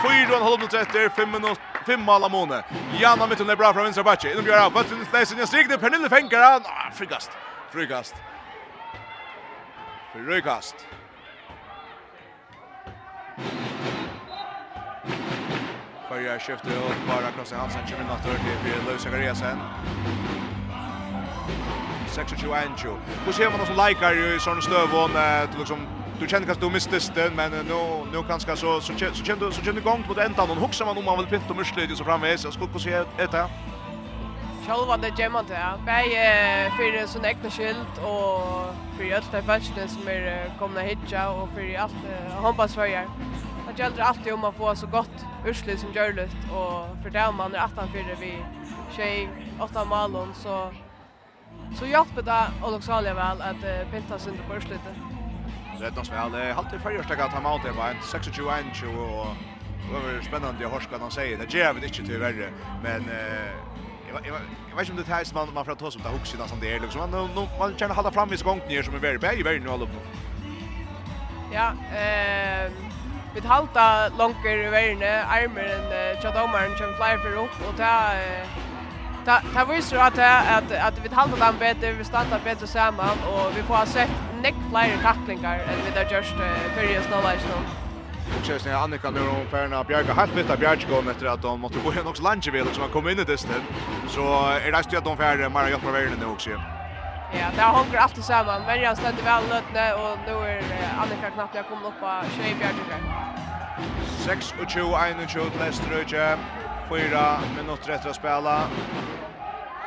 Fyra 0.05 0.37
och 0.37 0.45
halv 0.45 0.59
minut 0.59 0.73
efter 0.73 1.09
5 1.09 1.31
minuter 1.31 1.75
fem 1.85 2.01
mål 2.01 2.23
av 2.23 2.31
Mone. 2.31 2.63
Janna 2.99 3.27
mitten 3.27 3.49
är 3.49 3.55
bra 3.55 3.73
från 3.73 3.83
vänstra 3.83 4.03
backe. 4.03 4.31
Inom 4.31 4.45
gör 4.45 4.67
upp. 4.67 4.73
Vatten 4.73 5.05
läser 5.13 5.35
ner 5.35 5.45
stigna 5.45 5.77
Pernille 5.77 6.09
fänkar 6.09 6.39
han. 6.39 6.61
Frikast. 6.93 7.31
Frikast. 7.71 8.15
Frikast. 10.13 10.75
Färja 16.09 16.39
skifte 16.39 16.67
och 16.67 16.93
bara 17.07 17.31
krossar 17.31 17.57
Hansen 17.57 17.81
kommer 17.87 18.03
in 18.03 18.09
åter 18.09 18.31
till 18.31 18.71
för 18.71 18.91
Luis 18.91 19.05
Agariasen. 19.05 19.57
26 22.15 22.43
Ancho. 22.43 22.97
Hur 23.25 23.31
ser 23.31 23.49
man 23.49 23.65
som 23.65 23.87
likar 23.87 24.35
i 24.35 24.39
sån 24.39 24.61
stövon 24.61 25.11
till 25.49 25.59
liksom 25.59 25.87
du 26.19 26.27
känner 26.27 26.45
kanske 26.45 26.65
du 26.65 26.71
missade 26.71 27.21
den 27.21 27.35
men 27.35 27.51
nu 27.51 27.79
nu 28.11 28.23
kanske 28.27 28.57
så 28.57 28.81
så 28.81 28.93
så 29.13 29.23
känner 29.25 29.45
du 29.45 29.51
så 29.51 29.61
känner 29.61 29.81
du 29.81 29.81
gång 29.81 30.05
mot 30.07 30.17
ändan 30.17 30.49
och 30.51 30.57
huxar 30.57 30.85
man 30.85 30.97
om 30.97 31.05
man 31.05 31.17
vill 31.17 31.27
pitta 31.27 31.53
murslet 31.53 31.97
så 31.97 32.03
framme 32.03 32.37
så 32.37 32.51
skulle 32.51 32.79
se 32.79 33.03
detta. 33.17 33.49
Själva 34.67 34.97
det 34.97 35.19
gemman 35.19 35.45
det 35.47 35.55
är. 35.55 35.77
Bäge 35.85 36.71
för 36.77 37.07
sån 37.07 37.25
äkta 37.25 37.49
skilt 37.49 37.97
och 37.97 38.75
för 38.97 39.15
allt 39.15 39.31
det 39.31 39.43
fältet 39.43 39.89
som 39.89 40.07
är 40.07 40.51
komna 40.59 40.81
hitcha 40.81 41.29
och 41.29 41.49
för 41.55 41.77
allt 41.77 41.93
hoppas 42.45 42.73
för 42.75 43.07
gäller 43.77 44.03
alltid 44.03 44.33
om 44.33 44.43
att 44.43 44.55
få 44.55 44.75
så 44.75 44.87
gott 44.87 45.25
urslut 45.45 45.79
som 45.79 45.93
görligt 45.93 46.35
och 46.51 47.03
för 47.03 47.09
det 47.09 47.31
man 47.31 47.55
är 47.55 47.63
18 47.63 47.87
för 47.91 48.15
vi 48.19 48.45
tjej 48.95 49.29
8 49.59 49.85
malon 49.85 50.33
så 50.33 50.71
så 51.79 51.85
hjälper 51.85 52.21
det 52.21 52.45
Alexander 52.63 53.13
väl 53.13 53.41
att 53.41 53.63
uh, 53.63 53.91
pinta 53.91 54.19
sig 54.19 54.33
på 54.49 54.53
Det 54.53 55.85
Räddnas 55.85 56.11
väl. 56.11 56.31
Det 56.31 56.43
är 56.43 56.53
alltid 56.53 56.81
första 56.81 57.15
gången 57.15 57.27
att 57.27 57.33
han 57.33 57.45
åter 57.45 57.71
var 57.71 57.95
26 58.11 58.37
inch 58.37 58.83
och 58.83 59.27
det 59.87 59.93
var 59.93 60.21
spännande 60.21 60.65
att 60.65 60.71
höra 60.71 60.81
vad 60.91 61.01
han 61.01 61.11
säger. 61.11 61.37
Det 61.37 61.53
ger 61.53 61.73
vi 61.73 61.87
inte 61.87 62.05
till 62.05 62.19
värre 62.19 62.49
men 62.83 63.01
uh, 63.01 63.75
jag 64.69 64.75
vet 64.77 64.89
inte 64.89 64.91
om 64.91 65.07
det 65.07 65.13
här 65.13 65.33
man 65.33 65.53
man 65.53 65.65
får 65.65 65.75
ta 65.75 65.91
som 65.91 66.01
det 66.01 66.09
hooks 66.09 66.29
som 66.29 66.59
det 66.59 66.75
är 66.75 66.79
liksom 66.79 67.11
man 67.11 67.31
man 67.59 67.77
känner 67.77 67.95
hålla 67.95 68.11
fram 68.11 68.29
vid 68.29 68.43
gången 68.43 68.83
som 68.83 68.95
är 68.95 68.99
väldigt 68.99 69.21
bäj 69.21 69.43
väldigt 69.43 69.63
nu 69.63 69.69
alltså. 69.69 69.87
Ja, 71.51 71.71
ehm 71.93 72.94
vi 73.35 73.41
halta 73.47 74.09
longer 74.17 74.65
i 74.65 74.69
verne 74.71 75.11
armer 75.27 75.71
enn 75.75 75.87
uh, 75.91 76.21
Chadomaren 76.23 76.75
kjem 76.79 76.93
flyer 76.99 77.17
for 77.23 77.39
opp 77.43 77.55
ta 77.77 77.93
ta 79.25 79.39
ta 79.53 79.65
viser 79.71 79.99
att 79.99 80.19
att 80.19 80.71
att 80.71 80.99
vi 81.03 81.09
halta 81.15 81.37
dem 81.45 81.57
bättre 81.59 81.91
vi 81.91 82.03
startar 82.03 82.39
bättre 82.45 82.67
samman 82.67 83.17
och 83.31 83.57
vi 83.57 83.63
får 83.63 83.85
sett 83.85 84.13
neck 84.41 84.55
flyer 84.69 85.01
tacklingar 85.03 85.59
än 85.59 85.83
vi 85.85 85.91
där 85.91 86.11
just 86.11 86.35
uh, 86.35 86.77
previous 86.77 87.05
knowledge 87.07 87.43
nå. 87.49 87.59
Och 88.39 88.49
just 88.49 88.65
när 88.65 88.73
Annika 88.73 89.09
nu 89.09 89.19
om 89.19 89.45
Perna 89.51 89.83
Bjärka 89.83 90.13
har 90.13 90.27
flyttat 90.27 90.51
att 90.51 90.59
Bjärka 90.59 90.87
går 90.89 91.11
efter 91.11 91.25
att 91.25 91.41
de 91.41 91.59
måste 91.59 91.79
gå 91.79 91.91
en 91.91 92.07
också 92.07 92.23
lunch 92.23 92.73
som 92.73 92.81
har 92.81 92.89
kommit 92.89 93.13
in 93.13 93.19
i 93.19 93.23
distan. 93.23 93.61
Så 94.07 94.21
är 94.65 94.71
det 94.71 94.97
att 94.97 95.03
de 95.03 95.17
färre 95.17 95.49
Mara 95.49 95.69
Joppar 95.69 95.91
Värden 95.91 96.19
nu 96.19 96.25
också. 96.25 96.49
Ja, 97.33 97.51
det 97.55 97.61
har 97.61 97.73
hållit 97.77 97.95
allt 97.95 98.25
samman. 98.25 98.61
Men 98.67 98.81
jag 98.81 98.97
ställde 98.97 99.21
väl 99.21 99.43
lötne 99.49 99.93
och 99.93 100.17
nu 100.27 100.31
är 100.31 100.61
Annika 100.99 101.29
knappt 101.33 101.55
jag 101.55 101.67
kommer 101.67 101.87
upp 101.87 101.99
på 101.99 102.21
20 102.35 102.55
bjärdjukar. 102.55 102.99
6 104.25 104.53
och 104.61 104.69
21 104.69 105.51
till 105.51 105.61
Esteröjtje. 105.61 106.37
Fyra 106.89 107.39
minuter 107.57 107.91
efter 107.91 108.09
att 108.09 108.15
spela. 108.15 108.63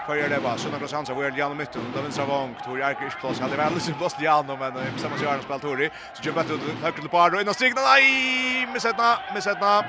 Följer 0.06 0.28
det 0.28 0.40
bara. 0.40 0.56
Sunnar 0.56 0.78
Klosansa, 0.78 1.14
vi 1.14 1.26
är 1.26 1.30
Liano 1.30 1.54
mitten. 1.54 1.82
Då 1.94 2.02
vinstra 2.02 2.24
vång. 2.24 2.54
Tori 2.64 2.82
Arke 2.82 3.06
Ischplås. 3.06 3.40
Hade 3.40 3.56
väl 3.56 3.80
sin 3.80 3.94
plås 3.94 4.16
Jan, 4.20 4.46
men 4.46 4.72
tillsammans 4.92 5.22
gör 5.22 5.30
han 5.30 5.42
spelar 5.42 5.58
Tori. 5.58 5.90
Så 6.14 6.22
kör 6.22 6.32
bättre 6.32 6.54
ut 6.54 6.60
högt 6.82 6.98
till 7.00 7.08
par. 7.08 7.34
Och 7.34 7.40
innan 7.40 7.54
strikna, 7.54 7.80
nej! 7.80 8.66
Missetna, 8.66 9.18
missetna. 9.34 9.84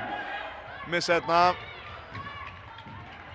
Missetna. 0.90 1.52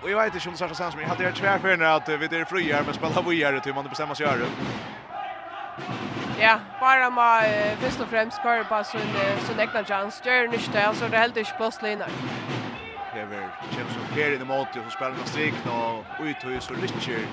Och 0.00 0.10
jag 0.10 0.24
vet 0.24 0.34
inte 0.34 0.48
om 0.48 0.56
Sasha 0.56 0.90
som 0.90 1.00
jag 1.00 1.08
hade 1.08 1.24
ju 1.24 1.32
tvär 1.32 1.58
för 1.58 1.82
att 1.82 2.08
vi 2.08 2.28
det 2.28 2.36
är 2.36 2.44
friar 2.44 2.82
men 2.84 2.94
spelar 2.94 3.22
vi 3.22 3.36
gör 3.36 3.52
det 3.52 3.60
till 3.60 3.74
man 3.74 3.88
bestämmer 3.88 4.14
sig 4.14 4.26
göra. 4.26 4.46
Ja, 6.38 6.60
bara 6.80 7.10
ma 7.10 7.42
först 7.80 8.00
och 8.00 8.08
främst 8.08 8.42
kör 8.42 8.64
på 8.64 8.84
så 8.84 8.98
en 9.52 9.60
egna 9.60 9.84
chans. 9.84 10.20
Gör 10.24 10.48
ni 10.48 10.56
inte 10.56 10.86
alltså 10.86 11.08
det 11.08 11.18
helt 11.18 11.36
inte 11.36 11.56
post 11.56 11.82
linar. 11.82 12.08
Det 13.12 13.20
är 13.20 13.26
väl 13.26 13.50
James 13.76 13.92
som 13.92 14.02
här 14.14 14.30
i 14.30 14.38
det 14.38 14.44
och 14.44 14.82
som 14.84 14.90
spelar 14.90 15.10
med 15.12 15.28
strikna 15.28 15.72
och 15.72 16.24
ut 16.24 16.44
och 16.44 16.62
så 16.62 16.74
Richard. 16.74 17.26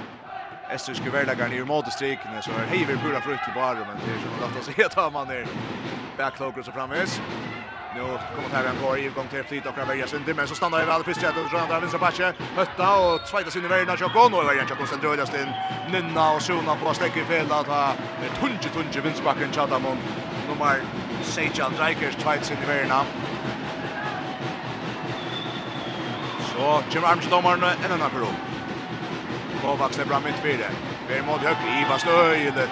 Esther 0.68 0.94
ska 0.94 1.11
väl 1.11 1.27
lägga 1.27 1.48
ner 1.48 1.65
mot 1.65 1.94
strikna 1.94 2.41
så 2.41 2.52
är 2.52 2.65
Haver 2.65 2.95
pura 2.95 3.22
frukt 3.22 3.48
i 3.48 3.52
bara 3.52 3.76
men 3.76 3.98
det 3.98 4.11
är 4.14 4.56
så 4.56 4.60
att 4.60 4.65
se 4.76 4.84
att 4.84 5.14
man 5.14 5.30
är 5.30 5.48
backlocker 6.18 6.64
så 6.64 6.72
framåt. 6.72 7.22
Nu 7.95 8.02
kommer 8.36 8.49
här 8.49 8.65
en 8.65 8.82
går 8.82 8.99
i 8.99 9.10
gång 9.10 9.28
till 9.28 9.44
flyt 9.44 9.65
och 9.65 9.78
Ravia 9.78 10.07
Sundin 10.07 10.36
men 10.36 10.48
så 10.48 10.56
stannar 10.56 10.80
ju 10.80 10.86
väl 10.86 11.03
fiskar 11.03 11.30
och 11.30 11.52
Ronald 11.52 11.70
Davids 11.70 11.94
Apache 11.94 12.34
hötta 12.56 12.98
och 12.98 13.28
svajta 13.28 13.52
sin 13.52 13.68
vägen 13.68 13.88
där 13.88 13.98
Jocko 13.98 14.30
nu 14.30 14.48
vägen 14.48 14.68
Jocko 14.70 14.86
sen 14.86 14.99
drar 14.99 15.15
just 15.15 15.34
in 15.34 15.53
Ninna 15.91 16.32
och 16.32 16.41
Suna 16.41 16.76
på 16.76 16.94
stäck 16.94 17.18
i 17.18 17.24
fel 17.24 17.52
att 17.52 17.68
ha 17.68 17.90
ett 18.26 18.40
tunge 18.40 18.70
tunge 18.74 19.02
vinstbacken 19.03 19.52
Chatamon 19.52 19.98
nummer 20.49 20.82
Sejan 21.24 21.74
Dreikers 21.78 22.15
tvajt 22.15 22.45
sin 22.45 22.57
i 22.64 22.65
vägen 22.65 22.91
Så 26.53 26.82
Jim 26.91 27.03
Armstrong 27.03 27.45
en 27.45 27.91
annan 27.91 28.10
för 28.10 28.20
pro. 28.20 28.28
Kovacs 29.61 29.99
är 29.99 30.06
bra 30.06 30.20
mitt 30.20 30.36
fyra. 30.36 30.65
Vi 31.07 31.14
är 31.14 31.24
mot 31.24 31.41
högre 31.41 31.82
Iva 31.82 31.98
Stöjlet. 31.98 32.70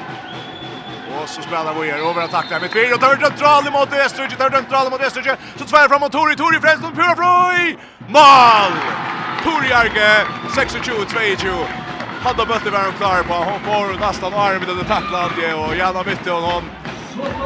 Och 1.20 1.30
så 1.30 1.42
spelar 1.42 1.74
vi 1.74 1.92
här 1.92 2.10
över 2.10 2.22
attack 2.22 2.46
där 2.50 2.60
med 2.60 2.72
Kvir 2.72 2.94
och 2.94 3.00
tar 3.00 3.14
ett 3.14 3.38
drag 3.38 3.64
mot 3.72 3.94
Estrich, 3.94 4.38
tar 4.38 4.48
ett 4.60 4.70
drag 4.70 4.92
mot 4.92 5.02
Estrich. 5.02 5.28
Så 5.58 5.66
tvär 5.66 5.88
fram 5.90 6.02
mot 6.02 6.12
Tori, 6.12 6.36
Tori 6.36 6.60
främst 6.60 6.84
mot 6.84 6.96
Pura 6.96 7.16
Froy. 7.16 7.78
Mål! 8.08 8.74
Tori 9.44 9.74
Arge, 9.74 10.26
26-22. 10.56 11.66
Hade 12.24 12.46
bötte 12.46 12.70
var 12.70 12.84
hon 12.86 12.94
klar 12.94 13.24
på. 13.24 13.34
Hon 13.34 13.60
får 13.60 14.08
nästan 14.08 14.34
arm 14.34 14.64
i 14.64 14.66
den 14.66 14.86
tacklandet 14.86 15.56
och 15.56 15.76
gärna 15.76 16.04
bytte 16.04 16.32
hon. 16.32 16.64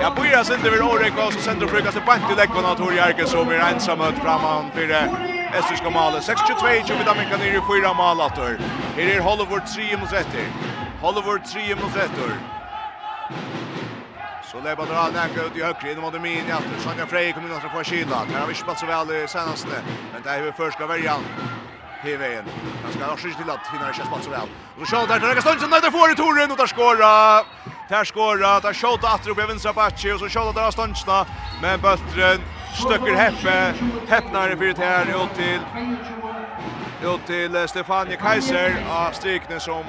Ja, 0.01 0.13
Pura 0.17 0.43
sänder 0.43 0.71
vid 0.71 0.81
Orek 0.81 1.13
och 1.17 1.33
så 1.33 1.39
sänder 1.39 1.67
frukast 1.67 1.93
till 1.93 2.05
bant 2.05 2.31
i 2.31 2.35
läckon 2.35 2.65
av 2.65 2.75
Tori 2.75 2.99
Arge 2.99 3.27
som 3.27 3.49
är 3.49 3.59
ensam 3.59 4.01
ut 4.01 4.15
framan 4.23 4.71
för 4.75 4.87
det. 4.87 5.05
Estrich 5.57 5.79
ska 5.79 5.89
målet. 5.89 6.23
26-22 6.23 6.97
med 6.97 7.07
Amerika 7.07 7.37
nere 7.37 7.57
i 7.57 7.61
fyra 7.71 7.93
mål 7.93 8.21
åter. 8.21 8.59
Här 8.95 9.03
är 9.15 9.19
Hollywood 9.19 9.65
3 9.75 9.97
mot 9.97 10.09
30. 10.09 10.27
Hollywood 11.01 11.45
3 11.45 11.75
mot 11.75 11.93
30. 11.93 12.09
Så 14.51 14.61
Leibon 14.61 14.87
drar 14.87 15.11
näka 15.11 15.43
ut 15.43 15.55
i 15.55 15.63
högre 15.63 15.91
inom 15.91 16.03
mot 16.03 16.21
min 16.21 16.39
efter 16.39 16.79
Sonja 16.83 17.05
Frey 17.05 17.33
kommer 17.33 17.49
in 17.49 17.55
och 17.55 17.71
får 17.71 17.83
kyla. 17.83 18.15
Här 18.15 18.39
har 18.39 18.47
vi 18.47 18.53
spelat 18.53 18.79
så 18.79 18.85
väl 18.85 19.11
i 19.11 19.27
senaste. 19.27 19.83
Men 20.13 20.21
det 20.23 20.29
är 20.29 20.39
ju 20.43 20.51
första 20.51 20.87
värjan. 20.87 21.21
välja 22.03 22.43
Han 22.83 22.91
ska 22.93 23.05
ha 23.05 23.17
skjutit 23.17 23.37
till 23.37 23.49
att 23.49 23.67
hinna 23.67 23.87
inte 23.87 24.05
spelat 24.05 24.23
så 24.23 24.29
väl. 24.29 24.49
Och 24.79 24.87
så 24.87 24.95
skjuter 24.95 25.13
där 25.13 25.19
Dragan 25.19 25.43
Sundsen 25.43 25.69
där 25.69 25.91
får 25.91 26.11
i 26.11 26.15
Torin 26.15 26.51
och 26.51 26.57
där 26.57 26.67
skora. 26.67 27.43
Där 27.89 28.03
skora, 28.03 28.59
där 28.59 28.73
skjuter 28.73 29.15
åter 29.15 29.29
upp 29.29 29.39
i 29.39 29.45
vänstra 29.47 29.73
backen 29.73 30.13
och 30.13 30.19
så 30.19 30.29
skjuter 30.29 30.53
där 30.61 30.71
Sundsen 30.71 31.25
men 31.61 31.81
bulten 31.81 32.39
stöcker 32.73 33.15
heppe. 33.15 33.73
Heppnar 34.07 34.53
i 34.53 34.57
fyrt 34.57 34.77
här 34.77 35.05
ut 35.05 35.35
till 35.35 35.59
ut 37.03 37.25
till 37.25 37.67
Stefanie 37.67 38.17
Kaiser 38.17 38.85
av 38.89 39.11
strikne 39.11 39.59
som 39.59 39.83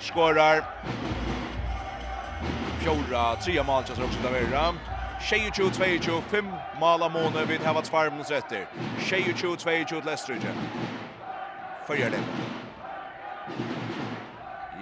skorar 0.00 0.64
fjorda, 2.78 3.36
trea 3.36 3.62
malkjasser 3.62 4.04
också 4.04 4.18
där 4.22 4.30
värre. 4.30 4.74
22-22, 5.20 6.22
fem 6.30 6.60
mala 6.72 7.08
månader 7.08 7.46
vid 7.46 7.60
här 7.60 7.74
var 7.74 7.82
tvär 7.82 8.10
minus 8.10 8.30
rätter. 8.30 8.66
22-22 8.98 10.04
Lestridge. 10.04 10.54
Följer 11.86 12.10
det. 12.10 12.20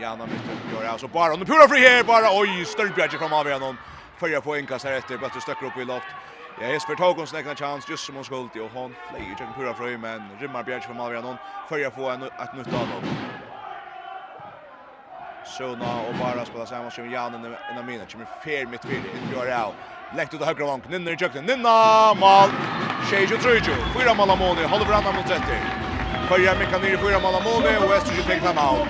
Janna 0.01 0.27
mitt 0.27 0.73
gör 0.73 0.85
alltså 0.85 1.09
bara 1.09 1.33
under 1.33 1.47
pura 1.47 1.69
fri 1.69 1.81
här 1.81 2.05
bara 2.05 2.41
oj 2.41 2.65
Störbjerg 2.65 3.11
från 3.11 3.33
av 3.33 3.61
någon 3.61 3.77
följer 4.19 4.41
på 4.41 4.57
inkast 4.57 4.85
här 4.85 4.93
efter 4.93 5.19
bara 5.19 5.41
stöcker 5.41 5.67
upp 5.67 5.77
i 5.77 5.85
loft. 5.85 6.09
Ja, 6.61 6.67
Jesper 6.67 6.97
tog 6.97 7.21
en 7.21 7.27
snäckna 7.27 7.57
chans 7.57 7.89
just 7.89 8.05
som 8.05 8.15
hon 8.15 8.25
skuld 8.25 8.57
och 8.57 8.71
hon 8.71 8.97
flyger 9.09 9.37
till 9.37 9.55
pura 9.55 9.75
fri 9.75 9.99
men 9.99 10.39
rimmar 10.39 10.63
Bjerg 10.63 10.81
från 10.81 11.01
av 11.01 11.13
någon 11.13 11.39
följer 11.69 11.91
på 11.91 12.11
en 12.11 12.23
ett 12.23 12.53
nytt 12.53 12.67
anlopp. 12.67 13.26
Sona 15.47 16.01
och 16.09 16.15
bara 16.15 16.45
spela 16.45 16.67
samma 16.67 16.91
som 16.91 17.11
Jan 17.11 17.35
i 17.35 17.73
innan 17.73 17.87
mina. 17.87 18.07
Kommer 18.07 18.27
fel 18.45 18.69
mitt 18.69 18.85
fel. 18.85 19.03
Gör 19.33 19.67
out. 19.67 19.75
Läkt 20.17 20.35
ut 20.35 20.45
högra 20.45 20.67
vank. 20.67 20.89
Ninna 20.89 21.11
i 21.11 21.17
kökten. 21.17 21.45
Ninna! 21.45 22.15
Mal! 22.15 22.49
Tjejo 23.11 23.37
Trujo. 23.39 23.75
Fyra 23.99 24.15
mål 24.15 24.31
av 24.31 24.39
Moni. 24.39 24.63
Håller 24.63 24.85
varandra 24.85 25.13
mot 25.13 25.27
30. 25.27 25.43
Följa 26.29 26.55
Mika 26.59 26.79
Nyr. 26.79 26.97
Fyra 26.97 27.21
mål 27.21 27.35
av 27.35 27.43
Moni. 27.43 27.77
Och 27.83 27.91
Westergy 27.91 28.23
tek 28.23 28.43
timeout. 28.43 28.89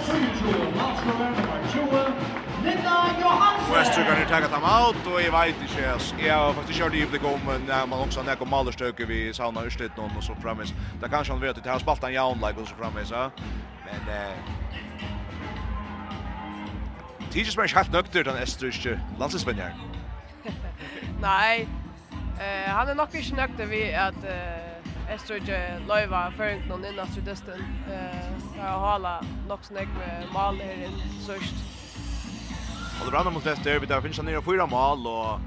Westergy 3.75 4.07
kan 4.09 4.19
ju 4.21 4.27
tagga 4.27 4.49
timeout. 4.49 5.07
Och 5.07 5.23
jag 5.23 5.33
vet 5.33 5.55
inte. 5.63 6.27
Jag 6.27 6.39
har 6.39 6.53
faktiskt 6.53 6.79
kört 6.79 6.95
i 6.95 7.07
blick 7.07 7.25
om 7.25 7.41
när 7.67 7.87
man 7.87 8.01
också 8.01 8.21
har 8.21 8.27
näkom 8.27 8.51
Mallerstöke 8.51 9.05
vid 9.05 9.35
Sauna 9.35 9.61
Örslit 9.61 9.97
någon 9.97 10.17
och 10.17 10.25
så 10.25 10.35
framis. 10.35 10.73
Där 11.01 11.09
kanske 11.09 11.33
han 11.33 11.43
vet 11.43 11.59
att 11.59 11.65
det 11.65 11.71
här 11.71 11.79
spaltan 11.79 12.13
Jan 12.13 12.39
like 12.39 12.61
och 12.61 12.69
så 12.69 12.75
framis. 12.75 13.11
Men 13.11 14.33
tidligere 17.37 17.61
mer 17.61 17.79
helt 17.79 17.93
nøkter 17.93 18.23
den 18.25 18.43
estriske 18.43 19.01
landsinsvenjeren. 19.21 19.81
Nei, 21.27 21.67
uh, 22.41 22.69
han 22.73 22.89
er 22.89 22.95
nok 22.95 23.15
ikke 23.15 23.37
nøkter 23.37 23.69
vi 23.69 23.83
at 23.93 24.17
uh, 24.25 25.13
estriske 25.13 25.59
løyva 25.89 26.27
føring 26.39 26.65
noen 26.71 26.87
inn 26.89 27.03
at 27.03 27.13
Sudesten. 27.13 27.61
Uh, 27.91 28.57
har 28.57 28.79
hala 28.87 29.19
nok 29.51 29.67
snakk 29.69 29.93
med 29.99 30.31
mal 30.33 30.63
her 30.63 30.87
inn 30.89 30.97
sørst. 31.27 31.61
Og 32.97 33.05
det 33.05 33.13
brannar 33.13 33.35
mot 33.35 33.45
Lester, 33.45 33.79
vi 33.79 33.87
der 33.91 34.01
finnes 34.01 34.17
han 34.17 34.29
nere 34.31 34.41
fyra 34.43 34.65
mal, 34.67 35.05
og 35.07 35.41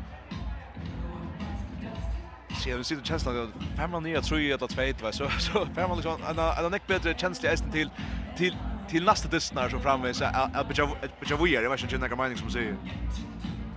Sjö 2.60 2.78
vi 2.78 2.84
sitter 2.84 3.04
känslan 3.04 3.44
att 3.44 3.78
5 3.78 4.04
9 4.04 4.22
tror 4.22 4.42
jag 4.42 4.64
att 4.64 4.70
2 4.70 5.12
så 5.12 5.30
så 5.40 5.68
man 5.76 5.96
liksom 5.96 6.22
en 6.30 6.40
en 6.40 6.74
en 6.74 6.80
bättre 6.88 7.14
känsla 7.14 7.50
är 7.50 7.72
till 7.72 7.90
till 8.38 8.56
till 8.90 9.06
nästa 9.06 9.28
distnar 9.28 9.70
så 9.70 9.80
framvis 9.80 10.22
att 10.22 10.78
jag 10.78 10.90
jag 11.28 11.38
vill 11.44 11.62
det 11.62 11.70
var 11.70 11.84
inte 11.84 11.98
när 11.98 12.16
mening 12.16 12.38
som 12.38 12.50
säger. 12.50 12.76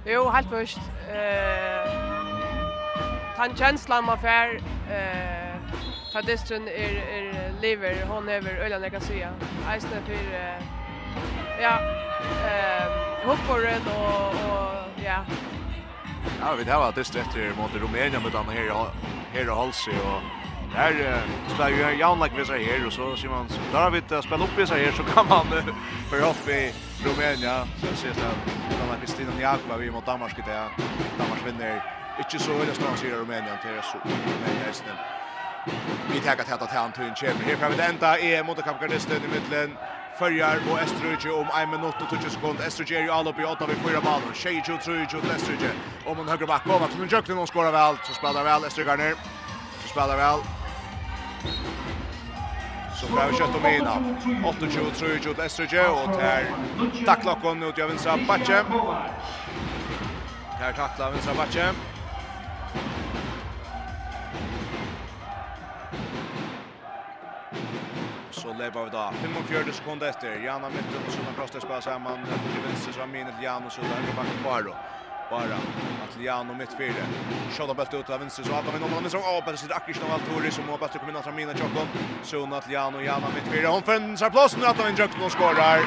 Jo, 0.07 0.29
helt 0.29 0.49
först. 0.49 0.79
Eh 1.09 2.13
Tan 3.37 3.57
känslan 3.57 4.05
man 4.05 4.19
för 4.19 4.55
eh 4.91 5.57
ta 6.13 6.23
distren 6.23 6.69
är 6.69 6.95
är 7.17 7.53
lever 7.61 8.07
hon 8.09 8.29
över 8.29 8.57
öland 8.57 8.85
jag 8.85 8.93
kan 8.93 9.01
säga. 9.01 9.31
Ice 9.79 9.87
för 10.07 10.15
ja 11.63 11.79
eh 12.49 13.29
hopporen 13.29 13.83
och 13.87 14.29
och 14.29 15.05
ja. 15.05 15.25
Ja, 16.41 16.55
vi 16.59 16.65
det 16.65 16.73
har 16.73 16.93
det 16.95 17.01
efter 17.01 17.53
mot 17.57 17.75
Rumänien 17.75 18.23
med 18.23 18.33
den 18.33 18.49
här 18.49 18.87
här 19.33 19.47
Halsey 19.55 19.95
och 19.95 20.42
Där 20.75 21.23
spelar 21.55 21.71
ju 21.71 21.99
Janlak 21.99 22.33
vi 22.37 22.45
så 22.45 22.53
här 22.53 22.87
och 22.87 22.93
så 22.93 23.17
ser 23.17 23.29
man 23.29 23.49
så 23.49 23.61
där 23.73 23.81
har 23.81 23.91
vi 23.91 23.99
inte 23.99 24.23
spelat 24.23 24.41
upp 24.41 24.59
vi 24.59 24.67
så 24.67 24.75
här 24.75 24.93
så 24.93 25.03
kan 25.03 25.29
man 25.29 25.47
för 26.11 26.31
upp 26.31 26.49
i 26.49 26.75
Rumänien 27.05 27.67
så 27.81 27.87
ses 27.87 28.17
det 28.17 28.27
att 28.27 28.89
man 28.89 29.01
Kristina 29.01 29.41
Jakova 29.41 29.77
vi 29.77 29.91
mot 29.91 30.07
Danmark 30.07 30.37
det 30.37 30.53
är 30.53 30.71
Danmark 31.19 31.47
vinner 31.47 31.83
inte 32.19 32.39
så 32.39 32.53
väl 32.53 32.75
stans 32.75 33.05
i 33.05 33.11
Rumänien 33.11 33.59
till 33.59 33.83
så 33.83 33.99
Rumänien 33.99 34.69
är 34.69 34.73
snäll 34.73 34.97
vi 36.13 36.21
tar 36.21 36.55
att 36.55 36.71
ta 36.71 36.79
hand 36.79 36.95
till 36.95 37.05
en 37.05 37.15
champion 37.15 37.49
här 37.49 37.57
framme 37.57 37.83
ända 37.83 38.19
är 38.19 38.43
mot 38.43 38.65
kampgardisten 38.65 39.17
i 39.25 39.29
mitten 39.35 39.79
Följar 40.15 40.59
och 40.71 40.81
Estrøyge 40.81 41.31
om 41.31 41.49
1 41.63 41.69
minut 41.69 42.03
och 42.03 42.09
20 42.11 42.31
sekund. 42.31 42.61
Estrøyge 42.61 42.99
är 42.99 43.03
ju 43.03 43.11
all 43.11 43.29
oppe 43.29 43.43
i 43.43 43.45
8 43.45 43.67
vid 43.67 43.77
4 43.77 44.01
ballen. 44.01 44.35
Tjej 44.35 44.63
og 44.73 44.81
Trøyge 44.81 45.17
og 45.17 45.25
Estrøyge. 45.37 45.71
Om 46.07 46.21
en 46.21 46.29
høyre 46.29 46.47
bakke 46.47 46.73
over. 46.73 46.87
Tusen 46.87 47.09
Jøklen 47.09 47.39
og 47.39 47.49
skårer 47.49 47.73
väl. 47.73 47.97
Så 48.05 48.15
spelar 48.15 48.45
väl 48.45 48.61
vel 48.61 48.69
Estrøyge 48.69 48.97
ned. 48.97 49.17
Så 49.83 49.89
spelar 49.89 50.17
väl. 50.17 50.62
Så 52.93 53.07
får 53.07 53.31
vi 53.31 53.39
kött 53.39 53.55
om 53.55 53.67
ena. 53.67 53.95
28-23 54.43 55.29
mot 55.29 55.39
Estrige 55.39 55.89
och 55.89 56.09
där 56.09 56.47
tacklar 57.07 57.69
ut 57.69 57.79
jag 57.79 57.89
vänstra 57.89 58.19
backe. 58.29 58.65
Där 60.59 60.73
tacklar 60.73 61.11
vänstra 61.11 61.35
backe. 61.35 61.73
Så 68.31 68.53
lever 68.53 68.85
vi 68.85 68.91
då. 68.91 69.13
45 69.47 69.73
sekunder 69.73 70.09
efter. 70.09 70.39
Janna 70.39 70.69
mitten 70.69 71.07
och 71.07 71.13
så 71.13 71.19
den 71.23 71.35
prosta 71.35 71.61
spelar 71.61 71.81
samman 71.81 72.25
till 72.25 72.63
vänster 72.67 72.93
så 72.93 73.01
har 73.01 73.07
minnet 73.07 73.41
Janus 73.41 73.79
och 73.79 73.85
där 73.85 74.17
backen 74.17 74.43
kvar 74.43 74.63
då 74.63 74.77
bara 75.33 75.57
att 76.05 76.19
Liano 76.21 76.55
mitt 76.55 76.73
fyra. 76.79 77.05
Shot 77.57 77.77
bult 77.77 77.95
ut 77.95 78.11
av 78.11 78.21
vänster 78.21 78.43
så 78.43 78.53
Adam 78.53 78.81
Norman 78.81 79.11
så 79.11 79.19
Åh, 79.19 79.45
det 79.47 79.57
sitter 79.57 79.75
Akish 79.75 80.01
Naval 80.03 80.21
Tori 80.21 80.51
som 80.51 80.69
har 80.69 80.79
bult 80.79 81.01
kommit 81.01 81.25
fram 81.25 81.35
mina 81.35 81.53
Jokon. 81.53 81.89
Så 82.23 82.55
att 82.55 82.69
Liano 82.69 83.01
Jana 83.01 83.29
mitt 83.35 83.49
fyra. 83.53 83.69
Hon 83.69 83.83
fänsar 83.83 84.31
plats 84.31 84.57
nu 84.57 84.67
att 84.67 84.81
han 84.81 84.97
Jokon 84.97 85.31
skorar. 85.31 85.79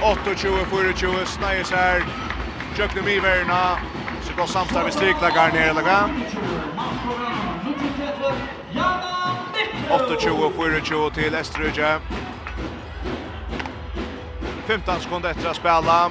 28-24 0.00 1.24
Snajers 1.24 1.70
här. 1.70 2.04
Jokon 2.78 3.08
i 3.08 3.20
värna. 3.20 3.78
Så 4.22 4.34
går 4.36 4.46
samstarv 4.46 4.88
i 4.88 5.04
vid 5.04 5.34
ner 5.34 5.52
nere 5.52 5.72
lägga. 5.72 6.10
28-24 9.88 11.14
till 11.14 11.34
Estrøyge. 11.34 12.00
15 14.66 15.00
sekunder 15.00 15.30
efter 15.30 15.48
att 15.48 15.56
spela. 15.56 16.10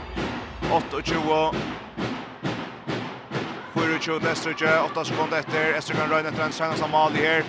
28 0.72 1.52
4-20 3.76 4.28
Estrøkje, 4.32 4.72
8 4.84 5.06
sekunder 5.06 5.40
etter. 5.40 5.78
Estrøkje 5.78 6.02
kan 6.02 6.12
røyne 6.12 6.32
etter 6.32 6.44
en 6.46 6.56
senast 6.56 6.84
Amali 6.84 7.24
her. 7.24 7.46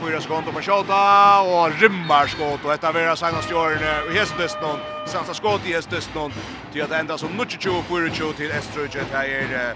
4 0.00 0.20
sekunder 0.24 0.52
på 0.52 0.62
Kjota, 0.64 1.00
og 1.44 1.76
rymmer 1.82 2.32
skått. 2.32 2.64
Og 2.64 2.72
etter 2.74 2.94
vera 2.96 3.16
senast 3.16 3.52
Jørne, 3.52 3.92
og 4.06 4.12
hestest 4.16 4.62
noen. 4.64 4.80
Senast 5.04 5.36
skått 5.36 5.68
i 5.68 5.76
hestest 5.76 6.14
noen. 6.16 6.32
Til 6.72 6.84
at 6.86 6.94
enda 6.96 7.18
som 7.20 7.36
22-4 7.40 8.32
til 8.40 8.56
Estrøkje. 8.60 9.04
Det 9.12 9.24
er 9.40 9.74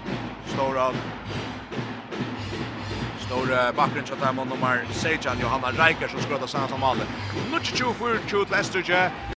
Stora 0.53 0.91
Stora 3.21 3.67
bakgrunn 3.71 4.03
til 4.03 4.17
dem 4.19 4.39
og 4.43 4.47
nummer 4.47 4.81
16, 4.91 5.39
Johanna 5.39 5.69
Reiker, 5.77 6.09
som 6.11 6.19
skrøter 6.25 6.49
senast 6.51 6.73
Amali. 6.73 7.05
22-4 7.53 8.25
til 8.27 8.57
Estrøkje. 8.59 9.03